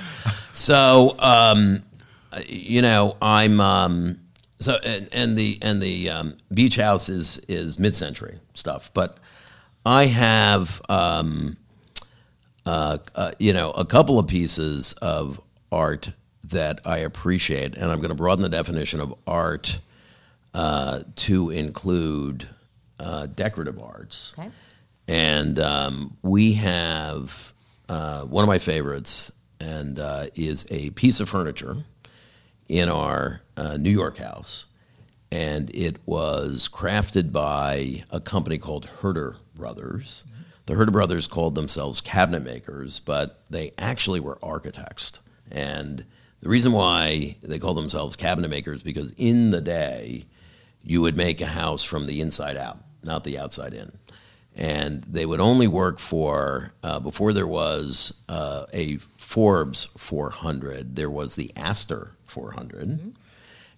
so 0.54 1.14
um, 1.20 1.84
you 2.48 2.82
know, 2.82 3.16
I'm 3.22 3.60
um, 3.60 4.18
so 4.58 4.74
and, 4.84 5.08
and 5.12 5.38
the 5.38 5.56
and 5.62 5.80
the 5.80 6.10
um, 6.10 6.36
beach 6.52 6.74
house 6.74 7.08
is 7.08 7.38
is 7.46 7.78
mid 7.78 7.94
century 7.94 8.40
stuff, 8.54 8.90
but 8.92 9.18
I 9.86 10.06
have 10.06 10.82
um, 10.88 11.56
uh, 12.66 12.98
uh, 13.14 13.32
you 13.38 13.52
know 13.52 13.70
a 13.72 13.84
couple 13.84 14.18
of 14.18 14.26
pieces 14.26 14.92
of 14.94 15.40
art 15.72 16.10
that 16.44 16.80
I 16.84 16.98
appreciate, 16.98 17.74
and 17.76 17.90
I'm 17.90 17.98
going 17.98 18.10
to 18.10 18.14
broaden 18.14 18.42
the 18.42 18.48
definition 18.48 19.00
of 19.00 19.14
art 19.26 19.80
uh, 20.54 21.02
to 21.16 21.50
include 21.50 22.48
uh, 22.98 23.26
decorative 23.26 23.80
arts. 23.80 24.34
Okay. 24.38 24.50
And 25.06 25.58
um, 25.58 26.16
we 26.22 26.54
have 26.54 27.52
uh, 27.88 28.22
one 28.22 28.44
of 28.44 28.48
my 28.48 28.58
favorites, 28.58 29.32
and 29.58 29.98
uh, 29.98 30.26
is 30.34 30.66
a 30.70 30.90
piece 30.90 31.20
of 31.20 31.28
furniture 31.28 31.84
in 32.68 32.88
our 32.88 33.42
uh, 33.56 33.76
New 33.76 33.90
York 33.90 34.18
house, 34.18 34.66
and 35.32 35.74
it 35.74 35.96
was 36.06 36.68
crafted 36.72 37.32
by 37.32 38.04
a 38.10 38.20
company 38.20 38.58
called 38.58 38.86
Herter 38.86 39.36
Brothers. 39.54 40.24
The 40.70 40.76
Herter 40.76 40.92
Brothers 40.92 41.26
called 41.26 41.56
themselves 41.56 42.00
cabinet 42.00 42.44
makers, 42.44 43.00
but 43.00 43.42
they 43.50 43.72
actually 43.76 44.20
were 44.20 44.38
architects. 44.40 45.18
And 45.50 46.04
the 46.42 46.48
reason 46.48 46.70
why 46.70 47.38
they 47.42 47.58
called 47.58 47.76
themselves 47.76 48.14
cabinet 48.14 48.50
makers 48.50 48.80
because 48.80 49.12
in 49.16 49.50
the 49.50 49.60
day, 49.60 50.26
you 50.84 51.00
would 51.00 51.16
make 51.16 51.40
a 51.40 51.46
house 51.46 51.82
from 51.82 52.06
the 52.06 52.20
inside 52.20 52.56
out, 52.56 52.78
not 53.02 53.24
the 53.24 53.36
outside 53.36 53.74
in. 53.74 53.90
And 54.54 55.02
they 55.02 55.26
would 55.26 55.40
only 55.40 55.66
work 55.66 55.98
for, 55.98 56.72
uh, 56.84 57.00
before 57.00 57.32
there 57.32 57.48
was 57.48 58.14
uh, 58.28 58.66
a 58.72 58.98
Forbes 59.16 59.88
400, 59.96 60.94
there 60.94 61.10
was 61.10 61.34
the 61.34 61.50
Astor 61.56 62.12
400. 62.22 63.12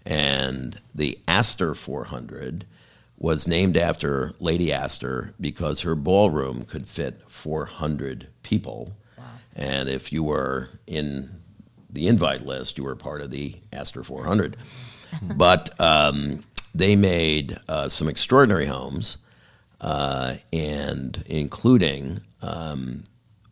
And 0.05 0.79
the 0.95 1.19
Astor 1.27 1.75
400 1.75 2.67
was 3.23 3.47
named 3.47 3.77
after 3.77 4.35
Lady 4.41 4.73
Astor 4.73 5.33
because 5.41 5.83
her 5.83 5.95
ballroom 5.95 6.65
could 6.65 6.89
fit 6.89 7.21
400 7.29 8.27
people. 8.43 8.97
And 9.55 9.89
if 9.89 10.13
you 10.13 10.25
were 10.25 10.71
in 10.89 11.31
the 11.89 12.09
invite 12.09 12.45
list, 12.45 12.77
you 12.77 12.85
were 12.85 12.97
part 12.97 13.21
of 13.21 13.31
the 13.31 13.55
Astor 13.73 14.03
400. 14.03 14.57
but 15.37 15.79
um, 15.79 16.43
they 16.75 16.97
made 16.97 17.61
uh, 17.69 17.89
some 17.89 18.09
extraordinary 18.09 18.67
homes, 18.67 19.19
uh, 19.81 20.35
and 20.53 21.23
including 21.27 22.19
um, 22.41 23.05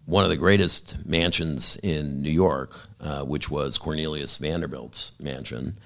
one 0.05 0.25
of 0.25 0.31
the 0.31 0.37
greatest 0.37 0.97
mansions 1.07 1.77
in 1.77 2.23
New 2.23 2.31
York, 2.33 2.77
uh, 3.01 3.23
which 3.23 3.49
was 3.49 3.79
Cornelius 3.79 4.37
Vanderbilt's 4.39 5.13
mansion. 5.21 5.79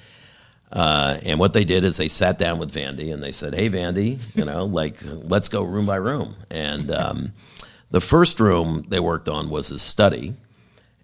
Uh, 0.75 1.19
and 1.23 1.39
what 1.39 1.53
they 1.53 1.65
did 1.65 1.85
is 1.85 1.97
they 1.97 2.09
sat 2.09 2.37
down 2.37 2.59
with 2.59 2.75
Vandy 2.75 3.15
and 3.15 3.23
they 3.23 3.31
said, 3.31 3.55
"Hey, 3.55 3.71
Vandy, 3.71 4.19
you 4.35 4.45
know, 4.45 4.65
like 4.81 4.99
let's 5.05 5.49
go 5.49 5.63
room 5.63 5.87
by 5.87 5.97
room." 5.97 6.35
And 6.51 6.91
um, 6.91 7.33
the 7.91 8.01
first 8.01 8.41
room 8.41 8.85
they 8.89 8.99
worked 8.99 9.29
on 9.29 9.49
was 9.49 9.71
a 9.71 9.79
study, 9.79 10.35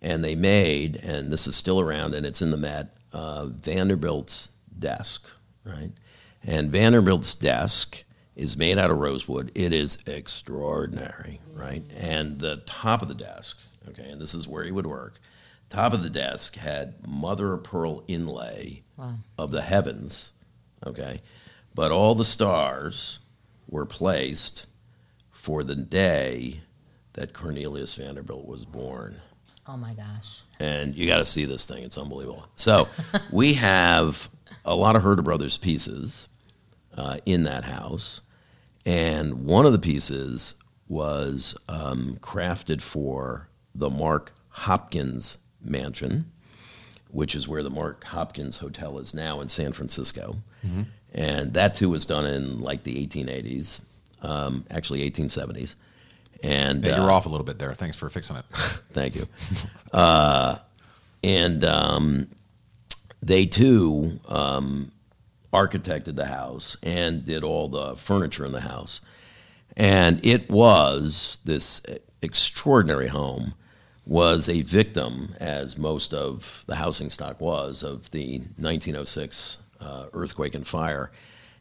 and 0.02 0.24
they 0.24 0.34
made, 0.34 0.96
and 0.96 1.30
this 1.32 1.46
is 1.46 1.54
still 1.54 1.80
around, 1.80 2.14
and 2.14 2.26
it's 2.26 2.42
in 2.42 2.50
the 2.50 2.56
Met, 2.56 2.96
uh, 3.12 3.46
Vanderbilt's 3.46 4.48
desk, 4.76 5.28
right? 5.64 5.92
And 6.42 6.72
Vanderbilt's 6.72 7.34
desk 7.36 8.02
is 8.34 8.56
made 8.56 8.78
out 8.78 8.90
of 8.90 8.98
rosewood. 8.98 9.52
It 9.54 9.72
is 9.72 9.98
extraordinary, 10.06 11.40
right? 11.52 11.84
And 11.96 12.40
the 12.40 12.62
top 12.66 13.02
of 13.02 13.08
the 13.08 13.14
desk, 13.14 13.58
okay, 13.88 14.10
and 14.10 14.20
this 14.20 14.34
is 14.34 14.48
where 14.48 14.64
he 14.64 14.72
would 14.72 14.86
work. 14.86 15.20
Top 15.68 15.92
of 15.92 16.02
the 16.02 16.10
desk 16.10 16.56
had 16.56 17.06
mother 17.06 17.52
of 17.52 17.62
pearl 17.62 18.02
inlay 18.08 18.82
of 19.38 19.50
the 19.50 19.62
heavens, 19.62 20.32
okay, 20.86 21.20
but 21.74 21.90
all 21.92 22.14
the 22.14 22.24
stars 22.24 23.18
were 23.68 23.86
placed 23.86 24.66
for 25.30 25.62
the 25.64 25.76
day 25.76 26.60
that 27.14 27.32
Cornelius 27.32 27.94
Vanderbilt 27.96 28.46
was 28.46 28.64
born 28.64 29.16
Oh 29.66 29.76
my 29.76 29.94
gosh. 29.94 30.42
and 30.58 30.94
you 30.96 31.06
got 31.06 31.18
to 31.18 31.24
see 31.24 31.44
this 31.44 31.64
thing. 31.64 31.82
It's 31.84 31.96
unbelievable. 31.98 32.46
So 32.56 32.88
we 33.30 33.54
have 33.54 34.28
a 34.64 34.74
lot 34.74 34.96
of 34.96 35.02
Herter 35.02 35.22
Brothers 35.22 35.56
pieces 35.58 36.28
uh, 36.96 37.18
in 37.24 37.44
that 37.44 37.64
house, 37.64 38.20
and 38.84 39.44
one 39.44 39.64
of 39.66 39.72
the 39.72 39.78
pieces 39.78 40.54
was 40.88 41.56
um, 41.68 42.18
crafted 42.20 42.80
for 42.80 43.48
the 43.74 43.88
Mark 43.90 44.32
Hopkins 44.48 45.38
Mansion, 45.62 46.32
which 47.12 47.34
is 47.34 47.48
where 47.48 47.62
the 47.62 47.70
Mark 47.70 48.04
Hopkins 48.04 48.58
Hotel 48.58 48.98
is 48.98 49.14
now 49.14 49.40
in 49.40 49.48
San 49.48 49.72
Francisco, 49.72 50.36
and 51.12 51.54
that 51.54 51.74
too 51.74 51.90
was 51.90 52.06
done 52.06 52.26
in 52.26 52.60
like 52.60 52.84
the 52.84 53.06
1880s, 53.06 53.80
um, 54.22 54.64
actually 54.70 55.08
1870s. 55.10 55.74
And 56.42 56.84
Yeah, 56.84 56.92
uh, 56.92 57.02
you're 57.02 57.10
off 57.10 57.26
a 57.26 57.28
little 57.28 57.44
bit 57.44 57.58
there. 57.58 57.74
Thanks 57.74 57.96
for 57.96 58.08
fixing 58.08 58.36
it. 58.36 58.44
Thank 58.92 59.14
you. 59.14 59.26
Uh, 59.92 60.58
and 61.22 61.64
um, 61.64 62.28
they 63.22 63.44
too 63.46 64.20
um, 64.28 64.92
architected 65.52 66.16
the 66.16 66.26
house 66.26 66.76
and 66.82 67.24
did 67.24 67.44
all 67.44 67.68
the 67.68 67.96
furniture 67.96 68.44
in 68.46 68.52
the 68.52 68.60
house. 68.60 69.00
And 69.76 70.24
it 70.24 70.50
was 70.50 71.38
this 71.44 71.82
extraordinary 72.22 73.08
home 73.08 73.54
was 74.10 74.48
a 74.48 74.62
victim, 74.62 75.36
as 75.38 75.78
most 75.78 76.12
of 76.12 76.64
the 76.66 76.74
housing 76.74 77.08
stock 77.08 77.40
was, 77.40 77.84
of 77.84 78.10
the 78.10 78.38
1906 78.58 79.58
uh, 79.80 80.06
earthquake 80.12 80.52
and 80.52 80.66
fire. 80.66 81.12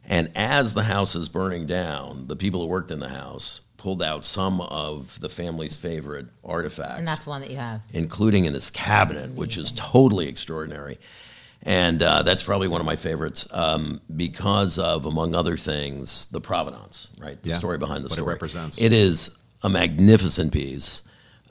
And 0.04 0.32
as 0.34 0.74
the 0.74 0.82
house 0.82 1.14
is 1.14 1.28
burning 1.28 1.66
down, 1.66 2.26
the 2.26 2.34
people 2.34 2.60
who 2.60 2.66
worked 2.66 2.90
in 2.90 2.98
the 2.98 3.10
house 3.10 3.60
pulled 3.76 4.02
out 4.02 4.24
some 4.24 4.60
of 4.62 5.20
the 5.20 5.28
family's 5.28 5.76
favorite 5.76 6.26
artifacts 6.44 6.98
And 6.98 7.06
that's 7.06 7.24
one 7.24 7.40
that 7.40 7.50
you 7.50 7.56
have. 7.58 7.82
including 7.92 8.46
in 8.46 8.52
this 8.52 8.68
cabinet, 8.68 9.30
which 9.30 9.56
is 9.56 9.70
totally 9.76 10.26
extraordinary. 10.26 10.98
And 11.62 12.02
uh, 12.02 12.24
that's 12.24 12.42
probably 12.42 12.66
one 12.66 12.80
of 12.80 12.86
my 12.86 12.96
favorites 12.96 13.46
um, 13.52 14.00
because 14.16 14.76
of, 14.76 15.06
among 15.06 15.36
other 15.36 15.56
things, 15.56 16.26
the 16.32 16.40
provenance, 16.40 17.06
right? 17.16 17.40
The 17.40 17.50
Yeah, 17.50 17.58
story 17.58 17.78
behind 17.78 18.00
the 18.00 18.08
what 18.08 18.12
it 18.18 18.22
story. 18.22 18.32
represents. 18.34 18.76
It 18.80 18.92
is 18.92 19.30
a 19.62 19.68
magnificent 19.68 20.52
piece 20.52 21.02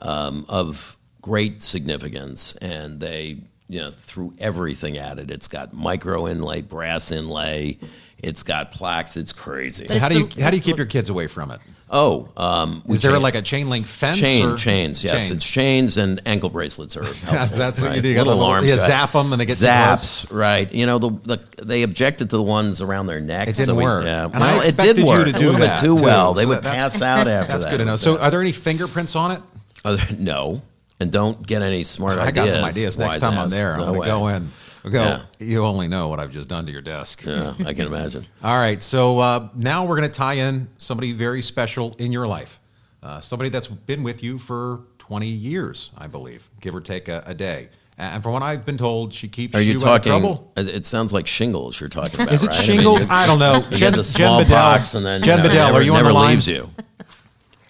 um, 0.02 0.44
of 0.48 0.96
great 1.22 1.62
significance, 1.62 2.54
and 2.56 3.00
they, 3.00 3.38
you 3.68 3.80
know, 3.80 3.90
threw 3.90 4.32
everything 4.38 4.96
at 4.98 5.18
it. 5.18 5.30
It's 5.30 5.48
got 5.48 5.72
micro 5.74 6.26
inlay, 6.28 6.62
brass 6.62 7.10
inlay, 7.10 7.78
it's 8.18 8.42
got 8.42 8.72
plaques. 8.72 9.16
It's 9.16 9.32
crazy. 9.32 9.86
But 9.88 9.98
how 9.98 10.08
do 10.08 10.18
you 10.18 10.26
the- 10.26 10.42
how 10.42 10.50
do 10.50 10.56
you 10.56 10.62
keep 10.62 10.74
the- 10.76 10.78
your 10.80 10.86
kids 10.86 11.08
away 11.10 11.26
from 11.26 11.50
it? 11.50 11.60
oh, 11.92 12.28
um, 12.36 12.82
we 12.86 12.94
Is 12.94 13.02
there 13.02 13.10
chain- 13.12 13.22
like 13.22 13.34
a 13.34 13.42
chain 13.42 13.68
link 13.68 13.84
fence? 13.84 14.16
chain 14.18 14.50
or- 14.50 14.56
chains? 14.56 15.02
Yes, 15.02 15.22
Chains. 15.22 15.30
it's 15.32 15.48
chains 15.50 15.96
and 15.96 16.20
ankle 16.24 16.48
bracelets 16.48 16.96
are. 16.96 17.02
Helpful, 17.04 17.32
That's- 17.32 17.56
that's 17.56 17.80
what 17.80 17.96
you 17.96 18.02
do. 18.02 18.08
You 18.08 18.14
got 18.14 18.20
Little 18.28 18.34
little- 18.34 18.48
alarms. 18.48 18.70
you 18.70 18.76
go- 18.76 18.86
zap 18.86 19.14
'em 19.16 19.32
and 19.32 19.40
they 19.40 19.46
get 19.46 19.56
too 19.58 19.64
zaps. 19.66 20.26
Right. 20.30 20.72
You 20.72 20.86
know 20.86 20.98
the, 20.98 21.10
the 21.24 21.64
they 21.64 21.82
objected 21.82 22.30
to 22.30 22.36
the 22.36 22.42
ones 22.42 22.80
around 22.80 23.06
their 23.06 23.20
neck. 23.20 23.48
It 23.48 23.56
didn't 23.56 23.66
so 23.66 23.74
we, 23.74 23.82
work. 23.84 24.04
Yeah. 24.04 24.24
And 24.26 24.34
well, 24.34 24.42
I 24.42 24.64
it 24.64 24.68
expected 24.68 24.94
did 24.96 24.98
you 25.02 25.06
work 25.08 25.24
to 25.24 25.30
a 25.30 25.32
do 25.32 25.38
little 25.46 25.60
that, 25.60 25.80
bit 25.82 25.86
too 25.88 25.96
too. 25.96 26.02
well. 26.04 26.32
They 26.34 26.46
would 26.46 26.62
pass 26.62 27.00
out 27.02 27.26
after 27.28 27.52
That's 27.52 27.64
that. 27.64 27.70
good 27.72 27.78
to 27.78 27.84
know. 27.84 27.96
So, 27.96 28.18
are 28.18 28.30
there 28.30 28.40
any 28.40 28.52
fingerprints 28.52 29.16
on 29.16 29.32
it? 29.32 29.42
Uh, 29.84 29.96
no, 30.18 30.58
and 30.98 31.10
don't 31.10 31.46
get 31.46 31.62
any 31.62 31.82
smart 31.84 32.18
I 32.18 32.26
ideas. 32.28 32.46
got 32.46 32.52
some 32.52 32.64
ideas. 32.64 32.98
Next 32.98 33.14
wise 33.16 33.18
time 33.20 33.38
I'm 33.38 33.46
ass. 33.46 33.50
there, 33.52 33.74
I'm 33.74 33.80
going 33.80 34.00
to 34.02 34.06
go 34.06 34.28
in. 34.28 34.48
We'll 34.82 34.92
go. 34.94 35.02
Yeah. 35.04 35.22
You 35.38 35.64
only 35.66 35.88
know 35.88 36.08
what 36.08 36.20
I've 36.20 36.32
just 36.32 36.48
done 36.48 36.64
to 36.66 36.72
your 36.72 36.80
desk. 36.82 37.24
Yeah, 37.26 37.52
I 37.66 37.74
can 37.74 37.86
imagine. 37.86 38.24
All 38.42 38.58
right. 38.58 38.82
So 38.82 39.18
uh, 39.18 39.48
now 39.54 39.84
we're 39.84 39.96
going 39.96 40.08
to 40.08 40.14
tie 40.14 40.34
in 40.34 40.68
somebody 40.78 41.12
very 41.12 41.42
special 41.42 41.94
in 41.98 42.12
your 42.12 42.26
life, 42.26 42.60
uh, 43.02 43.20
somebody 43.20 43.50
that's 43.50 43.68
been 43.68 44.02
with 44.02 44.22
you 44.22 44.38
for 44.38 44.80
20 44.98 45.26
years, 45.26 45.90
I 45.98 46.06
believe, 46.06 46.48
give 46.60 46.74
or 46.74 46.80
take 46.80 47.08
a, 47.08 47.22
a 47.26 47.34
day. 47.34 47.68
And 47.98 48.22
from 48.22 48.32
what 48.32 48.42
I've 48.42 48.64
been 48.64 48.78
told, 48.78 49.12
she 49.12 49.28
keeps 49.28 49.54
Are 49.54 49.60
you 49.60 49.72
out 49.72 49.76
of 49.76 49.82
talking? 49.82 50.12
trouble. 50.12 50.50
It 50.56 50.68
it 50.70 50.86
sounds 50.86 51.12
like 51.12 51.26
shingles. 51.26 51.78
You're 51.78 51.90
talking 51.90 52.18
about. 52.18 52.32
Is 52.32 52.42
it 52.42 52.46
right? 52.46 52.56
I 52.56 52.58
mean, 52.60 52.66
shingles? 52.78 53.04
you- 53.04 53.10
I 53.10 53.26
don't 53.26 53.38
know. 53.38 53.60
Jen, 53.72 53.92
get 53.92 53.96
the 53.96 54.02
Jen 54.02 54.38
Bedell. 54.38 54.46
smallpox, 54.46 54.94
and 54.94 55.04
then 55.04 55.20
Jen 55.22 55.36
you 55.38 55.42
know, 55.42 55.48
Bedell, 55.50 55.66
never, 55.66 55.78
are 55.80 55.82
you 55.82 55.92
on 55.92 55.98
never 55.98 56.08
the 56.08 56.14
line? 56.14 56.30
leaves 56.30 56.48
you. 56.48 56.70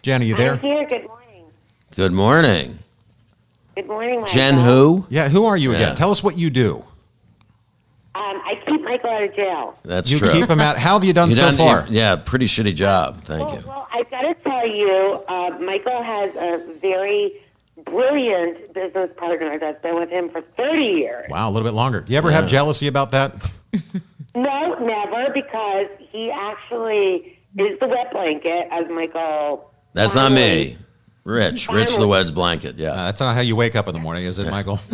Jen, 0.02 0.20
are 0.22 0.24
you 0.24 0.34
I'm 0.36 0.40
there? 0.40 0.56
here. 0.58 0.86
Good 0.86 1.06
morning. 1.08 1.19
Good 1.96 2.12
morning, 2.12 2.78
Good 3.74 3.86
morning, 3.88 4.20
Michael. 4.20 4.32
Jen. 4.34 4.54
Who? 4.64 5.06
Yeah. 5.08 5.28
Who 5.28 5.44
are 5.46 5.56
you 5.56 5.70
again? 5.70 5.90
Yeah. 5.90 5.94
Tell 5.94 6.10
us 6.10 6.22
what 6.22 6.36
you 6.38 6.50
do. 6.50 6.76
Um, 8.14 8.40
I 8.44 8.60
keep 8.66 8.82
Michael 8.82 9.10
out 9.10 9.22
of 9.24 9.34
jail. 9.34 9.74
That's 9.84 10.08
true. 10.08 10.18
You 10.18 10.24
true. 10.24 10.32
keep 10.40 10.50
him 10.50 10.60
out. 10.60 10.78
How 10.78 10.94
have 10.94 11.04
you 11.04 11.12
done 11.12 11.30
You 11.30 11.34
so 11.36 11.42
done- 11.42 11.56
far? 11.56 11.86
Yeah, 11.88 12.16
pretty 12.16 12.46
shitty 12.46 12.74
job. 12.74 13.18
Thank 13.22 13.48
well, 13.48 13.58
you. 13.60 13.66
well, 13.66 13.88
I've 13.92 14.10
got 14.10 14.22
to 14.22 14.34
tell 14.34 14.66
you, 14.68 15.24
uh, 15.28 15.58
Michael 15.60 16.02
has 16.02 16.34
a 16.36 16.58
very 16.80 17.32
brilliant 17.84 18.72
business 18.74 19.10
partner 19.16 19.58
that's 19.58 19.80
been 19.82 19.96
with 19.98 20.10
him 20.10 20.28
for 20.30 20.42
30 20.56 20.82
years. 20.84 21.26
Wow, 21.30 21.48
a 21.48 21.52
little 21.52 21.66
bit 21.66 21.74
longer. 21.74 22.00
Do 22.00 22.12
you 22.12 22.18
ever 22.18 22.30
have 22.30 22.46
jealousy 22.48 22.86
about 22.86 23.10
that? 23.12 23.34
No, 24.32 24.78
never, 24.78 25.32
because 25.34 25.86
he 25.98 26.30
actually 26.30 27.36
is 27.58 27.80
the 27.80 27.88
wet 27.88 28.12
blanket, 28.12 28.68
as 28.70 28.88
Michael. 28.88 29.72
That's 29.92 30.14
not 30.14 30.30
finally- 30.30 30.76
me. 30.76 30.78
Rich. 31.30 31.68
Rich 31.70 31.96
the 31.96 32.08
Wed's 32.08 32.30
blanket. 32.30 32.76
Yeah. 32.76 32.92
Uh, 32.92 32.96
that's 33.06 33.20
not 33.20 33.34
how 33.34 33.40
you 33.40 33.56
wake 33.56 33.76
up 33.76 33.88
in 33.88 33.94
the 33.94 34.00
morning, 34.00 34.24
is 34.24 34.38
it, 34.38 34.50
Michael? 34.50 34.80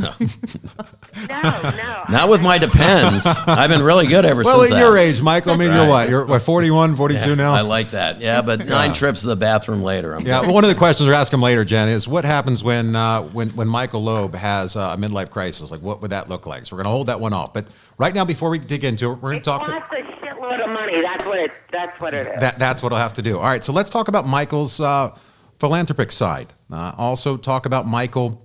No, 1.28 1.50
no. 1.62 2.04
Not 2.10 2.28
with 2.28 2.42
my 2.42 2.58
depends. 2.58 3.26
I've 3.46 3.70
been 3.70 3.82
really 3.82 4.06
good 4.06 4.24
ever 4.24 4.42
well, 4.42 4.60
since. 4.60 4.70
Well, 4.70 4.78
at 4.78 4.82
your 4.82 4.94
that. 4.94 5.00
age, 5.00 5.22
Michael, 5.22 5.52
I 5.52 5.56
mean, 5.56 5.72
you're 5.72 5.88
what? 5.88 6.08
You're 6.08 6.26
what, 6.26 6.42
41, 6.42 6.94
42 6.94 7.36
now? 7.36 7.54
I 7.54 7.62
like 7.62 7.90
that. 7.90 8.20
Yeah, 8.20 8.42
but 8.42 8.66
nine 8.66 8.92
trips 8.92 9.22
to 9.22 9.28
the 9.28 9.36
bathroom 9.36 9.82
later. 9.82 10.14
I'm 10.14 10.26
Yeah, 10.26 10.42
well, 10.42 10.52
one 10.52 10.64
of 10.64 10.68
the 10.68 10.76
questions 10.76 11.08
we're 11.08 11.14
asking 11.14 11.40
later, 11.40 11.64
Jen, 11.64 11.88
is 11.88 12.06
what 12.06 12.24
happens 12.24 12.62
when 12.62 12.94
uh, 12.94 13.22
when 13.22 13.48
when 13.50 13.66
Michael 13.66 14.02
Loeb 14.02 14.34
has 14.34 14.76
uh, 14.76 14.94
a 14.94 15.00
midlife 15.00 15.30
crisis? 15.30 15.70
Like, 15.70 15.80
what 15.80 16.02
would 16.02 16.10
that 16.10 16.28
look 16.28 16.46
like? 16.46 16.66
So 16.66 16.76
we're 16.76 16.82
going 16.82 16.92
to 16.92 16.96
hold 16.96 17.06
that 17.06 17.20
one 17.20 17.32
off. 17.32 17.54
But 17.54 17.66
right 17.98 18.14
now, 18.14 18.24
before 18.24 18.50
we 18.50 18.58
dig 18.58 18.84
into 18.84 19.06
it, 19.06 19.14
we're 19.14 19.30
going 19.30 19.40
to 19.40 19.44
talk. 19.44 19.66
costs 19.66 19.90
a 19.92 20.02
shitload 20.02 20.62
of 20.62 20.70
money. 20.70 21.00
That's 21.00 21.24
what 21.24 21.38
it. 21.38 21.52
That's 21.72 22.00
what 22.00 22.14
it 22.14 22.26
is. 22.28 22.40
That 22.40 22.58
that's 22.58 22.82
what 22.82 22.92
I'll 22.92 22.98
have 22.98 23.14
to 23.14 23.22
do. 23.22 23.38
All 23.38 23.44
right, 23.44 23.64
so 23.64 23.72
let's 23.72 23.90
talk 23.90 24.08
about 24.08 24.26
Michael's 24.26 24.80
uh, 24.80 25.16
philanthropic 25.59 26.12
side. 26.12 26.53
Uh, 26.70 26.93
also, 26.97 27.37
talk 27.37 27.66
about 27.66 27.87
Michael. 27.87 28.43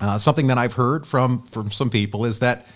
Uh, 0.00 0.18
something 0.18 0.48
that 0.48 0.58
I've 0.58 0.72
heard 0.74 1.06
from 1.06 1.42
from 1.46 1.70
some 1.70 1.88
people 1.90 2.24
is 2.24 2.40
that 2.40 2.66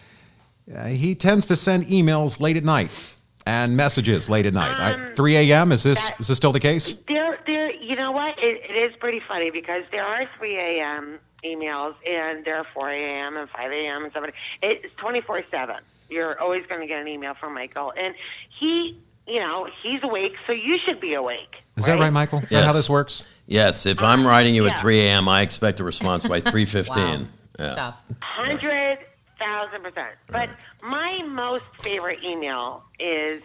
uh, 0.74 0.86
he 0.86 1.14
tends 1.14 1.46
to 1.46 1.56
send 1.56 1.84
emails 1.86 2.40
late 2.40 2.56
at 2.56 2.64
night 2.64 3.16
and 3.46 3.76
messages 3.76 4.28
late 4.28 4.46
at 4.46 4.54
night. 4.54 4.72
All 4.94 5.04
right, 5.04 5.16
3 5.16 5.36
a.m. 5.36 5.72
Is 5.72 5.82
this 5.82 6.00
that- 6.06 6.20
is 6.20 6.28
this 6.28 6.36
still 6.36 6.52
the 6.52 6.60
case? 6.60 6.94
There, 7.08 7.38
there. 7.46 7.72
You 7.74 7.96
know 7.96 8.12
what? 8.12 8.38
It, 8.38 8.62
it 8.70 8.74
is 8.74 8.94
pretty 9.00 9.20
funny 9.26 9.50
because 9.50 9.82
there 9.90 10.04
are 10.04 10.28
3 10.38 10.56
a.m. 10.56 11.18
emails 11.44 11.94
and 12.06 12.44
there 12.44 12.56
are 12.56 12.66
4 12.74 12.90
a.m. 12.90 13.36
and 13.36 13.48
5 13.50 13.72
a.m. 13.72 14.04
and 14.04 14.12
7. 14.12 14.30
It's 14.62 14.94
24 14.98 15.42
seven. 15.50 15.76
You're 16.10 16.38
always 16.40 16.64
going 16.66 16.80
to 16.82 16.86
get 16.86 17.00
an 17.00 17.08
email 17.08 17.34
from 17.34 17.52
Michael, 17.54 17.92
and 17.98 18.14
he, 18.60 18.98
you 19.26 19.40
know, 19.40 19.68
he's 19.82 20.00
awake, 20.02 20.32
so 20.46 20.52
you 20.52 20.78
should 20.86 21.00
be 21.00 21.12
awake. 21.14 21.56
Is 21.76 21.84
that 21.86 21.98
right, 21.98 22.12
Michael? 22.12 22.38
Is 22.40 22.48
that 22.50 22.64
how 22.64 22.72
this 22.72 22.88
works? 22.88 23.24
Yes, 23.48 23.86
if 23.86 24.02
I'm 24.02 24.26
writing 24.26 24.54
you 24.54 24.66
at 24.66 24.72
Yeah. 24.72 24.80
3 24.80 25.00
a.m., 25.00 25.28
I 25.28 25.40
expect 25.40 25.80
a 25.80 25.84
response 25.84 26.26
by 26.28 26.40
3:15. 26.42 26.88
Wow. 27.22 27.28
Yeah. 27.58 27.72
Stop. 27.72 28.04
Hundred 28.20 28.98
thousand 29.38 29.82
percent. 29.82 30.14
But 30.28 30.50
my 30.82 31.22
most 31.26 31.64
favorite 31.82 32.22
email 32.22 32.84
is 33.00 33.42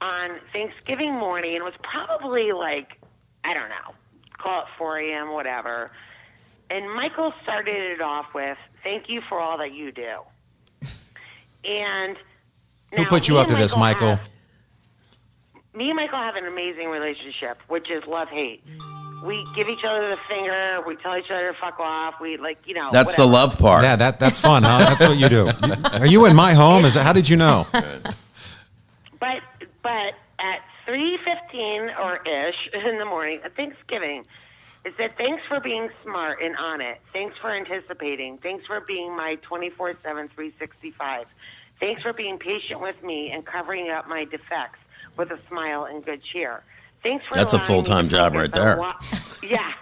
on 0.00 0.38
Thanksgiving 0.52 1.12
morning, 1.14 1.52
and 1.54 1.62
it 1.62 1.64
was 1.64 1.76
probably 1.82 2.52
like 2.52 2.98
I 3.44 3.54
don't 3.54 3.68
know, 3.68 3.94
call 4.36 4.62
it 4.62 4.66
four 4.76 4.98
a.m. 4.98 5.32
whatever. 5.32 5.88
And 6.70 6.92
Michael 6.94 7.32
started 7.44 7.76
it 7.92 8.00
off 8.02 8.34
with, 8.34 8.58
"Thank 8.82 9.08
you 9.08 9.20
for 9.28 9.38
all 9.40 9.56
that 9.58 9.72
you 9.72 9.92
do." 9.92 10.18
And 11.64 12.16
Who 12.96 13.02
now, 13.04 13.08
put 13.08 13.28
you 13.28 13.34
me 13.34 13.40
up 13.40 13.46
to 13.48 13.54
and 13.54 13.62
this, 13.62 13.76
Michael? 13.76 14.16
have- 14.16 14.28
me 15.74 15.88
and 15.90 15.96
Michael 15.96 16.18
have 16.18 16.34
an 16.36 16.46
amazing 16.46 16.88
relationship, 16.88 17.60
which 17.68 17.88
is 17.90 18.04
love 18.06 18.28
hate. 18.28 18.64
We 19.22 19.48
give 19.54 19.68
each 19.68 19.84
other 19.84 20.10
the 20.10 20.16
finger. 20.16 20.80
We 20.86 20.94
tell 20.96 21.16
each 21.16 21.30
other 21.30 21.52
to 21.52 21.58
fuck 21.58 21.80
off. 21.80 22.20
We 22.20 22.36
like, 22.36 22.58
you 22.66 22.74
know. 22.74 22.90
That's 22.92 23.16
the 23.16 23.26
love 23.26 23.58
part. 23.58 23.82
Yeah, 23.82 23.96
that 23.96 24.20
that's 24.20 24.38
fun, 24.38 24.62
huh? 24.62 24.78
That's 24.78 25.02
what 25.02 25.18
you 25.18 25.28
do. 25.28 25.50
Are 25.92 26.06
you 26.06 26.26
in 26.26 26.36
my 26.36 26.52
home? 26.54 26.84
Is 26.84 26.94
that, 26.94 27.04
how 27.04 27.12
did 27.12 27.28
you 27.28 27.36
know? 27.36 27.66
But 27.72 29.42
but 29.82 30.14
at 30.38 30.60
three 30.86 31.18
fifteen 31.24 31.90
or 32.00 32.16
ish 32.26 32.68
in 32.72 32.98
the 32.98 33.04
morning 33.06 33.40
at 33.44 33.56
Thanksgiving, 33.56 34.24
it 34.84 34.94
said 34.96 35.16
thanks 35.16 35.42
for 35.48 35.58
being 35.58 35.88
smart 36.04 36.40
and 36.40 36.56
on 36.56 36.80
it. 36.80 37.00
Thanks 37.12 37.36
for 37.38 37.50
anticipating. 37.50 38.38
Thanks 38.38 38.66
for 38.66 38.80
being 38.80 39.16
my 39.16 39.36
24/7 39.42 39.96
365. 40.00 41.26
Thanks 41.80 42.02
for 42.02 42.12
being 42.12 42.38
patient 42.38 42.80
with 42.80 43.02
me 43.02 43.30
and 43.30 43.44
covering 43.44 43.90
up 43.90 44.08
my 44.08 44.24
defects 44.24 44.78
with 45.16 45.30
a 45.30 45.38
smile 45.48 45.84
and 45.84 46.04
good 46.04 46.22
cheer. 46.22 46.62
Thanks 47.02 47.24
for 47.26 47.36
That's 47.36 47.52
a 47.52 47.56
allowing 47.56 47.68
me 47.68 47.76
to 47.78 47.86
full-time 47.86 48.08
job 48.08 48.34
right 48.34 48.52
there. 48.52 48.78
what- 48.78 49.38
yeah. 49.42 49.72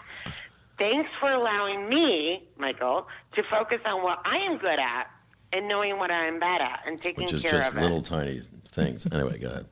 Thanks 0.78 1.08
for 1.20 1.30
allowing 1.32 1.88
me, 1.88 2.42
Michael, 2.58 3.08
to 3.34 3.42
focus 3.50 3.80
on 3.86 4.02
what 4.02 4.18
I 4.26 4.36
am 4.38 4.58
good 4.58 4.78
at 4.78 5.06
and 5.52 5.66
knowing 5.68 5.98
what 5.98 6.10
I 6.10 6.26
am 6.26 6.38
bad 6.38 6.60
at 6.60 6.82
and 6.86 7.00
taking 7.00 7.24
which 7.24 7.32
is 7.32 7.42
care 7.42 7.52
just 7.52 7.70
of 7.72 7.78
it. 7.78 7.80
little 7.80 8.02
tiny 8.02 8.42
things. 8.68 9.06
Anyway, 9.10 9.38
go 9.38 9.48
ahead. 9.48 9.66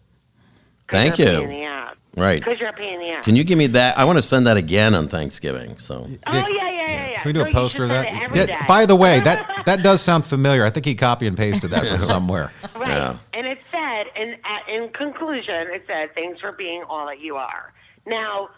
'Cause 0.86 1.00
Thank 1.00 1.18
you're 1.18 1.28
a 1.28 1.32
pain 1.32 1.42
in 1.42 1.48
the 1.48 1.64
ass. 1.64 1.96
Right. 2.16 2.44
Because 2.44 2.60
you're 2.60 2.68
a 2.68 2.72
pain 2.72 2.94
in 2.94 3.00
the 3.00 3.10
ass. 3.10 3.24
Can 3.24 3.36
you 3.36 3.44
give 3.44 3.58
me 3.58 3.66
that? 3.68 3.98
I 3.98 4.04
want 4.04 4.18
to 4.18 4.22
send 4.22 4.46
that 4.46 4.56
again 4.56 4.94
on 4.94 5.08
Thanksgiving. 5.08 5.78
So 5.78 6.06
oh, 6.26 6.32
yeah, 6.32 6.46
yeah, 6.48 6.70
yeah, 6.70 7.10
yeah. 7.10 7.18
Can 7.22 7.28
we 7.28 7.32
do 7.32 7.40
So 7.42 7.48
a 7.48 7.52
poster 7.52 7.82
of 7.84 7.88
that? 7.88 8.34
Yeah, 8.34 8.66
by 8.66 8.86
the 8.86 8.94
way, 8.96 9.20
that 9.20 9.48
that 9.66 9.82
does 9.82 10.02
sound 10.02 10.26
familiar. 10.26 10.64
I 10.64 10.70
think 10.70 10.86
he 10.86 10.94
copy 10.94 11.26
and 11.26 11.36
pasted 11.36 11.70
that 11.70 11.86
from 11.86 12.02
somewhere. 12.02 12.52
Right. 12.76 12.88
Yeah. 12.88 13.16
And 13.32 13.46
it 13.46 13.58
said, 13.70 14.06
in, 14.16 14.34
uh, 14.44 14.58
in 14.72 14.88
conclusion, 14.90 15.68
it 15.72 15.84
said, 15.86 16.14
thanks 16.14 16.40
for 16.40 16.52
being 16.52 16.82
all 16.88 17.06
that 17.06 17.20
you 17.22 17.36
are. 17.36 17.72
Now, 18.04 18.50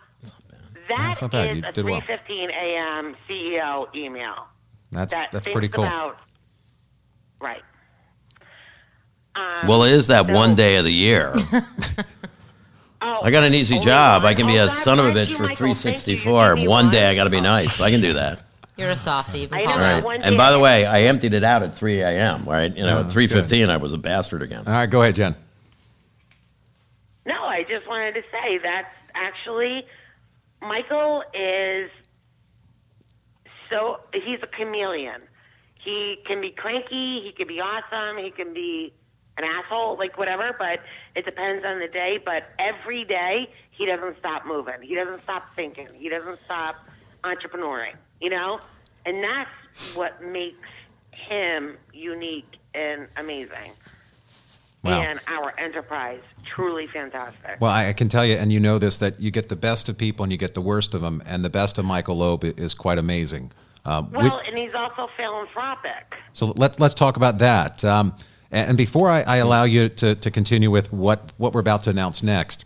that 0.89 1.17
That's 1.21 1.23
is 1.23 1.23
a 1.23 1.73
did 1.73 1.85
well. 1.85 2.01
3.15 2.01 2.49
a.m. 2.51 3.17
CEO 3.29 3.95
email. 3.95 4.47
That's 4.91 5.13
that 5.13 5.31
that's 5.33 5.47
pretty 5.47 5.69
cool. 5.69 5.85
About, 5.85 6.19
right. 7.41 7.63
Um, 9.37 9.67
Well, 9.69 9.83
it 9.85 9.93
is 9.93 10.07
that 10.09 10.27
So- 10.27 10.33
one 10.33 10.55
day 10.55 10.77
of 10.77 10.85
the 10.85 10.93
year. 10.93 11.35
oh, 13.03 13.21
I 13.23 13.31
got 13.31 13.45
an 13.45 13.55
easy 13.55 13.75
only 13.75 13.87
job. 13.87 14.25
I 14.25 14.35
can 14.35 14.47
be 14.47 14.59
Oh, 14.59 14.65
a 14.65 14.67
God 14.69 14.73
son 14.73 14.99
of 14.99 15.07
a 15.07 15.11
bitch 15.13 15.31
you, 15.31 15.37
for 15.37 15.43
Michael. 15.45 15.57
Thank 15.57 15.61
you. 15.61 15.67
You 15.69 15.75
364. 15.75 16.57
gave 16.57 16.69
One 16.69 16.91
day 16.91 17.11
I 17.11 17.15
got 17.15 17.25
to 17.25 17.31
be 17.31 17.41
nice. 17.41 17.81
I 17.81 17.91
can 17.91 18.01
do 18.01 18.15
that. 18.15 18.41
You're 18.77 18.91
a 18.91 18.97
softie. 18.97 19.41
You 19.41 19.49
I 19.53 19.65
know. 19.65 19.77
Right. 19.79 20.05
one 20.05 20.23
And 20.23 20.37
by 20.37 20.53
the 20.53 20.59
way, 20.59 20.85
I 20.85 21.03
emptied 21.03 21.33
it 21.33 21.43
out 21.45 21.63
at 21.63 21.75
3 21.75 22.01
a.m. 22.03 22.45
Right. 22.45 22.75
You 22.77 22.83
know, 22.85 22.99
Oh, 22.99 23.01
at 23.07 23.07
3:15, 23.11 23.71
I 23.71 23.79
was 23.79 23.93
a 23.95 23.99
bastard 23.99 24.43
again. 24.43 24.65
All 24.67 24.73
right, 24.73 24.89
go 24.89 25.01
ahead, 25.03 25.15
Jen. 25.15 25.35
No, 27.25 27.43
I 27.45 27.63
just 27.63 27.89
wanted 27.89 28.13
to 28.15 28.23
say 28.31 28.59
that's 28.59 28.95
actually 29.15 29.87
Michael 30.61 31.23
is 31.35 31.91
so 33.71 34.01
he's 34.13 34.39
a 34.43 34.47
chameleon. 34.47 35.23
He 35.81 36.19
can 36.27 36.41
be 36.41 36.51
cranky, 36.51 37.23
he 37.25 37.33
can 37.37 37.47
be 37.49 37.61
awesome, 37.61 38.19
he 38.23 38.31
can 38.31 38.53
be 38.53 38.93
an 39.39 39.45
asshole, 39.45 39.97
like 39.99 40.17
whatever, 40.19 40.55
but 40.59 40.81
it 41.15 41.25
depends 41.25 41.65
on 41.65 41.79
the 41.79 41.89
day. 41.89 42.19
But 42.25 42.45
every 42.59 43.05
day 43.05 43.51
he 43.71 43.87
doesn't 43.87 44.19
stop 44.19 44.47
moving. 44.47 44.81
He 44.83 44.95
doesn't 44.95 45.23
stop 45.23 45.55
thinking. 45.55 45.89
He 45.95 46.09
doesn't 46.09 46.39
stop 46.45 46.77
entrepreneuring, 47.25 47.95
you 48.21 48.31
know? 48.31 48.61
And 49.05 49.23
that's 49.23 49.95
what 49.95 50.23
makes 50.23 50.59
him 51.13 51.77
unique 51.93 52.57
and 52.75 53.09
amazing. 53.17 53.73
Wow. 54.83 55.01
And 55.03 55.19
our 55.27 55.59
enterprise 55.59 56.21
truly 56.45 56.87
fantastic. 56.87 57.57
Well, 57.61 57.73
I 57.73 57.93
can 57.93 58.09
tell 58.09 58.25
you, 58.25 58.35
and 58.37 58.53
you 58.53 58.61
know 58.61 58.79
this, 58.79 58.99
that 58.99 59.21
you 59.21 59.31
get 59.33 59.49
the 59.49 59.57
best 59.57 59.89
of 59.89 59.99
people 59.99 60.23
and 60.23 60.31
you 60.31 60.39
get 60.39 60.55
the 60.55 60.61
worst 60.61 60.95
of 60.95 61.01
them, 61.01 61.23
and 61.27 61.45
the 61.45 61.51
best 61.51 61.77
of 61.79 61.85
Michael 61.85 62.17
Loeb 62.17 62.45
is 62.45 62.73
quite 62.73 62.99
amazing. 62.99 63.51
Um, 63.85 64.11
we- 64.13 64.19
Well, 64.19 64.41
and 64.47 64.57
he's 64.57 64.75
also 64.75 65.09
philanthropic. 65.17 66.15
so 66.33 66.53
let's 66.57 66.79
let's 66.79 66.95
talk 66.95 67.17
about 67.17 67.39
that. 67.39 67.85
Um, 67.85 68.15
and 68.51 68.77
before 68.77 69.11
I, 69.11 69.23
I 69.23 69.37
allow 69.37 69.65
you 69.65 69.89
to, 69.89 70.15
to 70.15 70.31
continue 70.31 70.71
with 70.71 70.93
what, 70.93 71.33
what 71.37 71.53
we're 71.53 71.61
about 71.61 71.83
to 71.85 71.91
announce 71.91 72.23
next, 72.23 72.65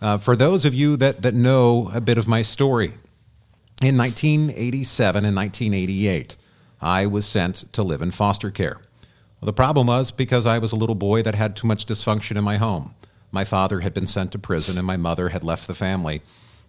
uh, 0.00 0.18
for 0.18 0.36
those 0.36 0.64
of 0.64 0.74
you 0.74 0.96
that, 0.96 1.22
that 1.22 1.34
know 1.34 1.90
a 1.94 2.00
bit 2.00 2.18
of 2.18 2.26
my 2.26 2.42
story, 2.42 2.92
in 3.80 3.96
1987 3.96 5.24
and 5.24 5.34
1988, 5.34 6.36
I 6.80 7.06
was 7.06 7.26
sent 7.26 7.72
to 7.72 7.82
live 7.82 8.02
in 8.02 8.10
foster 8.10 8.50
care. 8.50 8.80
Well, 9.40 9.46
the 9.46 9.52
problem 9.52 9.88
was 9.88 10.10
because 10.10 10.46
I 10.46 10.58
was 10.58 10.72
a 10.72 10.76
little 10.76 10.94
boy 10.94 11.22
that 11.22 11.34
had 11.34 11.56
too 11.56 11.66
much 11.66 11.86
dysfunction 11.86 12.36
in 12.36 12.44
my 12.44 12.58
home. 12.58 12.94
My 13.32 13.44
father 13.44 13.80
had 13.80 13.94
been 13.94 14.06
sent 14.06 14.30
to 14.32 14.38
prison 14.38 14.78
and 14.78 14.86
my 14.86 14.96
mother 14.96 15.30
had 15.30 15.42
left 15.42 15.66
the 15.66 15.74
family. 15.74 16.22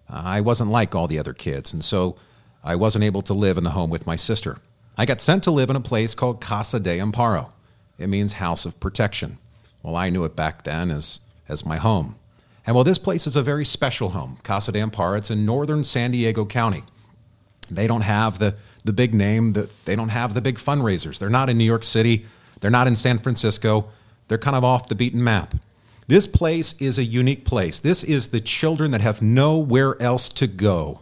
I 0.10 0.42
wasn't 0.42 0.72
like 0.72 0.96
all 0.96 1.08
the 1.08 1.20
other 1.20 1.34
kids, 1.34 1.74
and 1.74 1.84
so 1.84 2.16
I 2.64 2.76
wasn't 2.76 3.04
able 3.04 3.22
to 3.24 3.34
live 3.34 3.58
in 3.58 3.64
the 3.64 3.72
home 3.72 3.90
with 3.90 4.08
my 4.08 4.16
sister. 4.16 4.58
I 4.98 5.06
got 5.06 5.22
sent 5.22 5.44
to 5.44 5.52
live 5.52 5.70
in 5.70 5.76
a 5.76 5.82
place 5.82 6.14
called 6.14 6.42
Casa 6.42 6.80
de 6.80 7.00
Amparo. 7.00 7.53
It 8.04 8.08
means 8.08 8.34
house 8.34 8.66
of 8.66 8.80
protection. 8.80 9.38
Well, 9.82 9.96
I 9.96 10.10
knew 10.10 10.26
it 10.26 10.36
back 10.36 10.64
then 10.64 10.92
as, 10.92 11.22
as 11.48 11.66
my 11.66 11.78
home. 11.78 12.16
And 12.66 12.76
well, 12.76 12.84
this 12.84 12.98
place 12.98 13.28
is 13.28 13.36
a 13.36 13.42
very 13.42 13.66
special 13.66 14.10
home, 14.10 14.38
Casa 14.44 14.72
de 14.72 14.80
Amparo. 14.80 15.18
It's 15.18 15.32
in 15.32 15.46
northern 15.46 15.84
San 15.84 16.12
Diego 16.12 16.46
County. 16.46 16.84
They 17.72 17.88
don't 17.88 18.02
have 18.02 18.40
the, 18.40 18.56
the 18.84 18.94
big 18.94 19.14
name, 19.14 19.54
the, 19.54 19.70
they 19.86 19.96
don't 19.96 20.10
have 20.10 20.34
the 20.34 20.42
big 20.42 20.58
fundraisers. 20.58 21.18
They're 21.18 21.30
not 21.30 21.50
in 21.50 21.58
New 21.58 21.64
York 21.64 21.84
City, 21.84 22.26
they're 22.60 22.72
not 22.72 22.88
in 22.88 22.96
San 22.96 23.20
Francisco, 23.20 23.88
they're 24.28 24.38
kind 24.38 24.56
of 24.56 24.64
off 24.64 24.88
the 24.88 24.96
beaten 24.96 25.24
map. 25.24 25.56
This 26.08 26.28
place 26.28 26.76
is 26.82 26.98
a 26.98 27.04
unique 27.04 27.46
place. 27.46 27.80
This 27.80 28.04
is 28.04 28.28
the 28.28 28.42
children 28.42 28.92
that 28.92 29.02
have 29.02 29.22
nowhere 29.22 30.02
else 30.02 30.28
to 30.30 30.48
go. 30.48 31.02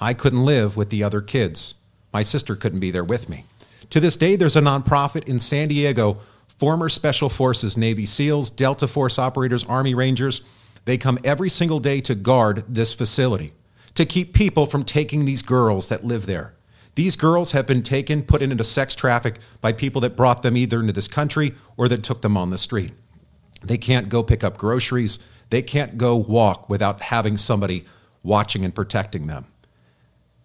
I 0.00 0.14
couldn't 0.14 0.44
live 0.44 0.76
with 0.76 0.90
the 0.90 1.04
other 1.04 1.20
kids. 1.20 1.74
My 2.12 2.22
sister 2.22 2.56
couldn't 2.56 2.80
be 2.80 2.90
there 2.90 3.04
with 3.04 3.28
me. 3.28 3.44
To 3.90 4.00
this 4.00 4.16
day, 4.16 4.36
there's 4.36 4.56
a 4.56 4.60
nonprofit 4.60 5.28
in 5.28 5.38
San 5.38 5.68
Diego, 5.68 6.18
former 6.62 6.88
Special 6.88 7.28
Forces, 7.28 7.76
Navy 7.76 8.06
SEALs, 8.06 8.48
Delta 8.48 8.86
Force 8.86 9.18
operators, 9.18 9.64
Army 9.64 9.96
Rangers. 9.96 10.42
They 10.84 10.96
come 10.96 11.18
every 11.24 11.48
single 11.50 11.80
day 11.80 12.00
to 12.02 12.14
guard 12.14 12.62
this 12.68 12.94
facility, 12.94 13.52
to 13.96 14.06
keep 14.06 14.32
people 14.32 14.66
from 14.66 14.84
taking 14.84 15.24
these 15.24 15.42
girls 15.42 15.88
that 15.88 16.04
live 16.04 16.26
there. 16.26 16.54
These 16.94 17.16
girls 17.16 17.50
have 17.50 17.66
been 17.66 17.82
taken, 17.82 18.22
put 18.22 18.42
into 18.42 18.62
sex 18.62 18.94
traffic 18.94 19.40
by 19.60 19.72
people 19.72 20.00
that 20.02 20.16
brought 20.16 20.42
them 20.42 20.56
either 20.56 20.78
into 20.78 20.92
this 20.92 21.08
country 21.08 21.52
or 21.76 21.88
that 21.88 22.04
took 22.04 22.22
them 22.22 22.36
on 22.36 22.50
the 22.50 22.58
street. 22.58 22.92
They 23.64 23.76
can't 23.76 24.08
go 24.08 24.22
pick 24.22 24.44
up 24.44 24.56
groceries. 24.56 25.18
They 25.50 25.62
can't 25.62 25.98
go 25.98 26.14
walk 26.14 26.68
without 26.68 27.02
having 27.02 27.38
somebody 27.38 27.86
watching 28.22 28.64
and 28.64 28.72
protecting 28.72 29.26
them. 29.26 29.46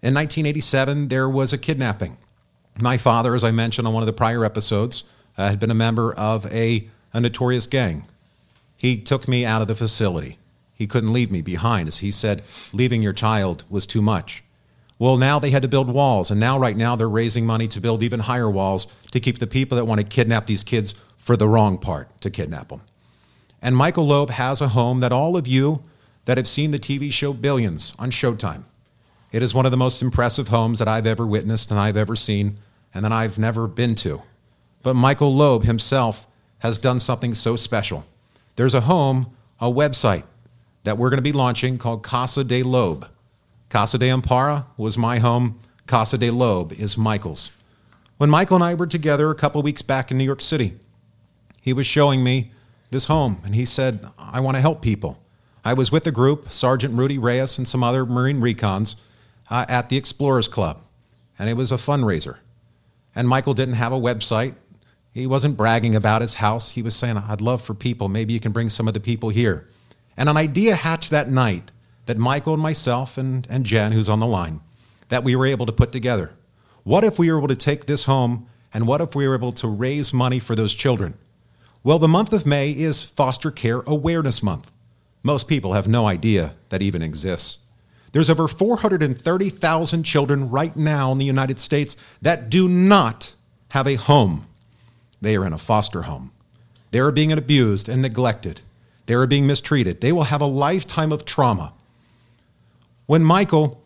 In 0.02 0.16
1987, 0.16 1.10
there 1.10 1.30
was 1.30 1.54
a 1.54 1.60
kidnapping. 1.60 2.18
My 2.80 2.98
father, 2.98 3.36
as 3.36 3.44
I 3.44 3.52
mentioned 3.52 3.88
on 3.88 3.94
one 3.94 4.02
of 4.02 4.08
the 4.08 4.14
prior 4.14 4.44
episodes, 4.44 5.04
uh, 5.38 5.50
had 5.50 5.60
been 5.60 5.72
a 5.72 5.76
member 5.76 6.14
of 6.14 6.46
a, 6.54 6.88
a 7.14 7.22
notorious 7.22 7.68
gang. 7.68 8.06
He 8.76 8.98
took 8.98 9.28
me 9.28 9.46
out 9.46 9.62
of 9.62 9.68
the 9.68 9.76
facility. 9.76 10.38
He 10.74 10.88
couldn't 10.88 11.14
leave 11.14 11.32
me 11.32 11.42
behind, 11.42 11.88
as 11.88 12.00
he 12.00 12.12
said, 12.12 12.44
leaving 12.72 13.02
your 13.02 13.14
child 13.14 13.64
was 13.70 13.88
too 13.88 14.02
much. 14.02 14.44
Well, 15.00 15.18
now 15.18 15.40
they 15.40 15.52
had 15.52 15.62
to 15.62 15.68
build 15.68 15.90
walls, 15.90 16.32
and 16.32 16.40
now, 16.40 16.58
right 16.58 16.76
now, 16.76 16.96
they're 16.96 17.10
raising 17.10 17.46
money 17.46 17.68
to 17.70 17.80
build 17.80 18.02
even 18.02 18.20
higher 18.20 18.50
walls 18.50 18.88
to 19.12 19.20
keep 19.20 19.40
the 19.40 19.48
people 19.48 19.76
that 19.76 19.86
want 19.86 20.02
to 20.02 20.06
kidnap 20.06 20.48
these 20.48 20.64
kids 20.64 20.96
for 21.18 21.38
the 21.38 21.48
wrong 21.48 21.78
part 21.78 22.20
to 22.22 22.30
kidnap 22.30 22.70
them. 22.70 22.82
And 23.62 23.76
Michael 23.76 24.08
Loeb 24.08 24.30
has 24.32 24.62
a 24.62 24.70
home 24.70 25.00
that 25.02 25.12
all 25.12 25.38
of 25.38 25.48
you 25.48 25.84
that 26.26 26.38
have 26.38 26.48
seen 26.48 26.72
the 26.72 26.80
TV 26.80 27.12
show 27.12 27.34
Billions 27.34 27.94
on 28.00 28.12
Showtime, 28.12 28.64
it 29.32 29.44
is 29.44 29.54
one 29.54 29.66
of 29.66 29.72
the 29.72 29.78
most 29.78 30.02
impressive 30.02 30.48
homes 30.48 30.80
that 30.80 30.88
I've 30.88 31.08
ever 31.08 31.26
witnessed 31.26 31.70
and 31.70 31.80
I've 31.80 31.98
ever 31.98 32.16
seen 32.16 32.58
and 32.94 33.04
that 33.04 33.12
I've 33.12 33.38
never 33.38 33.68
been 33.68 33.94
to. 33.96 34.22
But 34.88 34.96
Michael 34.96 35.36
Loeb 35.36 35.66
himself 35.66 36.28
has 36.60 36.78
done 36.78 37.00
something 37.00 37.34
so 37.34 37.58
special. 37.58 38.06
There's 38.56 38.74
a 38.74 38.80
home, 38.80 39.30
a 39.60 39.70
website 39.70 40.24
that 40.86 40.98
we're 40.98 41.10
going 41.10 41.18
to 41.18 41.22
be 41.22 41.34
launching 41.34 41.78
called 41.78 42.04
Casa 42.04 42.42
de 42.42 42.64
Loeb. 42.64 43.06
Casa 43.68 43.98
de 43.98 44.08
Amparo 44.08 44.66
was 44.78 44.98
my 44.98 45.20
home. 45.20 45.60
Casa 45.88 46.18
de 46.18 46.32
Loeb 46.32 46.72
is 46.72 46.98
Michael's. 46.98 47.52
When 48.16 48.30
Michael 48.30 48.56
and 48.56 48.64
I 48.64 48.76
were 48.76 48.88
together 48.88 49.30
a 49.30 49.36
couple 49.36 49.62
weeks 49.62 49.82
back 49.82 50.10
in 50.10 50.18
New 50.18 50.24
York 50.24 50.42
City, 50.42 50.76
he 51.62 51.74
was 51.74 51.86
showing 51.86 52.24
me 52.24 52.52
this 52.90 53.04
home 53.04 53.42
and 53.44 53.56
he 53.56 53.66
said, 53.66 54.10
I 54.18 54.40
want 54.40 54.56
to 54.56 54.62
help 54.62 54.82
people. 54.82 55.22
I 55.66 55.74
was 55.74 55.92
with 55.92 56.08
a 56.08 56.14
group, 56.14 56.50
Sergeant 56.50 56.94
Rudy 56.94 57.18
Reyes 57.18 57.58
and 57.58 57.68
some 57.68 57.84
other 57.84 58.06
Marine 58.06 58.40
recons, 58.40 58.96
uh, 59.50 59.66
at 59.68 59.90
the 59.90 59.98
Explorers 59.98 60.48
Club, 60.48 60.82
and 61.38 61.50
it 61.50 61.56
was 61.56 61.74
a 61.74 61.76
fundraiser. 61.76 62.38
And 63.14 63.28
Michael 63.28 63.54
didn't 63.54 63.76
have 63.76 63.92
a 63.92 64.00
website. 64.00 64.54
He 65.18 65.26
wasn't 65.26 65.58
bragging 65.58 65.96
about 65.96 66.22
his 66.22 66.36
house. 66.36 66.70
He 66.70 66.84
was 66.84 66.96
saying, 66.96 67.18
I'd 67.18 67.42
love 67.42 67.64
for 67.64 67.74
people. 67.74 68.08
Maybe 68.08 68.34
you 68.34 68.40
can 68.40 68.52
bring 68.52 68.70
some 68.70 68.88
of 68.88 68.94
the 68.94 69.00
people 69.00 69.30
here. 69.30 69.68
And 70.16 70.30
an 70.30 70.38
idea 70.38 70.76
hatched 70.76 71.10
that 71.10 71.28
night 71.28 71.72
that 72.06 72.20
Michael 72.20 72.54
and 72.54 72.62
myself 72.62 73.18
and, 73.18 73.48
and 73.50 73.66
Jen, 73.66 73.94
who's 73.94 74.10
on 74.10 74.20
the 74.20 74.28
line, 74.28 74.62
that 75.10 75.24
we 75.24 75.36
were 75.36 75.48
able 75.48 75.66
to 75.66 75.72
put 75.72 75.92
together. 75.92 76.30
What 76.84 77.04
if 77.04 77.18
we 77.18 77.32
were 77.32 77.40
able 77.40 77.48
to 77.48 77.56
take 77.56 77.88
this 77.88 78.04
home 78.04 78.48
and 78.72 78.86
what 78.86 79.02
if 79.02 79.16
we 79.16 79.28
were 79.28 79.34
able 79.34 79.52
to 79.54 79.68
raise 79.68 80.14
money 80.14 80.38
for 80.38 80.56
those 80.56 80.76
children? 80.76 81.16
Well, 81.84 81.98
the 81.98 82.08
month 82.08 82.32
of 82.32 82.46
May 82.46 82.70
is 82.70 83.02
Foster 83.04 83.50
Care 83.50 83.82
Awareness 83.88 84.44
Month. 84.44 84.70
Most 85.24 85.48
people 85.48 85.74
have 85.74 85.88
no 85.88 86.06
idea 86.06 86.54
that 86.70 86.84
even 86.84 87.02
exists. 87.02 87.58
There's 88.12 88.30
over 88.30 88.48
430,000 88.48 90.04
children 90.04 90.52
right 90.52 90.76
now 90.76 91.12
in 91.12 91.18
the 91.18 91.26
United 91.26 91.58
States 91.58 91.98
that 92.22 92.52
do 92.52 92.70
not 92.70 93.34
have 93.70 93.88
a 93.88 93.96
home. 93.96 94.46
They 95.22 95.36
are 95.36 95.46
in 95.46 95.54
a 95.54 95.58
foster 95.58 96.04
home. 96.04 96.32
They 96.92 97.00
are 97.00 97.12
being 97.12 97.32
abused 97.32 97.90
and 97.90 98.02
neglected. 98.02 98.62
They 99.06 99.14
are 99.14 99.28
being 99.28 99.48
mistreated. 99.48 100.02
They 100.02 100.12
will 100.12 100.24
have 100.24 100.42
a 100.42 100.46
lifetime 100.46 101.12
of 101.12 101.26
trauma. 101.26 101.74
When 103.06 103.24
Michael 103.24 103.82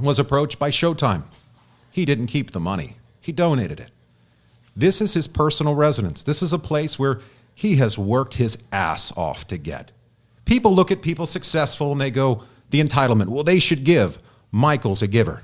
was 0.00 0.18
approached 0.18 0.58
by 0.58 0.70
Showtime, 0.70 1.24
he 1.90 2.04
didn't 2.04 2.28
keep 2.28 2.52
the 2.52 2.60
money, 2.60 2.96
he 3.20 3.32
donated 3.32 3.80
it. 3.80 3.90
This 4.76 5.00
is 5.00 5.14
his 5.14 5.26
personal 5.26 5.74
residence. 5.74 6.22
This 6.22 6.42
is 6.42 6.52
a 6.52 6.58
place 6.58 6.98
where 6.98 7.20
he 7.54 7.76
has 7.76 7.98
worked 7.98 8.34
his 8.34 8.56
ass 8.72 9.12
off 9.16 9.46
to 9.48 9.58
get. 9.58 9.92
People 10.44 10.74
look 10.74 10.90
at 10.90 11.02
people 11.02 11.26
successful 11.26 11.92
and 11.92 12.00
they 12.00 12.10
go, 12.10 12.44
the 12.70 12.82
entitlement. 12.82 13.26
Well, 13.26 13.44
they 13.44 13.58
should 13.58 13.84
give. 13.84 14.18
Michael's 14.52 15.02
a 15.02 15.06
giver. 15.06 15.42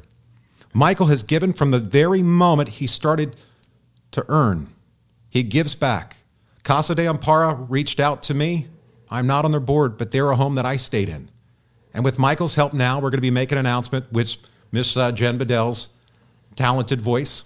Michael 0.73 1.07
has 1.07 1.23
given 1.23 1.53
from 1.53 1.71
the 1.71 1.79
very 1.79 2.23
moment 2.23 2.69
he 2.69 2.87
started 2.87 3.37
to 4.13 4.25
earn. 4.29 4.69
He 5.37 5.43
gives 5.43 5.75
back. 5.75 6.17
Casa 6.63 6.95
de 6.95 7.05
Amparo 7.05 7.67
reached 7.69 8.01
out 8.01 8.23
to 8.23 8.33
me. 8.33 8.69
I'm 9.11 9.27
not 9.27 9.45
on 9.45 9.51
their 9.51 9.61
board, 9.61 9.99
but 9.99 10.11
they're 10.11 10.31
a 10.31 10.35
home 10.35 10.55
that 10.55 10.65
I 10.65 10.77
stayed 10.77 11.11
in. 11.11 11.29
And 11.93 12.03
with 12.07 12.19
Michael's 12.19 12.55
help 12.55 12.73
now, 12.73 12.97
we're 12.97 13.11
going 13.11 13.19
to 13.19 13.21
be 13.21 13.31
making 13.31 13.59
an 13.59 13.67
announcement 13.67 14.11
with 14.11 14.39
Miss 14.73 14.97
uh, 14.97 15.13
Jen 15.13 15.37
Bedell's 15.37 15.89
talented 16.55 17.03
voice. 17.03 17.45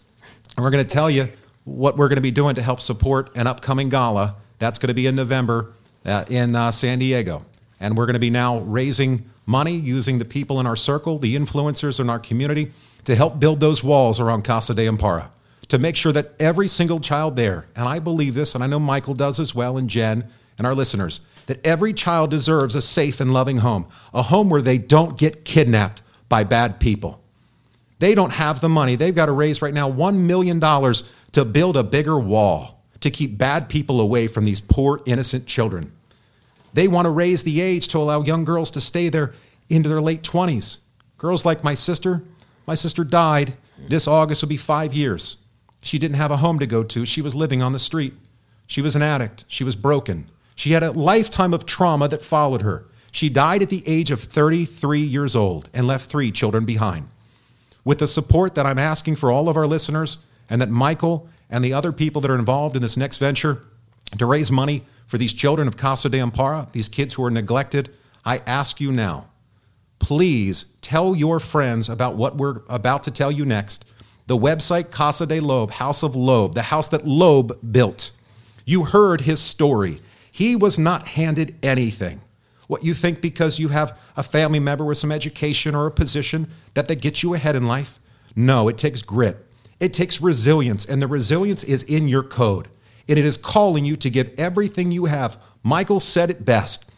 And 0.57 0.63
we're 0.63 0.71
going 0.71 0.85
to 0.85 0.89
tell 0.89 1.11
you 1.11 1.31
what 1.65 1.97
we're 1.97 2.07
going 2.07 2.15
to 2.15 2.23
be 2.23 2.31
doing 2.31 2.55
to 2.55 2.63
help 2.63 2.81
support 2.81 3.37
an 3.37 3.49
upcoming 3.49 3.89
gala. 3.89 4.37
That's 4.61 4.79
going 4.79 4.87
to 4.87 4.95
be 4.95 5.09
in 5.09 5.17
November 5.17 5.73
uh, 6.05 6.27
in 6.29 6.55
uh, 6.55 6.71
San 6.71 7.01
Diego. 7.01 7.45
And 7.81 7.99
we're 7.99 8.07
going 8.07 8.15
to 8.15 8.21
be 8.21 8.31
now 8.31 8.61
raising 8.61 9.29
money 9.47 9.75
using 9.75 10.21
the 10.21 10.25
people 10.25 10.61
in 10.61 10.67
our 10.69 10.77
circle, 10.77 11.19
the 11.19 11.35
influencers 11.35 11.99
in 11.99 12.09
our 12.09 12.21
community, 12.21 12.71
to 13.07 13.17
help 13.17 13.41
build 13.41 13.59
those 13.59 13.83
walls 13.83 14.21
around 14.21 14.45
Casa 14.45 14.75
de 14.75 14.87
Amparo, 14.87 15.29
to 15.71 15.79
make 15.79 15.97
sure 15.97 16.13
that 16.13 16.33
every 16.41 16.69
single 16.69 17.01
child 17.01 17.37
there, 17.37 17.67
and 17.77 17.89
I 17.89 18.01
believe 18.01 18.35
this, 18.35 18.55
and 18.55 18.63
I 18.63 18.67
know 18.67 18.81
Michael 18.81 19.15
does 19.15 19.41
as 19.41 19.55
well, 19.55 19.79
and 19.79 19.89
Jen 19.89 20.29
and 20.59 20.67
our 20.67 20.75
listeners, 20.75 21.21
that 21.47 21.65
every 21.65 21.93
child 21.93 22.31
deserves 22.31 22.75
a 22.75 22.83
safe 22.83 23.21
and 23.21 23.33
loving 23.33 23.59
home, 23.59 23.87
a 24.13 24.23
home 24.23 24.51
where 24.51 24.63
they 24.63 24.79
don't 24.79 25.19
get 25.19 25.45
kidnapped 25.45 26.03
by 26.29 26.45
bad 26.45 26.81
people. 26.81 27.23
They 28.01 28.15
don't 28.15 28.33
have 28.33 28.61
the 28.61 28.69
money. 28.69 28.97
They've 28.97 29.15
got 29.15 29.27
to 29.27 29.33
raise 29.33 29.63
right 29.63 29.73
now 29.73 29.91
$1 29.91 30.17
million 30.17 30.61
to 30.61 31.45
build 31.45 31.77
a 31.77 31.85
bigger 31.85 32.19
wall 32.19 32.83
to 33.01 33.11
keep 33.11 33.39
bad 33.39 33.69
people 33.69 34.01
away 34.01 34.27
from 34.27 34.45
these 34.45 34.61
poor, 34.61 35.01
innocent 35.07 35.47
children. 35.47 35.93
They 36.73 36.89
want 36.89 37.07
to 37.07 37.11
raise 37.11 37.43
the 37.43 37.61
age 37.61 37.89
to 37.89 37.99
allow 37.99 38.23
young 38.23 38.45
girls 38.45 38.71
to 38.73 38.81
stay 38.81 39.09
there 39.09 39.35
into 39.69 39.89
their 39.89 40.01
late 40.01 40.23
20s. 40.23 40.79
Girls 41.17 41.45
like 41.45 41.63
my 41.63 41.75
sister, 41.75 42.23
my 42.67 42.75
sister 42.75 43.05
died. 43.05 43.57
This 43.89 44.09
August 44.09 44.43
will 44.43 44.49
be 44.49 44.57
five 44.57 44.93
years. 44.93 45.37
She 45.81 45.99
didn't 45.99 46.17
have 46.17 46.31
a 46.31 46.37
home 46.37 46.59
to 46.59 46.67
go 46.67 46.83
to. 46.83 47.05
She 47.05 47.23
was 47.23 47.35
living 47.35 47.63
on 47.63 47.73
the 47.73 47.79
street. 47.79 48.15
She 48.67 48.83
was 48.83 48.97
an 48.97 49.03
addict. 49.03 49.45
She 49.49 49.65
was 49.65 49.77
broken. 49.77 50.27
She 50.55 50.73
had 50.73 50.83
a 50.83 50.93
lifetime 50.93 51.55
of 51.55 51.67
trauma 51.67 52.09
that 52.09 52.23
followed 52.23 52.63
her. 52.63 52.85
She 53.13 53.29
died 53.29 53.63
at 53.63 53.71
the 53.71 53.83
age 53.87 54.11
of 54.11 54.23
33 54.23 55.01
years 55.01 55.35
old 55.35 55.69
and 55.75 55.87
left 55.87 56.11
three 56.11 56.31
children 56.31 56.65
behind. 56.65 57.09
With 57.85 57.99
the 57.99 58.07
support 58.07 58.55
that 58.55 58.67
I'm 58.67 58.79
asking 58.79 59.17
for 59.17 59.31
all 59.31 59.49
of 59.49 59.57
our 59.57 59.67
listeners, 59.67 60.19
and 60.51 60.61
that 60.61 60.69
Michael 60.69 61.29
and 61.49 61.65
the 61.65 61.73
other 61.73 61.93
people 61.93 62.21
that 62.21 62.31
are 62.31 62.37
involved 62.37 62.77
in 62.77 62.83
this 62.83 62.97
next 62.97 63.19
venture 63.19 63.63
to 64.19 64.27
raise 64.27 64.51
money 64.51 64.85
for 65.07 65.17
these 65.17 65.33
children 65.33 65.67
of 65.69 65.77
Casa 65.77 66.09
de 66.09 66.19
Amparo, 66.19 66.71
these 66.73 66.89
kids 66.89 67.15
who 67.15 67.25
are 67.25 67.31
neglected, 67.31 67.91
I 68.25 68.39
ask 68.47 68.81
you 68.81 68.93
now, 68.93 69.27
please 70.01 70.67
tell 70.83 71.15
your 71.15 71.39
friends 71.41 71.89
about 71.89 72.17
what 72.17 72.37
we're 72.37 72.61
about 72.69 73.05
to 73.05 73.11
tell 73.11 73.31
you 73.31 73.45
next. 73.45 73.85
The 74.31 74.39
website 74.39 74.93
Casa 74.93 75.27
de 75.27 75.41
Loeb, 75.41 75.73
House 75.73 76.05
of 76.05 76.15
Loeb, 76.15 76.55
the 76.55 76.63
house 76.63 76.87
that 76.87 77.05
Loeb 77.05 77.73
built. 77.73 78.13
You 78.65 78.85
heard 78.85 79.23
his 79.23 79.41
story. 79.41 79.99
He 80.31 80.55
was 80.55 80.79
not 80.79 81.09
handed 81.09 81.57
anything. 81.65 82.21
What 82.69 82.85
you 82.85 82.95
think 82.95 83.21
because 83.21 83.59
you 83.59 83.67
have 83.71 83.99
a 84.17 84.23
family 84.23 84.61
member 84.61 84.85
with 84.85 84.99
some 84.99 85.11
education 85.11 85.75
or 85.75 85.89
a 85.89 85.91
position 85.91 86.49
that 86.75 86.87
they 86.87 86.95
get 86.95 87.25
you 87.25 87.35
ahead 87.35 87.57
in 87.57 87.67
life? 87.67 87.99
No, 88.37 88.69
it 88.69 88.79
takes 88.79 89.03
grit. 89.03 89.45
It 89.81 89.93
takes 89.93 90.21
resilience, 90.21 90.85
and 90.85 91.03
the 91.03 91.09
resilience 91.09 91.65
is 91.65 91.83
in 91.83 92.07
your 92.07 92.23
code 92.23 92.69
and 93.09 93.19
it 93.19 93.25
is 93.25 93.37
calling 93.37 93.85
you 93.85 93.97
to 93.97 94.11
give 94.11 94.31
everything 94.39 94.93
you 94.93 95.07
have. 95.07 95.39
Michael 95.65 95.99
said 95.99 96.31
it 96.31 96.45
best 96.45 96.89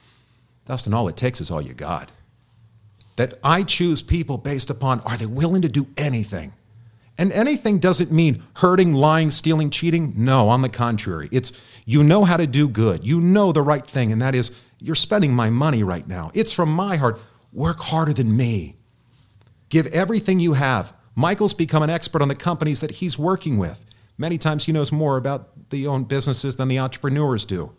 Dustin, 0.66 0.92
all 0.92 1.08
it 1.08 1.16
takes 1.16 1.40
is 1.40 1.50
all 1.50 1.62
you 1.62 1.72
got. 1.72 2.12
That 3.16 3.38
I 3.42 3.62
choose 3.62 4.02
people 4.02 4.36
based 4.36 4.68
upon 4.68 5.00
are 5.00 5.16
they 5.16 5.24
willing 5.24 5.62
to 5.62 5.70
do 5.70 5.86
anything? 5.96 6.52
And 7.18 7.32
anything 7.32 7.78
doesn't 7.78 8.10
mean 8.10 8.42
hurting, 8.56 8.94
lying, 8.94 9.30
stealing, 9.30 9.70
cheating. 9.70 10.14
No, 10.16 10.48
on 10.48 10.62
the 10.62 10.68
contrary. 10.68 11.28
It's 11.30 11.52
you 11.84 12.02
know 12.02 12.24
how 12.24 12.36
to 12.36 12.46
do 12.46 12.68
good. 12.68 13.04
You 13.04 13.20
know 13.20 13.52
the 13.52 13.62
right 13.62 13.86
thing, 13.86 14.12
and 14.12 14.22
that 14.22 14.34
is 14.34 14.50
you're 14.78 14.94
spending 14.94 15.32
my 15.32 15.50
money 15.50 15.82
right 15.82 16.06
now. 16.06 16.30
It's 16.34 16.52
from 16.52 16.70
my 16.70 16.96
heart. 16.96 17.20
Work 17.52 17.80
harder 17.80 18.12
than 18.12 18.36
me. 18.36 18.76
Give 19.68 19.86
everything 19.88 20.40
you 20.40 20.54
have. 20.54 20.92
Michael's 21.14 21.54
become 21.54 21.82
an 21.82 21.90
expert 21.90 22.22
on 22.22 22.28
the 22.28 22.34
companies 22.34 22.80
that 22.80 22.90
he's 22.90 23.18
working 23.18 23.58
with. 23.58 23.84
Many 24.16 24.38
times 24.38 24.64
he 24.64 24.72
knows 24.72 24.90
more 24.90 25.16
about 25.16 25.70
the 25.70 25.86
own 25.86 26.04
businesses 26.04 26.56
than 26.56 26.68
the 26.68 26.78
entrepreneurs 26.78 27.44
do. 27.44 27.72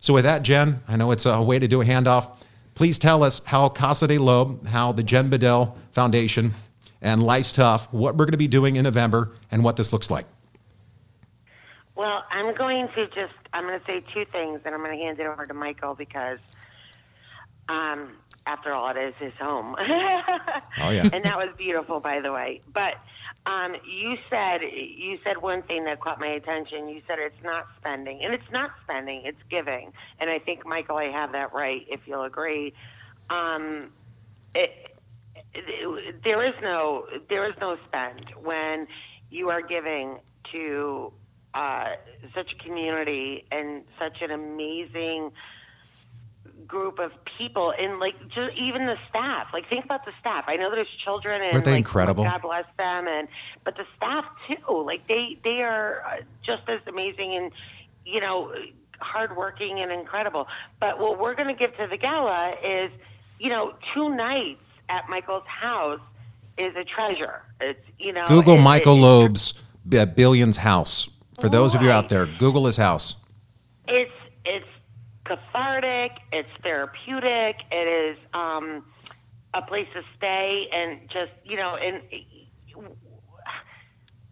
So, 0.00 0.14
with 0.14 0.24
that, 0.24 0.42
Jen, 0.42 0.80
I 0.88 0.96
know 0.96 1.10
it's 1.10 1.26
a 1.26 1.40
way 1.42 1.58
to 1.58 1.68
do 1.68 1.80
a 1.80 1.84
handoff. 1.84 2.36
Please 2.74 2.98
tell 2.98 3.22
us 3.22 3.42
how 3.44 3.68
Casa 3.68 4.06
de 4.06 4.18
Loeb, 4.18 4.66
how 4.66 4.92
the 4.92 5.02
Jen 5.02 5.28
Bedell 5.28 5.76
Foundation, 5.92 6.52
and 7.02 7.22
Life's 7.22 7.52
Tough, 7.52 7.92
what 7.92 8.16
we're 8.16 8.24
going 8.26 8.32
to 8.32 8.38
be 8.38 8.48
doing 8.48 8.76
in 8.76 8.84
November, 8.84 9.32
and 9.50 9.62
what 9.64 9.76
this 9.76 9.92
looks 9.92 10.10
like. 10.10 10.26
Well, 11.94 12.24
I'm 12.30 12.54
going 12.54 12.88
to 12.94 13.06
just 13.06 13.32
I'm 13.52 13.64
going 13.64 13.78
to 13.80 13.86
say 13.86 14.02
two 14.12 14.24
things, 14.30 14.60
and 14.64 14.74
I'm 14.74 14.82
going 14.82 14.96
to 14.98 15.02
hand 15.04 15.18
it 15.18 15.26
over 15.26 15.46
to 15.46 15.54
Michael 15.54 15.94
because 15.94 16.38
Um, 17.68 18.12
after 18.46 18.72
all, 18.72 18.88
it 18.90 18.96
is 18.96 19.14
his 19.18 19.32
home. 19.40 19.74
Oh, 20.78 20.90
yeah. 20.90 21.08
and 21.10 21.24
that 21.24 21.36
was 21.38 21.48
beautiful, 21.56 22.00
by 22.00 22.20
the 22.20 22.30
way. 22.32 22.60
But 22.72 22.94
um, 23.46 23.74
you 23.90 24.16
said 24.28 24.60
you 24.62 25.18
said 25.24 25.38
one 25.40 25.62
thing 25.62 25.84
that 25.84 26.00
caught 26.00 26.20
my 26.20 26.26
attention. 26.28 26.88
You 26.88 27.00
said 27.08 27.18
it's 27.18 27.42
not 27.42 27.66
spending, 27.78 28.20
and 28.22 28.34
it's 28.34 28.50
not 28.52 28.70
spending; 28.84 29.22
it's 29.24 29.40
giving. 29.50 29.92
And 30.20 30.28
I 30.28 30.38
think, 30.38 30.66
Michael, 30.66 30.98
I 30.98 31.06
have 31.10 31.32
that 31.32 31.52
right. 31.54 31.86
If 31.88 32.00
you'll 32.06 32.24
agree, 32.24 32.74
um, 33.30 33.90
it, 34.54 34.95
there 36.24 36.44
is 36.44 36.54
no 36.62 37.06
there 37.28 37.48
is 37.48 37.54
no 37.60 37.76
spend 37.86 38.32
when 38.42 38.84
you 39.30 39.50
are 39.50 39.62
giving 39.62 40.18
to 40.52 41.12
uh, 41.54 41.92
such 42.34 42.52
a 42.52 42.62
community 42.62 43.44
and 43.50 43.82
such 43.98 44.20
an 44.20 44.30
amazing 44.30 45.32
group 46.66 46.98
of 46.98 47.12
people 47.38 47.72
and 47.78 47.98
like 48.00 48.18
just 48.28 48.56
even 48.56 48.86
the 48.86 48.96
staff. 49.08 49.48
Like 49.52 49.68
think 49.68 49.84
about 49.84 50.04
the 50.04 50.12
staff. 50.20 50.44
I 50.48 50.56
know 50.56 50.70
there's 50.70 50.88
children 50.88 51.42
and 51.42 51.52
Aren't 51.52 51.64
they 51.64 51.72
like, 51.72 51.78
incredible? 51.78 52.24
god 52.24 52.42
bless 52.42 52.64
them 52.78 53.06
and 53.08 53.28
but 53.64 53.76
the 53.76 53.84
staff 53.96 54.24
too. 54.46 54.82
Like 54.84 55.06
they 55.06 55.38
they 55.44 55.62
are 55.62 56.02
uh, 56.06 56.22
just 56.44 56.68
as 56.68 56.80
amazing 56.86 57.34
and 57.36 57.52
you 58.04 58.20
know 58.20 58.52
hardworking 59.00 59.80
and 59.80 59.92
incredible. 59.92 60.46
But 60.80 60.98
what 60.98 61.18
we're 61.18 61.34
going 61.34 61.48
to 61.48 61.58
give 61.58 61.76
to 61.76 61.86
the 61.88 61.96
gala 61.96 62.54
is 62.64 62.90
you 63.38 63.48
know 63.48 63.74
two 63.94 64.14
nights 64.14 64.60
at 64.88 65.08
michael's 65.08 65.46
house 65.46 66.00
is 66.58 66.74
a 66.76 66.84
treasure 66.84 67.42
it's 67.60 67.80
you 67.98 68.12
know 68.12 68.24
Google 68.26 68.56
it- 68.56 68.62
Michael 68.62 68.96
it- 68.96 69.00
Loeb's 69.00 69.54
Billions 69.88 70.56
house. 70.56 71.08
For 71.40 71.48
those 71.48 71.74
of 71.74 71.82
you 71.82 71.90
out 71.90 72.08
there, 72.08 72.26
Google 72.26 72.66
his 72.66 72.76
house. 72.76 73.14
it's 73.86 74.10
it's 74.44 74.66
cathartic 75.24 76.12
it's 76.32 76.48
therapeutic 76.62 77.56
it 77.70 77.86
is 77.88 78.18
um 78.34 78.84
a 79.54 79.62
place 79.62 79.86
to 79.94 80.02
stay 80.16 80.68
and 80.72 81.00
just 81.10 81.32
you 81.44 81.56
know 81.56 81.76
and 81.76 82.02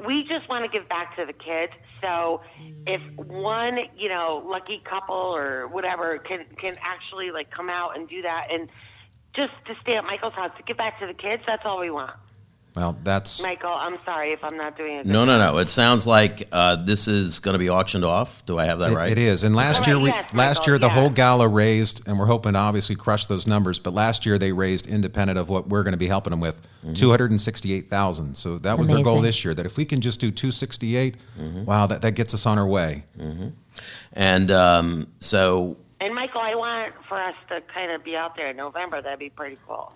we 0.06 0.22
just 0.24 0.48
want 0.48 0.64
to 0.64 0.78
give 0.78 0.88
back 0.88 1.16
to 1.16 1.24
the 1.24 1.32
kids 1.32 1.72
so 2.00 2.40
if 2.86 3.00
one 3.16 3.78
you 3.96 4.08
know 4.08 4.42
lucky 4.46 4.82
couple 4.88 5.14
or 5.14 5.66
whatever 5.68 6.18
can 6.18 6.44
can 6.58 6.74
actually 6.80 7.30
like 7.30 7.50
come 7.50 7.70
out 7.70 7.96
and 7.96 8.08
do 8.08 8.20
that 8.22 8.48
and 8.50 8.68
just 9.34 9.52
to 9.66 9.74
stay 9.82 9.96
at 9.96 10.04
michael's 10.04 10.34
house 10.34 10.50
to 10.56 10.62
give 10.62 10.76
back 10.76 10.98
to 11.00 11.06
the 11.06 11.14
kids 11.14 11.42
that's 11.46 11.62
all 11.64 11.80
we 11.80 11.90
want 11.90 12.12
Well, 12.76 12.96
that's 13.04 13.40
michael 13.42 13.72
i'm 13.76 13.98
sorry 14.04 14.32
if 14.32 14.42
i'm 14.42 14.56
not 14.56 14.76
doing 14.76 14.96
it. 14.96 15.06
No, 15.06 15.24
no, 15.24 15.38
no. 15.38 15.58
It 15.58 15.70
sounds 15.70 16.06
like 16.06 16.48
uh, 16.50 16.76
this 16.76 17.06
is 17.06 17.38
going 17.40 17.52
to 17.52 17.58
be 17.58 17.70
auctioned 17.70 18.04
off. 18.04 18.44
Do 18.46 18.58
I 18.58 18.64
have 18.64 18.78
that 18.80 18.90
It- 18.92 18.96
right? 18.96 19.12
It 19.12 19.18
is. 19.18 19.44
And 19.44 19.54
last 19.54 19.78
Right, 19.80 19.88
year, 19.88 19.98
we, 20.00 20.08
yes, 20.08 20.24
last 20.34 20.58
Michael, 20.58 20.72
year 20.72 20.78
the 20.80 20.86
yes. 20.88 20.94
whole 20.98 21.10
gala 21.10 21.46
raised, 21.46 22.08
and 22.08 22.18
we're 22.18 22.26
hoping 22.26 22.54
to 22.54 22.58
obviously 22.58 22.96
crush 22.96 23.26
those 23.26 23.46
numbers. 23.46 23.78
But 23.78 23.92
last 23.94 24.26
year 24.26 24.38
they 24.38 24.50
raised, 24.52 24.86
independent 24.88 25.38
of 25.38 25.48
what 25.48 25.68
we're 25.68 25.84
going 25.84 25.92
to 25.92 25.98
be 25.98 26.08
helping 26.08 26.30
them 26.32 26.40
with, 26.40 26.60
two 26.94 27.10
hundred 27.10 27.30
and 27.30 27.40
sixty-eight 27.40 27.88
thousand. 27.88 28.34
So 28.36 28.58
that 28.58 28.76
was 28.78 28.88
their 28.88 29.04
goal 29.04 29.20
this 29.20 29.44
year. 29.44 29.54
That 29.54 29.66
if 29.66 29.76
we 29.76 29.84
can 29.84 30.00
just 30.00 30.18
do 30.20 30.30
two 30.32 30.50
sixty-eight, 30.50 31.16
Mm-hmm. 31.38 31.64
wow, 31.64 31.86
that, 31.86 32.02
that 32.02 32.12
gets 32.16 32.34
us 32.34 32.44
on 32.46 32.58
our 32.58 32.66
way. 32.66 33.04
And 34.12 34.50
um, 34.50 35.06
so, 35.20 35.76
and 36.04 36.14
michael 36.14 36.40
i 36.40 36.54
want 36.54 36.92
for 37.08 37.20
us 37.20 37.34
to 37.48 37.60
kind 37.72 37.90
of 37.90 38.04
be 38.04 38.14
out 38.16 38.36
there 38.36 38.50
in 38.50 38.56
november 38.56 39.00
that'd 39.02 39.18
be 39.18 39.30
pretty 39.30 39.58
cool 39.66 39.92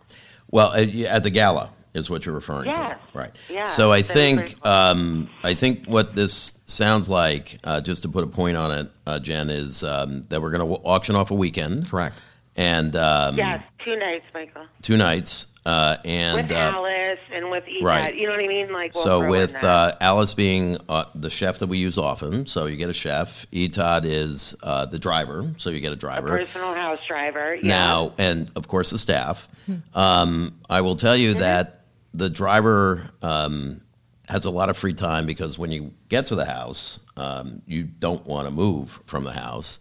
well, 0.51 0.73
at, 0.73 0.89
at 0.95 1.23
the 1.25 1.31
gala 1.31 1.69
is 1.93 2.09
what 2.09 2.25
you're 2.25 2.35
referring 2.35 2.67
Yes. 2.67 2.99
to, 3.13 3.19
right? 3.19 3.31
Yeah, 3.51 3.67
So 3.67 3.93
I 3.93 4.01
think 4.01 4.59
cool. 4.63 4.71
um, 4.73 5.29
I 5.45 5.53
think 5.53 5.87
what 5.87 6.15
this 6.17 6.55
sounds 6.65 7.07
like, 7.09 7.59
uh, 7.65 7.83
just 7.83 8.03
to 8.05 8.09
put 8.09 8.25
a 8.25 8.27
point 8.29 8.57
on 8.57 8.71
it, 8.79 8.91
uh, 9.07 9.19
Jen, 9.19 9.51
is 9.51 9.85
um, 9.85 10.25
that 10.31 10.41
we're 10.41 10.51
going 10.51 10.67
to 10.67 10.75
auction 10.87 11.17
off 11.17 11.31
a 11.31 11.35
weekend, 11.35 11.91
Correct. 11.91 12.17
and 12.57 12.97
um, 12.97 13.37
Yes, 13.37 13.63
two 13.85 13.95
nights, 13.97 14.25
Michael. 14.33 14.65
two 14.81 14.97
nights, 14.97 15.49
uh, 15.69 15.99
and 16.03 16.49
with 16.49 16.51
uh, 16.51 16.55
Alice 16.55 17.19
and 17.31 17.51
with 17.51 17.69
Edith. 17.69 17.85
right. 17.85 18.15
You 18.17 18.27
know 18.27 18.33
what 18.33 18.43
I 18.43 18.49
mean? 18.49 18.73
Like 18.73 18.95
we'll 18.95 19.05
so 19.05 19.29
with 19.29 19.55
uh, 19.63 19.97
Alice 20.01 20.33
being 20.33 20.79
uh, 20.89 21.05
the 21.15 21.29
chef 21.29 21.59
that 21.59 21.67
we 21.67 21.77
use 21.77 21.99
often, 21.99 22.47
so 22.47 22.65
you 22.65 22.79
get 22.79 22.89
a 22.89 22.95
chef. 22.95 23.47
Etod 23.51 24.07
is 24.07 24.57
uh, 24.63 24.87
the 24.87 24.99
driver, 24.99 25.53
so 25.59 25.69
you 25.69 25.81
get 25.81 25.91
a 25.91 25.93
a 25.93 25.97
driver. 25.97 26.39
personal 26.39 26.73
house 26.75 27.01
driver. 27.07 27.55
Yeah. 27.57 27.69
Now, 27.69 28.15
and 28.17 28.51
of 28.57 28.67
course 28.67 28.91
the 28.91 28.99
staff. 28.99 29.47
Um, 29.95 30.59
I 30.71 30.81
will 30.81 30.97
tell 30.97 31.17
you 31.17 31.35
that 31.35 31.85
the 32.15 32.31
driver 32.31 33.11
um, 33.21 33.83
has 34.27 34.47
a 34.47 34.51
lot 34.51 34.71
of 34.71 34.77
free 34.79 34.95
time 34.95 35.27
because 35.27 35.59
when 35.59 35.71
you 35.71 35.93
get 36.09 36.27
to 36.27 36.35
the 36.35 36.47
house, 36.47 36.99
um, 37.19 37.61
you 37.67 37.83
don't 37.83 38.25
want 38.27 38.47
to 38.47 38.51
move 38.51 39.03
from 39.05 39.25
the 39.25 39.33
house. 39.33 39.81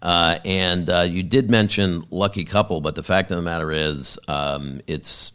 Uh, 0.00 0.38
and 0.44 0.88
uh, 0.88 1.00
you 1.00 1.22
did 1.22 1.50
mention 1.50 2.04
lucky 2.10 2.44
couple, 2.44 2.80
but 2.80 2.94
the 2.94 3.02
fact 3.02 3.30
of 3.30 3.36
the 3.36 3.42
matter 3.42 3.72
is, 3.72 4.18
um, 4.28 4.80
it's 4.86 5.32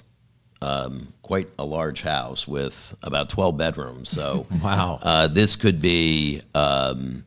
um, 0.61 1.13
quite 1.21 1.49
a 1.59 1.65
large 1.65 2.01
house 2.01 2.47
with 2.47 2.95
about 3.03 3.27
12 3.29 3.57
bedrooms. 3.57 4.09
So, 4.09 4.45
Wow. 4.63 4.99
uh, 5.01 5.27
this 5.27 5.55
could 5.57 5.81
be, 5.81 6.41
um, 6.55 7.25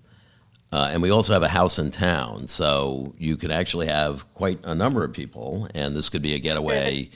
uh, 0.72 0.88
and 0.90 1.02
we 1.02 1.10
also 1.10 1.32
have 1.34 1.42
a 1.42 1.48
house 1.48 1.78
in 1.78 1.90
town, 1.90 2.48
so 2.48 3.12
you 3.18 3.36
could 3.36 3.50
actually 3.50 3.86
have 3.86 4.32
quite 4.34 4.58
a 4.64 4.74
number 4.74 5.04
of 5.04 5.12
people, 5.12 5.68
and 5.74 5.94
this 5.94 6.08
could 6.08 6.22
be 6.22 6.34
a 6.34 6.38
getaway 6.38 7.10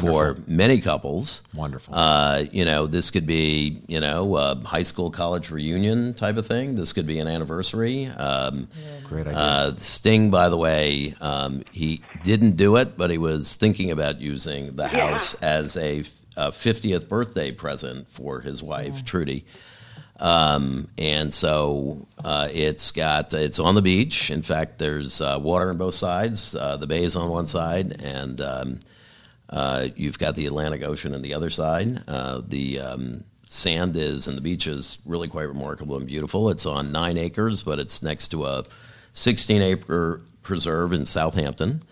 for 0.00 0.36
many 0.46 0.80
couples. 0.80 1.42
Wonderful. 1.54 1.94
Uh, 1.94 2.44
you 2.50 2.64
know, 2.64 2.86
this 2.86 3.10
could 3.10 3.26
be, 3.26 3.80
you 3.88 4.00
know, 4.00 4.36
a 4.36 4.56
high 4.64 4.82
school 4.82 5.10
college 5.10 5.50
reunion 5.50 6.14
type 6.14 6.36
of 6.36 6.46
thing. 6.46 6.74
This 6.74 6.92
could 6.92 7.06
be 7.06 7.18
an 7.18 7.28
anniversary. 7.28 8.06
Um, 8.06 8.68
Great 9.04 9.26
idea. 9.26 9.38
uh, 9.38 9.76
Sting, 9.76 10.30
by 10.30 10.48
the 10.48 10.56
way, 10.56 11.14
um, 11.20 11.62
he 11.70 12.04
didn't 12.20 12.56
do 12.56 12.76
it, 12.76 12.96
but 12.96 13.10
he 13.10 13.18
was 13.18 13.56
thinking 13.56 13.90
about 13.90 14.20
using 14.20 14.76
the 14.76 14.84
Yeah. 14.84 14.88
house 15.10 15.34
as 15.42 15.76
a, 15.76 16.00
a 16.36 16.50
50th 16.50 17.08
birthday 17.08 17.50
present 17.52 18.08
for 18.08 18.40
his 18.40 18.62
wife, 18.62 19.04
Trudie. 19.04 19.44
Um, 20.20 20.88
and 20.98 21.34
so 21.34 22.06
uh, 22.24 22.48
it's 22.52 22.92
got 22.92 23.34
it's 23.34 23.58
on 23.58 23.74
the 23.74 23.82
beach. 23.82 24.30
In 24.30 24.42
fact, 24.42 24.78
there's 24.78 25.20
uh, 25.20 25.38
water 25.42 25.68
on 25.70 25.78
both 25.78 25.94
sides. 25.94 26.54
Uh, 26.54 26.76
the 26.76 26.86
bay 26.86 27.02
is 27.02 27.16
on 27.16 27.28
one 27.30 27.48
side, 27.48 28.00
and 28.00 28.40
um, 28.40 28.80
uh, 29.52 29.88
you've 29.94 30.18
got 30.18 30.34
the 30.34 30.46
Atlantic 30.46 30.82
Ocean 30.82 31.14
on 31.14 31.22
the 31.22 31.34
other 31.34 31.50
side. 31.50 32.02
Uh, 32.08 32.40
the 32.46 32.80
um, 32.80 33.24
sand 33.46 33.96
is 33.96 34.26
and 34.26 34.36
the 34.36 34.40
beach 34.40 34.66
is 34.66 34.98
really 35.06 35.28
quite 35.28 35.44
remarkable 35.46 35.96
and 35.96 36.06
beautiful. 36.06 36.48
It's 36.50 36.66
on 36.66 36.90
nine 36.90 37.18
acres, 37.18 37.62
but 37.62 37.78
it's 37.78 38.02
next 38.02 38.28
to 38.28 38.46
a 38.46 38.64
16 39.12 39.60
acre 39.62 40.22
preserve 40.42 40.92
in 40.92 41.04
Southampton. 41.06 41.82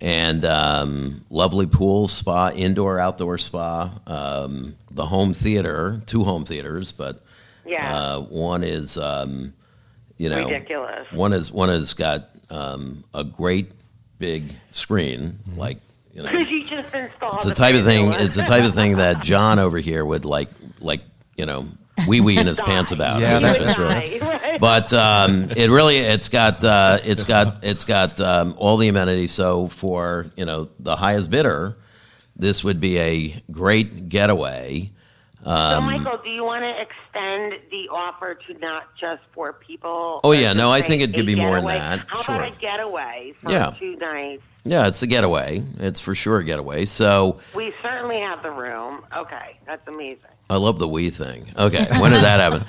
And 0.00 0.44
um, 0.44 1.24
lovely 1.30 1.66
pool, 1.66 2.08
spa, 2.08 2.50
indoor, 2.50 2.98
outdoor 2.98 3.38
spa. 3.38 3.92
Um, 4.06 4.74
the 4.90 5.06
home 5.06 5.32
theater, 5.32 6.02
two 6.06 6.24
home 6.24 6.44
theaters, 6.44 6.90
but 6.92 7.22
Yeah. 7.66 7.96
uh, 8.16 8.20
one 8.20 8.64
is, 8.64 8.98
um, 8.98 9.54
you 10.18 10.28
know, 10.30 10.44
Ridiculous. 10.48 11.10
One 11.12 11.32
is 11.32 11.50
one 11.52 11.68
has 11.68 11.94
got 11.94 12.28
um, 12.50 13.04
a 13.14 13.24
great 13.24 13.72
big 14.18 14.54
screen, 14.72 15.38
like 15.56 15.78
you 16.14 16.22
know, 16.22 16.30
you 16.30 16.62
just 16.68 16.94
installed 16.94 17.34
it's 17.36 17.44
the 17.44 17.50
the 17.50 17.54
type 17.56 17.74
of 17.74 17.84
thing. 17.84 18.12
It's 18.12 18.36
the 18.36 18.42
type 18.44 18.64
of 18.64 18.74
thing 18.74 18.96
that 18.98 19.22
John 19.22 19.58
over 19.58 19.78
here 19.78 20.04
would 20.04 20.24
like, 20.24 20.48
like 20.80 21.00
you 21.36 21.44
know, 21.44 21.66
wee 22.08 22.20
wee 22.20 22.38
in 22.38 22.46
his 22.46 22.60
pants 22.60 22.92
about. 22.92 23.20
Yeah, 23.20 23.34
You 23.34 23.40
that's 23.40 23.58
would 23.58 23.74
true. 23.74 23.84
die, 23.84 24.18
right? 24.20 24.40
But 24.60 24.92
um, 24.92 25.50
it 25.56 25.68
really, 25.70 25.96
it's 25.98 26.28
got, 26.28 26.62
uh, 26.62 26.98
it's 27.02 27.24
got, 27.24 27.64
it's 27.64 27.84
got 27.84 28.20
um, 28.20 28.54
all 28.56 28.76
the 28.76 28.86
amenities. 28.88 29.32
So 29.32 29.66
for 29.68 30.30
you 30.36 30.44
know 30.44 30.68
the 30.78 30.94
highest 30.94 31.30
bidder, 31.30 31.76
this 32.36 32.62
would 32.62 32.80
be 32.80 32.98
a 32.98 33.42
great 33.50 34.08
getaway. 34.08 34.92
so, 35.42 35.50
um, 35.50 35.84
Michael, 35.86 36.18
do 36.22 36.30
you 36.30 36.44
want 36.44 36.62
to 36.62 36.70
extend 36.80 37.60
the 37.72 37.88
offer 37.92 38.34
to 38.46 38.58
not 38.60 38.84
just 39.00 39.22
for 39.34 39.52
people? 39.52 40.20
Oh, 40.22 40.30
yeah, 40.32 40.52
no, 40.52 40.70
I 40.70 40.82
think 40.82 41.02
it 41.02 41.12
could 41.14 41.26
be 41.26 41.34
more 41.34 41.56
than 41.60 41.64
getaway? 41.66 41.78
that. 41.78 42.06
How 42.08 42.22
Sure. 42.22 42.34
about 42.36 42.48
a 42.56 42.60
getaway 42.60 43.34
for 43.42 43.50
Yeah. 43.50 43.74
two 43.78 43.96
nights? 43.96 44.42
Yeah, 44.64 44.86
it's 44.88 45.02
a 45.02 45.06
getaway. 45.06 45.62
It's 45.78 46.00
for 46.00 46.14
sure 46.14 46.38
a 46.38 46.44
getaway. 46.44 46.86
So 46.86 47.38
We 47.54 47.72
certainly 47.82 48.20
have 48.20 48.42
the 48.42 48.50
room. 48.50 49.04
Okay, 49.16 49.58
that's 49.66 49.86
amazing. 49.86 50.24
I 50.50 50.56
love 50.56 50.78
the 50.78 50.86
we 50.88 51.08
thing. 51.10 51.46
Okay, 51.56 51.84
when 52.00 52.12
did 52.12 52.22
that 52.22 52.38
happen? 52.38 52.64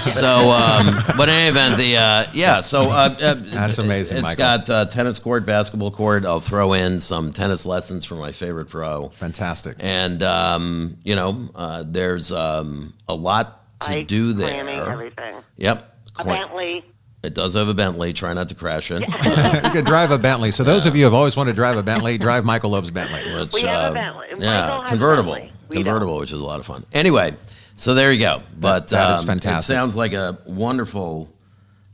so, 0.10 0.50
um, 0.50 0.96
but 1.16 1.28
in 1.28 1.34
any 1.34 1.48
event, 1.48 1.76
the 1.76 1.96
uh, 1.96 2.26
yeah. 2.34 2.60
So 2.60 2.82
uh, 2.82 3.14
uh, 3.20 3.34
That's 3.34 3.78
amazing, 3.78 4.16
It's 4.18 4.22
Michael. 4.36 4.36
got 4.36 4.70
uh, 4.70 4.84
tennis 4.86 5.18
court, 5.20 5.46
basketball 5.46 5.92
court. 5.92 6.24
I'll 6.24 6.40
throw 6.40 6.72
in 6.72 6.98
some 7.00 7.32
tennis 7.32 7.64
lessons 7.66 8.04
from 8.04 8.18
my 8.18 8.32
favorite 8.32 8.68
pro, 8.68 9.10
Fantastic. 9.10 9.76
and 9.78 10.22
um, 10.24 10.96
you 11.04 11.14
know, 11.14 11.48
uh, 11.54 11.84
there's 11.86 12.32
um, 12.32 12.94
a 13.08 13.14
lot 13.14 13.78
to 13.82 13.90
Like 13.92 14.08
do 14.08 14.34
planning 14.34 14.66
there. 14.66 14.90
everything. 14.90 15.36
Yep, 15.56 15.98
A 16.18 16.24
Bentley. 16.24 16.84
It 17.22 17.34
does 17.34 17.54
have 17.54 17.68
a 17.68 17.74
Bentley. 17.74 18.12
Try 18.12 18.32
not 18.34 18.48
to 18.48 18.54
crash 18.54 18.90
it. 18.90 19.00
you 19.64 19.70
could 19.70 19.84
drive 19.84 20.10
a 20.10 20.18
Bentley. 20.18 20.50
So 20.50 20.64
those 20.64 20.86
of 20.86 20.94
you 20.96 21.02
who 21.02 21.06
have 21.06 21.14
always 21.14 21.36
wanted 21.36 21.52
to 21.52 21.56
drive 21.56 21.76
a 21.76 21.82
Bentley, 21.82 22.16
drive 22.18 22.44
Michael 22.44 22.70
Loeb's 22.70 22.90
Bentley. 22.90 23.34
Which, 23.34 23.52
We 23.52 23.62
have 23.62 23.84
a 23.84 23.88
uh, 23.88 23.92
Bentley. 23.92 24.26
Yeah, 24.38 24.84
convertible. 24.88 25.34
Bentley. 25.34 25.52
We 25.68 25.76
don't. 25.76 25.84
Convertible, 25.84 26.18
which 26.18 26.32
is 26.32 26.40
a 26.40 26.44
lot 26.44 26.60
of 26.60 26.66
fun. 26.66 26.84
Anyway, 26.92 27.34
so 27.76 27.94
there 27.94 28.12
you 28.12 28.20
go. 28.20 28.42
But 28.58 28.88
that 28.88 29.12
is 29.12 29.20
um, 29.20 29.26
fantastic. 29.26 29.72
It 29.72 29.76
sounds 29.76 29.94
like 29.96 30.12
a 30.14 30.38
wonderful, 30.46 31.30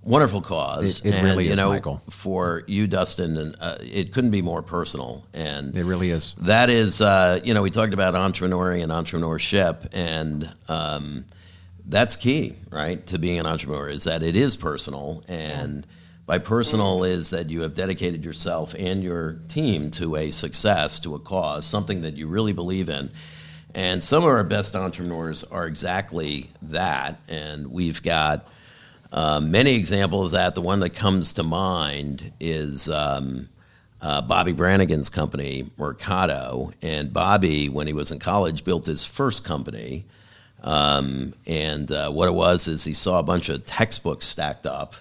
wonderful 0.02 0.40
cause. 0.42 1.00
It- 1.00 1.08
it 1.08 1.14
and, 1.16 1.24
really 1.24 1.46
you 1.46 1.52
is, 1.52 1.58
know, 1.58 1.70
Michael. 1.70 2.00
For 2.08 2.62
you, 2.66 2.86
Dustin, 2.86 3.36
and 3.36 3.56
uh, 3.60 3.78
it 3.80 4.12
couldn't 4.12 4.30
be 4.30 4.42
more 4.42 4.62
personal. 4.62 5.26
And 5.34 5.76
It 5.76 5.84
really 5.84 6.10
is. 6.10 6.34
that 6.42 6.70
is, 6.70 7.00
uh, 7.00 7.40
you 7.44 7.52
know, 7.52 7.62
we 7.62 7.70
talked 7.70 7.92
about 7.92 8.14
entrepreneuring 8.14 8.82
and 8.82 8.92
entrepreneurship, 8.92 9.88
and 9.92 10.50
um, 10.68 11.26
that's 11.88 12.16
key, 12.16 12.54
right, 12.70 13.06
to 13.06 13.18
being 13.18 13.38
an 13.38 13.46
entrepreneur 13.46 13.88
is 13.88 14.04
that 14.04 14.22
it 14.22 14.36
is 14.36 14.56
personal. 14.56 15.22
And 15.28 15.86
by 16.26 16.38
personal 16.38 17.04
is 17.04 17.30
that 17.30 17.50
you 17.50 17.60
have 17.60 17.74
dedicated 17.74 18.24
yourself 18.24 18.74
and 18.76 19.02
your 19.02 19.38
team 19.48 19.92
to 19.92 20.16
a 20.16 20.30
success, 20.32 20.98
to 21.00 21.14
a 21.14 21.20
cause, 21.20 21.64
something 21.64 22.02
that 22.02 22.16
you 22.16 22.26
really 22.26 22.52
believe 22.52 22.88
in. 22.88 23.10
And 23.74 24.02
some 24.02 24.24
of 24.24 24.30
our 24.30 24.42
best 24.42 24.74
entrepreneurs 24.74 25.44
are 25.44 25.66
exactly 25.66 26.50
that. 26.62 27.20
And 27.28 27.70
we've 27.70 28.02
got 28.02 28.48
uh, 29.12 29.40
many 29.40 29.74
examples 29.76 30.26
of 30.26 30.32
that. 30.32 30.54
The 30.54 30.62
one 30.62 30.80
that 30.80 30.90
comes 30.90 31.34
to 31.34 31.44
mind 31.44 32.32
is 32.40 32.88
um, 32.88 33.48
uh, 34.00 34.22
Bobby 34.22 34.52
Brannigan's 34.52 35.10
company, 35.10 35.70
Mercato. 35.76 36.72
And 36.82 37.12
Bobby, 37.12 37.68
when 37.68 37.86
he 37.86 37.92
was 37.92 38.10
in 38.10 38.18
college, 38.18 38.64
built 38.64 38.86
his 38.86 39.06
first 39.06 39.44
company. 39.44 40.06
Um, 40.66 41.32
and 41.46 41.90
uh, 41.92 42.10
what 42.10 42.28
it 42.28 42.34
was 42.34 42.66
is 42.66 42.84
he 42.84 42.92
saw 42.92 43.20
a 43.20 43.22
bunch 43.22 43.48
of 43.48 43.64
textbooks 43.64 44.26
stacked 44.26 44.66
up 44.66 44.96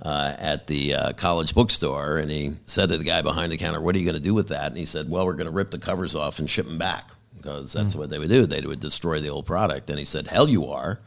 uh, 0.00 0.34
at 0.38 0.68
the 0.68 0.94
uh, 0.94 1.12
college 1.14 1.52
bookstore, 1.52 2.16
and 2.16 2.30
he 2.30 2.52
said 2.64 2.90
to 2.90 2.96
the 2.96 3.04
guy 3.04 3.20
behind 3.20 3.50
the 3.50 3.56
counter, 3.56 3.80
"What 3.80 3.96
are 3.96 3.98
you 3.98 4.04
going 4.04 4.14
to 4.14 4.22
do 4.22 4.34
with 4.34 4.48
that?" 4.48 4.68
And 4.68 4.76
he 4.76 4.86
said, 4.86 5.10
"Well, 5.10 5.26
we're 5.26 5.34
going 5.34 5.46
to 5.46 5.52
rip 5.52 5.72
the 5.72 5.78
covers 5.78 6.14
off 6.14 6.38
and 6.38 6.48
ship 6.48 6.66
them 6.66 6.78
back 6.78 7.10
because 7.36 7.72
that's 7.72 7.96
what 7.96 8.08
they 8.08 8.18
would 8.18 8.30
do. 8.30 8.46
They 8.46 8.60
would 8.60 8.80
destroy 8.80 9.20
the 9.20 9.30
old 9.30 9.46
product." 9.46 9.90
And 9.90 9.98
he 9.98 10.04
said, 10.04 10.28
"Hell, 10.28 10.48
you 10.48 10.68
are." 10.68 11.00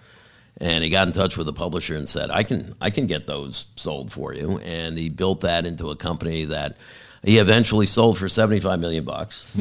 And 0.58 0.84
he 0.84 0.90
got 0.90 1.08
in 1.08 1.14
touch 1.14 1.38
with 1.38 1.48
the 1.48 1.54
publisher 1.54 1.96
and 1.96 2.08
said, 2.08 2.30
"I 2.30 2.44
can, 2.44 2.76
I 2.82 2.90
can 2.90 3.08
get 3.08 3.26
those 3.26 3.68
sold 3.78 4.12
for 4.12 4.34
you." 4.34 4.60
And 4.60 4.98
he 4.98 5.10
built 5.10 5.42
that 5.42 5.66
into 5.66 5.90
a 5.90 5.96
company 5.96 6.46
that 6.46 6.76
he 7.24 7.38
eventually 7.38 7.86
sold 7.86 8.18
for 8.18 8.28
seventy-five 8.28 8.80
million 8.80 9.06
bucks. 9.06 9.52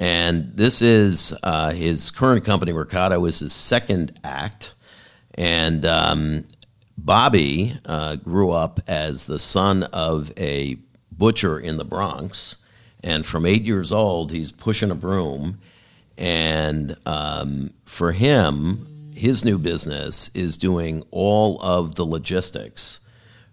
And 0.00 0.56
this 0.56 0.80
is 0.80 1.34
uh, 1.42 1.72
his 1.72 2.10
current 2.10 2.42
company, 2.42 2.72
Mercato, 2.72 3.26
is 3.26 3.40
his 3.40 3.52
second 3.52 4.18
act. 4.24 4.72
And 5.34 5.84
um, 5.84 6.44
Bobby 6.96 7.76
uh, 7.84 8.16
grew 8.16 8.50
up 8.50 8.80
as 8.88 9.26
the 9.26 9.38
son 9.38 9.82
of 9.82 10.32
a 10.38 10.78
butcher 11.12 11.60
in 11.60 11.76
the 11.76 11.84
Bronx. 11.84 12.56
And 13.04 13.26
from 13.26 13.44
eight 13.44 13.64
years 13.64 13.92
old, 13.92 14.32
he's 14.32 14.52
pushing 14.52 14.90
a 14.90 14.94
broom. 14.94 15.58
And 16.16 16.96
um, 17.04 17.68
for 17.84 18.12
him, 18.12 19.10
his 19.14 19.44
new 19.44 19.58
business 19.58 20.30
is 20.32 20.56
doing 20.56 21.02
all 21.10 21.60
of 21.60 21.96
the 21.96 22.06
logistics 22.06 23.00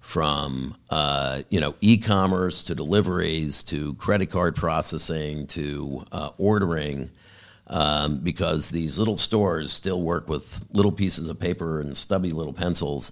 from 0.08 0.74
uh, 0.90 1.42
you 1.50 1.60
know 1.60 1.76
e-commerce 1.82 2.64
to 2.64 2.74
deliveries 2.74 3.62
to 3.62 3.94
credit 3.96 4.28
card 4.28 4.56
processing 4.56 5.46
to 5.46 6.02
uh, 6.14 6.30
ordering 6.38 7.10
um, 7.68 8.20
because 8.20 8.70
these 8.70 8.98
little 8.98 9.18
stores 9.18 9.70
still 9.74 10.02
work 10.02 10.30
with 10.30 10.66
little 10.72 10.94
pieces 10.94 11.28
of 11.28 11.38
paper 11.38 11.82
and 11.82 11.98
stubby 11.98 12.32
little 12.32 12.54
pencils. 12.54 13.12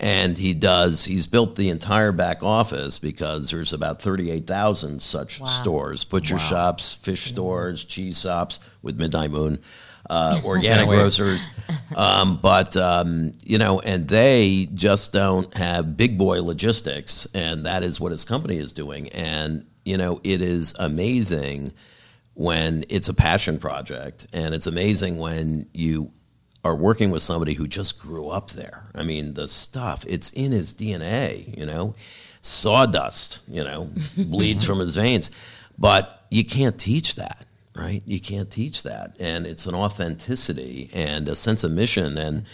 And 0.00 0.36
he 0.36 0.52
does 0.52 1.04
he's 1.04 1.28
built 1.28 1.54
the 1.54 1.68
entire 1.68 2.10
back 2.10 2.42
office 2.42 2.98
because 2.98 3.52
there's 3.52 3.72
about 3.72 4.02
38,000 4.02 5.00
such 5.00 5.38
Wow. 5.38 5.46
stores 5.46 6.02
butcher 6.02 6.40
shops 6.40 6.94
fish 6.96 7.26
stores 7.26 7.84
cheese 7.84 8.20
shops 8.20 8.58
with 8.82 8.98
midnight 8.98 9.30
moon 9.30 9.60
uh, 10.12 10.40
organic 10.44 10.88
grocers 10.88 11.46
um, 11.96 12.36
but 12.36 12.76
um, 12.76 13.32
you 13.44 13.58
know, 13.58 13.80
and 13.80 14.08
they 14.08 14.68
just 14.74 15.12
don't 15.12 15.54
have 15.56 15.96
big 15.96 16.18
boy 16.18 16.42
logistics, 16.42 17.26
and 17.34 17.66
that 17.66 17.82
is 17.82 18.00
what 18.00 18.12
his 18.12 18.24
company 18.24 18.58
is 18.58 18.72
doing. 18.72 19.08
And 19.08 19.66
you 19.84 19.96
know, 19.96 20.20
it 20.24 20.42
is 20.42 20.74
amazing 20.78 21.72
when 22.34 22.84
it's 22.88 23.08
a 23.08 23.14
passion 23.14 23.58
project, 23.58 24.26
and 24.32 24.54
it's 24.54 24.66
amazing 24.66 25.18
when 25.18 25.68
you 25.72 26.12
are 26.64 26.76
working 26.76 27.10
with 27.10 27.22
somebody 27.22 27.54
who 27.54 27.66
just 27.66 27.98
grew 27.98 28.28
up 28.28 28.52
there. 28.52 28.84
I 28.94 29.02
mean, 29.02 29.34
the 29.34 29.48
stuff 29.48 30.04
it's 30.06 30.30
in 30.32 30.52
his 30.52 30.74
DNA. 30.74 31.56
You 31.56 31.66
know, 31.66 31.94
sawdust. 32.40 33.40
You 33.48 33.64
know, 33.64 33.90
bleeds 34.16 34.64
from 34.66 34.78
his 34.78 34.96
veins, 34.96 35.30
but 35.78 36.24
you 36.30 36.44
can't 36.44 36.78
teach 36.78 37.16
that 37.16 37.46
right? 37.74 38.02
You 38.06 38.20
can't 38.20 38.50
teach 38.50 38.82
that. 38.82 39.16
And 39.18 39.46
it's 39.46 39.66
an 39.66 39.74
authenticity 39.74 40.90
and 40.92 41.28
a 41.28 41.34
sense 41.34 41.64
of 41.64 41.72
mission. 41.72 42.18
And 42.18 42.44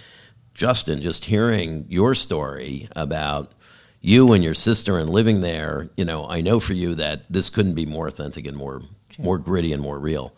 Justin, 0.54 1.00
just 1.00 1.26
hearing 1.26 1.86
your 1.88 2.14
story 2.14 2.88
about 2.94 3.52
you 4.00 4.32
and 4.32 4.44
your 4.44 4.54
sister 4.54 4.98
and 4.98 5.10
living 5.10 5.40
there, 5.40 5.90
you 5.96 6.04
know, 6.04 6.28
I 6.28 6.40
know 6.40 6.60
for 6.60 6.72
you 6.72 6.94
that 6.94 7.30
this 7.30 7.50
couldn't 7.50 7.74
be 7.74 7.86
more 7.86 8.06
authentic 8.06 8.46
and 8.46 8.56
more 8.56 8.82
more 9.18 9.38
gritty 9.38 9.72
and 9.72 9.82
more 9.82 9.98
real. 9.98 10.32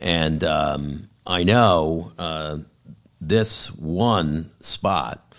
And 0.00 0.44
um, 0.44 1.08
I 1.26 1.42
know 1.42 2.12
uh, 2.18 2.58
this 3.20 3.72
one 3.72 4.50
spot 4.60 5.34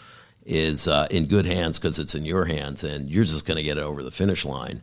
is 0.45 0.87
uh, 0.87 1.07
in 1.09 1.25
good 1.25 1.45
hands 1.45 1.79
because 1.79 1.99
it's 1.99 2.15
in 2.15 2.25
your 2.25 2.45
hands, 2.45 2.83
and 2.83 3.09
you're 3.09 3.23
just 3.23 3.45
going 3.45 3.57
to 3.57 3.63
get 3.63 3.77
it 3.77 3.83
over 3.83 4.03
the 4.03 4.11
finish 4.11 4.45
line. 4.45 4.81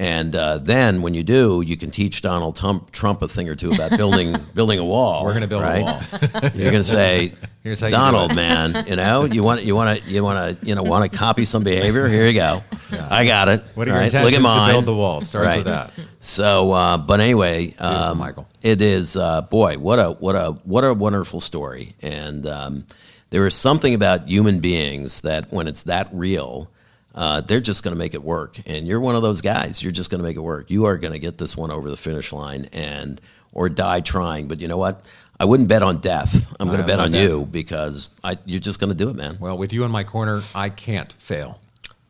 And 0.00 0.36
uh, 0.36 0.58
then 0.58 1.02
when 1.02 1.12
you 1.14 1.24
do, 1.24 1.60
you 1.66 1.76
can 1.76 1.90
teach 1.90 2.22
Donald 2.22 2.54
Trump, 2.54 2.92
Trump 2.92 3.20
a 3.20 3.26
thing 3.26 3.48
or 3.48 3.56
two 3.56 3.72
about 3.72 3.90
building 3.96 4.36
building 4.54 4.78
a 4.78 4.84
wall. 4.84 5.24
We're 5.24 5.34
gonna 5.34 5.48
build 5.48 5.64
a 5.64 5.80
wall. 5.82 6.00
You're 6.54 6.70
going 6.70 6.74
to 6.74 6.84
say, 6.84 7.32
Here's 7.64 7.80
how 7.80 7.90
Donald, 7.90 8.30
it." 8.30 8.36
man, 8.36 8.86
you 8.86 8.94
know, 8.94 9.24
you 9.24 9.42
want 9.42 9.64
you 9.64 9.74
want 9.74 10.00
to 10.00 10.08
you 10.08 10.22
want 10.22 10.60
to 10.60 10.66
you 10.66 10.76
know 10.76 10.84
want 10.84 11.10
to 11.10 11.18
copy 11.18 11.44
some 11.44 11.64
behavior. 11.64 12.06
Here 12.06 12.28
you 12.28 12.32
go. 12.34 12.62
I 13.10 13.24
got 13.24 13.48
it. 13.48 13.64
What 13.74 13.88
are 13.88 13.90
your 13.90 13.98
right? 13.98 14.04
intentions 14.04 14.24
Look 14.24 14.32
at 14.34 14.36
to 14.36 14.42
mine. 14.42 14.72
build 14.72 14.86
the 14.86 14.94
wall? 14.94 15.20
It 15.22 15.26
starts 15.26 15.46
Right. 15.48 15.56
with 15.58 15.66
that. 15.66 15.92
So, 16.20 16.70
uh, 16.72 16.96
but 16.98 17.18
anyway, 17.18 17.74
um, 17.80 18.18
Michael. 18.18 18.46
it 18.62 18.80
is 18.80 19.16
uh, 19.16 19.42
boy, 19.42 19.78
what 19.78 19.98
a 19.98 20.12
what 20.12 20.36
a 20.36 20.52
what 20.62 20.84
a 20.84 20.94
wonderful 20.94 21.40
story, 21.40 21.96
and 22.02 22.46
um, 22.46 22.86
there 23.30 23.44
is 23.48 23.56
something 23.56 23.94
about 23.94 24.28
human 24.28 24.60
beings 24.60 25.22
that 25.22 25.52
when 25.52 25.66
it's 25.66 25.82
that 25.82 26.08
real, 26.12 26.70
uh, 27.18 27.40
they're 27.40 27.60
just 27.60 27.82
going 27.82 27.92
to 27.92 27.98
make 27.98 28.14
it 28.14 28.22
work. 28.22 28.60
And 28.64 28.86
you're 28.86 29.00
one 29.00 29.16
of 29.16 29.22
those 29.22 29.40
guys. 29.40 29.82
You're 29.82 29.90
just 29.90 30.08
going 30.08 30.20
to 30.20 30.24
make 30.24 30.36
it 30.36 30.40
work. 30.40 30.70
You 30.70 30.84
are 30.84 30.96
going 30.96 31.12
to 31.12 31.18
get 31.18 31.36
this 31.36 31.56
one 31.56 31.72
over 31.72 31.90
the 31.90 31.96
finish 31.96 32.32
line, 32.32 32.68
and 32.72 33.20
or 33.52 33.68
die 33.68 34.00
trying. 34.00 34.46
But 34.46 34.60
you 34.60 34.68
know 34.68 34.76
what? 34.76 35.02
I 35.40 35.44
wouldn't 35.44 35.68
bet 35.68 35.82
on 35.82 35.98
death. 35.98 36.46
I'm 36.60 36.68
going 36.68 36.80
to 36.80 36.86
bet 36.86 37.00
on 37.00 37.10
that. 37.10 37.20
you 37.20 37.44
because 37.50 38.08
I, 38.22 38.38
you're 38.44 38.60
just 38.60 38.78
going 38.78 38.90
to 38.90 38.96
do 38.96 39.10
it, 39.10 39.16
man. 39.16 39.36
Well, 39.40 39.58
with 39.58 39.72
you 39.72 39.82
in 39.82 39.90
my 39.90 40.04
corner, 40.04 40.42
I 40.54 40.68
can't 40.68 41.12
fail. 41.12 41.60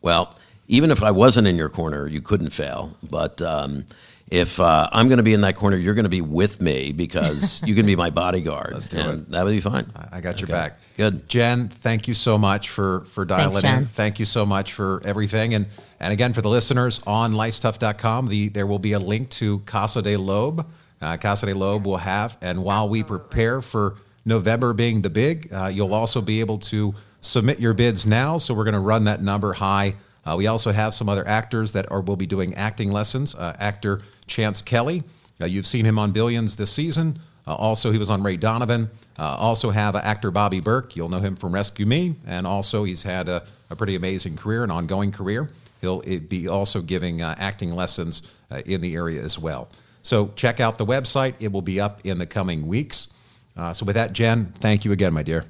Well, 0.02 0.36
even 0.66 0.90
if 0.90 1.02
I 1.02 1.10
wasn't 1.10 1.46
in 1.46 1.56
your 1.56 1.70
corner, 1.70 2.06
you 2.06 2.20
couldn't 2.20 2.50
fail. 2.50 2.94
But 3.02 3.40
um, 3.40 3.86
if 4.30 4.60
uh, 4.60 4.88
I'm 4.92 5.08
going 5.08 5.18
to 5.18 5.22
be 5.22 5.34
in 5.34 5.40
that 5.42 5.56
corner, 5.56 5.76
you're 5.76 5.94
going 5.94 6.04
to 6.04 6.10
be 6.10 6.20
with 6.20 6.60
me 6.60 6.92
because 6.92 7.62
you 7.66 7.74
can 7.74 7.86
be 7.86 7.96
my 7.96 8.10
bodyguard, 8.10 8.72
Let's 8.72 8.86
do 8.86 8.98
and 8.98 9.22
it. 9.22 9.30
that 9.30 9.44
would 9.44 9.50
be 9.50 9.60
fine. 9.60 9.86
I 10.12 10.20
got 10.20 10.40
your 10.40 10.48
back. 10.48 10.78
Good. 10.96 11.28
Jen, 11.28 11.68
thank 11.68 12.08
you 12.08 12.14
so 12.14 12.36
much 12.36 12.68
for 12.68 13.00
for 13.06 13.24
dialing 13.24 13.52
Thanks, 13.52 13.64
in. 13.64 13.84
Jen. 13.84 13.86
Thank 13.86 14.18
you 14.18 14.24
so 14.24 14.44
much 14.44 14.72
for 14.72 15.00
everything. 15.04 15.54
And 15.54 15.66
and 16.00 16.12
again 16.12 16.32
for 16.32 16.42
the 16.42 16.48
listeners 16.50 17.00
on 17.06 17.32
lifestough.com, 17.32 18.28
the 18.28 18.48
there 18.48 18.66
will 18.66 18.78
be 18.78 18.92
a 18.92 18.98
link 18.98 19.30
to 19.30 19.60
Casa 19.60 20.02
de 20.02 20.16
Loeb. 20.16 20.66
Uh, 21.00 21.16
Casa 21.16 21.46
de 21.46 21.54
Loeb 21.54 21.86
will 21.86 21.96
have, 21.98 22.36
and 22.42 22.64
while 22.64 22.88
we 22.88 23.04
prepare 23.04 23.62
for 23.62 23.96
November 24.24 24.74
being 24.74 25.00
the 25.00 25.10
big, 25.10 25.48
uh, 25.52 25.66
you'll 25.66 25.94
also 25.94 26.20
be 26.20 26.40
able 26.40 26.58
to 26.58 26.94
submit 27.20 27.60
your 27.60 27.72
bids 27.72 28.04
now. 28.04 28.36
So 28.36 28.52
we're 28.52 28.64
going 28.64 28.74
to 28.74 28.80
run 28.80 29.04
that 29.04 29.22
number 29.22 29.52
high. 29.52 29.94
Uh, 30.24 30.36
we 30.36 30.46
also 30.46 30.72
have 30.72 30.94
some 30.94 31.08
other 31.08 31.26
actors 31.26 31.72
that 31.72 31.90
are 31.90 32.00
will 32.00 32.16
be 32.16 32.26
doing 32.26 32.54
acting 32.54 32.90
lessons. 32.92 33.34
Uh, 33.34 33.56
actor 33.58 34.02
Chance 34.28 34.62
Kelly, 34.62 35.02
uh, 35.40 35.46
you've 35.46 35.66
seen 35.66 35.84
him 35.84 35.98
on 35.98 36.12
Billions 36.12 36.56
this 36.56 36.72
season. 36.72 37.18
Uh, 37.46 37.54
also, 37.54 37.90
he 37.90 37.98
was 37.98 38.10
on 38.10 38.22
Ray 38.22 38.36
Donovan. 38.36 38.90
Uh, 39.18 39.36
also 39.38 39.70
have 39.70 39.96
actor 39.96 40.30
Bobby 40.30 40.60
Burke. 40.60 40.94
You'll 40.94 41.08
know 41.08 41.18
him 41.18 41.34
from 41.34 41.52
Rescue 41.52 41.86
Me, 41.86 42.14
and 42.26 42.46
also 42.46 42.84
he's 42.84 43.02
had 43.02 43.28
a, 43.28 43.44
a 43.70 43.76
pretty 43.76 43.96
amazing 43.96 44.36
career, 44.36 44.62
an 44.64 44.70
ongoing 44.70 45.10
career. 45.10 45.50
He'll 45.80 46.00
be 46.00 46.48
also 46.48 46.82
giving 46.82 47.22
uh, 47.22 47.34
acting 47.38 47.72
lessons 47.72 48.22
uh, 48.50 48.62
in 48.66 48.80
the 48.80 48.94
area 48.94 49.22
as 49.22 49.38
well. 49.38 49.68
So 50.02 50.32
check 50.36 50.60
out 50.60 50.78
the 50.78 50.86
website. 50.86 51.34
It 51.40 51.52
will 51.52 51.62
be 51.62 51.80
up 51.80 52.00
in 52.04 52.18
the 52.18 52.26
coming 52.26 52.66
weeks. 52.66 53.08
Uh, 53.56 53.72
so 53.72 53.84
with 53.84 53.96
that, 53.96 54.12
Jen, 54.12 54.46
thank 54.46 54.84
you 54.84 54.92
again, 54.92 55.12
my 55.12 55.22
dear. 55.22 55.44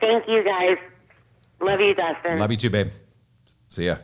Thank 0.00 0.26
you, 0.28 0.42
guys. 0.42 0.78
Love 1.60 1.80
you, 1.80 1.94
Dustin. 1.94 2.38
Love 2.38 2.50
you 2.50 2.56
too, 2.56 2.70
babe. 2.70 2.88
See 3.68 3.86
ya. 3.86 3.96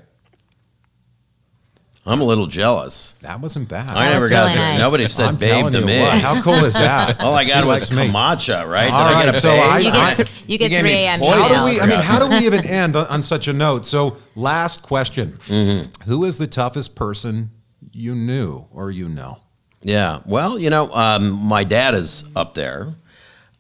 I'm 2.09 2.21
a 2.21 2.25
little 2.25 2.47
jealous. 2.47 3.15
That 3.23 3.41
wasn't 3.41 3.69
bad. 3.69 3.89
I 3.97 4.11
never 4.11 4.29
got 4.29 4.43
really 4.45 4.53
to, 4.55 4.59
nice. 4.61 4.79
nobody 4.79 5.07
said 5.07 5.27
I'm 5.27 5.37
babe 5.37 5.51
telling 5.51 5.73
to 5.73 5.81
you 5.81 5.87
me. 5.87 6.01
what, 6.01 6.19
how 6.21 6.41
cool 6.41 6.65
is 6.65 6.75
that? 6.75 7.21
All 7.25 7.35
I 7.35 7.45
got 7.45 7.63
She 7.63 7.67
was 7.67 7.91
likes 7.91 7.91
me. 7.91 8.09
Kamacha, 8.13 8.69
right? 8.71 8.93
All 8.93 9.09
Did 9.09 9.17
I 9.17 9.21
get 9.25 9.27
right, 9.27 9.35
a 9.37 9.41
so 9.41 9.49
babe? 9.51 9.63
I- 9.73 9.79
You 9.81 9.91
I- 9.91 10.15
get, 10.15 10.17
th- 10.29 10.45
you 10.47 10.59
get 10.59 10.69
gave 10.71 10.85
me 10.85 10.91
3 10.91 10.99
a.m. 10.99 11.19
poison. 11.21 11.43
How 11.43 11.49
do 11.59 11.65
we? 11.65 11.81
I 11.81 11.87
mean, 11.87 12.01
how 12.01 12.19
do 12.21 12.29
we 12.29 12.37
even 12.47 12.65
end 12.65 12.95
on, 12.95 13.07
on 13.09 13.23
such 13.23 13.49
a 13.49 13.53
note? 13.53 13.87
So, 13.87 14.19
last 14.37 14.83
question: 14.83 15.33
Mm-hmm. 15.47 16.03
Who 16.09 16.25
is 16.25 16.39
the 16.39 16.47
toughest 16.47 16.95
person 16.95 17.51
you 17.93 18.15
knew 18.15 18.67
or 18.71 18.91
you 18.93 19.09
know? 19.09 19.39
Yeah. 19.83 20.21
Well, 20.27 20.59
you 20.61 20.71
know, 20.71 20.89
um, 20.93 21.31
my 21.33 21.65
dad 21.65 21.95
is 21.95 22.25
up 22.37 22.55
there. 22.55 22.95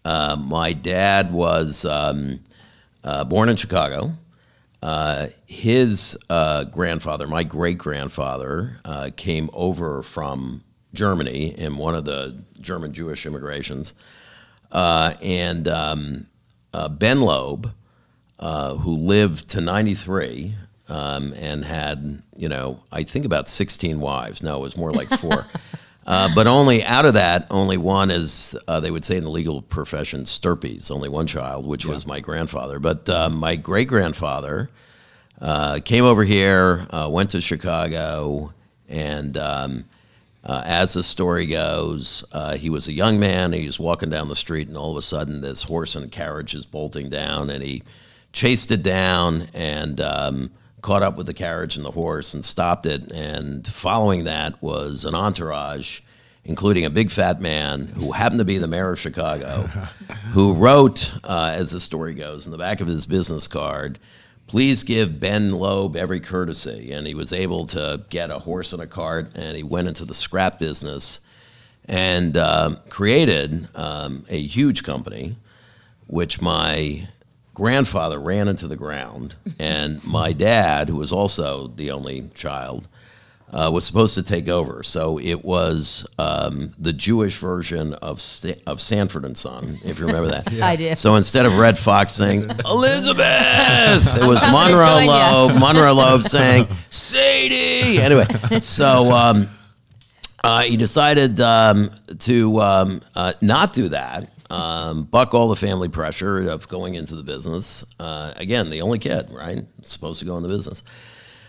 Uh, 0.05 0.37
my 0.41 0.73
dad 0.73 1.33
was 1.33 1.85
um, 1.85 2.39
uh, 3.03 3.25
born 3.25 3.49
in 3.49 3.57
Chicago. 3.57 4.13
Uh, 4.87 5.27
his 5.47 6.17
uh, 6.31 6.63
grandfather, 6.63 7.27
my 7.27 7.43
great 7.43 7.77
grandfather, 7.77 8.79
uh, 8.85 9.11
came 9.17 9.51
over 9.53 10.01
from 10.01 10.63
Germany 10.95 11.49
in 11.59 11.77
one 11.77 11.97
of 11.97 12.05
the 12.05 12.37
German 12.61 12.93
Jewish 12.93 13.27
immigrations. 13.27 13.95
Uh, 14.71 15.15
and 15.21 15.67
um, 15.67 16.27
uh, 16.73 16.89
Ben 16.89 17.21
Loeb, 17.21 17.73
uh, 18.39 18.77
who 18.77 18.95
lived 18.95 19.49
to 19.49 19.61
93 19.61 20.55
um, 20.89 21.35
and 21.37 21.65
had, 21.65 22.23
you 22.37 22.49
know, 22.49 22.85
I 22.93 23.03
think 23.03 23.25
about 23.25 23.49
16 23.49 23.99
wives. 23.99 24.41
No, 24.41 24.59
it 24.59 24.61
was 24.61 24.77
more 24.77 24.93
like 24.93 25.09
four. 25.09 25.47
Uh, 26.07 26.29
but 26.35 26.47
only 26.47 26.85
out 26.85 27.05
of 27.05 27.15
that, 27.15 27.47
only 27.51 27.77
one 27.77 28.13
is, 28.13 28.57
uh, 28.69 28.79
they 28.79 28.93
would 28.93 29.05
say 29.05 29.17
in 29.17 29.25
the 29.25 29.31
legal 29.31 29.61
profession, 29.61 30.25
stirpes, 30.25 30.89
only 30.91 31.09
one 31.09 31.27
child, 31.27 31.67
which 31.67 31.85
was 31.85 32.07
my 32.07 32.21
grandfather. 32.21 32.79
But 32.79 33.09
uh, 33.09 33.29
my 33.29 33.57
great 33.57 33.89
grandfather 33.89 34.71
uh, 35.41 35.81
came 35.85 36.05
over 36.05 36.23
here, 36.23 36.87
uh, 36.91 37.09
went 37.11 37.31
to 37.31 37.41
Chicago, 37.41 38.55
and 38.89 39.37
um, 39.37 39.85
uh, 40.45 40.63
as 40.65 40.93
the 40.93 41.03
story 41.03 41.45
goes, 41.45 42.25
uh, 42.31 42.57
he 42.57 42.71
was 42.71 42.87
a 42.87 42.93
young 42.93 43.19
man. 43.19 43.53
He 43.53 43.67
was 43.67 43.81
walking 43.81 44.09
down 44.09 44.29
the 44.29 44.37
street, 44.37 44.69
and 44.69 44.77
all 44.77 44.93
of 44.93 44.97
a 44.97 45.03
sudden, 45.03 45.41
this 45.41 45.65
horse 45.65 45.97
and 45.97 46.11
carriage 46.13 46.55
is 46.55 46.67
bolting 46.67 47.11
down, 47.11 47.51
and 47.51 47.65
he 47.65 47.83
chased 48.33 48.71
it 48.71 48.83
down 48.85 49.49
and 49.55 50.01
um, 50.01 50.51
caught 50.83 51.03
up 51.03 51.17
with 51.17 51.27
the 51.27 51.35
carriage 51.35 51.77
and 51.77 51.85
the 51.85 51.91
horse 51.91 52.35
and 52.35 52.45
stopped 52.45 52.87
it. 52.87 53.11
And 53.13 53.67
following 53.67 54.25
that 54.25 54.61
was 54.63 55.05
an 55.05 55.15
entourage, 55.15 56.01
including 56.45 56.85
a 56.85 56.91
big 56.91 57.11
fat 57.11 57.41
man 57.41 57.87
who 57.89 58.13
happened 58.13 58.39
to 58.39 58.45
be 58.45 58.59
the 58.59 58.69
mayor 58.69 58.93
of 58.93 59.01
Chicago, 59.01 59.63
who 60.33 60.55
wrote, 60.55 61.13
uh, 61.25 61.53
as 61.55 61.71
the 61.71 61.81
story 61.81 62.15
goes, 62.15 62.47
in 62.47 62.53
the 62.53 62.59
back 62.59 62.81
of 62.81 62.87
his 62.87 63.07
business 63.07 63.49
card, 63.49 63.99
please 64.47 64.85
give 64.85 65.19
Ben 65.19 65.51
Loeb 65.51 65.97
every 65.97 66.21
courtesy. 66.21 66.93
And 66.93 67.07
he 67.07 67.15
was 67.15 67.33
able 67.33 67.67
to 67.67 68.05
get 68.11 68.31
a 68.31 68.41
horse 68.41 68.73
and 68.73 68.83
a 68.83 68.87
cart, 68.87 69.31
and 69.35 69.57
he 69.57 69.63
went 69.63 69.89
into 69.89 70.05
the 70.05 70.15
scrap 70.15 70.59
business 70.59 71.21
and 71.89 72.37
um, 72.37 72.79
created 72.89 73.69
um, 73.75 74.25
a 74.29 74.41
huge 74.41 74.83
company, 74.83 75.37
which 76.07 76.41
my 76.41 77.09
grandfather 77.57 78.21
ran 78.21 78.49
into 78.49 78.69
the 78.69 78.77
ground. 78.77 79.35
And 79.59 80.05
my 80.05 80.35
dad, 80.35 80.91
who 80.91 80.97
was 80.97 81.11
also 81.11 81.69
the 81.69 81.91
only 81.91 82.29
child, 82.35 82.87
uh, 83.51 83.71
was 83.73 83.87
supposed 83.87 84.15
to 84.17 84.23
take 84.23 84.49
over. 84.49 84.83
So 84.83 85.19
it 85.19 85.43
was 85.45 86.07
um, 86.19 86.75
the 86.79 86.93
Jewish 86.93 87.39
version 87.39 87.95
of 87.95 88.21
Sta- 88.21 88.61
of 88.67 88.83
Sanford 88.83 89.25
and 89.25 89.37
Son, 89.37 89.79
if 89.83 89.99
you 89.99 90.07
remember 90.07 90.29
that. 90.29 90.53
I 90.63 90.77
do. 90.77 90.95
So 90.95 91.15
instead 91.15 91.47
of 91.47 91.57
Redd 91.57 91.79
Foxx 91.79 92.13
saying 92.13 92.43
Elizabeth, 92.67 94.19
it 94.21 94.27
was 94.27 94.43
Monroe. 94.43 95.07
Loeb. 95.07 95.59
Monroe 95.59 95.95
Loeb 95.95 96.23
saying 96.23 96.69
Sadie. 96.91 97.99
Anyway, 97.99 98.27
so 98.61 99.11
um, 99.11 99.49
uh, 100.45 100.63
he 100.63 100.77
decided 100.77 101.41
um, 101.41 101.89
to 102.19 102.61
um, 102.61 103.01
uh, 103.15 103.33
not 103.41 103.73
do 103.73 103.89
that. 103.89 104.29
Um, 104.49 105.05
buck 105.05 105.35
all 105.35 105.49
the 105.49 105.57
family 105.57 105.89
pressure 105.89 106.49
of 106.49 106.69
going 106.69 106.95
into 106.95 107.17
the 107.17 107.23
business. 107.23 107.85
Uh, 107.99 108.33
again, 108.37 108.71
the 108.71 108.83
only 108.83 108.99
kid, 108.99 109.31
right? 109.31 109.65
Supposed 109.83 110.21
to 110.21 110.25
go 110.25 110.37
in 110.37 110.43
the 110.43 110.49
business. 110.49 110.83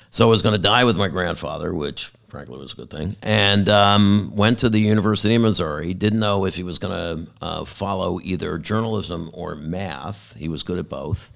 So 0.10 0.26
I 0.26 0.30
was 0.30 0.42
going 0.42 0.54
to 0.54 0.62
die 0.62 0.84
with 0.84 0.98
my 0.98 1.08
grandfather, 1.10 1.74
which 1.74 2.12
frankly 2.30 2.58
was 2.58 2.74
a 2.74 2.76
good 2.76 2.90
thing, 2.90 3.16
and 3.22 3.70
um, 3.70 4.32
went 4.36 4.60
to 4.60 4.70
the 4.70 4.80
University 4.80 5.36
of 5.36 5.42
Missouri. 5.42 5.94
Didn't 5.94 6.20
know 6.20 6.46
if 6.46 6.56
he 6.56 6.64
was 6.64 6.80
going 6.80 6.94
to 7.26 7.32
uh, 7.42 7.66
follow 7.66 8.20
either 8.22 8.58
journalism 8.58 9.30
or 9.34 9.56
math. 9.56 10.36
He 10.38 10.50
was 10.50 10.64
good 10.64 10.80
at 10.80 10.90
both. 10.90 11.32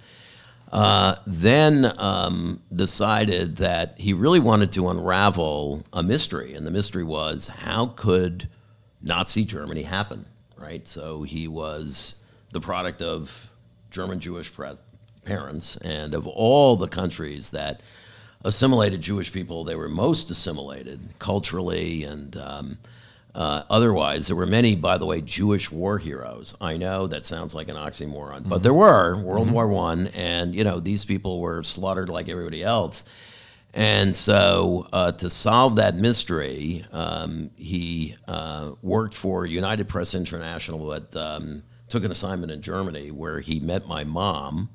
Uh, 0.72 1.16
then 1.28 1.92
um, 1.98 2.62
decided 2.74 3.58
that 3.58 4.00
he 4.00 4.14
really 4.14 4.40
wanted 4.40 4.72
to 4.72 4.88
unravel 4.88 5.84
a 5.92 6.02
mystery, 6.02 6.54
and 6.54 6.66
the 6.66 6.72
mystery 6.72 7.04
was 7.04 7.48
how 7.48 7.88
could 7.88 8.48
Nazi 9.02 9.44
Germany 9.44 9.84
happen, 9.84 10.26
right? 10.62 10.88
So 10.88 11.24
he 11.24 11.48
was 11.48 12.16
the 12.52 12.62
product 12.62 13.02
of 13.02 13.50
German 13.90 14.20
Jewish 14.20 14.54
pre- 14.54 14.78
parents, 15.26 15.78
and 15.78 16.14
of 16.14 16.28
all 16.28 16.76
the 16.76 16.88
countries 16.88 17.50
that 17.50 17.82
assimilated 18.44 19.02
Jewish 19.02 19.32
people, 19.32 19.64
they 19.64 19.76
were 19.76 19.90
most 19.90 20.30
assimilated 20.32 21.00
culturally 21.20 22.04
and 22.04 22.36
um, 22.38 22.78
uh, 23.36 23.64
otherwise. 23.70 24.28
There 24.28 24.36
were 24.36 24.46
many, 24.46 24.76
by 24.76 24.98
the 24.98 25.06
way, 25.06 25.22
Jewish 25.22 25.72
war 25.72 25.98
heroes. 25.98 26.56
I 26.60 26.78
know 26.78 27.08
that 27.08 27.26
sounds 27.26 27.54
like 27.54 27.68
an 27.68 27.76
oxymoron, 27.76 28.48
but 28.48 28.64
there 28.64 28.74
were 28.74 29.18
World 29.18 29.52
War 29.52 29.68
One, 29.68 30.08
and 30.08 30.56
you 30.56 30.64
know 30.64 30.80
these 30.80 31.06
people 31.06 31.40
were 31.40 31.64
slaughtered 31.64 32.10
like 32.10 32.30
everybody 32.30 32.64
else. 32.64 33.06
And 33.73 34.15
so, 34.15 34.88
uh, 34.91 35.14
to 35.14 35.30
solve 35.30 35.77
that 35.77 35.95
mystery, 35.95 36.85
um, 36.91 37.52
he 37.56 38.15
uh, 38.27 38.72
worked 38.81 39.14
for 39.14 39.45
United 39.45 39.88
Press 39.88 40.14
International, 40.14 40.85
but 40.85 41.15
um, 41.15 41.64
took 41.88 42.03
an 42.03 42.11
assignment 42.11 42.52
in 42.52 42.61
Germany 42.61 43.11
where 43.11 43.39
he 43.39 43.60
met 43.60 43.88
my 43.88 44.03
mom, 44.03 44.69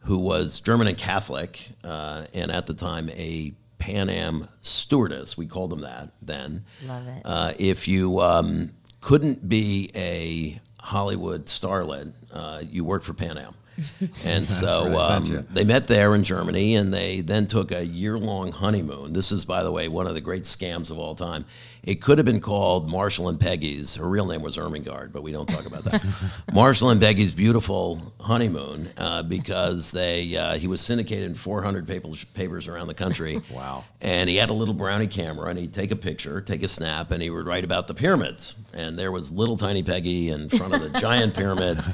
who 0.00 0.18
was 0.18 0.60
German 0.60 0.86
and 0.86 0.96
Catholic, 0.96 1.70
uh, 1.84 2.24
and 2.32 2.50
at 2.50 2.66
the 2.66 2.74
time 2.74 3.10
a 3.10 3.52
Pan 3.78 4.08
Am 4.08 4.48
stewardess. 4.62 5.36
We 5.36 5.46
called 5.46 5.70
them 5.70 5.80
that 5.80 6.10
then. 6.22 6.64
Love 6.84 7.08
it. 7.08 7.22
Uh, 7.24 7.52
if 7.58 7.88
you 7.88 8.20
um, 8.20 8.70
couldn't 9.00 9.48
be 9.48 9.90
a 9.94 10.60
Hollywood 10.80 11.46
starlet, 11.46 12.12
uh, 12.32 12.62
you 12.70 12.84
worked 12.84 13.04
for 13.04 13.12
Pan 13.12 13.36
Am. 13.36 13.54
And 14.24 14.46
so 14.46 14.88
right, 14.88 15.10
um, 15.10 15.46
they 15.50 15.64
met 15.64 15.86
there 15.86 16.14
in 16.14 16.24
Germany 16.24 16.74
and 16.74 16.92
they 16.92 17.20
then 17.20 17.46
took 17.46 17.72
a 17.72 17.84
year 17.84 18.18
long 18.18 18.52
honeymoon. 18.52 19.12
This 19.12 19.32
is, 19.32 19.44
by 19.44 19.62
the 19.62 19.72
way, 19.72 19.88
one 19.88 20.06
of 20.06 20.14
the 20.14 20.20
great 20.20 20.44
scams 20.44 20.90
of 20.90 20.98
all 20.98 21.14
time. 21.14 21.44
It 21.82 22.00
could 22.00 22.18
have 22.18 22.24
been 22.24 22.40
called 22.40 22.88
Marshall 22.88 23.28
and 23.28 23.40
Peggy's. 23.40 23.96
Her 23.96 24.08
real 24.08 24.26
name 24.26 24.40
was 24.40 24.56
Ermengarde, 24.56 25.12
but 25.12 25.22
we 25.24 25.32
don't 25.32 25.48
talk 25.48 25.66
about 25.66 25.82
that. 25.84 26.04
Marshall 26.52 26.90
and 26.90 27.00
Peggy's 27.00 27.32
beautiful 27.32 28.12
honeymoon 28.20 28.88
uh, 28.96 29.24
because 29.24 29.90
they 29.90 30.36
uh, 30.36 30.58
he 30.58 30.68
was 30.68 30.80
syndicated 30.80 31.24
in 31.24 31.34
400 31.34 31.86
papers, 31.86 32.22
papers 32.24 32.68
around 32.68 32.86
the 32.88 32.94
country. 32.94 33.40
Wow. 33.52 33.84
And 34.00 34.30
he 34.30 34.36
had 34.36 34.50
a 34.50 34.52
little 34.54 34.72
brownie 34.72 35.06
camera, 35.06 35.48
and 35.48 35.58
he'd 35.58 35.74
take 35.74 35.90
a 35.90 35.96
picture, 35.96 36.40
take 36.40 36.62
a 36.62 36.68
snap, 36.68 37.10
and 37.10 37.22
he 37.22 37.28
would 37.28 37.44
write 37.44 37.64
about 37.64 37.86
the 37.86 37.92
pyramids. 37.92 38.54
And 38.72 38.98
there 38.98 39.12
was 39.12 39.30
little 39.30 39.56
tiny 39.56 39.82
Peggy 39.82 40.30
in 40.30 40.48
front 40.48 40.74
of 40.74 40.80
the 40.80 40.98
giant 40.98 41.34
pyramid. 41.34 41.78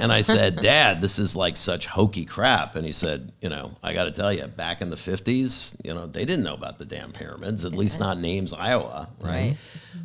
And 0.00 0.12
I 0.12 0.20
said, 0.20 0.60
Dad, 0.60 1.00
this 1.00 1.18
is 1.18 1.34
like 1.34 1.56
such 1.56 1.86
hokey 1.86 2.24
crap. 2.24 2.76
And 2.76 2.86
he 2.86 2.92
said, 2.92 3.32
You 3.40 3.48
know, 3.48 3.76
I 3.82 3.94
got 3.94 4.04
to 4.04 4.12
tell 4.12 4.32
you, 4.32 4.46
back 4.46 4.80
in 4.80 4.90
the 4.90 4.96
50s, 4.96 5.74
you 5.84 5.92
know, 5.92 6.06
they 6.06 6.24
didn't 6.24 6.44
know 6.44 6.54
about 6.54 6.78
the 6.78 6.84
damn 6.84 7.10
pyramids, 7.10 7.64
at 7.64 7.72
least 7.72 7.98
not 7.98 8.16
in 8.16 8.24
Ames, 8.24 8.52
Iowa, 8.52 9.08
right? 9.20 9.27
Right. 9.28 9.56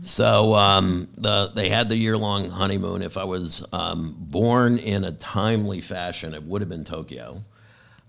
So 0.03 0.53
um, 0.53 1.07
the, 1.17 1.47
they 1.55 1.69
had 1.69 1.87
the 1.87 1.95
year 1.95 2.17
long 2.17 2.49
honeymoon. 2.49 3.01
If 3.01 3.17
I 3.17 3.23
was 3.23 3.65
um, 3.71 4.15
born 4.19 4.77
in 4.77 5.05
a 5.05 5.13
timely 5.13 5.79
fashion, 5.79 6.33
it 6.33 6.43
would 6.43 6.61
have 6.61 6.69
been 6.69 6.83
Tokyo. 6.83 7.43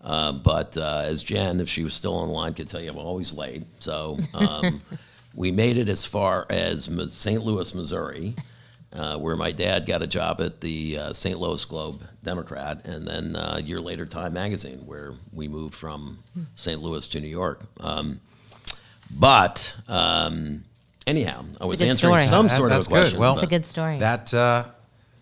Uh, 0.03 0.33
but 0.33 0.77
uh, 0.77 1.03
as 1.07 1.23
Jen, 1.23 1.61
if 1.61 1.69
she 1.69 1.83
was 1.85 1.95
still 1.95 2.15
online, 2.15 2.53
could 2.53 2.69
tell 2.69 2.81
you, 2.81 2.91
I'm 2.91 2.99
always 2.99 3.33
late. 3.33 3.63
So 3.79 4.19
um, 4.35 4.83
we 5.35 5.51
made 5.53 5.79
it 5.79 5.89
as 5.89 6.05
far 6.05 6.47
as 6.51 6.91
St. 7.13 7.43
Louis, 7.43 7.75
Missouri, 7.75 8.35
uh, 8.93 9.17
where 9.17 9.37
my 9.37 9.51
dad 9.53 9.87
got 9.87 10.03
a 10.03 10.07
job 10.07 10.41
at 10.41 10.61
the 10.61 10.99
uh, 10.99 11.13
St. 11.13 11.39
Louis 11.39 11.65
Globe 11.65 12.03
Democrat, 12.23 12.85
and 12.85 13.07
then 13.07 13.35
uh, 13.35 13.55
a 13.59 13.63
year 13.63 13.81
later, 13.81 14.05
Time 14.05 14.35
Magazine, 14.35 14.79
where 14.85 15.15
we 15.33 15.49
moved 15.49 15.75
from 15.75 16.19
St. 16.55 16.81
Louis 16.83 17.07
to 17.09 17.21
New 17.21 17.29
York. 17.29 17.63
Um, 17.81 18.21
but 19.19 19.75
um, 19.89 20.65
anyhow, 21.07 21.45
I 21.61 21.67
was 21.67 21.81
answering 21.83 22.17
story. 22.17 22.27
some 22.27 22.49
That- 22.49 22.57
sort 22.57 22.73
of 22.73 22.79
a 22.79 22.81
good. 22.83 22.89
question. 22.91 23.19
Well, 23.21 23.35
It's 23.35 23.43
a 23.43 23.47
good 23.47 23.67
story. 23.67 23.99
That 23.99 24.33
uh, 24.35 24.65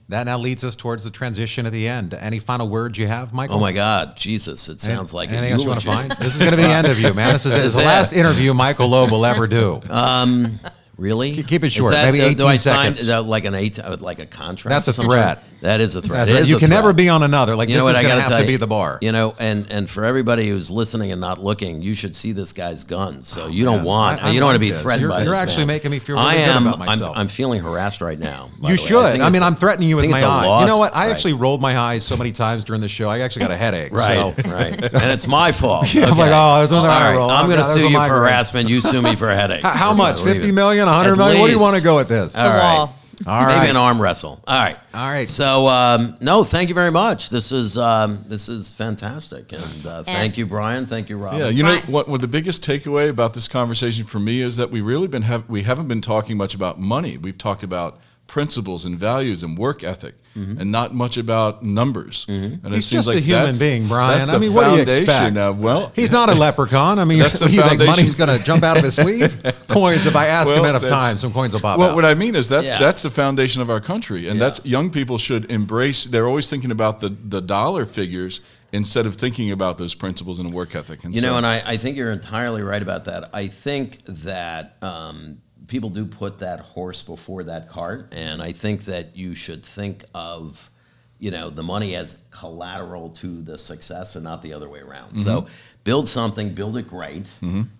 that 0.09 0.25
now 0.27 0.37
leads 0.39 0.63
us 0.65 0.77
towards 0.77 1.05
the 1.05 1.11
transition 1.11 1.65
at 1.65 1.73
the 1.73 1.89
end. 1.89 2.13
Any 2.13 2.39
final 2.39 2.69
words 2.69 2.99
you 2.99 3.07
have, 3.07 3.33
Michael? 3.33 3.57
oh 3.57 3.61
my 3.61 3.73
God, 3.73 4.17
Jesus! 4.17 4.69
It 4.69 4.81
sounds 4.81 5.15
like 5.15 5.31
anything 5.31 5.51
a 5.51 5.53
else 5.55 5.63
you 5.63 5.69
want 5.69 5.81
to 5.81 5.87
find? 5.87 6.11
This 6.13 6.35
is 6.35 6.39
going 6.41 6.51
to 6.51 6.57
be 6.57 6.65
the 6.65 6.69
end 6.69 6.87
of 6.87 6.99
you, 7.01 7.15
man. 7.15 7.33
This 7.33 7.47
is, 7.47 7.55
this 7.55 7.65
is 7.65 7.75
the 7.75 7.83
last 7.83 8.13
interview 8.13 8.53
Michael 8.53 8.89
Loeb 8.89 9.11
will 9.11 9.25
ever 9.25 9.47
do. 9.47 9.81
Really? 10.99 11.43
Keep- 11.43 11.65
it 11.65 11.73
short, 11.73 11.93
that- 11.93 12.05
maybe 12.13 12.21
18 12.21 12.37
do 12.37 12.47
I 12.47 12.57
sign, 12.57 12.83
seconds. 12.85 13.01
is 13.01 13.07
that 13.09 13.23
like 13.25 13.45
an 13.47 13.55
eight, 13.55 13.79
uh, 13.79 13.97
like 13.99 14.19
a 14.19 14.27
contract? 14.27 14.71
That's 14.73 14.89
a 14.89 14.91
of 14.91 14.95
some 14.97 15.05
threat. 15.07 15.43
Sort? 15.63 15.69
That 15.71 15.81
is 15.81 15.95
a 15.95 16.03
threat. 16.03 16.19
That's 16.27 16.31
right. 16.31 16.43
is 16.43 16.51
You 16.51 16.57
a 16.57 16.61
can 16.61 16.71
never 16.71 16.93
be 16.93 17.09
on 17.09 17.23
another. 17.23 17.55
Like 17.57 17.69
You 17.69 17.77
know 17.77 17.87
this 17.87 17.95
what? 17.95 17.95
is 17.95 17.99
I 18.01 18.03
going 18.03 18.17
to 18.17 18.31
have 18.31 18.41
to 18.41 18.47
be 18.47 18.57
the 18.57 18.67
bar. 18.67 18.99
You 19.01 19.13
know, 19.13 19.35
and 19.39 19.67
and 19.71 19.89
for 19.89 20.05
everybody 20.05 20.49
who's 20.49 20.71
listening 20.71 21.13
and 21.13 21.21
not 21.21 21.43
looking, 21.43 21.83
you 21.83 21.95
should 21.95 22.15
see 22.17 22.33
this 22.33 22.53
guy's 22.53 22.85
guns. 22.85 23.29
So 23.29 23.47
you 23.47 23.65
don't 23.65 23.77
man. 23.79 23.85
want, 23.85 24.23
I- 24.25 24.29
I 24.29 24.31
you 24.31 24.41
don't 24.41 24.49
want 24.49 24.57
to 24.57 24.61
be 24.61 24.71
this. 24.71 24.83
threatened 24.83 25.03
You're- 25.03 25.13
by 25.15 25.23
you're 25.23 25.33
this 25.35 25.41
actually 25.43 25.59
man. 25.67 25.67
making 25.77 25.91
me 25.93 25.99
feel 25.99 26.17
really 26.17 26.29
I 26.29 26.35
good 26.35 26.41
am, 26.51 26.67
about 26.67 26.79
I'm- 26.81 26.87
myself. 26.87 27.17
I'm, 27.17 27.29
feeling 27.29 27.63
harassed 27.63 28.01
right 28.01 28.19
now. 28.19 28.51
You 28.63 28.77
should. 28.77 29.13
think 29.13 29.23
I, 29.23 29.27
mean, 29.29 29.37
it's 29.37 29.43
a- 29.43 29.47
I'm 29.47 29.55
threatening 29.55 29.89
you 29.89 29.97
with 29.97 30.05
my 30.11 30.17
it's 30.19 30.23
a 30.23 30.27
eye. 30.29 30.47
loss. 30.47 30.63
You 30.63 30.69
know 30.69 30.79
what? 30.79 30.95
I 30.95 31.07
Right. 31.07 31.11
actually 31.13 31.33
rolled 31.35 31.61
my 31.63 31.79
eyes 31.79 32.05
so 32.05 32.17
many 32.17 32.33
times 32.33 32.65
during 32.65 32.81
the 32.83 32.89
show. 32.89 33.09
I 33.09 33.21
actually 33.21 33.43
got 33.43 33.51
a 33.53 33.57
headache. 33.57 33.93
Right, 33.93 34.35
So. 34.37 34.51
right, 34.53 34.83
and 34.95 35.11
it's 35.13 35.27
my 35.27 35.53
fault. 35.53 35.93
Yeah, 35.95 36.07
I'm 36.07 36.19
like, 36.19 36.31
oh, 36.33 36.59
there's 36.59 36.73
another 36.73 36.89
All 36.89 36.95
eye 36.95 37.15
roll. 37.15 37.31
I'm 37.31 37.45
Oh, 37.45 37.49
going 37.49 37.59
to 37.61 37.65
sue 37.65 37.89
you 37.89 37.97
for 37.99 38.09
harassment. 38.09 38.69
You 38.69 38.81
sue 38.81 39.01
me 39.03 39.15
for 39.17 39.31
a 39.31 39.35
headache. 39.43 39.63
How 39.65 39.95
much? 39.95 40.21
50 40.21 40.53
million? 40.53 40.87
100 40.87 41.13
At 41.13 41.19
million? 41.19 41.41
What 41.41 41.47
do 41.47 41.53
you 41.53 41.61
want 41.61 41.77
to 41.77 41.83
go 41.83 41.97
with 41.97 42.09
this? 42.09 42.35
All 42.37 42.49
right. 42.49 42.89
Wall. 43.25 43.35
All 43.35 43.47
Maybe 43.47 43.71
an 43.71 43.77
arm 43.77 44.01
wrestle. 44.01 44.43
All 44.47 44.59
right. 44.59 44.79
All 44.95 45.11
right. 45.11 45.29
So 45.29 45.69
um, 45.69 46.17
no, 46.21 46.45
thank 46.45 46.69
you 46.69 46.75
very 46.75 46.91
much. 46.91 47.31
This 47.31 47.53
is 47.53 47.79
um, 47.79 48.25
this 48.29 48.49
is 48.49 48.73
fantastic, 48.73 49.53
and 49.53 49.87
uh, 49.87 50.03
thank 50.05 50.37
you, 50.39 50.47
Brian. 50.47 50.87
Thank 50.87 51.09
you, 51.09 51.17
Rob. 51.17 51.39
Yeah, 51.39 51.49
you 51.49 51.63
know 51.63 51.79
what? 51.89 52.09
What 52.09 52.21
the 52.21 52.29
biggest 52.29 52.65
takeaway 52.65 53.09
about 53.09 53.35
this 53.35 53.49
conversation 53.49 54.07
for 54.07 54.19
me 54.19 54.41
is 54.41 54.57
that 54.57 54.71
we 54.71 54.81
really 54.81 55.09
been 55.09 55.23
have 55.23 55.49
we 55.49 55.63
haven't 55.63 55.89
been 55.89 56.03
talking 56.03 56.37
much 56.37 56.55
about 56.55 56.79
money. 56.79 57.17
We've 57.17 57.39
talked 57.39 57.63
about 57.63 57.99
principles 58.27 58.85
and 58.85 58.99
values 58.99 59.43
and 59.43 59.59
work 59.59 59.85
ethic, 59.85 60.15
and 60.35 60.73
not 60.73 60.95
much 60.95 61.17
about 61.17 61.63
numbers. 61.63 62.25
And 62.29 62.65
it 62.65 62.73
He's 62.73 62.87
seems 62.87 62.91
just 62.91 63.09
like 63.09 63.17
a 63.19 63.21
human 63.21 63.41
that's- 63.43 63.59
being, 63.59 63.87
Brian. 63.87 64.19
That's 64.21 64.31
I 64.31 64.39
mean, 64.39 64.53
what 64.55 64.65
do 64.65 64.71
you 64.71 64.77
foundation 64.79 65.03
expect? 65.05 65.37
Of, 65.37 65.61
well, 65.61 65.93
He's 65.95 66.11
not 66.13 66.29
a 66.31 66.35
leprechaun. 66.35 66.99
I 66.99 67.05
mean, 67.05 67.19
That's 67.23 67.39
the 67.39 67.45
what 67.47 67.51
do 67.51 67.57
you 67.57 67.63
think 67.63 67.83
money's 67.85 68.15
going 68.15 68.39
to 68.39 68.45
jump 68.45 68.63
out 68.65 68.77
of 68.79 68.85
his 68.85 68.97
sleeve? 68.97 69.43
coins. 69.69 70.07
If 70.07 70.17
I 70.17 70.27
ask 70.27 70.51
him 70.51 70.61
Well, 70.61 70.71
enough 70.71 70.83
that's- 70.83 71.01
times, 71.01 71.21
some 71.21 71.33
coins 71.33 71.53
will 71.53 71.61
pop 71.61 71.79
Well, 71.79 71.91
out. 71.91 71.95
what 71.97 72.05
I 72.05 72.15
mean 72.15 72.35
is 72.35 72.49
that's 72.49 72.71
Yeah. 72.71 72.79
that's 72.79 73.03
the 73.03 73.11
foundation 73.11 73.61
of 73.63 73.69
our 73.71 73.81
country, 73.81 74.29
and 74.29 74.39
Yeah. 74.39 74.45
that's 74.47 74.65
young 74.65 74.91
people 74.91 75.19
should 75.19 75.51
embrace. 75.51 76.05
They're 76.05 76.27
always 76.29 76.49
thinking 76.49 76.71
about 76.71 77.01
the 77.01 77.09
the 77.11 77.41
dollar 77.41 77.85
figures 77.87 78.41
instead 78.73 79.05
of 79.05 79.17
thinking 79.17 79.51
about 79.51 79.77
those 79.77 79.95
principles 79.95 80.39
and 80.39 80.51
work 80.51 80.75
ethic. 80.75 81.05
And 81.05 81.15
You 81.15 81.21
so- 81.21 81.27
know, 81.33 81.37
and 81.37 81.47
I, 81.47 81.63
I 81.67 81.77
think 81.77 81.97
you're 81.99 82.11
entirely 82.11 82.63
right 82.63 82.81
about 82.81 83.05
that. 83.05 83.29
I 83.35 83.49
think 83.49 84.01
that 84.07 84.77
um, 84.81 85.43
people 85.73 85.89
do 85.89 86.05
put 86.05 86.39
that 86.41 86.61
horse 86.61 87.03
before 87.03 87.45
that 87.45 87.69
cart, 87.69 88.09
and 88.13 88.43
I 88.43 88.53
think 88.53 88.85
that 88.85 89.17
you 89.17 89.35
should 89.35 89.65
think 89.65 90.05
of, 90.15 90.71
you 91.19 91.31
know, 91.31 91.49
the 91.49 91.63
money 91.63 91.97
as 91.97 92.19
collateral 92.31 93.09
to 93.15 93.41
the 93.41 93.57
success 93.57 94.15
and 94.15 94.23
not 94.23 94.43
the 94.43 94.53
other 94.53 94.69
way 94.69 94.81
around. 94.81 95.17
So 95.19 95.47
build 95.83 96.11
something, 96.11 96.55
build 96.55 96.77
it 96.77 96.87
great, 96.87 97.27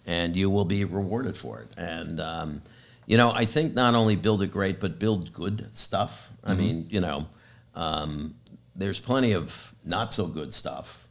and 0.07 0.35
you 0.35 0.49
will 0.49 0.65
be 0.65 0.87
rewarded 0.87 1.37
for 1.37 1.61
it. 1.61 1.69
And 1.77 2.19
um, 2.19 2.63
you 3.07 3.19
know, 3.19 3.31
I 3.31 3.45
think 3.45 3.75
not 3.75 3.95
only 3.95 4.17
build 4.17 4.41
it 4.43 4.51
great, 4.51 4.81
but 4.81 4.99
build 4.99 5.33
good 5.35 5.69
stuff. 5.73 6.31
I 6.43 6.55
mean, 6.55 6.87
you 6.89 7.01
know, 7.01 7.27
um, 7.75 8.35
there's 8.75 9.01
plenty 9.01 9.33
of 9.33 9.75
not 9.85 10.15
so 10.15 10.27
good 10.27 10.55
stuff 10.55 11.03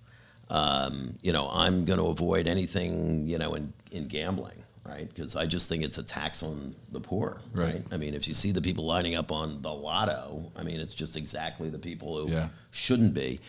um, 0.52 1.18
you 1.22 1.32
know, 1.32 1.50
I'm 1.50 1.86
going 1.86 1.98
to 2.00 2.08
avoid 2.08 2.46
anything, 2.46 3.26
you 3.26 3.38
know, 3.38 3.54
in, 3.54 3.72
in 3.90 4.10
gambling, 4.10 4.61
right? 4.92 5.08
Because 5.08 5.36
I 5.36 5.46
just 5.46 5.70
think 5.70 5.84
it's 5.84 5.98
a 5.98 6.04
tax 6.04 6.44
on 6.44 6.76
the 6.92 7.00
poor, 7.00 7.40
right. 7.54 7.74
Right. 7.76 7.84
I 7.92 7.98
mean, 7.98 8.14
if 8.14 8.28
you 8.28 8.34
see 8.34 8.52
the 8.52 8.62
people 8.62 8.86
lining 8.86 9.16
up 9.16 9.32
on 9.32 9.62
the 9.62 9.70
lotto, 9.74 10.52
I 10.56 10.64
mean, 10.64 10.80
it's 10.80 10.94
just 10.94 11.16
exactly 11.16 11.70
the 11.70 11.80
people 11.80 12.26
who 12.26 12.32
Yeah. 12.32 12.50
shouldn't 12.72 13.14
be. 13.14 13.40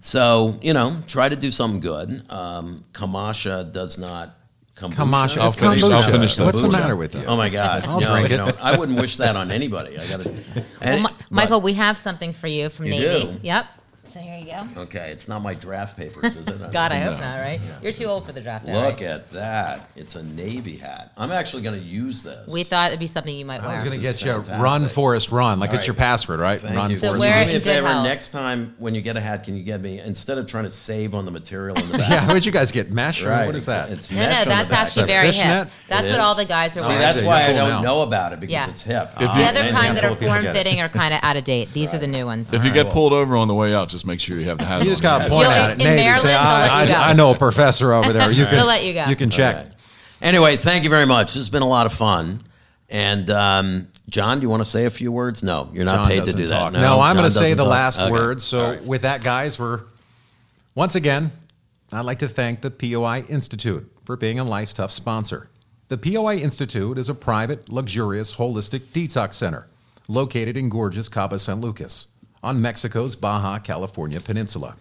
So, 0.00 0.58
you 0.62 0.72
know, 0.72 0.98
try 1.06 1.28
to 1.28 1.36
do 1.36 1.50
something 1.50 1.80
good. 1.80 2.22
Um, 2.30 2.84
Kamasha 2.92 3.72
does 3.72 3.98
not. 3.98 4.36
Kombucha? 4.76 4.94
Kamasha. 4.94 5.38
I'll 5.38 5.48
It's 5.48 5.56
finish- 5.56 5.82
I'll 5.82 6.02
finish 6.02 6.36
that. 6.36 6.44
What's 6.46 6.62
the 6.62 6.68
matter 6.70 6.96
with 6.96 7.14
you? 7.14 7.24
Oh 7.26 7.36
my 7.36 7.50
God! 7.50 7.84
I'll 7.86 8.00
no, 8.00 8.10
drink 8.12 8.30
you 8.30 8.34
it. 8.36 8.38
know, 8.38 8.52
I 8.60 8.76
wouldn't 8.76 8.98
wish 8.98 9.16
that 9.18 9.36
on 9.36 9.50
anybody. 9.52 9.98
I 9.98 10.06
got 10.08 10.20
to. 10.20 10.30
Well, 10.82 11.00
Mi- 11.00 11.08
Michael, 11.30 11.60
we 11.60 11.74
have 11.74 11.98
something 11.98 12.32
for 12.32 12.46
you 12.48 12.70
from 12.70 12.86
You 12.86 12.92
Navy. 12.92 13.32
do? 13.34 13.40
Yep. 13.42 13.66
So 14.12 14.20
here 14.20 14.36
you 14.36 14.44
go. 14.44 14.82
Okay, 14.82 15.10
it's 15.10 15.26
not 15.26 15.40
my 15.40 15.54
draft 15.54 15.96
papers, 15.96 16.36
is 16.36 16.46
it? 16.46 16.58
God, 16.72 16.92
I 16.92 16.98
hope 16.98 17.18
not, 17.18 17.38
right? 17.38 17.60
You're 17.82 17.92
too 17.94 18.04
old 18.04 18.26
for 18.26 18.32
the 18.32 18.42
draft. 18.42 18.66
now, 18.66 18.74
Look 18.82 18.96
right? 19.00 19.02
at 19.04 19.30
that! 19.32 19.88
It's 19.96 20.16
a 20.16 20.22
navy 20.22 20.76
hat. 20.76 21.12
I'm 21.16 21.32
actually 21.32 21.62
going 21.62 21.80
to 21.80 21.86
use 21.86 22.22
this. 22.22 22.46
We 22.46 22.62
thought 22.62 22.88
it'd 22.90 23.00
be 23.00 23.06
something 23.06 23.34
you 23.34 23.46
might 23.46 23.62
I 23.62 23.68
wear. 23.68 23.74
was 23.76 23.84
going 23.84 23.96
to 23.98 24.02
This 24.06 24.16
is 24.16 24.22
get 24.22 24.26
you 24.26 24.32
fantastic. 24.34 24.62
run, 24.62 24.88
Forest, 24.90 25.30
run. 25.32 25.60
Like 25.60 25.70
All 25.70 25.76
it's 25.76 25.86
your 25.86 25.94
password, 25.94 26.40
right? 26.40 26.60
Thank 26.60 26.76
run, 26.76 26.90
you. 26.90 26.96
So 26.96 27.06
Forest, 27.08 27.20
wear 27.20 27.36
run. 27.36 27.42
it 27.42 27.44
Do 27.44 27.48
me 27.48 27.54
in 27.54 27.60
a 27.62 27.64
good 27.64 27.74
favor. 27.76 27.86
health. 27.88 28.04
Next 28.04 28.28
time 28.30 28.74
when 28.78 28.94
you 28.94 29.00
get 29.00 29.16
a 29.16 29.20
hat, 29.22 29.44
can 29.44 29.56
you 29.56 29.62
get 29.62 29.80
me 29.80 29.98
instead 29.98 30.36
of 30.36 30.46
trying 30.46 30.64
to 30.64 30.70
save 30.70 31.14
on 31.14 31.24
the 31.24 31.30
material 31.30 31.78
in 31.78 31.88
the 31.90 31.96
back? 31.98 32.10
Yeah, 32.10 32.26
what'd 32.26 32.44
you 32.44 32.52
guys 32.52 32.70
get? 32.70 32.90
Mesh? 32.90 33.24
Or 33.24 33.30
right. 33.30 33.46
what 33.46 33.56
is 33.56 33.66
it's- 33.66 33.86
that? 33.88 33.92
It's 33.96 34.10
no, 34.10 34.16
no, 34.20 34.28
mesh 34.28 34.38
on 34.40 34.44
the 34.44 34.48
that's 34.50 34.70
back. 34.70 34.78
actually 34.78 35.02
Is 35.04 35.06
that 35.08 35.12
very 35.14 35.26
fishnet? 35.28 35.46
hip. 35.46 35.68
That's 35.88 36.06
It 36.06 36.10
what 36.10 36.18
is? 36.18 36.24
all 36.24 36.34
the 36.34 36.44
guys 36.44 36.76
are 36.76 36.80
See, 36.80 36.86
wearing. 36.88 37.00
that's 37.00 37.16
You're 37.18 37.26
why 37.28 37.42
I 37.42 37.46
cool 37.46 37.54
don't 37.56 37.68
now. 37.70 37.80
know 37.82 38.02
about 38.02 38.32
it 38.34 38.40
because 38.40 38.52
Yeah. 38.52 38.68
it's 38.68 38.82
hip. 38.82 39.10
If 39.16 39.22
you- 39.22 39.28
the 39.42 39.48
other 39.48 39.70
kind 39.70 39.96
that 39.96 40.04
are 40.04 40.14
form 40.16 40.42
fitting 40.44 40.82
are 40.82 40.90
kind 40.90 41.14
of 41.14 41.20
out 41.22 41.38
of 41.38 41.44
date. 41.44 41.72
These 41.72 41.94
are 41.94 41.98
the 41.98 42.06
new 42.06 42.26
ones. 42.26 42.52
if 42.52 42.62
you 42.62 42.72
get 42.72 42.90
pulled 42.90 43.14
over 43.14 43.36
on 43.36 43.48
the 43.48 43.54
way 43.54 43.74
out, 43.74 43.88
just 43.88 44.01
make 44.06 44.20
sure 44.20 44.38
you 44.38 44.46
have 44.46 44.58
the 44.58 44.64
hat. 44.64 44.82
You 44.84 44.90
just 44.90 45.02
got 45.02 45.18
to 45.18 45.28
point 45.28 45.42
You'll- 45.48 45.50
at 45.52 45.70
it. 45.70 45.72
in 45.74 45.78
Navy, 45.78 45.96
Maryland, 45.96 46.20
say, 46.22 46.34
I, 46.34 46.76
let 46.76 46.88
you 46.88 46.94
go. 46.94 47.00
I, 47.00 47.10
I 47.10 47.12
know 47.14 47.30
a 47.32 47.38
professor 47.38 47.92
over 47.92 48.12
there. 48.12 48.30
You 48.30 48.44
can, 48.46 48.54
They'll 48.54 48.66
let 48.66 48.84
you 48.84 48.94
go. 48.94 49.04
You 49.06 49.16
can 49.16 49.30
check. 49.30 49.56
All 49.56 49.62
right. 49.62 49.72
Anyway, 50.20 50.56
thank 50.56 50.84
you 50.84 50.90
very 50.90 51.06
much. 51.06 51.28
This 51.34 51.42
has 51.42 51.48
been 51.50 51.62
a 51.62 51.68
lot 51.68 51.86
of 51.86 51.92
fun. 51.92 52.40
And 52.88 53.28
um, 53.30 53.88
John, 54.08 54.38
do 54.38 54.42
you 54.42 54.48
want 54.48 54.62
to 54.64 54.70
say 54.70 54.84
a 54.84 54.90
few 54.90 55.10
words? 55.10 55.42
No, 55.42 55.68
you're 55.72 55.84
not 55.84 56.00
John 56.00 56.08
paid 56.08 56.24
to 56.26 56.32
do 56.36 56.46
talk. 56.46 56.72
that. 56.72 56.80
No, 56.80 57.00
I'm 57.00 57.16
going 57.16 57.24
to 57.24 57.30
say 57.30 57.54
the 57.54 57.62
talk. 57.64 57.70
last 57.70 58.00
Okay. 58.00 58.10
words. 58.12 58.44
So, 58.44 58.60
All 58.60 58.70
right. 58.72 58.82
with 58.84 59.02
that, 59.02 59.22
guys, 59.24 59.58
we're 59.58 59.80
once 60.74 60.94
again, 60.94 61.30
I'd 61.90 62.04
like 62.04 62.18
to 62.20 62.28
thank 62.28 62.60
the 62.60 62.70
POI 62.70 63.24
Institute 63.28 63.90
for 64.04 64.16
being 64.16 64.38
a 64.38 64.44
Life's 64.44 64.74
Tough 64.74 64.90
sponsor. 64.92 65.48
The 65.88 65.98
POI 65.98 66.36
Institute 66.36 66.96
is 66.98 67.08
a 67.08 67.14
private, 67.14 67.70
luxurious, 67.70 68.34
holistic 68.34 68.80
detox 68.92 69.34
center 69.34 69.66
located 70.08 70.56
in 70.56 70.68
gorgeous 70.68 71.08
Cabo 71.08 71.36
San 71.36 71.60
Lucas 71.60 72.06
on 72.42 72.60
Mexico's 72.60 73.16
Baja 73.16 73.58
California 73.58 74.20
Peninsula. 74.20 74.76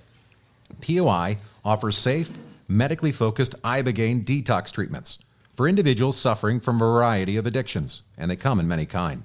POI 0.82 1.38
offers 1.64 1.98
safe, 1.98 2.32
medically 2.68 3.12
focused 3.12 3.62
ibogaine 3.62 4.24
detox 4.24 4.72
treatments 4.72 5.20
for 5.54 5.68
individuals 5.68 6.18
suffering 6.18 6.60
from 6.60 6.78
a 6.78 6.80
variety 6.80 7.38
of 7.38 7.46
addictions, 7.46 8.02
and 8.18 8.32
they 8.32 8.36
come 8.36 8.60
in 8.60 8.68
many 8.68 8.86
kind. 8.86 9.24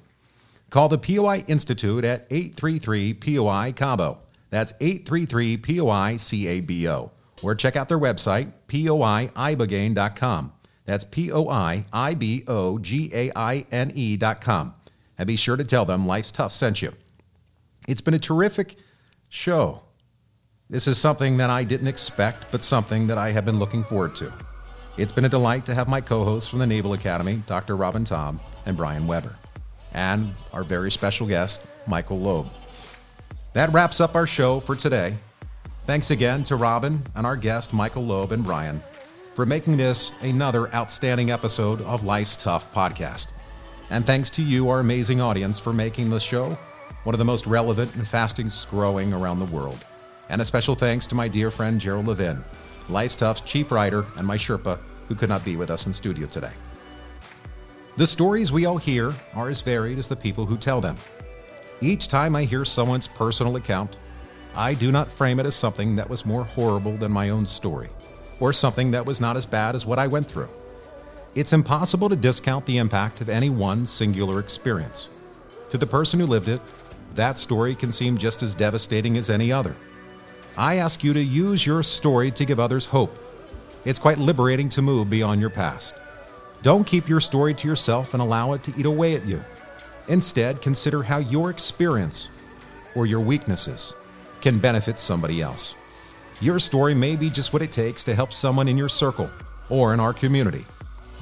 Call 0.70 0.88
the 0.88 0.98
POI 0.98 1.44
Institute 1.46 2.04
at 2.04 2.26
833 2.30 3.14
POI 3.14 3.72
Cabo. 3.74 4.18
That's 4.50 4.72
833 4.80 5.56
POI 5.58 6.16
CABO. 6.18 7.10
Or 7.42 7.54
check 7.54 7.76
out 7.76 7.88
their 7.88 7.98
website, 7.98 8.52
poiibogaine.com. 8.68 10.52
That's 10.86 11.04
P 11.04 11.32
O 11.32 11.48
I 11.48 11.84
I 11.92 12.14
B 12.14 12.44
O 12.46 12.78
G 12.78 13.10
A 13.12 13.30
I 13.36 13.66
N 13.70 13.92
E.com. 13.94 14.74
And 15.18 15.26
be 15.26 15.36
sure 15.36 15.56
to 15.56 15.64
tell 15.64 15.84
them 15.84 16.06
Life's 16.06 16.32
Tough 16.32 16.52
sent 16.52 16.80
you. 16.80 16.92
It's 17.86 18.00
been 18.00 18.14
a 18.14 18.18
terrific 18.18 18.76
show. 19.28 19.82
This 20.68 20.88
is 20.88 20.98
something 20.98 21.36
that 21.36 21.50
I 21.50 21.62
didn't 21.62 21.86
expect, 21.86 22.50
but 22.50 22.62
something 22.62 23.06
that 23.06 23.18
I 23.18 23.30
have 23.30 23.44
been 23.44 23.60
looking 23.60 23.84
forward 23.84 24.16
to. 24.16 24.32
It's 24.96 25.12
been 25.12 25.24
a 25.24 25.28
delight 25.28 25.64
to 25.66 25.74
have 25.74 25.88
my 25.88 26.00
co 26.00 26.24
hosts 26.24 26.48
from 26.48 26.58
the 26.58 26.66
Naval 26.66 26.94
Academy, 26.94 27.42
Dr. 27.46 27.76
Robin 27.76 28.04
Tom 28.04 28.40
and 28.64 28.76
Brian 28.76 29.06
Weber, 29.06 29.36
and 29.94 30.34
our 30.52 30.64
very 30.64 30.90
special 30.90 31.26
guest, 31.26 31.64
Michael 31.86 32.18
Loeb. 32.18 32.48
That 33.52 33.72
wraps 33.72 34.00
up 34.00 34.16
our 34.16 34.26
show 34.26 34.58
for 34.58 34.74
today. 34.74 35.16
Thanks 35.84 36.10
again 36.10 36.42
to 36.44 36.56
Robin 36.56 37.02
and 37.14 37.24
our 37.24 37.36
guest, 37.36 37.72
Michael 37.72 38.04
Loeb 38.04 38.32
and 38.32 38.42
Brian, 38.42 38.82
for 39.34 39.46
making 39.46 39.76
this 39.76 40.10
another 40.22 40.74
outstanding 40.74 41.30
episode 41.30 41.80
of 41.82 42.02
Life's 42.02 42.36
Tough 42.36 42.74
podcast. 42.74 43.28
And 43.90 44.04
thanks 44.04 44.30
to 44.30 44.42
you, 44.42 44.68
our 44.70 44.80
amazing 44.80 45.20
audience, 45.20 45.60
for 45.60 45.72
making 45.72 46.10
the 46.10 46.18
show 46.18 46.58
one 47.06 47.14
of 47.14 47.20
the 47.20 47.24
most 47.24 47.46
relevant 47.46 47.94
and 47.94 48.06
fastest 48.06 48.68
growing 48.68 49.12
around 49.12 49.38
the 49.38 49.44
world. 49.44 49.78
And 50.28 50.42
a 50.42 50.44
special 50.44 50.74
thanks 50.74 51.06
to 51.06 51.14
my 51.14 51.28
dear 51.28 51.52
friend 51.52 51.80
Gerald 51.80 52.08
Levin, 52.08 52.44
Life's 52.88 53.14
Tough's 53.14 53.42
chief 53.42 53.70
writer 53.70 54.04
and 54.16 54.26
my 54.26 54.36
Sherpa, 54.36 54.80
who 55.06 55.14
could 55.14 55.28
not 55.28 55.44
be 55.44 55.56
with 55.56 55.70
us 55.70 55.86
in 55.86 55.92
studio 55.92 56.26
today. 56.26 56.50
The 57.96 58.08
stories 58.08 58.50
we 58.50 58.66
all 58.66 58.76
hear 58.76 59.14
are 59.36 59.48
as 59.48 59.60
varied 59.60 60.00
as 60.00 60.08
the 60.08 60.16
people 60.16 60.46
who 60.46 60.56
tell 60.56 60.80
them. 60.80 60.96
Each 61.80 62.08
time 62.08 62.34
I 62.34 62.42
hear 62.42 62.64
someone's 62.64 63.06
personal 63.06 63.54
account, 63.54 63.98
I 64.56 64.74
do 64.74 64.90
not 64.90 65.08
frame 65.08 65.38
it 65.38 65.46
as 65.46 65.54
something 65.54 65.94
that 65.94 66.10
was 66.10 66.26
more 66.26 66.42
horrible 66.42 66.96
than 66.96 67.12
my 67.12 67.30
own 67.30 67.46
story, 67.46 67.88
or 68.40 68.52
something 68.52 68.90
that 68.90 69.06
was 69.06 69.20
not 69.20 69.36
as 69.36 69.46
bad 69.46 69.76
as 69.76 69.86
what 69.86 70.00
I 70.00 70.08
went 70.08 70.26
through. 70.26 70.48
It's 71.36 71.52
impossible 71.52 72.08
to 72.08 72.16
discount 72.16 72.66
the 72.66 72.78
impact 72.78 73.20
of 73.20 73.28
any 73.28 73.48
one 73.48 73.86
singular 73.86 74.40
experience. 74.40 75.08
To 75.70 75.78
the 75.78 75.86
person 75.86 76.18
who 76.18 76.26
lived 76.26 76.48
it, 76.48 76.60
that 77.16 77.38
story 77.38 77.74
can 77.74 77.90
seem 77.92 78.16
just 78.16 78.42
as 78.42 78.54
devastating 78.54 79.16
as 79.16 79.30
any 79.30 79.50
other. 79.50 79.74
I 80.56 80.76
ask 80.76 81.02
you 81.04 81.12
to 81.12 81.22
use 81.22 81.66
your 81.66 81.82
story 81.82 82.30
to 82.30 82.44
give 82.44 82.60
others 82.60 82.86
hope. 82.86 83.18
It's 83.84 83.98
quite 83.98 84.18
liberating 84.18 84.68
to 84.70 84.82
move 84.82 85.10
beyond 85.10 85.40
your 85.40 85.50
past. 85.50 85.94
Don't 86.62 86.86
keep 86.86 87.08
your 87.08 87.20
story 87.20 87.54
to 87.54 87.68
yourself 87.68 88.14
and 88.14 88.22
allow 88.22 88.52
it 88.52 88.62
to 88.64 88.74
eat 88.78 88.86
away 88.86 89.14
at 89.14 89.26
you. 89.26 89.42
Instead, 90.08 90.62
consider 90.62 91.02
how 91.02 91.18
your 91.18 91.50
experience 91.50 92.28
or 92.94 93.06
your 93.06 93.20
weaknesses 93.20 93.92
can 94.40 94.58
benefit 94.58 94.98
somebody 94.98 95.42
else. 95.42 95.74
Your 96.40 96.58
story 96.58 96.94
may 96.94 97.16
be 97.16 97.30
just 97.30 97.52
what 97.52 97.62
it 97.62 97.72
takes 97.72 98.04
to 98.04 98.14
help 98.14 98.32
someone 98.32 98.68
in 98.68 98.76
your 98.76 98.88
circle 98.88 99.30
or 99.68 99.94
in 99.94 100.00
our 100.00 100.12
community 100.12 100.64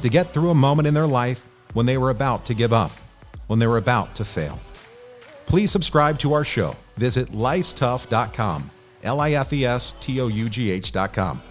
to 0.02 0.08
get 0.08 0.32
through 0.32 0.50
a 0.50 0.54
moment 0.54 0.86
in 0.86 0.94
their 0.94 1.06
life 1.06 1.46
when 1.72 1.86
they 1.86 1.98
were 1.98 2.10
about 2.10 2.44
to 2.46 2.54
give 2.54 2.72
up, 2.72 2.90
when 3.46 3.58
they 3.58 3.66
were 3.66 3.78
about 3.78 4.14
to 4.16 4.24
fail. 4.24 4.60
Please 5.46 5.70
subscribe 5.70 6.18
to 6.20 6.32
our 6.32 6.44
show. 6.44 6.76
Visit 6.96 7.28
lifestough.com, 7.32 8.70
L 9.02 9.20
I 9.20 9.32
F 9.32 9.52
E 9.52 9.64
S 9.64 9.94
T 10.00 10.20
O 10.20 10.28
U 10.28 10.48
G 10.48 10.70
H.com. 10.70 11.42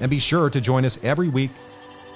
And 0.00 0.10
be 0.10 0.18
sure 0.18 0.50
to 0.50 0.60
join 0.60 0.84
us 0.84 1.02
every 1.02 1.28
week, 1.28 1.50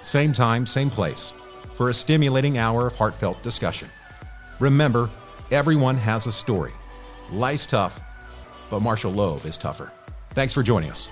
same 0.03 0.33
time, 0.33 0.67
same 0.67 0.91
place, 0.91 1.33
for 1.75 1.91
a 1.91 1.95
stimulating 1.95 2.59
hour 2.59 2.87
of 2.87 2.97
heartfelt 2.97 3.43
discussion. 3.43 3.89
Remember, 4.61 5.11
everyone 5.51 5.97
has 5.97 6.27
a 6.27 6.33
story. 6.33 6.73
Life's 7.33 7.67
tough, 7.67 8.01
but 8.71 8.81
Marshall 8.81 9.13
Loeb 9.13 9.45
is 9.47 9.57
tougher. 9.57 9.93
Thanks 10.31 10.55
for 10.55 10.63
joining 10.63 10.91
us. 10.91 11.09